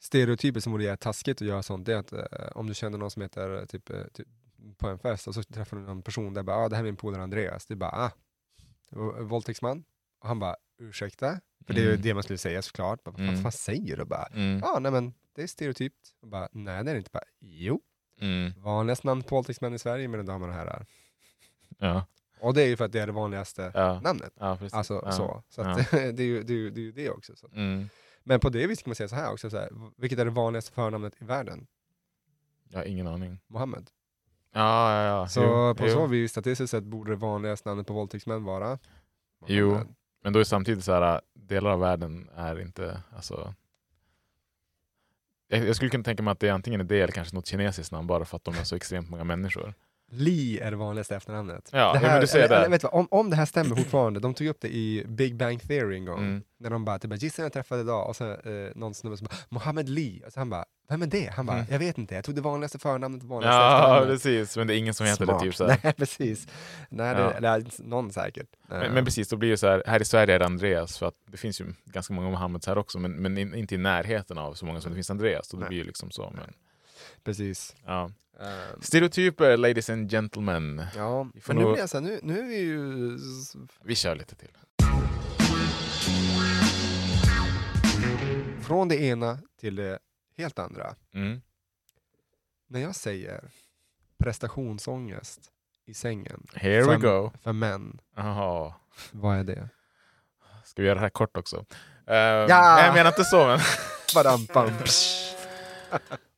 stereotyper 0.00 0.60
som 0.60 0.72
vore 0.72 0.84
jävligt 0.84 1.00
taskigt 1.00 1.42
att 1.42 1.48
göra 1.48 1.62
sånt, 1.62 1.86
det 1.86 1.92
är 1.92 1.96
att 1.96 2.12
eh, 2.12 2.48
om 2.54 2.66
du 2.66 2.74
känner 2.74 2.98
någon 2.98 3.10
som 3.10 3.22
heter 3.22 3.58
eh, 3.58 3.64
typ, 3.64 3.90
eh, 3.90 4.04
typ 4.14 4.28
på 4.78 4.88
en 4.88 4.98
fest 4.98 5.28
och 5.28 5.34
så 5.34 5.42
träffar 5.42 5.76
du 5.76 5.82
någon 5.82 6.02
person 6.02 6.34
där 6.34 6.42
bara, 6.42 6.56
ah, 6.56 6.68
det 6.68 6.76
här 6.76 6.82
är 6.82 6.86
min 6.86 6.96
polare 6.96 7.22
Andreas, 7.22 7.66
det 7.66 7.74
är 7.74 7.76
bara, 7.76 7.90
ah, 7.90 8.10
v- 8.90 9.22
våldtäktsman, 9.22 9.84
och 10.20 10.28
han 10.28 10.38
bara, 10.38 10.56
ursäkta? 10.78 11.40
För 11.66 11.74
det 11.74 11.80
är 11.80 11.84
ju 11.84 11.90
Mm. 11.90 12.02
det 12.02 12.14
man 12.14 12.22
skulle 12.22 12.38
säga 12.38 12.62
såklart, 12.62 13.04
bara, 13.04 13.10
vad 13.10 13.18
fan, 13.26 13.28
Mm. 13.36 13.52
säger 13.52 13.96
du? 13.96 14.04
Bara, 14.04 14.26
Mm. 14.26 14.58
ja 14.62 14.78
nej 14.80 14.92
men 14.92 15.14
det 15.34 15.42
är 15.42 15.46
stereotypt. 15.46 16.14
Och 16.22 16.28
bara, 16.28 16.48
nej 16.52 16.84
det 16.84 16.90
är 16.90 16.94
det 16.94 16.98
inte. 16.98 17.10
Bara, 17.12 17.24
jo, 17.40 17.80
Mm. 18.20 18.52
vanligast 18.56 19.04
namn 19.04 19.22
på 19.22 19.34
våldtäktsmän 19.34 19.74
i 19.74 19.78
Sverige 19.78 20.08
mina 20.08 20.22
damer 20.22 20.48
och 20.48 20.54
herrar. 20.54 20.86
Ja. 21.78 22.06
Och 22.40 22.54
det 22.54 22.62
är 22.62 22.66
ju 22.66 22.76
för 22.76 22.84
att 22.84 22.92
det 22.92 23.00
är 23.00 23.06
det 23.06 23.12
vanligaste 23.12 23.72
Ja. 23.74 24.00
namnet. 24.00 24.32
Ja. 24.36 24.58
Alltså 24.72 25.02
ja. 25.04 25.12
så. 25.12 25.42
Så 25.48 25.62
att, 25.62 25.76
det, 25.90 26.20
är 26.22 26.26
ju, 26.26 26.42
det, 26.42 26.52
är 26.52 26.56
ju, 26.56 26.70
det 26.70 26.80
är 26.80 26.82
ju 26.82 26.92
det 26.92 27.10
också. 27.10 27.36
Så. 27.36 27.48
Mm. 27.54 27.88
Men 28.24 28.40
på 28.40 28.48
det 28.48 28.66
viset 28.66 28.84
kan 28.84 28.90
man 28.90 28.94
säga 28.94 29.08
så 29.08 29.14
här 29.16 29.32
också, 29.32 29.50
så 29.50 29.56
här, 29.56 29.68
vilket 29.96 30.18
är 30.18 30.24
det 30.24 30.30
vanligaste 30.30 30.72
förnamnet 30.72 31.14
i 31.18 31.24
världen? 31.24 31.66
Jag 32.68 32.78
har 32.78 32.84
ingen 32.84 33.06
aning. 33.06 33.40
Mohammed. 33.46 33.90
Ja, 34.52 34.94
ja, 34.94 35.04
ja. 35.04 35.28
Så 35.28 35.40
jo, 35.42 35.74
på 35.74 35.86
jo. 35.86 35.92
så 35.92 36.06
vis, 36.06 36.30
statistiskt 36.30 36.70
sett, 36.70 36.84
borde 36.84 37.10
det 37.10 37.16
vanligaste 37.16 37.68
namnet 37.68 37.86
på 37.86 37.92
våldtäktsmän 37.92 38.44
vara 38.44 38.78
Jo. 39.46 39.68
Mohammed. 39.68 39.94
Men 40.22 40.32
då 40.32 40.38
är 40.38 40.44
samtidigt 40.44 40.84
så 40.84 40.92
här, 40.92 41.20
delar 41.34 41.70
av 41.70 41.80
världen 41.80 42.30
är 42.34 42.60
inte, 42.60 43.02
alltså 43.16 43.54
jag, 45.48 45.68
jag 45.68 45.76
skulle 45.76 45.90
kunna 45.90 46.04
tänka 46.04 46.22
mig 46.22 46.32
att 46.32 46.40
det 46.40 46.50
antingen 46.50 46.80
är 46.80 46.84
det 46.84 47.00
eller 47.00 47.12
kanske 47.12 47.36
något 47.36 47.46
kinesiskt 47.46 47.92
namn 47.92 48.06
bara 48.06 48.24
för 48.24 48.36
att 48.36 48.44
de 48.44 48.54
är 48.54 48.64
så 48.64 48.76
extremt 48.76 49.10
många 49.10 49.24
människor. 49.24 49.74
Lee 50.12 50.60
är 50.66 50.70
det 50.70 50.76
vanligaste 50.76 51.16
efternamnet. 51.16 51.68
Ja, 51.72 51.92
det 51.92 52.00
ja, 52.06 52.12
men 52.12 52.20
du 52.20 52.26
ser 52.26 52.38
eller, 52.38 52.60
det. 52.60 52.66
eller, 52.76 52.94
om, 52.94 53.08
om 53.10 53.30
det 53.30 53.36
här 53.36 53.46
stämmer 53.46 53.76
fortfarande, 53.76 54.20
de 54.20 54.34
tog 54.34 54.46
upp 54.46 54.60
det 54.60 54.68
i 54.68 55.04
Big 55.08 55.36
Bang 55.36 55.62
Theory 55.62 55.96
en 55.96 56.04
gång, 56.04 56.18
Mm. 56.18 56.42
när 56.58 56.70
de 56.70 56.84
bara, 56.84 56.98
typ, 56.98 57.22
gissa 57.22 57.42
jag 57.42 57.52
träffade 57.52 57.80
idag, 57.80 58.08
och 58.08 58.16
så 58.16 58.30
eh, 58.32 58.70
någon 58.74 58.94
snubbe 58.94 59.16
som 59.16 59.26
bara, 59.26 59.36
Mohammed 59.48 59.88
Lee, 59.88 60.26
och 60.26 60.32
så 60.32 60.40
han 60.40 60.50
bara, 60.50 60.64
vem 60.88 61.02
är 61.02 61.06
det? 61.06 61.30
Han 61.36 61.46
bara, 61.46 61.56
Mm. 61.56 61.66
jag 61.70 61.78
vet 61.78 61.98
inte, 61.98 62.14
jag 62.14 62.24
tog 62.24 62.34
det 62.34 62.40
vanligaste 62.40 62.78
förnamnet, 62.78 63.22
vanligaste 63.22 63.56
Ja, 63.56 63.78
efternamnet. 63.78 64.08
precis. 64.08 64.56
Men 64.56 64.66
det 64.66 64.74
är 64.74 64.78
ingen 64.78 64.94
som 64.94 65.06
heter 65.06 65.24
Smart. 65.24 65.38
det. 65.40 65.44
Typ 65.46 65.54
så 65.54 65.66
här. 65.68 65.78
Nej, 65.84 65.92
precis. 65.92 66.48
Nej, 66.88 67.14
det, 67.14 67.20
Ja. 67.22 67.30
eller 67.32 67.64
någon 67.78 68.12
säkert. 68.12 68.46
Men, 68.68 68.92
men 68.92 69.04
precis, 69.04 69.28
då 69.28 69.36
blir 69.36 69.50
det 69.50 69.56
så 69.56 69.66
här, 69.66 69.82
här 69.86 70.02
i 70.02 70.04
Sverige 70.04 70.34
är 70.34 70.38
det 70.38 70.46
Andreas, 70.46 70.98
för 70.98 71.06
att 71.06 71.14
det 71.26 71.36
finns 71.36 71.60
ju 71.60 71.66
ganska 71.84 72.14
många 72.14 72.30
Mohammeds 72.30 72.66
här 72.66 72.78
också, 72.78 72.98
men, 72.98 73.12
men 73.12 73.38
in, 73.38 73.54
inte 73.54 73.74
i 73.74 73.78
närheten 73.78 74.38
av 74.38 74.54
så 74.54 74.66
många 74.66 74.80
som 74.80 74.90
det 74.90 74.94
finns 74.94 75.10
Andreas. 75.10 75.48
Så 75.48 75.56
det 75.56 75.60
Nej. 75.60 75.68
blir 75.68 75.78
ju 75.78 75.84
liksom 75.84 76.10
så. 76.10 76.32
Men, 76.36 76.52
Precis. 77.24 77.76
ja. 77.86 78.10
Ehm, 78.40 78.82
Stereotyper, 78.82 79.56
ladies 79.56 79.90
and 79.90 80.10
gentlemen. 80.10 80.86
ja, 80.96 81.24
men 81.24 81.56
nu 81.56 81.62
nog- 81.62 81.72
blir 81.72 81.80
jag 81.82 81.90
så 81.90 81.96
här, 82.00 82.04
nu, 82.04 82.20
nu 82.22 82.38
är 82.38 82.44
vi 82.44 82.56
ju... 82.58 83.18
Vi 83.84 83.94
kör 83.94 84.14
lite 84.16 84.34
till. 84.34 84.48
Från 88.62 88.88
det 88.88 88.96
ena 89.02 89.38
till 89.60 89.76
det 89.76 89.98
helt 90.38 90.58
andra. 90.58 90.94
Mm. 91.14 91.40
När 92.68 92.80
jag 92.80 92.94
säger 92.96 93.44
prestationsångest 94.18 95.40
i 95.86 95.94
sängen 95.94 96.46
Here 96.54 96.84
för, 96.84 96.90
we 96.90 96.96
go. 96.96 97.30
för 97.42 97.52
män, 97.52 98.00
Jaha. 98.16 98.74
vad 99.12 99.36
är 99.38 99.44
det? 99.44 99.68
Ska 100.64 100.82
vi 100.82 100.88
göra 100.88 100.94
det 100.94 101.00
här 101.00 101.10
kort 101.10 101.36
också? 101.36 101.56
Uh, 101.56 101.64
Nej, 102.06 102.48
jag 102.84 102.94
menar 102.94 103.10
inte 103.10 103.24
så, 103.24 103.46
men 103.46 103.60
Badam, 104.14 104.44
bam. 104.54 104.70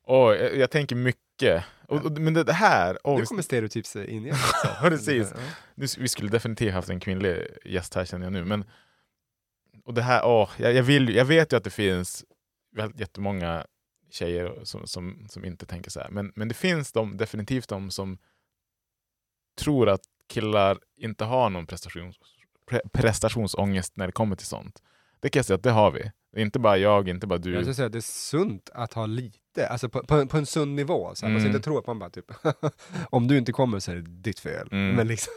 Åh, 0.06 0.34
jag, 0.34 0.56
jag 0.56 0.70
tänker 0.70 0.96
mycket. 0.96 1.64
Och, 1.88 2.04
och, 2.06 2.12
men 2.12 2.34
det, 2.34 2.52
här, 2.52 2.98
åh, 3.04 3.18
Nu 3.18 3.26
kommer 3.26 3.42
stereotyps 3.42 3.96
in 3.96 4.24
igen. 4.24 4.36
Precis. 4.80 5.32
nu, 5.74 5.86
vi 5.98 6.08
skulle 6.08 6.30
definitivt 6.30 6.72
haft 6.74 6.90
en 6.90 7.00
kvinnlig 7.00 7.46
gäst 7.64 7.94
här 7.94 8.04
känner 8.04 8.26
jag 8.26 8.32
nu. 8.32 8.44
Men, 8.44 8.64
och 9.84 9.94
det 9.94 10.02
här, 10.02 10.24
åh, 10.24 10.50
jag, 10.56 10.72
jag, 10.72 10.82
vill, 10.82 11.14
jag 11.14 11.24
vet 11.24 11.52
ju 11.52 11.56
att 11.56 11.64
det 11.64 11.70
finns 11.70 12.24
jättemånga 12.94 13.66
tjejer 14.10 14.60
som, 14.64 14.86
som, 14.86 15.26
som 15.28 15.44
inte 15.44 15.66
tänker 15.66 15.90
så 15.90 16.00
här. 16.00 16.10
Men, 16.10 16.32
men 16.36 16.48
det 16.48 16.54
finns 16.54 16.92
de, 16.92 17.16
definitivt 17.16 17.68
de 17.68 17.90
som 17.90 18.18
tror 19.58 19.88
att 19.88 20.02
killar 20.28 20.78
inte 20.96 21.24
har 21.24 21.50
någon 21.50 21.66
prestations, 21.66 22.16
pre, 22.66 22.80
prestationsångest 22.92 23.96
när 23.96 24.06
det 24.06 24.12
kommer 24.12 24.36
till 24.36 24.46
sånt. 24.46 24.82
Det 25.20 25.28
kan 25.28 25.38
jag 25.38 25.46
säga 25.46 25.56
att 25.56 25.62
det 25.62 25.70
har 25.70 25.90
vi. 25.90 26.10
Inte 26.36 26.58
bara 26.58 26.76
jag, 26.76 27.08
inte 27.08 27.26
bara 27.26 27.34
Jag 27.34 27.42
du. 27.42 27.54
skulle 27.54 27.74
säga 27.74 27.86
att 27.86 27.92
det 27.92 27.98
är 27.98 28.00
sunt 28.00 28.70
att 28.74 28.92
ha 28.92 29.06
lite, 29.06 29.38
alltså 29.58 29.88
på, 29.88 30.02
på, 30.06 30.26
på 30.26 30.36
en 30.36 30.46
sund 30.46 30.74
nivå. 30.74 31.14
Så 31.14 31.26
här. 31.26 31.32
Man 31.32 31.40
ska 31.40 31.46
Mm. 31.48 31.56
inte 31.56 31.64
tro 31.64 31.78
att 31.78 31.86
man 31.86 31.98
bara 31.98 32.10
typ, 32.10 32.24
om 33.10 33.28
du 33.28 33.38
inte 33.38 33.52
kommer 33.52 33.78
så 33.78 33.90
är 33.90 33.94
det 33.96 34.02
ditt 34.02 34.40
fel. 34.40 34.68
Mm. 34.72 34.96
Men 34.96 35.08
liksom, 35.08 35.32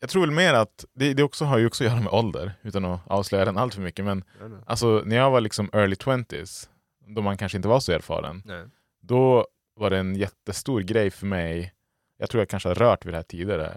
Jag 0.00 0.10
tror 0.10 0.22
väl 0.22 0.30
mer 0.30 0.54
att 0.54 0.84
det, 0.94 1.14
det 1.14 1.22
också 1.22 1.44
har 1.44 1.58
ju 1.58 1.66
också 1.66 1.84
att 1.84 1.90
göra 1.90 2.00
med 2.00 2.12
ålder, 2.12 2.52
utan 2.62 2.84
att 2.84 3.00
avslöja 3.06 3.44
den 3.44 3.58
allt 3.58 3.74
för 3.74 3.82
mycket. 3.82 4.04
Men 4.04 4.24
alltså, 4.66 5.02
när 5.06 5.16
jag 5.16 5.30
var 5.30 5.40
liksom 5.40 5.70
early 5.72 5.94
20s, 5.94 6.68
då 7.06 7.22
man 7.22 7.36
kanske 7.36 7.58
inte 7.58 7.68
var 7.68 7.80
så 7.80 7.92
erfaren, 7.92 8.42
Nej. 8.44 8.64
då 9.02 9.46
var 9.76 9.90
det 9.90 9.98
en 9.98 10.14
jättestor 10.14 10.80
grej 10.80 11.10
för 11.10 11.26
mig, 11.26 11.72
jag 12.18 12.30
tror 12.30 12.40
jag 12.40 12.48
kanske 12.48 12.68
har 12.68 12.74
rört 12.74 13.06
vid 13.06 13.12
det 13.12 13.18
här 13.18 13.22
tidigare, 13.22 13.76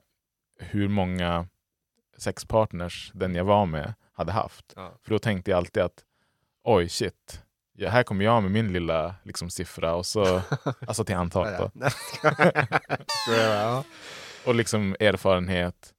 hur 0.59 0.88
många 0.88 1.47
sexpartners 2.18 3.11
den 3.13 3.36
jag 3.36 3.43
var 3.43 3.65
med 3.65 3.93
hade 4.13 4.32
haft. 4.32 4.74
Ja. 4.76 4.93
För 5.03 5.11
då 5.11 5.20
tänkte 5.20 5.51
jag 5.51 5.57
alltid 5.57 5.84
att 5.84 6.03
oj 6.63 6.89
shit, 6.89 7.41
ja, 7.78 7.89
här 7.89 8.03
kommer 8.03 8.25
jag 8.25 8.43
med 8.43 8.51
min 8.51 8.73
lilla 8.73 9.15
liksom, 9.23 9.49
siffra, 9.49 9.95
och 9.95 10.05
så, 10.05 10.41
alltså 10.88 11.03
till 11.03 11.15
antal. 11.15 11.47
Då. 11.59 11.65
och 14.45 14.55
liksom 14.55 14.95
erfarenhet. 14.99 15.93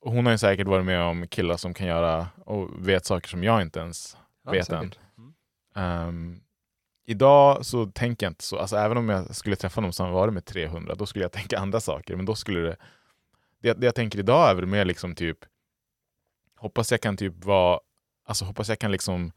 Och 0.00 0.12
hon 0.12 0.26
har 0.26 0.32
ju 0.32 0.38
säkert 0.38 0.66
varit 0.66 0.84
med 0.84 1.02
om 1.02 1.28
killar 1.28 1.56
som 1.56 1.74
kan 1.74 1.86
göra 1.86 2.28
och 2.44 2.88
vet 2.88 3.06
saker 3.06 3.28
som 3.28 3.44
jag 3.44 3.62
inte 3.62 3.80
ens 3.80 4.16
Ja, 4.44 4.50
vet 4.50 4.68
än. 4.68 4.82
säkert. 4.82 4.98
Mm. 5.18 5.34
Ehm, 5.74 6.40
idag 7.06 7.66
så 7.66 7.86
tänker 7.86 8.26
jag 8.26 8.30
inte 8.30 8.44
så. 8.44 8.58
Alltså, 8.58 8.76
även 8.76 8.96
om 8.96 9.08
jag 9.08 9.36
skulle 9.36 9.56
träffa 9.56 9.80
någon 9.80 9.92
som 9.92 10.12
varit 10.12 10.34
med 10.34 10.44
300, 10.44 10.94
då 10.94 11.06
skulle 11.06 11.24
jag 11.24 11.32
tänka 11.32 11.58
andra 11.58 11.80
saker. 11.80 12.16
Men 12.16 12.26
då 12.26 12.34
skulle 12.34 12.60
det... 12.60 12.76
Det, 13.62 13.72
det 13.72 13.86
jag 13.86 13.94
tänker 13.94 14.18
idag 14.18 14.50
är 14.50 14.54
väl 14.54 14.66
mer 14.66 14.84
liksom 14.84 15.14
typ... 15.14 15.38
Hoppas 16.56 16.90
jag 16.90 17.00
kan 17.00 17.16
typ 17.16 17.44
vara... 17.44 17.80
Alltså 18.26 18.44
hoppas 18.44 18.68
jag 18.68 18.78
kan 18.78 18.92
liksom... 18.92 19.32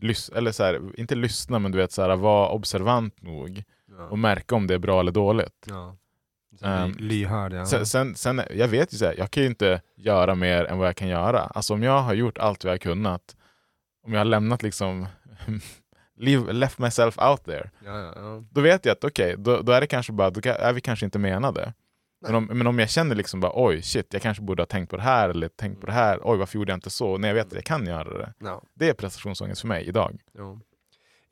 Lys, 0.00 0.28
eller 0.28 0.52
så 0.52 0.64
här, 0.64 0.80
inte 1.00 1.14
lyssna, 1.14 1.58
men 1.58 1.72
du 1.72 1.78
vet 1.78 1.92
så 1.92 2.02
här, 2.02 2.16
vara 2.16 2.48
observant 2.48 3.22
nog 3.22 3.62
Ja. 3.98 4.04
och 4.08 4.18
märka 4.18 4.54
om 4.54 4.66
det 4.66 4.74
är 4.74 4.78
bra 4.78 5.00
eller 5.00 5.12
dåligt. 5.12 5.66
Ja. 5.68 5.96
Ly- 6.86 6.94
lyhörd, 6.98 7.52
ja. 7.52 7.66
Sen, 7.66 7.86
sen, 7.86 8.14
sen, 8.14 8.42
jag 8.50 8.68
vet 8.68 8.94
ju 8.94 8.98
så 8.98 9.04
här, 9.04 9.14
jag 9.18 9.30
kan 9.30 9.42
ju 9.42 9.48
inte 9.48 9.82
göra 9.96 10.34
mer 10.34 10.64
än 10.64 10.78
vad 10.78 10.88
jag 10.88 10.96
kan 10.96 11.08
göra. 11.08 11.40
Alltså 11.40 11.74
om 11.74 11.82
jag 11.82 12.02
har 12.02 12.14
gjort 12.14 12.38
allt 12.38 12.64
vad 12.64 12.70
jag 12.70 12.74
har 12.74 12.78
kunnat, 12.78 13.36
om 14.06 14.12
jag 14.12 14.20
har 14.20 14.24
lämnat 14.24 14.62
liksom, 14.62 15.06
leave, 16.16 16.52
left 16.52 16.78
myself 16.78 17.18
out 17.18 17.44
there, 17.44 17.70
ja, 17.84 18.12
ja, 18.16 18.44
då 18.50 18.60
vet 18.60 18.84
jag 18.84 18.92
att 18.92 19.04
okej, 19.04 19.34
då, 19.38 19.60
då 19.62 19.72
är 19.72 19.80
det 19.80 19.86
kanske 19.86 20.12
bara, 20.12 20.30
då 20.30 20.40
är 20.50 20.72
vi 20.72 20.80
kanske 20.80 21.04
inte 21.04 21.18
menade. 21.18 21.72
Men 22.20 22.34
om, 22.34 22.44
men 22.44 22.66
om 22.66 22.78
jag 22.78 22.90
känner 22.90 23.14
liksom 23.14 23.40
bara 23.40 23.52
oj 23.54 23.82
shit, 23.82 24.12
jag 24.12 24.22
kanske 24.22 24.42
borde 24.42 24.62
ha 24.62 24.66
tänkt 24.66 24.90
på 24.90 24.96
det 24.96 25.02
här 25.02 25.28
eller 25.28 25.48
tänkt 25.48 25.80
på 25.80 25.86
det 25.86 25.92
här, 25.92 26.20
oj 26.22 26.38
varför 26.38 26.58
gjorde 26.58 26.72
jag 26.72 26.76
inte 26.76 26.90
så? 26.90 27.18
När 27.18 27.28
jag 27.28 27.34
vet 27.34 27.46
att 27.46 27.52
jag 27.52 27.64
kan 27.64 27.86
göra 27.86 28.18
det. 28.18 28.34
Ja. 28.38 28.62
Det 28.74 28.88
är 28.88 28.94
prestationsångest 28.94 29.60
för 29.60 29.68
mig 29.68 29.84
idag. 29.84 30.18
Jo. 30.38 30.60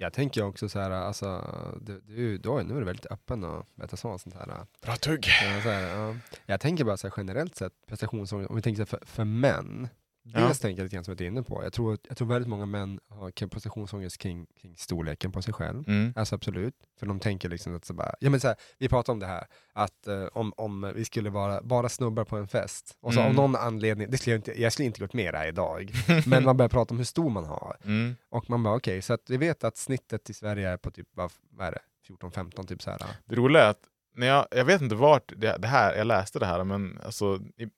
Jag 0.01 0.13
tänker 0.13 0.45
också 0.45 0.69
så 0.69 0.81
här, 0.81 0.91
alltså, 0.91 1.45
du, 1.81 2.01
du, 2.01 2.39
då, 2.39 2.61
nu 2.61 2.75
är 2.75 2.79
du 2.79 2.85
väldigt 2.85 3.07
öppen 3.07 3.45
och 3.45 3.67
berättar 3.75 3.97
så, 3.97 4.19
sånt 4.19 4.35
här. 4.35 4.47
Bra 4.83 4.97
tugg! 4.97 5.27
Ja, 5.27 5.63
så 5.63 5.69
här, 5.69 5.83
ja. 5.83 6.17
Jag 6.47 6.61
tänker 6.61 6.85
bara 6.85 6.97
så 6.97 7.09
här, 7.09 7.15
generellt 7.17 7.57
sett, 7.57 7.73
prestationsångest, 7.87 8.51
om 8.51 8.57
vi 8.57 8.63
tänker 8.63 8.85
så 8.85 8.97
här, 8.97 8.99
för, 8.99 9.07
för 9.07 9.25
män, 9.25 9.89
Ja. 10.35 10.41
dels 10.41 10.59
tänker 10.59 10.79
jag 10.83 10.85
lite 10.85 10.95
grann 10.97 11.05
som 11.05 11.13
jag 11.13 11.21
är 11.21 11.27
inne 11.27 11.43
på, 11.43 11.63
jag 11.63 11.73
tror, 11.73 11.99
jag 12.09 12.17
tror 12.17 12.29
väldigt 12.29 12.49
många 12.49 12.67
män 12.67 13.01
har 13.09 13.31
prestationsångest 13.49 14.19
kring, 14.19 14.47
kring 14.61 14.77
storleken 14.77 15.33
på 15.33 15.43
sig 15.43 15.55
själv. 15.55 15.89
Mm. 15.89 16.13
Alltså 16.17 16.35
absolut, 16.35 16.75
för 16.99 17.07
de 17.07 17.21
tänker 17.21 17.49
liksom 17.49 17.77
att 17.77 17.85
så 17.85 17.95
bara, 17.95 18.15
ja 18.21 18.31
men 18.31 18.41
så 18.41 18.49
här, 18.49 18.57
vi 18.79 18.89
pratar 18.89 19.13
om 19.13 19.19
det 19.19 19.27
här, 19.27 19.47
att 19.73 20.07
eh, 20.07 20.25
om, 20.33 20.53
om 20.57 20.93
vi 20.97 21.05
skulle 21.05 21.31
vara 21.31 21.63
bara 21.63 21.89
snubbar 21.89 22.25
på 22.25 22.37
en 22.37 22.49
fest, 22.49 22.97
och 23.01 23.15
så 23.15 23.21
Mm. 23.21 23.31
av 23.31 23.35
någon 23.37 23.57
anledning, 23.57 24.11
det 24.11 24.19
skulle 24.19 24.35
jag, 24.35 24.39
inte, 24.39 24.63
jag 24.63 24.73
skulle 24.73 24.87
inte 24.87 25.09
med 25.17 25.35
det 25.35 25.39
här 25.39 25.49
idag, 25.49 25.91
men 26.27 26.45
man 26.45 26.57
börjar 26.57 26.69
prata 26.69 26.95
om 26.95 26.99
hur 26.99 27.05
stor 27.05 27.31
man 27.31 27.45
har, 27.45 27.77
Mm. 27.85 28.17
och 28.31 28.51
man 28.51 28.63
bara 28.63 28.77
okej, 28.77 29.03
så 29.03 29.13
att 29.15 29.31
vi 29.31 29.37
vet 29.37 29.65
att 29.65 29.77
snittet 29.77 30.31
i 30.31 30.35
Sverige 30.35 30.69
är 30.69 30.77
på 30.77 30.91
typ, 30.91 31.09
vad, 31.15 31.33
vad 31.51 31.67
är 31.67 31.73
det, 31.73 31.81
14-15 32.15 32.67
typ 32.67 32.83
så 32.83 32.91
här. 32.91 33.01
Det 33.27 33.35
roliga 33.37 33.63
är 33.65 33.71
att, 33.71 33.81
när 34.15 34.27
jag, 34.27 34.47
jag 34.51 34.65
vet 34.65 34.81
inte 34.83 34.95
vart 34.95 35.33
det, 35.37 35.57
det 35.59 35.69
här, 35.69 35.95
jag 35.97 36.07
läste 36.07 36.39
det 36.39 36.47
här, 36.47 36.65
men 36.65 37.01
alltså, 37.05 37.41
i, 37.57 37.69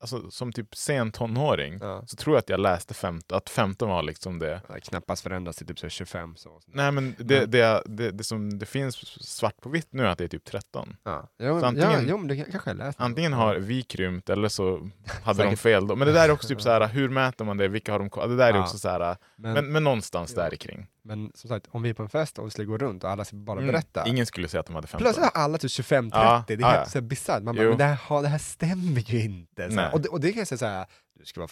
alltså 0.00 0.30
som 0.30 0.52
typ 0.52 0.76
sen 0.76 1.12
tonåring 1.12 1.78
Ja. 1.80 2.02
så 2.06 2.16
tror 2.16 2.36
jag 2.36 2.38
att 2.38 2.48
jag 2.48 2.60
läste 2.60 2.94
15, 2.94 3.36
att 3.36 3.50
15 3.50 3.88
var 3.88 4.02
liksom 4.02 4.38
det. 4.38 4.60
Det 4.74 4.80
knappast 4.80 5.22
förändrats 5.22 5.58
till 5.58 5.66
typ 5.66 5.78
så 5.78 5.86
här 5.86 5.90
25 5.90 6.36
så. 6.36 6.60
Nej 6.66 6.92
men 6.92 7.14
det, 7.18 7.40
Men- 7.40 7.50
det, 7.50 7.82
det, 7.86 8.10
det 8.10 8.24
som 8.24 8.58
det 8.58 8.66
finns 8.66 8.96
svart 9.28 9.60
på 9.60 9.68
vitt 9.68 9.88
nu 9.92 10.02
är 10.02 10.06
att 10.06 10.18
det 10.18 10.24
är 10.24 10.28
typ 10.28 10.44
13. 10.44 10.96
Ja, 11.04 11.28
jo, 11.38 11.60
Så 11.60 11.66
antingen- 11.66 11.90
ja, 12.08 12.16
jo, 12.18 12.18
det 12.26 12.36
kan- 12.36 12.50
kanske 12.50 12.70
jag. 12.84 12.94
Antingen 12.96 13.32
har 13.32 13.54
vi 13.56 13.82
krympt 13.82 14.30
eller 14.30 14.48
så 14.48 14.90
hade 15.24 15.44
de 15.44 15.56
fel 15.56 15.86
då. 15.86 15.96
Men 15.96 16.06
det 16.08 16.14
där 16.14 16.28
är 16.28 16.32
också 16.32 16.48
typ 16.48 16.62
så 16.62 16.70
här, 16.70 16.88
hur 16.88 17.08
mäter 17.08 17.44
man 17.44 17.56
det? 17.56 17.68
Vilka 17.68 17.92
har 17.92 17.98
de? 17.98 18.28
Det 18.28 18.36
där 18.36 18.48
är 18.52 18.54
Ja. 18.54 18.62
också 18.62 18.78
så 18.78 18.88
här, 18.88 19.16
men, 19.36 19.52
men, 19.52 19.72
men 19.72 19.84
någonstans 19.84 20.32
Ja. 20.36 20.42
där 20.42 20.56
kring. 20.56 20.86
Men 21.02 21.32
som 21.34 21.48
sagt, 21.48 21.66
om 21.70 21.82
vi 21.82 21.90
är 21.90 21.94
på 21.94 22.02
en 22.02 22.08
fest 22.08 22.38
och 22.38 22.46
vi 22.46 22.50
skulle 22.50 22.66
gå 22.66 22.78
runt 22.78 23.04
och 23.04 23.10
alla 23.10 23.24
ska 23.24 23.36
bara 23.36 23.58
Mm. 23.60 23.72
berätta. 23.72 24.06
Ingen 24.06 24.26
skulle 24.26 24.48
säga 24.48 24.60
att 24.60 24.66
de 24.66 24.74
hade 24.74 24.86
15. 24.86 25.04
Plötsligt 25.04 25.24
har 25.34 25.42
alla 25.42 25.58
typ 25.58 25.70
25-30, 25.70 26.10
Ja, 26.12 26.44
det 26.46 26.54
är 26.54 26.58
ja, 26.60 26.66
helt 26.68 26.78
ja. 26.80 26.90
så 26.90 26.98
här 26.98 27.02
bisarrt. 27.06 27.42
Man 27.42 27.56
bara, 27.56 27.68
men 27.68 27.78
det 27.78 27.84
här, 27.84 28.22
det 28.22 28.28
här 28.28 28.38
stämmer 28.38 29.00
ju 29.00 29.20
inte. 29.22 29.70
Så. 29.70 29.90
Och, 29.92 30.00
det, 30.00 30.08
och 30.08 30.20
det 30.20 30.32
kan 30.32 30.38
jag 30.38 30.48
säga 30.48 30.58
så 30.58 30.66
här, 30.66 30.86
du 31.18 31.24
ska 31.24 31.40
vara 31.40 31.50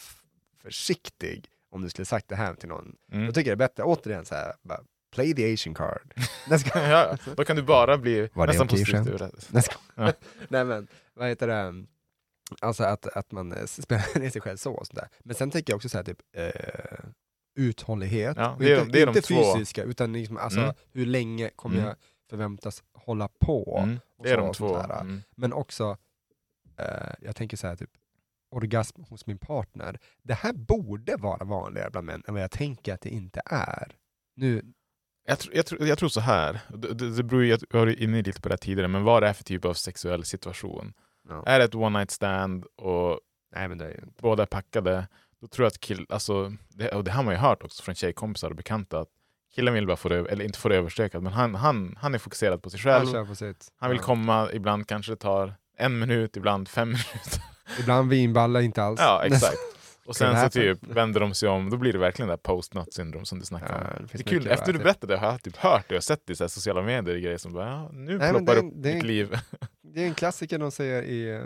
försiktig 0.63 1.47
om 1.71 1.83
du 1.83 1.91
skulle 1.91 2.05
sagt 2.07 2.29
det 2.29 2.37
här 2.37 2.55
till 2.55 2.69
någon. 2.69 2.95
Mm. 3.13 3.25
Jag 3.25 3.35
tycker 3.35 3.51
det 3.51 3.55
är 3.55 3.69
bättre, 3.69 3.83
återigen 3.83 4.25
så 4.25 4.35
här, 4.35 4.53
bara, 4.63 4.81
play 5.15 5.35
the 5.35 5.53
Asian 5.55 5.75
card. 5.75 6.15
Ja, 6.75 7.17
då 7.37 7.45
kan 7.45 7.57
du 7.57 7.63
bara 7.63 7.99
bli 7.99 8.29
Var 8.35 8.47
det 8.47 8.53
nästan 8.53 8.69
ska, 9.63 9.75
Ja. 9.95 10.13
Nej 10.49 10.65
men, 10.65 10.89
vad 11.15 11.29
heter 11.29 11.47
det? 11.49 11.85
Alltså 12.61 12.85
att, 12.85 13.07
att 13.07 13.33
man 13.33 13.53
eh, 13.53 13.65
spelar 13.67 14.19
ner 14.21 14.31
sig 14.31 14.41
själv 14.43 14.57
så 14.57 14.73
och 14.73 14.87
sådär. 14.87 15.09
Men 15.25 15.35
sen 15.37 15.51
tänker 15.51 15.73
jag 15.73 15.77
också 15.77 15.89
så 15.89 15.97
här 15.97 16.05
typ 16.05 16.19
eh, 16.37 16.51
uthållighet. 17.59 18.37
Ja, 18.37 18.57
det 18.59 18.73
är- 18.73 18.81
inte, 18.81 18.93
det 18.93 19.03
är 19.03 19.07
de 19.07 19.17
inte 19.17 19.29
två. 19.29 19.55
fysiska, 19.55 19.83
utan 19.83 20.13
liksom, 20.13 20.37
alltså, 20.37 20.61
Mm. 20.61 20.75
hur 20.93 21.07
länge 21.07 21.51
kommer 21.57 21.77
Mm. 21.77 21.87
jag 21.87 21.97
förväntas 22.31 22.83
hålla 22.93 23.29
på? 23.41 23.81
Mm. 23.83 24.01
och 24.19 24.25
Det 24.25 24.31
är 24.31 24.37
de 24.37 24.53
två. 24.55 24.77
Mm. 24.77 25.23
Men 25.37 25.53
också, 25.53 25.97
eh, 26.79 27.13
jag 27.21 27.37
tänker 27.37 27.57
så 27.57 27.67
här 27.67 27.77
typ, 27.77 27.91
orgasm 28.51 29.03
hos 29.03 29.27
min 29.27 29.39
partner. 29.39 29.99
Det 30.23 30.35
här 30.35 30.53
borde 30.53 31.17
vara 31.17 31.45
vanligare 31.45 31.91
bland 31.91 32.07
män 32.07 32.23
än 32.29 32.35
vad 32.35 32.43
jag 32.43 32.51
tänker 32.51 32.95
att 32.95 33.01
det 33.01 33.11
inte 33.11 33.41
är. 33.47 33.97
Nu, 34.37 34.63
Jag, 35.25 35.39
tror- 35.39 35.55
jag, 35.57 35.67
tror- 35.67 35.87
jag 35.87 35.99
tror 35.99 36.09
så 36.09 36.21
här, 36.21 36.61
det, 36.69 36.95
det, 36.95 37.17
det 37.17 37.23
beror 37.23 37.45
jag 37.45 37.61
var 37.71 38.03
inne 38.03 38.23
lite 38.23 38.41
på 38.41 38.49
det 38.49 38.57
tidigare, 38.57 38.89
men 38.89 39.05
vad 39.05 39.23
det 39.23 39.29
är 39.29 39.33
för 39.33 39.45
typ 39.45 39.65
av 39.65 39.75
sexuell 39.75 40.25
situation. 40.25 40.93
ja. 41.29 41.43
Är 41.47 41.59
det 41.59 41.65
ett 41.65 41.75
one 41.75 41.99
night 41.99 42.11
stand 42.11 42.65
och 42.77 43.21
nej 43.55 43.69
men 43.69 43.79
det 43.79 43.85
är 43.85 43.91
ju 43.91 44.01
båda 44.21 44.43
är 44.43 44.47
packade, 44.47 45.09
då 45.41 45.47
tror 45.47 45.65
jag 45.65 45.69
att 45.71 45.81
kill, 45.81 46.07
alltså, 46.09 46.53
det, 46.69 46.89
och 46.89 47.05
det 47.05 47.11
har 47.11 47.23
man 47.23 47.35
ju 47.35 47.39
hört 47.41 47.63
också 47.65 47.83
från 47.83 47.95
tjejkompisar 47.95 48.51
och 48.51 48.57
bekanta, 48.57 49.01
att 49.01 49.09
killen 49.55 49.75
vill 49.75 49.87
bara 49.87 49.97
få 49.97 50.09
det, 50.09 50.17
eller 50.17 50.45
inte 50.45 50.59
få 50.59 50.69
det 50.69 50.77
överstökat, 50.77 51.23
men 51.23 51.33
han, 51.33 51.55
han, 51.55 51.97
han 52.01 52.15
är 52.15 52.19
fokuserad 52.19 52.63
på 52.63 52.71
sig 52.71 52.81
själv. 52.81 53.15
han 53.15 53.27
på. 53.37 53.55
Han 53.77 53.91
vill 53.91 53.99
Ja. 53.99 54.05
komma, 54.05 54.49
ibland 54.53 54.87
kanske 54.89 55.13
det 55.13 55.17
tar 55.17 55.55
en 55.77 55.99
minut, 55.99 56.37
ibland 56.37 56.69
fem 56.69 56.89
minuter. 56.89 57.43
Ibland 57.81 58.11
vinballar, 58.11 58.61
inte 58.61 58.83
alls. 58.83 59.01
Ja, 59.01 59.23
exakt. 59.25 59.57
Och 60.07 60.17
sen 60.17 60.41
så 60.41 60.51
typ 60.51 60.79
vänder 60.87 61.21
de 61.21 61.35
sig 61.35 61.49
om, 61.49 61.71
då 61.71 61.77
blir 61.77 61.93
det 61.93 61.99
verkligen 61.99 62.27
det 62.29 62.33
här 62.33 62.37
post-nut 62.39 62.93
syndrom 62.95 63.25
som 63.25 63.39
du 63.39 63.45
snackar 63.45 63.75
om. 63.75 63.81
Ja, 63.85 63.99
det 64.01 64.07
Det 64.13 64.19
är 64.21 64.31
kul, 64.41 64.47
efter 64.47 64.73
du 64.73 64.79
berättade 64.79 65.13
det 65.15 65.19
har 65.19 65.27
jag 65.31 65.43
typ 65.43 65.57
hört 65.57 65.85
det 65.89 65.97
och 65.97 66.05
sett 66.05 66.21
det 66.27 66.33
i 66.33 66.37
så 66.37 66.49
sociala 66.49 66.83
medier 66.83 67.15
och 67.17 67.23
grejer 67.23 67.39
som 67.39 67.53
bara, 67.53 67.69
ja, 67.71 67.91
nu 67.93 68.19
Nej, 68.19 68.31
ploppar 68.31 68.55
det- 68.55 68.61
upp 68.61 68.73
det- 68.77 68.93
ditt 68.93 69.03
liv. 69.03 69.39
Det 69.83 70.03
är 70.03 70.07
en 70.07 70.15
klassiker 70.15 70.59
de 70.59 70.71
säger 70.71 71.03
i, 71.03 71.31
eh, 71.31 71.41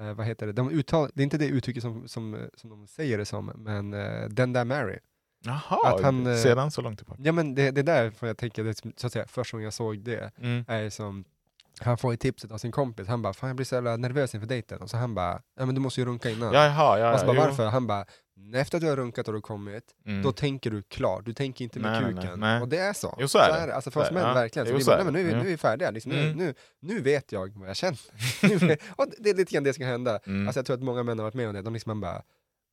eh, 0.00 0.12
vad 0.12 0.26
heter 0.26 0.46
det, 0.46 0.52
de 0.52 0.70
uttal, 0.70 1.10
det 1.14 1.22
är 1.22 1.24
inte 1.24 1.38
det 1.38 1.46
uttrycket 1.46 1.82
som, 1.82 2.08
som, 2.08 2.48
som 2.54 2.70
de 2.70 2.86
säger 2.86 3.18
det 3.18 3.24
som, 3.24 3.46
men 3.56 3.94
uh, 3.94 4.28
den 4.28 4.52
där 4.52 4.64
Mary. 4.64 4.98
Jaha, 5.44 5.94
Att 5.94 6.02
han, 6.02 6.26
eh, 6.26 6.36
sedan 6.36 6.70
så 6.70 6.82
långt 6.82 6.98
tillbaka. 6.98 7.22
Ja 7.24 7.32
men 7.32 7.54
det, 7.54 7.70
det 7.70 7.80
är 7.80 7.82
därför 7.82 8.26
jag 8.26 8.38
tänker, 8.38 8.64
det, 8.64 8.74
så 8.96 9.06
att 9.06 9.12
säga, 9.12 9.26
första 9.26 9.56
gången 9.56 9.64
jag 9.64 9.72
såg 9.74 9.98
det, 9.98 10.30
Mm. 10.38 10.64
är 10.68 10.90
som, 10.90 11.24
han 11.80 11.98
får 11.98 12.12
ju 12.12 12.16
tipset 12.16 12.52
av 12.52 12.58
sin 12.58 12.72
kompis, 12.72 13.08
han 13.08 13.22
bara, 13.22 13.32
fan 13.32 13.48
jag 13.48 13.56
blir 13.56 13.66
så 13.66 13.74
jävla 13.74 13.96
nervös 13.96 14.34
inför 14.34 14.48
dejten, 14.48 14.78
och 14.82 14.90
så 14.90 14.96
han 14.96 15.14
bara, 15.14 15.42
ja 15.58 15.66
men 15.66 15.74
du 15.74 15.80
måste 15.80 16.00
ju 16.00 16.04
runka 16.06 16.30
innan. 16.30 16.52
Jaha, 16.54 16.98
ja, 16.98 17.14
och 17.14 17.20
så 17.20 17.26
bara, 17.26 17.36
varför? 17.36 17.66
Han 17.66 17.86
bara, 17.86 18.04
efter 18.54 18.76
att 18.78 18.82
du 18.82 18.88
har 18.88 18.96
runkat 18.96 19.28
och 19.28 19.32
du 19.34 19.36
har 19.36 19.42
kommit, 19.42 19.84
Mm. 20.06 20.22
då 20.22 20.32
tänker 20.32 20.70
du 20.70 20.82
klart, 20.82 21.24
du 21.24 21.32
tänker 21.34 21.64
inte 21.64 21.80
med 21.80 21.92
Nej, 22.02 22.14
kuken. 22.14 22.24
nej, 22.30 22.36
nej. 22.52 22.60
Och 22.62 22.68
det 22.68 22.78
är 22.78 22.92
så. 22.92 23.16
Jo, 23.20 23.28
så 23.28 23.38
är 23.38 23.66
det. 23.66 23.74
Alltså 23.74 23.90
för 23.90 24.00
Så 24.00 24.04
oss 24.04 24.10
är 24.10 24.14
män 24.14 24.22
ja. 24.28 24.34
verkligen. 24.34 24.66
Så 24.66 24.72
Jo, 24.72 24.78
vi 24.78 24.84
så 24.84 24.90
bara, 24.90 25.00
är 25.00 25.04
nej, 25.04 25.12
men 25.24 25.32
nu, 25.32 25.40
är 25.40 25.44
vi 25.44 25.56
färdiga, 25.56 25.90
liksom, 25.90 26.12
nu, 26.12 26.22
Mm. 26.24 26.36
nu, 26.38 26.54
nu 26.80 27.00
vet 27.00 27.32
jag 27.32 27.58
vad 27.58 27.68
jag 27.68 27.76
känner. 27.76 27.98
och 28.96 29.06
det 29.18 29.30
är 29.30 29.34
lite 29.34 29.52
grann 29.54 29.64
det 29.64 29.72
som 29.72 29.74
ska 29.74 29.86
hända. 29.86 30.18
Mm. 30.26 30.48
Alltså 30.48 30.58
jag 30.58 30.66
tror 30.66 30.76
att 30.76 30.82
många 30.82 31.02
män 31.02 31.18
har 31.18 31.24
varit 31.24 31.34
med 31.34 31.48
om 31.48 31.54
det, 31.54 31.62
de 31.62 31.72
liksom 31.72 31.90
man 31.90 32.00
bara, 32.00 32.22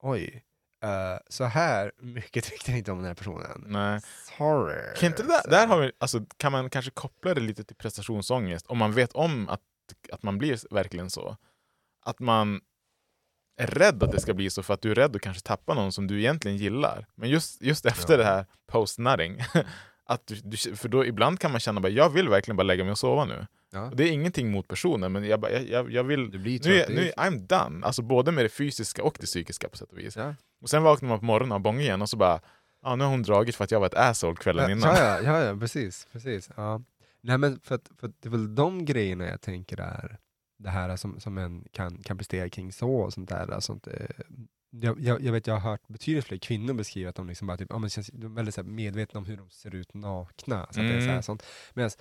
oj, 0.02 0.44
eh, 0.84 1.18
så 1.30 1.44
här 1.44 1.92
mycket 2.00 2.44
tyckte 2.50 2.72
ni 2.72 2.78
inte 2.78 2.92
om 2.92 2.98
den 2.98 3.08
här 3.08 3.14
personen. 3.14 3.64
Nej. 3.68 4.02
Sorry. 4.38 4.96
Kan, 4.98 5.08
inte 5.10 5.24
där, 5.24 5.50
där 5.50 5.68
har 5.68 5.80
vi, 5.82 5.92
alltså, 5.98 6.26
kan 6.38 6.52
man 6.52 6.70
kanske 6.70 6.92
koppla 6.92 7.34
det 7.34 7.42
lite 7.42 7.64
till 7.64 7.76
prestationsångest 7.76 8.68
om 8.68 8.78
man 8.78 8.92
vet 8.94 9.14
om 9.14 9.50
att, 9.50 9.62
att 10.12 10.24
man 10.24 10.38
blir 10.38 10.74
verkligen 10.74 11.10
så. 11.10 11.38
Att 12.06 12.20
man 12.20 12.62
är 13.58 13.68
rädd 13.68 14.04
att 14.04 14.12
det 14.12 14.22
ska 14.22 14.34
bli 14.34 14.50
så 14.50 14.64
för 14.64 14.74
att 14.74 14.82
du 14.82 14.92
är 14.92 14.96
rädd 14.96 15.16
att 15.16 15.22
kanske 15.22 15.44
tappa 15.44 15.74
någon 15.74 15.92
som 15.92 16.08
du 16.08 16.20
egentligen 16.20 16.58
gillar. 16.58 17.06
Men 17.16 17.30
just, 17.30 17.62
just 17.62 17.86
efter 17.86 18.14
Ja. 18.14 18.18
det 18.18 18.24
här 18.26 18.46
post-nutting, 18.68 19.40
att 20.14 20.32
du, 20.44 20.58
för 20.76 20.90
då 20.90 21.06
ibland 21.06 21.40
kan 21.40 21.52
man 21.52 21.60
känna 21.60 21.82
att 21.88 21.94
jag 21.94 22.10
vill 22.10 22.30
verkligen 22.30 22.58
bara 22.58 22.64
lägga 22.64 22.84
mig 22.84 22.92
och 22.92 22.98
sova 22.98 23.26
nu. 23.26 23.48
Ja. 23.72 23.90
Och 23.90 23.96
det 23.96 24.04
är 24.04 24.12
ingenting 24.12 24.52
mot 24.52 24.68
personen, 24.68 25.12
men 25.12 25.24
jag, 25.24 25.40
bara, 25.40 25.52
jag, 25.52 25.70
jag, 25.70 25.92
jag 25.92 26.04
vill... 26.04 26.32
Du 26.32 26.40
blir 26.40 26.60
Nu 26.64 26.96
nu 26.96 27.12
I'm 27.18 27.38
done, 27.48 27.86
alltså 27.86 28.02
både 28.02 28.32
med 28.32 28.46
det 28.46 28.50
fysiska 28.50 29.04
och 29.04 29.18
det 29.20 29.26
psykiska 29.26 29.70
på 29.70 29.78
sätt 29.78 29.92
och 29.92 29.98
vis. 29.98 30.16
Ja. 30.16 30.36
Och 30.62 30.70
sen 30.70 30.84
vaknar 30.84 31.10
man 31.10 31.20
på 31.20 31.26
morgonen 31.26 31.52
och 31.52 31.56
har 31.56 31.60
bång 31.64 31.80
igen 31.80 32.02
och 32.02 32.10
så 32.10 32.18
bara, 32.18 32.40
ja 32.84 32.96
nu 32.96 33.04
har 33.04 33.12
hon 33.12 33.24
dragit 33.24 33.56
för 33.56 33.64
att 33.64 33.72
jag 33.72 33.80
var 33.80 33.88
ett 33.88 33.94
asshole 33.94 34.36
kvällen 34.36 34.70
Ja, 34.70 34.72
innan. 34.72 34.96
ja, 34.96 35.22
ja, 35.22 35.44
ja, 35.44 35.58
precis. 35.60 36.08
precis 36.12 36.50
ja. 36.56 36.82
Nej 37.22 37.38
men 37.38 37.60
för 37.60 37.76
att, 37.76 37.90
för 38.00 38.08
att 38.08 38.22
det 38.22 38.28
är 38.28 38.32
väl 38.32 38.56
de 38.56 38.86
grejerna 38.86 39.28
jag 39.28 39.42
tänker 39.42 39.82
är 39.82 40.18
det 40.60 40.70
här 40.70 40.96
som, 40.96 41.20
som 41.20 41.38
en 41.38 41.66
kan, 41.72 41.98
kan 42.04 42.18
prestera 42.18 42.50
kring 42.50 42.72
så 42.72 42.96
och 42.96 43.14
sånt 43.14 43.30
där. 43.30 43.52
Alltså, 43.54 43.80
jag, 44.82 45.00
jag, 45.00 45.22
jag 45.22 45.32
vet 45.32 45.48
jag 45.48 45.54
har 45.54 45.72
hört 45.72 45.88
betydligt 45.88 46.26
fler 46.26 46.38
kvinnor 46.38 46.74
beskriva 46.74 47.10
att 47.10 47.16
de 47.16 47.28
liksom 47.28 47.48
bara 47.48 47.58
typ, 47.58 47.68
ja, 47.70 47.78
men 47.80 47.90
känns, 47.90 48.08
de 48.14 48.26
är 48.32 48.36
väldigt 48.36 48.56
så 48.56 48.62
här, 48.62 48.70
medvetna 48.70 49.18
om 49.18 49.26
hur 49.26 49.38
de 49.38 49.50
ser 49.50 49.76
ut 49.76 49.94
nakna. 49.94 50.68
Så 50.72 50.80
att 50.80 50.88
det 50.88 50.94
är 50.94 51.00
så 51.00 51.06
här, 51.06 51.10
Mm. 51.12 51.24
sånt. 51.24 51.44
Medan, 51.74 51.92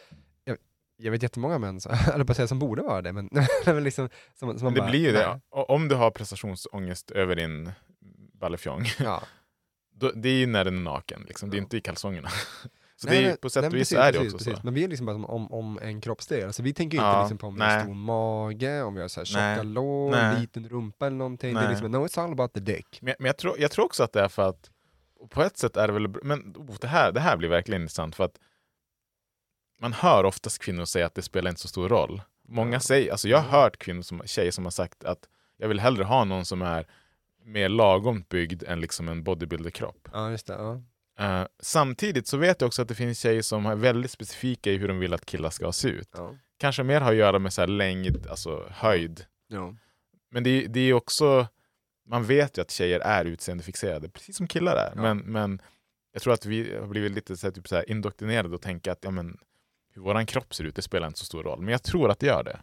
jag, 0.45 0.57
jag 0.97 1.11
vet 1.13 1.23
jättemånga 1.23 1.59
män, 1.59 1.81
som- 1.81 1.93
eller 2.15 2.25
på 2.25 2.35
säga 2.35 2.49
som 2.49 2.59
borde 2.59 2.83
vara 2.83 3.03
det, 3.03 3.13
men, 3.13 3.29
men 3.67 3.85
liksom, 3.85 4.09
som, 4.35 4.59
som 4.59 4.65
Men 4.65 4.75
det 4.75 4.81
bara, 4.81 4.91
blir 4.91 5.01
ju 5.01 5.13
det. 5.13 5.41
O- 5.51 5.65
Om 5.69 5.89
du 5.89 5.95
har 5.95 6.11
prestationsångest 6.11 7.11
över 7.11 7.37
din 7.37 7.73
ballefjong, 8.41 8.87
Ja. 8.99 9.23
då, 9.95 10.11
det 10.15 10.29
är 10.29 10.39
ju 10.39 10.47
när 10.47 10.65
den 10.65 10.77
är 10.77 10.81
naken. 10.83 11.25
Liksom. 11.29 11.51
Det 11.51 11.57
är 11.57 11.59
Ja. 11.59 11.63
inte 11.63 11.77
i 11.77 11.81
kalsongerna. 11.81 12.29
Så 13.03 13.09
Nej, 13.09 13.19
det 13.19 13.25
är, 13.25 13.29
men- 13.29 13.37
på 13.37 13.51
sätt 13.51 13.61
nej, 13.63 13.69
och 13.69 13.75
vis 13.75 13.79
precis, 13.81 13.99
är 13.99 14.13
det 14.13 14.19
precis, 14.19 14.35
också 14.35 14.45
precis. 14.45 14.61
så. 14.61 14.65
Men 14.65 14.75
vi 14.75 14.85
är 14.85 14.89
liksom 14.89 15.07
bara 15.07 15.17
om, 15.17 15.53
om 15.53 15.79
en 15.83 16.01
kroppsdel. 16.01 16.47
Alltså 16.47 16.63
vi 16.63 16.75
tänker 16.75 16.99
ju 16.99 17.05
Ja, 17.05 17.11
inte 17.11 17.23
liksom 17.23 17.39
på 17.39 17.47
om 17.47 17.55
vi 17.55 17.61
har 17.61 17.69
nej. 17.69 17.83
stor 17.83 17.95
mage, 17.95 18.83
om 18.83 18.95
vi 18.95 19.01
har 19.01 19.09
så 19.09 19.21
här 19.21 19.25
tjocka 19.25 19.41
Nej, 19.41 19.65
lår, 19.65 20.11
nej. 20.11 20.41
liten 20.41 20.69
rumpa 20.69 21.07
eller 21.07 21.17
någonting. 21.17 21.55
Det 21.55 21.61
är 21.61 21.63
Nej. 21.65 21.71
liksom, 21.73 21.91
no 21.91 22.07
it's 22.07 22.21
all 22.25 22.33
about 22.33 22.53
the 22.53 22.61
dick. 22.61 22.99
Men, 23.03 23.15
men 23.19 23.27
jag, 23.27 23.37
tror, 23.37 23.55
jag 23.61 23.71
tror 23.71 23.85
också 23.85 24.03
att 24.03 24.13
det 24.13 24.21
är 24.21 24.29
för 24.29 24.49
att, 24.49 24.71
på 25.31 25.43
ett 25.43 25.57
sätt 25.59 25.77
är 25.77 25.87
det 25.87 25.93
väl, 25.93 26.09
men 26.23 26.55
oh, 26.57 26.77
det, 26.81 26.87
här, 26.87 27.13
det 27.13 27.21
här 27.21 27.37
blir 27.37 27.49
verkligen 27.49 27.83
intressant 27.83 28.17
för 28.17 28.25
att 28.25 28.39
man 29.81 29.93
hör 29.93 30.25
oftast 30.25 30.59
kvinnor 30.59 30.85
säga 30.85 31.07
att 31.07 31.15
det 31.15 31.23
spelar 31.23 31.49
inte 31.51 31.61
så 31.61 31.69
stor 31.69 31.89
roll. 31.89 32.23
Många 32.49 32.81
säger, 32.81 33.11
alltså 33.13 33.29
jag 33.29 33.39
har 33.39 33.61
hört 33.63 33.77
kvinnor 33.79 34.03
som, 34.03 34.23
tjejer 34.25 34.51
som 34.51 34.65
har 34.65 34.71
sagt 34.71 35.05
att 35.05 35.29
jag 35.57 35.69
vill 35.69 35.81
hellre 35.81 36.05
ha 36.05 36.25
någon 36.25 36.45
som 36.45 36.63
är 36.63 36.87
mer 37.45 37.69
lagom 37.69 38.25
byggd 38.29 38.63
än 38.63 38.81
liksom 38.81 39.09
en 39.09 39.23
bodybuilder-kropp. 39.25 40.09
Ja, 40.13 40.31
just 40.31 40.47
det. 40.47 40.53
Ja. 40.55 40.83
Eh, 41.19 41.47
samtidigt 41.61 42.27
så 42.27 42.37
vet 42.37 42.61
jag 42.61 42.69
också 42.69 42.83
att 42.83 42.89
det 42.89 42.95
finns 42.95 43.19
tjejer 43.19 43.43
som 43.43 43.67
är 43.67 43.77
väldigt 43.77 44.11
specifika 44.11 44.71
i 44.71 44.77
hur 44.77 44.89
de 44.89 44.99
vill 44.99 45.15
att 45.15 45.27
killar 45.27 45.51
ska 45.51 45.73
se 45.73 45.89
ut. 45.89 46.09
Ja. 46.13 46.37
Kanske 46.59 46.83
mer 46.83 47.01
har 47.01 47.11
att 47.11 47.17
göra 47.17 47.39
med 47.39 47.53
så 47.53 47.63
här 47.63 47.69
längd, 47.69 48.27
alltså 48.27 48.69
höjd. 48.71 49.25
Ja. 49.49 49.75
Men 50.31 50.43
det, 50.43 50.67
det 50.67 50.81
är 50.81 50.93
också, 50.93 51.47
man 52.09 52.25
vet 52.25 52.59
ju 52.59 52.63
att 52.63 52.71
tjejer 52.71 53.01
är 53.01 53.25
utseendefixerade, 53.25 54.09
precis 54.09 54.37
som 54.37 54.47
killar 54.47 54.77
är. 54.77 54.93
Ja. 54.97 55.03
Men, 55.03 55.19
men 55.19 55.63
jag 56.13 56.23
tror 56.23 56.35
att 56.35 56.47
vi 56.47 56.77
har 56.77 56.87
blivit 56.87 57.13
lite 57.13 57.37
så 57.37 57.47
här, 57.47 57.53
typ 57.53 57.69
så 57.69 57.77
här 57.77 57.91
indoktrinerade 57.91 58.55
och 58.55 58.63
tänka 58.63 58.93
att 58.93 59.05
ja, 59.05 59.11
men, 59.11 59.39
hur 59.95 60.03
våran 60.03 60.27
kropp 60.27 60.55
ser 60.55 60.65
ut, 60.65 60.77
det 60.77 60.83
spelar 60.83 61.07
inte 61.07 61.19
så 61.19 61.25
stor 61.25 61.43
roll. 61.43 61.61
Men 61.61 61.73
jag 61.73 61.83
tror 61.83 62.11
att 62.11 62.19
det 62.19 62.27
gör 62.27 62.43
det. 62.45 62.61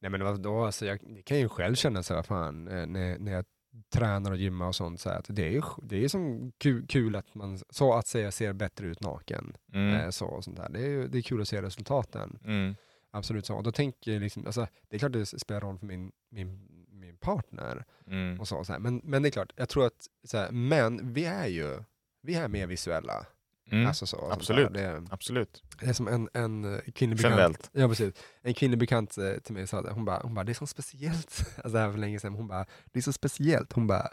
Nej 0.00 0.10
men 0.10 0.24
vadå, 0.24 0.64
alltså 0.64 0.86
jag, 0.86 0.98
det 1.02 1.22
kan 1.22 1.38
ju 1.38 1.48
själv 1.48 1.74
känna 1.74 2.02
så 2.02 2.14
här, 2.14 2.22
fan, 2.22 2.68
eh, 2.68 2.86
när, 2.86 3.18
när 3.18 3.32
jag 3.32 3.44
tränar 3.90 4.30
och 4.30 4.36
gymmar 4.36 4.66
och 4.66 4.74
sånt, 4.74 5.00
så 5.00 5.10
att 5.10 5.26
det 5.28 5.46
är 5.46 5.50
ju 5.50 5.62
det 5.82 6.04
är 6.04 6.08
som 6.08 6.52
kul, 6.58 6.86
kul 6.86 7.16
att 7.16 7.34
man 7.34 7.58
så 7.70 7.94
att 7.94 8.06
säga 8.06 8.30
ser 8.30 8.52
bättre 8.52 8.86
ut 8.86 9.00
naken. 9.00 9.56
Mm. 9.72 9.94
Eh, 9.94 10.10
så, 10.10 10.26
och 10.26 10.44
sånt 10.44 10.56
där. 10.56 10.68
Det, 10.68 10.86
är, 10.86 11.08
det 11.08 11.18
är 11.18 11.22
kul 11.22 11.40
att 11.40 11.48
se 11.48 11.62
resultaten. 11.62 12.38
Mm. 12.44 12.74
Absolut 13.10 13.46
så. 13.46 13.56
Och 13.56 13.62
då 13.62 13.72
tänker 13.72 14.12
jag 14.12 14.22
liksom, 14.22 14.46
alltså, 14.46 14.66
det 14.88 14.96
är 14.96 14.98
klart 14.98 15.12
det 15.12 15.26
spelar 15.26 15.60
roll 15.60 15.78
för 15.78 15.86
min, 15.86 16.12
min, 16.30 16.68
min 16.90 17.16
partner. 17.16 17.84
Mm. 18.06 18.40
Och 18.40 18.48
så, 18.48 18.64
så. 18.64 18.76
Men, 18.78 19.00
men 19.04 19.22
det 19.22 19.28
är 19.28 19.30
klart, 19.30 19.52
jag 19.56 19.68
tror 19.68 19.86
att 19.86 20.08
så 20.24 20.38
här, 20.38 20.50
män, 20.50 21.12
vi 21.12 21.24
är 21.24 21.46
ju 21.46 21.82
vi 22.22 22.34
är 22.34 22.48
mer 22.48 22.66
visuella. 22.66 23.26
Mm. 23.72 23.86
Alltså 23.86 24.06
så, 24.06 24.16
sånt 24.16 24.32
Absolut. 24.32 24.74
där. 24.74 25.00
Det, 25.00 25.06
Absolut. 25.10 25.62
det 25.80 25.86
är 25.86 25.92
som 25.92 26.08
en, 26.08 26.28
en 26.34 26.74
eh, 26.74 26.80
kvinnlig 26.80 27.16
bekant. 27.16 27.32
Generellt. 27.32 27.70
Ja, 27.72 27.88
precis. 27.88 28.14
En 28.42 28.54
kvinnlig 28.54 28.78
bekant 28.78 29.18
eh, 29.18 29.34
till 29.34 29.54
mig 29.54 29.66
sa 29.66 29.82
det, 29.82 29.90
hon 29.92 30.04
bara, 30.04 30.20
hon 30.22 30.34
bara, 30.34 30.44
det 30.44 30.52
är 30.52 30.54
så 30.54 30.66
speciellt. 30.66 31.44
Alltså 31.56 31.72
det 31.72 31.78
här 31.78 31.86
var 31.86 31.92
för 31.92 32.00
länge 32.00 32.20
sedan, 32.20 32.34
hon 32.34 32.48
bara, 32.48 32.66
det 32.84 32.98
är 32.98 33.02
så 33.02 33.12
speciellt. 33.12 33.72
Hon 33.72 33.86
bara, 33.86 34.08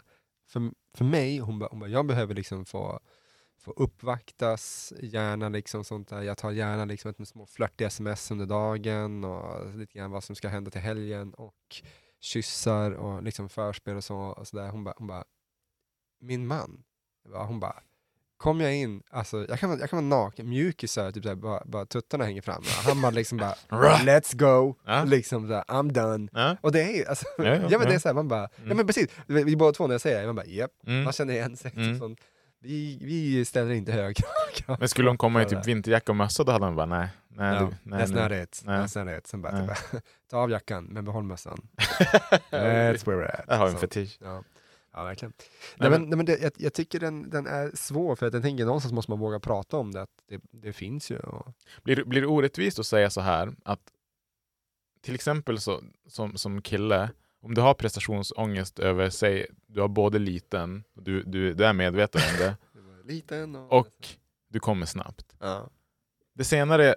för, 0.48 0.70
för 0.96 1.04
mig, 1.04 1.38
hon 1.38 1.58
bara, 1.58 1.68
hon 1.70 1.80
bara, 1.80 1.90
jag 1.90 2.06
behöver 2.06 2.34
liksom 2.34 2.64
få, 2.64 3.00
få 3.58 3.70
uppvaktas, 3.70 4.92
gärna 5.00 5.48
liksom 5.48 5.84
sånt 5.84 6.08
där. 6.08 6.22
Jag 6.22 6.38
tar 6.38 6.50
gärna 6.50 6.84
liksom 6.84 7.10
ett 7.10 7.28
små 7.28 7.46
flörtiga 7.46 7.88
sms 7.88 8.30
under 8.30 8.46
dagen 8.46 9.24
och 9.24 9.74
lite 9.74 9.98
grann 9.98 10.10
vad 10.10 10.24
som 10.24 10.36
ska 10.36 10.48
hända 10.48 10.70
till 10.70 10.80
helgen 10.80 11.34
och 11.34 11.82
kyssar 12.20 12.90
och 12.90 13.22
liksom 13.22 13.48
förspel 13.48 13.96
och 13.96 14.04
så. 14.04 14.16
Och 14.16 14.48
så 14.48 14.56
där. 14.56 14.68
Hon 14.68 14.84
bara, 14.84 14.94
hon 14.98 15.06
bara, 15.06 15.24
min 16.20 16.46
man, 16.46 16.82
hon 17.32 17.60
bara, 17.60 17.82
kom 18.40 18.60
jag 18.60 18.74
in, 18.76 19.02
alltså 19.10 19.46
jag 19.48 19.58
kan, 19.58 19.78
jag 19.78 19.90
kan 19.90 20.08
vara 20.08 20.20
naken, 20.22 20.48
mjukisar, 20.48 21.12
typ 21.12 21.22
såhär, 21.22 21.36
bara, 21.36 21.62
bara 21.66 21.86
tuttarna 21.86 22.24
hänger 22.24 22.42
fram. 22.42 22.62
Han 22.86 23.02
bara 23.02 23.10
liksom 23.10 23.38
bara, 23.38 23.54
let's 23.98 24.36
go, 24.36 24.74
Ja. 24.86 25.04
liksom 25.04 25.48
såhär, 25.48 25.62
I'm 25.64 25.92
done. 25.92 26.28
Ja. 26.32 26.56
Och 26.60 26.72
det 26.72 26.82
är 26.82 26.96
ju, 26.96 27.04
alltså, 27.06 27.24
Ja, 27.38 27.44
ja, 27.44 27.54
ja, 27.70 27.78
men 27.78 27.80
det 27.80 27.86
är 27.86 27.92
ja. 27.92 28.00
såhär, 28.00 28.14
man 28.14 28.28
bara, 28.28 28.40
ja 28.42 28.48
Mm. 28.64 28.76
men 28.76 28.86
precis, 28.86 29.06
vi 29.26 29.44
vi 29.44 29.56
båda 29.56 29.72
två 29.72 29.86
när 29.86 29.94
jag 29.94 30.00
säger 30.00 30.20
det, 30.20 30.26
man 30.26 30.36
bara, 30.36 30.46
japp, 30.46 30.70
Mm. 30.86 31.02
man 31.04 31.12
känner 31.12 31.34
igen 31.34 31.56
sig. 31.56 31.72
Mm. 31.76 31.98
Sånt. 31.98 32.18
Vi, 32.62 32.98
vi 33.02 33.44
ställer 33.44 33.70
inte 33.72 33.92
höga 33.92 34.14
krav. 34.54 34.76
Men 34.80 34.88
skulle 34.88 35.10
hon 35.10 35.18
komma 35.18 35.42
i 35.42 35.46
typ 35.46 35.66
vinterjacka 35.66 36.12
och 36.12 36.16
mössa 36.16 36.44
då 36.44 36.52
hade 36.52 36.64
han 36.64 36.76
bara 36.76 36.86
nej. 36.86 37.08
nej, 37.28 37.54
Ja, 37.54 37.60
du, 37.60 37.76
nej 37.82 38.00
that's 38.04 38.22
not 38.22 38.32
it. 38.48 38.62
Nej. 38.64 38.80
That's 38.80 39.04
not 39.04 39.18
it. 39.18 39.26
Sen 39.26 39.42
bara, 39.42 39.68
ta 40.30 40.36
av 40.38 40.50
jackan, 40.50 40.84
men 40.84 41.04
behåll 41.04 41.24
mössan. 41.24 41.58
That's 42.50 43.06
where 43.06 43.16
we're 43.16 43.38
at. 43.40 43.44
Jag 43.48 43.56
har 43.56 43.68
en 43.68 43.76
fetisch. 43.76 44.18
Ja, 44.22 44.42
ja 44.92 45.04
verkligen. 45.04 45.32
Nej, 45.76 45.90
men, 45.90 46.02
nej, 46.02 46.16
men 46.16 46.26
det, 46.26 46.38
jag, 46.38 46.52
jag 46.56 46.74
tycker 46.74 47.00
den, 47.00 47.30
den 47.30 47.46
är 47.46 47.70
svår, 47.74 48.16
för 48.16 48.26
att 48.26 48.34
jag 48.34 48.42
tänker 48.42 48.64
någonstans 48.64 48.92
måste 48.92 49.10
man 49.10 49.18
våga 49.18 49.40
prata 49.40 49.76
om 49.76 49.92
det, 49.92 50.02
att 50.02 50.22
det, 50.28 50.40
det 50.50 50.72
finns 50.72 51.10
ju. 51.10 51.18
Och, 51.18 51.52
Blir, 51.82 52.04
blir 52.04 52.20
det 52.20 52.26
orättvist 52.26 52.78
att 52.78 52.86
säga 52.86 53.10
så 53.10 53.20
här 53.20 53.54
att 53.64 53.80
till 55.00 55.14
exempel 55.14 55.60
så, 55.60 55.82
som, 56.06 56.36
som 56.36 56.62
kille, 56.62 57.10
om 57.40 57.54
du 57.54 57.60
har 57.60 57.74
prestationsångest 57.74 58.78
över, 58.78 59.10
säg, 59.10 59.46
du 59.66 59.80
har 59.80 59.88
både 59.88 60.18
liten, 60.18 60.84
du, 60.94 61.22
du, 61.22 61.54
du 61.54 61.64
är 61.64 61.72
medveten 61.72 62.20
om 62.30 62.38
det, 62.38 62.56
liten 63.12 63.56
och... 63.56 63.72
och 63.72 64.08
du 64.48 64.60
kommer 64.60 64.86
snabbt. 64.86 65.36
ja. 65.40 65.70
Det 66.32 66.44
senare, 66.44 66.94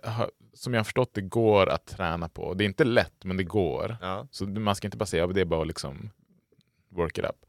som 0.53 0.73
jag 0.73 0.79
har 0.79 0.83
förstått 0.83 1.13
det, 1.13 1.21
går 1.21 1.69
att 1.69 1.85
träna 1.85 2.29
på. 2.29 2.53
Det 2.53 2.63
är 2.63 2.65
inte 2.65 2.83
lätt, 2.83 3.23
men 3.23 3.37
det 3.37 3.43
går. 3.43 3.97
Ja. 4.01 4.27
Så 4.31 4.45
man 4.45 4.75
ska 4.75 4.87
inte 4.87 4.97
bara 4.97 5.05
säga 5.05 5.25
att 5.25 5.33
det 5.33 5.41
är 5.41 5.45
bara 5.45 5.63
liksom 5.63 6.09
work 6.89 7.17
it 7.17 7.25
up. 7.25 7.45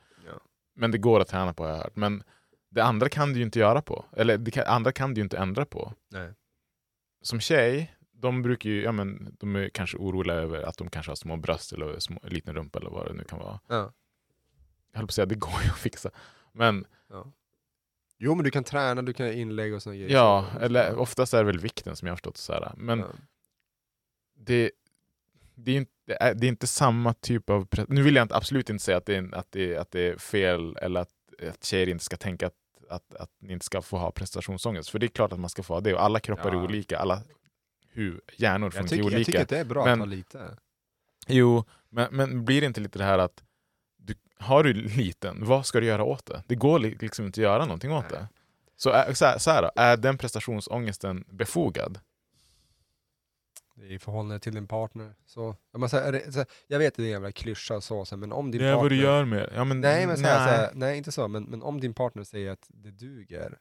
Men 0.75 0.91
det 0.91 0.99
går 0.99 1.21
att 1.21 1.29
träna 1.29 1.55
på 1.55 1.63
har 1.63 1.71
jag 1.71 1.77
hört. 1.77 1.97
Men 1.97 2.23
det 2.71 2.85
andra 2.85 3.09
kan 3.09 3.33
du 3.33 3.39
ju 3.39 3.45
inte 3.45 3.59
göra 3.59 3.83
på. 3.83 4.05
Eller 4.13 4.39
det 4.39 4.51
kan, 4.51 4.67
andra 4.67 4.93
kan 4.93 5.15
du 5.15 5.19
ju 5.19 5.23
inte 5.23 5.39
ändra 5.39 5.65
på. 5.65 5.93
Nej. 6.09 6.33
Som 7.23 7.41
tjej, 7.41 7.95
de 8.13 8.43
brukar 8.43 8.71
ju, 8.71 8.83
ja 8.83 8.93
men 8.93 9.37
de 9.41 9.57
är 9.57 9.69
kanske 9.69 9.97
oroliga 9.97 10.37
över 10.37 10.63
att 10.63 10.77
de 10.77 10.91
kanske 10.91 11.11
har 11.11 11.17
små 11.17 11.37
bröst 11.37 11.73
eller 11.73 11.99
små, 11.99 12.21
liten 12.23 12.55
rumpa 12.55 12.79
eller 12.79 12.91
vad 12.91 13.07
det 13.07 13.13
nu 13.13 13.25
kan 13.25 13.39
vara. 13.39 13.61
Ja. 13.67 13.93
Jag 14.93 14.99
höll 14.99 15.07
på 15.07 15.11
att 15.11 15.15
säga, 15.15 15.27
det 15.27 15.35
går 15.35 15.63
ju 15.65 15.71
att 15.71 15.79
fixa. 15.79 16.11
Men 16.53 16.87
Ja. 17.15 17.33
Jo 18.19 18.35
men 18.35 18.45
du 18.45 18.51
kan 18.51 18.65
träna, 18.65 19.03
du 19.03 19.13
kan 19.13 19.33
inlägg 19.33 19.75
och 19.75 19.83
sådana 19.83 19.97
grejer. 19.97 20.13
ja, 20.13 20.47
eller 20.61 20.97
oftast 20.97 21.35
är 21.35 21.39
det 21.39 21.45
väl 21.45 21.59
vikten 21.59 21.97
som 21.97 22.07
jag 22.07 22.13
har 22.13 22.17
förstått. 22.17 22.37
Så 22.37 22.53
här. 22.53 22.73
Men 22.77 22.99
ja. 22.99 23.07
det, 24.35 24.71
det, 25.55 25.73
är 25.73 25.77
inte, 25.77 25.93
det, 26.07 26.23
är, 26.23 26.35
det 26.35 26.47
är 26.47 26.49
inte 26.49 26.67
samma 26.67 27.15
typ 27.15 27.51
av... 27.51 27.69
Nu 27.89 28.03
vill 28.03 28.15
jag 28.17 28.25
inte, 28.25 28.37
absolut 28.37 28.71
inte 28.71 28.85
säga 28.85 28.97
att 28.97 29.07
det 29.07 29.17
är, 29.17 29.35
att 29.35 29.47
det, 29.53 29.77
att 29.77 29.91
det 29.91 30.01
är 30.09 30.17
fel 30.19 30.77
eller 30.77 31.01
att, 31.01 31.09
att 31.51 31.65
tjejer 31.65 31.89
inte 31.89 32.05
ska 32.05 32.17
tänka 32.17 32.47
att, 32.47 32.53
att, 32.91 33.15
att 33.15 33.31
ni 33.41 33.53
inte 33.53 33.67
ska 33.67 33.83
få 33.83 33.97
ha 33.99 34.11
prestationsångest. 34.11 34.91
För 34.91 34.99
det 34.99 35.07
är 35.07 35.09
klart 35.09 35.33
att 35.33 35.41
man 35.41 35.51
ska 35.51 35.63
få 35.63 35.75
ha 35.75 35.81
det 35.81 35.95
och 35.95 36.03
alla 36.03 36.21
kroppar 36.21 36.49
är 36.51 36.55
Ja. 36.55 36.63
olika. 36.65 36.99
Alla 36.99 37.23
hjärnor 38.37 38.67
jag, 38.67 38.73
funkar 38.73 38.89
tycker, 38.89 39.03
olika. 39.05 39.19
jag 39.19 39.27
tycker 39.27 39.43
att 39.43 39.49
det 39.49 39.59
är 39.59 39.65
bra 39.65 39.85
Men- 39.85 39.93
att 39.93 39.99
ha 40.09 40.15
lite. 40.15 40.57
Jo, 41.29 41.65
men, 41.89 42.09
men 42.17 42.45
blir 42.45 42.61
det 42.61 42.67
inte 42.67 42.81
lite 42.81 42.99
det 42.99 43.05
här 43.05 43.19
att 43.19 43.45
du, 43.97 44.15
har 44.39 44.65
du 44.65 44.73
liten, 44.73 45.45
vad 45.45 45.67
ska 45.67 45.81
du 45.81 45.87
göra 45.87 46.05
åt 46.05 46.27
det? 46.27 46.43
Det 46.47 46.55
går 46.55 46.79
li- 46.79 46.97
liksom 47.01 47.27
inte 47.27 47.41
att 47.41 47.43
göra 47.43 47.65
någonting 47.65 47.93
åt 47.93 48.05
Nej. 48.11 48.21
det. 48.21 48.29
Så, 48.77 48.91
är, 48.91 49.15
så, 49.15 49.25
här, 49.25 49.39
så 49.39 49.51
här 49.51 49.63
då, 49.63 49.71
är 49.77 49.97
den 49.97 50.19
prestationsångesten 50.19 51.25
befogad? 51.29 52.01
I 53.83 53.99
förhållande 53.99 54.39
till 54.39 54.55
din 54.55 54.67
partner. 54.67 55.15
Så, 55.27 55.57
jag, 55.73 55.81
måste, 55.81 55.97
säga, 55.97 56.09
är 56.09 56.13
det, 56.13 56.33
så, 56.33 56.45
jag 56.67 56.79
vet 56.79 56.89
att 56.93 56.97
det 56.97 57.03
är 57.03 57.05
en 57.05 57.11
jävla 57.11 57.33
klyscha 57.33 57.81
så, 57.81 58.05
så, 58.05 58.17
men 58.17 58.33
om 58.33 58.51
din 58.51 58.61
Det 58.61 58.67
är 58.69 58.73
partner... 58.73 58.83
vad 58.83 58.91
du 58.91 58.97
gör 58.97 59.25
med 59.25 59.51
ja, 59.55 59.65
men, 59.65 59.81
Nej, 59.81 60.07
men 60.07 60.17
så 60.17 60.25
här, 60.25 60.39
nej. 60.47 60.49
Så 60.49 60.55
här, 60.55 60.71
nej 60.75 60.99
inte 60.99 61.13
så, 61.13 61.29
men, 61.29 61.45
men 61.45 61.63
om 61.63 61.81
din 61.81 61.95
partner 61.95 62.25
säger 62.25 62.51
att 62.51 62.67
det 62.69 62.91
duger, 62.91 63.59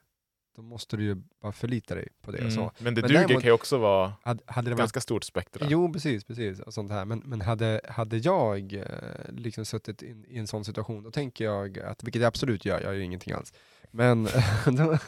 då 0.56 0.62
måste 0.62 0.96
du 0.96 1.04
ju 1.04 1.14
bara 1.42 1.52
förlita 1.52 1.94
dig 1.94 2.08
på 2.22 2.32
det. 2.32 2.38
Mm. 2.38 2.50
så. 2.50 2.70
Men 2.78 2.94
det 2.94 3.00
Men 3.00 3.10
duger 3.10 3.20
däremot- 3.22 3.42
kan 3.42 3.48
ju 3.48 3.52
också 3.52 3.78
vara 3.78 4.12
Hade, 4.22 4.42
hade 4.46 4.70
det 4.70 4.74
varit 4.74 4.78
ganska 4.78 5.00
stort 5.00 5.24
spektra. 5.24 5.66
Jo, 5.70 5.92
precis, 5.92 6.24
precis. 6.24 6.60
Och 6.60 6.74
sånt 6.74 6.90
här. 6.90 7.04
Men, 7.04 7.18
men 7.24 7.40
hade, 7.40 7.80
hade 7.88 8.16
jag 8.16 8.72
eh, 8.72 8.84
liksom 9.28 9.64
suttit 9.64 10.02
in, 10.02 10.24
i 10.28 10.38
en 10.38 10.46
sån 10.46 10.64
situation, 10.64 11.02
då 11.02 11.10
tänker 11.10 11.44
jag, 11.44 11.78
att, 11.78 12.04
vilket 12.04 12.22
jag 12.22 12.28
absolut 12.28 12.64
gör, 12.64 12.80
jag 12.80 12.94
gör 12.94 13.00
ingenting 13.00 13.32
alls, 13.32 13.52
men 13.90 14.28
då, 14.66 14.98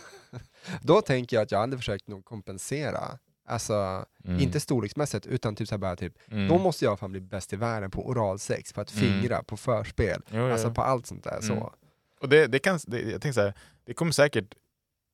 då 0.83 1.01
tänker 1.01 1.37
jag 1.37 1.43
att 1.43 1.51
jag 1.53 1.59
hade 1.59 1.77
försökt 1.77 2.09
nog 2.09 2.25
kompensera. 2.25 3.19
Alltså, 3.49 4.05
Mm. 4.25 4.41
inte 4.41 4.61
storleksmässigt, 4.61 5.27
utan 5.27 5.57
typ 5.57 5.69
så 5.69 5.75
här 5.75 5.79
bara 5.79 5.97
typ, 5.97 6.13
Mm. 6.31 6.49
då 6.49 6.59
måste 6.59 6.85
jag 6.85 6.99
fan 6.99 7.11
bli 7.13 7.21
bäst 7.21 7.53
i 7.53 7.57
världen 7.57 7.91
på 7.91 8.07
oralsex, 8.09 8.73
på 8.73 8.81
att 8.81 8.95
Mm. 8.97 9.21
fingra, 9.21 9.43
på 9.43 9.57
förspel, 9.57 10.23
Jo, 10.31 10.39
jo, 10.39 10.53
alltså 10.53 10.71
på 10.71 10.83
allt 10.83 11.07
sånt 11.07 11.25
där. 11.25 11.31
Mm. 11.43 11.43
Så. 11.43 11.73
Och 12.21 12.29
det, 12.29 12.47
det, 12.47 12.59
kan, 12.59 12.79
det, 12.87 13.01
jag 13.01 13.23
tänker 13.23 13.33
så 13.33 13.41
här, 13.41 13.55
det 13.85 13.95
kommer 13.95 14.13
säkert 14.13 14.55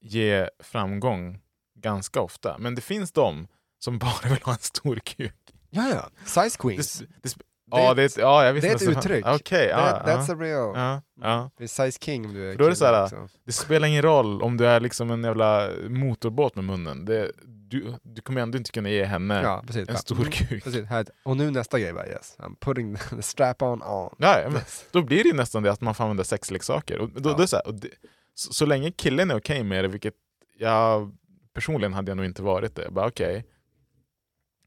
ge 0.01 0.49
framgång 0.59 1.41
ganska 1.78 2.20
ofta. 2.20 2.57
Men 2.59 2.74
det 2.74 2.80
finns 2.80 3.12
de 3.12 3.47
som 3.78 3.99
bara 3.99 4.28
vill 4.28 4.43
ha 4.43 4.53
en 4.53 4.59
stor 4.59 4.97
kuk. 4.97 5.35
Ja, 5.70 5.89
ja. 5.89 6.11
Size 6.24 6.59
queens. 6.59 6.99
det, 6.99 7.07
det, 7.22 7.35
ja, 7.70 7.95
det, 7.95 8.16
ja, 8.16 8.45
jag 8.45 8.53
visste 8.53 8.68
det 8.68 8.85
är 8.85 8.91
ett 8.91 8.97
uttryck. 8.99 9.26
Okej, 9.26 9.66
ja, 9.68 9.76
That, 9.76 10.03
ja, 10.07 10.16
that's 10.16 10.33
a 10.33 10.37
real. 10.41 10.72
ja, 10.76 11.03
ja. 11.22 11.51
Det 11.57 11.64
är 11.64 11.68
size 11.68 11.99
king 12.01 12.26
om 12.26 12.35
du 12.35 12.51
är 12.53 12.57
Då 12.57 12.64
är 12.64 12.70
det 12.70 12.76
så 12.76 12.85
här. 12.85 13.11
Det 13.45 13.53
spelar 13.53 13.89
ingen 13.89 14.03
roll 14.03 14.43
om 14.43 14.57
du 14.57 14.66
är 14.66 14.80
liksom 14.80 15.11
en 15.11 15.24
jävla 15.24 15.70
motorbåt 15.89 16.55
med 16.57 16.64
munnen. 16.64 17.05
Det, 17.05 17.33
du, 17.72 17.94
du 18.02 18.22
kommer 18.22 18.40
ändå 18.40 18.58
inte 18.58 18.70
kunna 18.72 18.88
ge 18.90 19.04
henne 19.04 19.42
Ja, 19.42 19.62
precis. 19.66 19.88
en 19.88 19.96
stor 19.96 20.16
Mm. 20.16 20.30
kuk. 20.32 20.64
Precis, 20.64 20.84
här, 20.86 21.06
och 21.22 21.36
nu 21.36 21.50
nästa 21.50 21.78
grej 21.80 21.92
bara 21.92 22.06
yes, 22.08 22.36
I'm 22.38 22.56
putting 22.60 22.96
the 22.96 23.22
strap 23.22 23.62
on 23.62 23.82
on. 23.82 24.14
Ja, 24.18 24.48
men, 24.52 24.60
då 24.90 25.02
blir 25.02 25.24
det 25.24 25.32
nästan 25.36 25.62
det 25.62 25.72
att 25.72 25.80
man 25.80 25.94
får 25.94 26.04
använda 26.04 26.24
sexleksaker. 26.24 26.98
Och 26.98 27.10
då, 27.10 27.30
Ja. 27.30 27.36
då 27.36 27.46
så, 27.46 27.56
här, 27.56 27.66
och 27.66 27.74
det, 27.74 27.88
så, 28.34 28.52
så 28.52 28.66
länge 28.66 28.90
killen 28.90 29.30
är 29.30 29.36
okej 29.38 29.62
med 29.64 29.84
det, 29.84 29.88
vilket 29.88 30.14
jag 30.58 31.16
personligen 31.54 31.92
hade 31.92 32.10
jag 32.10 32.16
nog 32.16 32.26
inte 32.26 32.42
varit 32.42 32.74
det. 32.76 32.82
Jag 32.82 32.92
Bara 32.92 33.06
okej, 33.06 33.44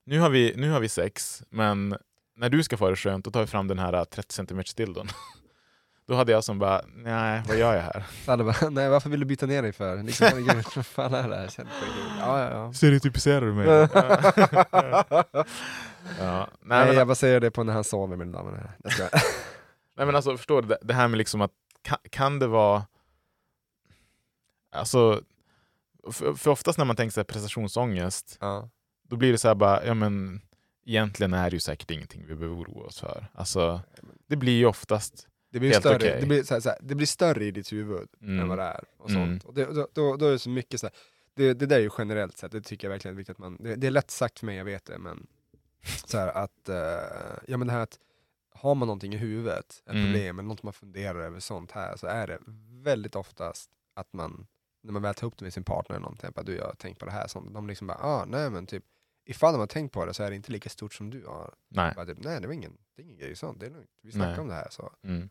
nu, 0.06 0.20
har 0.20 0.30
vi, 0.30 0.54
nu 0.58 0.70
har 0.70 0.80
vi 0.80 0.90
sex, 0.90 1.44
men 1.50 1.98
när 2.38 2.50
du 2.50 2.64
ska 2.64 2.78
få 2.78 2.90
det 2.90 2.96
skönt, 2.96 3.26
då 3.26 3.32
tar 3.32 3.42
vi 3.42 3.48
fram 3.48 3.68
den 3.68 3.80
här 3.80 4.06
30 4.06 4.34
cm 4.34 4.64
dildon. 4.76 5.08
Då 6.08 6.16
hade 6.16 6.32
jag 6.32 6.44
som 6.44 6.60
bara, 6.60 6.82
nej, 6.96 7.44
vad 7.48 7.58
gör 7.58 7.76
jag 7.76 7.82
här? 7.82 8.06
Så 8.26 8.32
hade 8.32 8.44
bara, 8.44 8.70
nej 8.70 8.90
varför 8.90 9.10
vill 9.10 9.20
du 9.20 9.26
byta 9.26 9.46
ner 9.46 9.62
dig 9.62 9.72
för? 9.72 10.04
Liksom, 10.04 10.28
herregud, 10.28 10.66
vad 10.76 10.86
fan 10.86 11.14
är 11.14 11.30
det 11.30 11.36
här? 11.36 11.50
Ja, 12.20 12.40
ja, 12.40 12.50
ja. 12.52 12.74
Stereotypiserar 12.74 13.42
du 13.42 13.54
mig? 13.54 13.68
ja. 16.20 16.48
Nej, 16.62 16.86
men, 16.88 16.96
jag 16.96 17.08
bara 17.08 17.16
säger 17.16 17.40
det 17.40 17.52
på 17.52 17.64
när 17.64 17.74
han 17.74 17.84
sover 17.84 18.18
herrar. 18.18 18.78
Jag 18.84 18.92
skojar. 18.92 19.12
nej 19.98 20.06
men 20.06 20.16
alltså 20.16 20.38
förstår 20.38 20.62
du, 20.62 20.78
det, 20.82 20.94
här 20.94 21.08
med 21.08 21.18
liksom 21.18 21.42
att 21.42 21.52
kan, 21.82 21.98
kan 22.10 22.40
det 22.40 22.48
vara 22.48 22.84
Alltså 24.76 25.22
för, 26.12 26.34
för 26.34 26.52
oftast 26.52 26.78
när 26.78 26.86
man 26.86 26.96
tänker 26.96 27.14
sig 27.14 27.24
prestationsångest 27.24 28.38
ja. 28.42 28.70
då 29.10 29.16
blir 29.16 29.32
det 29.32 29.38
så 29.38 29.48
här 29.48 29.56
bara, 29.56 29.86
ja 29.86 29.94
men 29.94 30.42
egentligen 30.86 31.34
är 31.34 31.50
det 31.50 31.56
ju 31.56 31.60
säkert 31.60 31.92
ingenting 31.92 32.26
vi 32.28 32.36
behöver 32.36 32.62
oroa 32.62 32.86
oss 32.86 33.00
för. 33.00 33.28
Alltså, 33.34 33.82
det 34.28 34.36
blir 34.36 34.58
ju 34.58 34.66
oftast, 34.66 35.28
Det 35.56 35.60
blir, 35.60 35.70
Helt 35.72 35.82
större, 35.82 35.96
okej. 35.96 36.18
det, 36.22 36.26
blir, 36.28 36.44
så 36.44 36.54
här, 36.54 36.62
så 36.62 36.70
här, 36.70 36.78
det 36.82 36.96
blir 36.96 37.08
större 37.08 37.46
i 37.46 37.52
ditt 37.52 37.74
huvud 37.74 38.08
Mm. 38.22 38.40
än 38.40 38.48
vad 38.48 38.58
det 38.58 38.64
är. 38.64 38.84
Och 38.98 39.10
Mm. 39.10 39.22
sånt. 39.40 39.44
Och 39.44 39.54
det, 39.54 39.66
då, 39.66 39.88
då, 39.94 40.16
då 40.18 40.26
är 40.28 40.32
det 40.32 40.40
så 40.40 40.50
mycket 40.50 40.80
så 40.80 40.86
här, 40.86 40.96
det, 41.34 41.54
det 41.54 41.66
där 41.66 41.76
är 41.78 41.82
ju 41.82 41.90
generellt 41.98 42.38
sett, 42.38 42.52
det 42.52 42.62
tycker 42.62 42.88
jag 42.88 42.92
verkligen 42.92 43.16
är 43.16 43.18
viktigt 43.18 43.34
att 43.36 43.40
man, 43.40 43.58
det, 43.60 43.76
det 43.76 43.88
är 43.88 43.92
lätt 43.92 44.12
sagt 44.12 44.40
för 44.40 44.46
mig, 44.46 44.58
jag 44.58 44.66
vet 44.66 44.86
det, 44.86 44.98
men 44.98 45.28
så 46.06 46.18
här 46.18 46.28
att, 46.28 46.70
eh, 46.70 47.38
ja 47.48 47.58
men 47.58 47.68
det 47.68 47.74
här 47.74 47.80
att 47.80 48.00
har 48.56 48.76
man 48.76 48.88
någonting 48.88 49.14
i 49.14 49.18
huvudet, 49.18 49.84
ett 49.86 49.92
Mm. 49.92 50.04
problem 50.06 50.40
eller 50.40 50.50
något 50.50 50.64
man 50.64 50.74
funderar 50.74 51.20
över 51.20 51.40
sånt 51.40 51.72
här, 51.72 51.96
så 51.98 52.08
är 52.08 52.28
det 52.28 52.40
väldigt 52.84 53.16
oftast 53.16 53.70
att 53.94 54.14
man, 54.14 54.48
när 54.84 54.92
man 54.94 55.02
väl 55.02 55.16
tar 55.16 55.28
upp 55.28 55.38
det 55.38 55.46
med 55.46 55.54
sin 55.54 55.64
partner 55.64 55.96
eller 55.96 56.04
någonting, 56.04 56.32
bara, 56.36 56.44
du 56.44 56.56
jag 56.56 56.66
har 56.66 56.76
tänkt 56.76 57.00
på 57.00 57.06
det 57.06 57.12
här, 57.12 57.28
sånt, 57.28 57.54
de 57.54 57.68
liksom 57.68 57.88
bara, 57.88 57.98
ah, 57.98 58.26
nej 58.26 58.50
men 58.50 58.66
typ, 58.68 58.84
ifall 59.26 59.54
de 59.54 59.60
har 59.60 59.68
tänkt 59.68 59.92
på 59.94 60.06
det 60.06 60.14
så 60.14 60.24
är 60.24 60.30
det 60.30 60.36
inte 60.36 60.52
lika 60.52 60.70
stort 60.70 60.94
som 60.94 61.10
du 61.10 61.26
har. 61.26 61.54
nej. 61.70 61.94
Bara, 61.96 62.06
typ, 62.06 62.18
nej 62.24 62.42
det 62.42 62.48
var 62.48 62.54
ingen, 62.54 62.78
det 62.96 63.02
är 63.02 63.04
ingen 63.04 63.18
grej 63.18 63.36
sånt, 63.36 63.60
det 63.60 63.66
är 63.66 63.70
lugnt, 63.70 63.90
vi 64.02 64.12
snackar 64.12 64.32
Nej. 64.32 64.40
om 64.40 64.48
det 64.48 64.54
här. 64.54 64.68
Så. 64.72 64.92
Mm. 65.04 65.30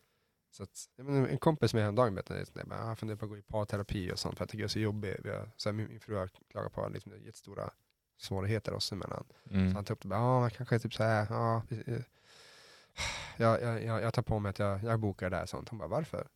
Så 0.56 0.62
att, 0.62 0.88
jag 0.96 1.06
en 1.30 1.38
kompis 1.38 1.74
med 1.74 1.82
häromdagen 1.82 2.14
berättade 2.14 2.44
jag 2.54 2.66
bara, 2.68 2.84
"Ah, 2.84 2.88
jag 2.88 2.98
funderar 2.98 3.16
på 3.18 3.24
att 3.24 3.30
gå 3.30 3.36
i 3.38 3.42
parterapi 3.42 4.12
och 4.12 4.18
sånt 4.18 4.36
för 4.36 4.42
jag 4.42 4.48
tycker 4.48 4.62
jag 4.62 4.68
är 4.68 4.72
så 4.72 4.78
jobbig. 4.78 5.16
Vi 5.24 5.30
har, 5.30 5.50
så 5.56 5.68
här, 5.68 5.74
min, 5.74 5.88
min 5.88 6.00
fru 6.00 6.16
har 6.16 6.30
klagat 6.50 6.72
på 6.72 6.88
liksom, 6.88 7.12
det 7.12 7.18
jättestora 7.18 7.70
svårigheter 8.18 8.72
oss 8.74 8.92
emellan. 8.92 9.24
Så 9.44 9.54
Mm. 9.54 9.74
han 9.74 9.84
tog 9.84 9.96
upp 9.96 10.02
det, 10.02 10.08
ja 10.14 10.40
man 10.40 10.50
kanske 10.50 10.78
typ 10.78 10.94
så 10.94 11.02
här, 11.02 11.26
ja, 11.30 11.62
eh, 11.86 12.00
jag, 13.36 13.62
jag, 13.62 13.84
jag, 13.84 14.02
jag 14.02 14.14
tar 14.14 14.22
på 14.22 14.38
mig 14.38 14.50
att 14.50 14.58
jag, 14.58 14.82
jag 14.82 15.00
bokar 15.00 15.30
det 15.30 15.36
där 15.36 15.46
sånt. 15.46 15.68
Hon 15.68 15.78
bara, 15.78 15.88
varför? 15.88 16.28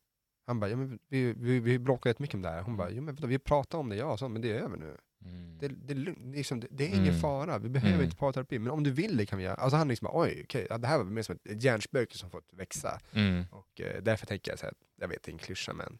Han 0.47 0.61
bara, 0.61 0.71
ja, 0.71 0.77
men 0.77 0.99
vi, 1.09 1.33
vi, 1.33 1.61
vi 1.61 1.79
bråkar 1.79 2.11
jättemycket 2.11 2.35
om 2.35 2.43
det 2.43 2.49
här. 2.49 2.63
Hon 2.63 2.77
bara, 2.77 2.91
jo, 2.91 3.03
men 3.03 3.17
vi 3.17 3.39
pratar 3.39 3.79
om 3.79 3.89
det, 3.89 3.97
ja, 3.97 4.17
så, 4.17 4.29
men 4.29 4.43
det 4.43 4.51
är 4.53 4.61
över 4.63 4.77
nu. 4.77 4.97
Mm. 5.25 5.59
Det, 5.59 5.69
det, 5.69 5.95
liksom, 6.35 6.61
det, 6.61 6.67
det 6.71 6.85
är 6.85 6.89
ingen 6.89 7.09
Mm. 7.09 7.21
fara, 7.21 7.59
vi 7.59 7.69
behöver 7.69 7.95
Mm. 7.95 8.05
inte 8.05 8.17
parterapi, 8.17 8.59
men 8.59 8.71
om 8.71 8.83
du 8.85 8.91
vill 8.91 9.17
det 9.17 9.27
kan 9.27 9.39
vi 9.39 9.45
göra. 9.45 9.55
Alltså 9.55 9.77
han 9.77 9.89
liksom 9.89 10.05
bara, 10.07 10.21
oj, 10.23 10.41
okej, 10.45 10.67
ja, 10.71 10.79
det 10.79 10.87
här 10.89 10.99
var 10.99 11.05
mer 11.05 11.23
som 11.23 11.39
ett 11.45 11.63
hjärnspöke 11.63 12.19
som 12.19 12.31
fått 12.31 12.49
växa. 12.53 13.01
Mm. 13.13 13.45
Och 13.51 13.81
eh, 13.81 14.03
därför 14.03 14.27
tänker 14.27 14.53
jag 14.53 14.59
så 14.59 14.67
här, 14.67 14.75
jag 15.01 15.09
vet 15.09 15.23
det 15.23 15.31
är 15.31 15.33
en 15.33 15.39
klyscha, 15.39 15.73
men 15.73 15.99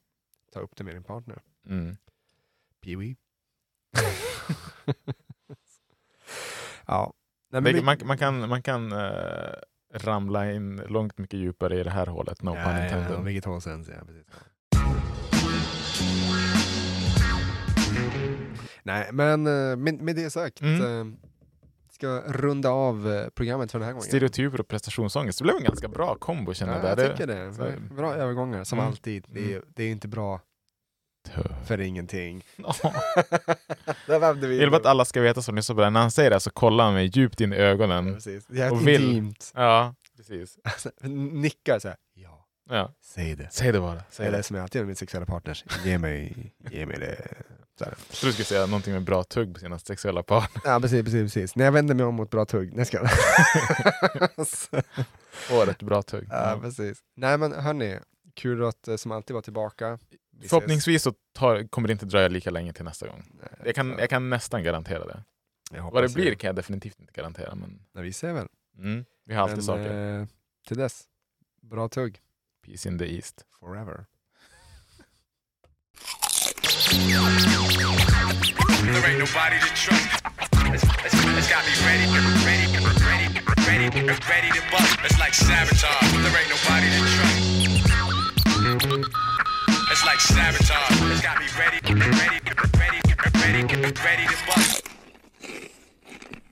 ta 0.53 0.61
upp 0.61 0.77
det 0.77 0.85
med 0.85 0.95
din 0.95 1.03
partner. 1.05 1.39
Mm. 1.67 1.97
Pee-wee. 2.85 3.17
ja. 6.87 7.13
Nej, 7.51 7.63
vi- 7.73 7.83
man, 7.83 7.97
man 8.05 8.19
kan, 8.19 8.49
man 8.49 8.63
kan 8.63 8.93
eh, 8.93 9.53
ramla 9.93 10.53
in 10.53 10.77
långt 10.77 11.19
mycket 11.19 11.41
djupare 11.41 11.81
i 11.81 11.83
det 11.83 11.91
här 11.91 12.07
hålet, 12.07 12.43
no 12.43 12.51
pun 12.51 12.61
Ja, 12.61 12.79
ja, 12.79 12.85
intended. 12.85 13.13
ja, 13.13 13.21
vilket 13.21 13.45
håll 13.45 13.61
sen, 13.61 13.85
ja, 13.89 14.05
precis. 14.07 14.27
Nej, 18.89 19.09
men 19.13 19.47
eh, 19.47 19.77
med, 19.77 20.01
med 20.01 20.17
det 20.17 20.31
sagt, 20.31 20.61
Mm. 20.61 20.83
eh, 21.13 21.17
ska 21.93 22.23
runda 22.27 22.71
av 22.71 23.13
eh, 23.13 23.29
programmet 23.29 23.73
för 23.73 23.79
den 23.79 23.87
här 23.87 23.93
gången. 23.93 24.07
Stereotyper 24.09 24.61
och 24.61 24.69
prestationsångest. 24.69 25.39
Det 25.39 25.43
blev 25.45 25.57
en 25.57 25.65
ganska 25.65 25.89
bra 25.89 26.15
kombo 26.15 26.55
känner 26.55 26.73
Ja, 26.73 26.79
jag. 26.79 26.91
jag 26.91 26.99
där. 26.99 27.11
tycker 27.13 27.27
det. 27.27 27.55
så- 27.55 27.95
Bra 27.95 28.15
övergångar, 28.15 28.65
som 28.65 28.79
Mm. 28.79 28.89
alltid. 28.91 29.25
Det 29.29 29.55
är, 29.55 29.63
det 29.75 29.83
är 29.85 29.89
inte 29.91 30.09
bra 30.09 30.41
för 31.67 31.81
ingenting. 31.81 32.45
Där 34.07 34.21
Jag 34.21 34.35
vill 34.37 34.75
att 34.75 34.87
alla 34.87 35.05
ska 35.05 35.21
veta 35.21 35.43
som 35.43 35.55
lyssnar 35.57 35.77
på 35.77 35.83
det 35.83 35.91
när 35.91 36.01
han 36.01 36.11
säger 36.11 36.31
det 36.31 36.41
så 36.41 36.51
kollar 36.51 36.85
han 36.85 36.95
mig 36.95 37.07
djupt 37.15 37.41
in 37.41 37.53
i 37.53 37.57
Ja, 37.57 37.63
ögonen. 37.63 38.15
precis. 38.15 38.47
Det 38.47 38.61
är 38.61 38.73
Och 38.73 38.89
vill. 38.89 39.05
intimt. 39.05 39.53
Ja, 39.55 39.95
precis. 40.17 40.59
Alltså, 40.65 40.91
nickar 41.09 41.79
så 41.79 41.89
här. 41.89 41.97
Ja, 42.15 42.45
Ja. 42.71 42.93
säg 43.05 43.37
det. 43.37 43.49
Säg 43.53 43.73
det 43.73 43.81
bara. 43.81 44.03
Säg 44.11 44.27
Eller 44.27 44.37
det. 44.39 44.43
som 44.43 44.57
jag 44.57 44.63
alltid 44.63 44.79
gör 44.79 44.85
med 44.85 44.89
mina 44.89 44.97
sexuella 44.97 45.27
partners. 45.27 45.65
Ge 45.85 45.99
mig, 45.99 46.53
ge 46.71 46.87
mig 46.87 46.97
det. 46.99 47.29
Så 47.79 47.85
här. 47.85 47.95
Jag 48.09 48.17
tror 48.17 48.29
du 48.29 48.33
skulle 48.33 48.45
säga 48.47 48.67
någonting 48.67 48.93
med 48.93 49.03
bra 49.03 49.25
tugg 49.25 49.55
på 49.55 49.61
sina 49.61 49.79
sexuella 49.79 50.23
par. 50.23 50.47
Ja, 50.65 50.81
precis, 50.81 51.05
precis, 51.05 51.35
precis. 51.35 51.57
När 51.57 51.65
jag 51.65 51.73
vänder 51.73 51.95
mig 51.95 52.07
om 52.07 52.15
mot 52.15 52.31
bra 52.31 52.45
tugg. 52.45 52.73
Nej, 52.77 52.87
ska 52.87 52.99
Året 55.53 55.83
bra 55.83 56.03
tugg. 56.03 56.27
Ja, 56.31 56.51
Ja. 56.55 56.61
precis. 56.61 56.99
Nej, 57.17 57.39
men 57.39 57.53
hörni. 57.53 57.99
Kul 58.35 58.65
att 58.65 58.89
eh, 58.89 58.97
som 58.97 59.13
alltid 59.13 59.35
vara 59.35 59.43
tillbaka. 59.43 59.99
Vi 60.11 60.39
ses. 60.39 60.51
Förhoppningsvis 60.51 61.03
så 61.03 61.13
tar, 61.33 61.69
kommer 61.69 61.89
det 61.89 61.93
inte 61.93 62.07
dröja 62.07 62.29
lika 62.29 62.51
länge 62.51 62.73
till 62.73 62.85
nästa 62.85 63.07
gång. 63.07 63.25
Nej, 63.41 63.49
Jag 63.65 63.75
kan, 63.75 63.97
jag 63.99 64.11
kan 64.11 64.31
nästan 64.31 64.63
garantera 64.63 65.05
det. 65.07 65.25
Vad 65.93 66.03
det 66.05 66.15
blir 66.15 66.35
kan 66.35 66.49
jag 66.49 66.57
definitivt 66.57 67.01
inte 67.01 67.13
garantera. 67.13 67.55
Men 67.55 67.83
Nej, 67.93 68.05
vi 68.05 68.13
ser 68.13 68.33
väl. 68.33 68.49
mm, 68.79 69.05
vi 69.25 69.35
har 69.35 69.43
alltid 69.43 69.57
Men, 69.57 69.65
saker. 69.65 70.19
eh, 70.21 70.27
till 70.69 70.77
dess, 70.77 71.05
bra 71.63 71.89
tugg. 71.89 72.21
Peace 72.67 72.89
in 72.89 72.99
the 72.99 73.15
East. 73.17 73.45
Forever. 73.61 74.07
There 78.89 79.07
ain't 79.07 79.19
nobody 79.19 79.59
to 79.61 79.71
trust. 79.75 80.19
It's, 80.75 80.85
got 81.49 81.63
me 81.65 81.73
ready, 81.87 82.05
ready, 82.11 82.27
ready, 82.45 83.39
ready, 83.67 83.87
ready 84.29 84.51
to 84.51 84.63
bust. 84.73 84.99
It's 85.05 85.19
like 85.19 85.33
sabotage. 85.33 86.11
There 86.11 86.35
ain't 86.35 86.51
nobody 86.51 86.89
to 86.91 87.01
trust. 87.15 87.39
It's 89.91 90.05
like 90.05 90.21
sabotage. 90.21 91.13
It's 91.13 91.23
got 91.23 91.39
me 91.39 91.47
ready, 91.57 91.79
ready, 91.95 92.11
ready, 92.79 93.01
ready, 93.39 93.95
ready 94.03 94.27
to 94.27 94.37
bust. 94.47 94.88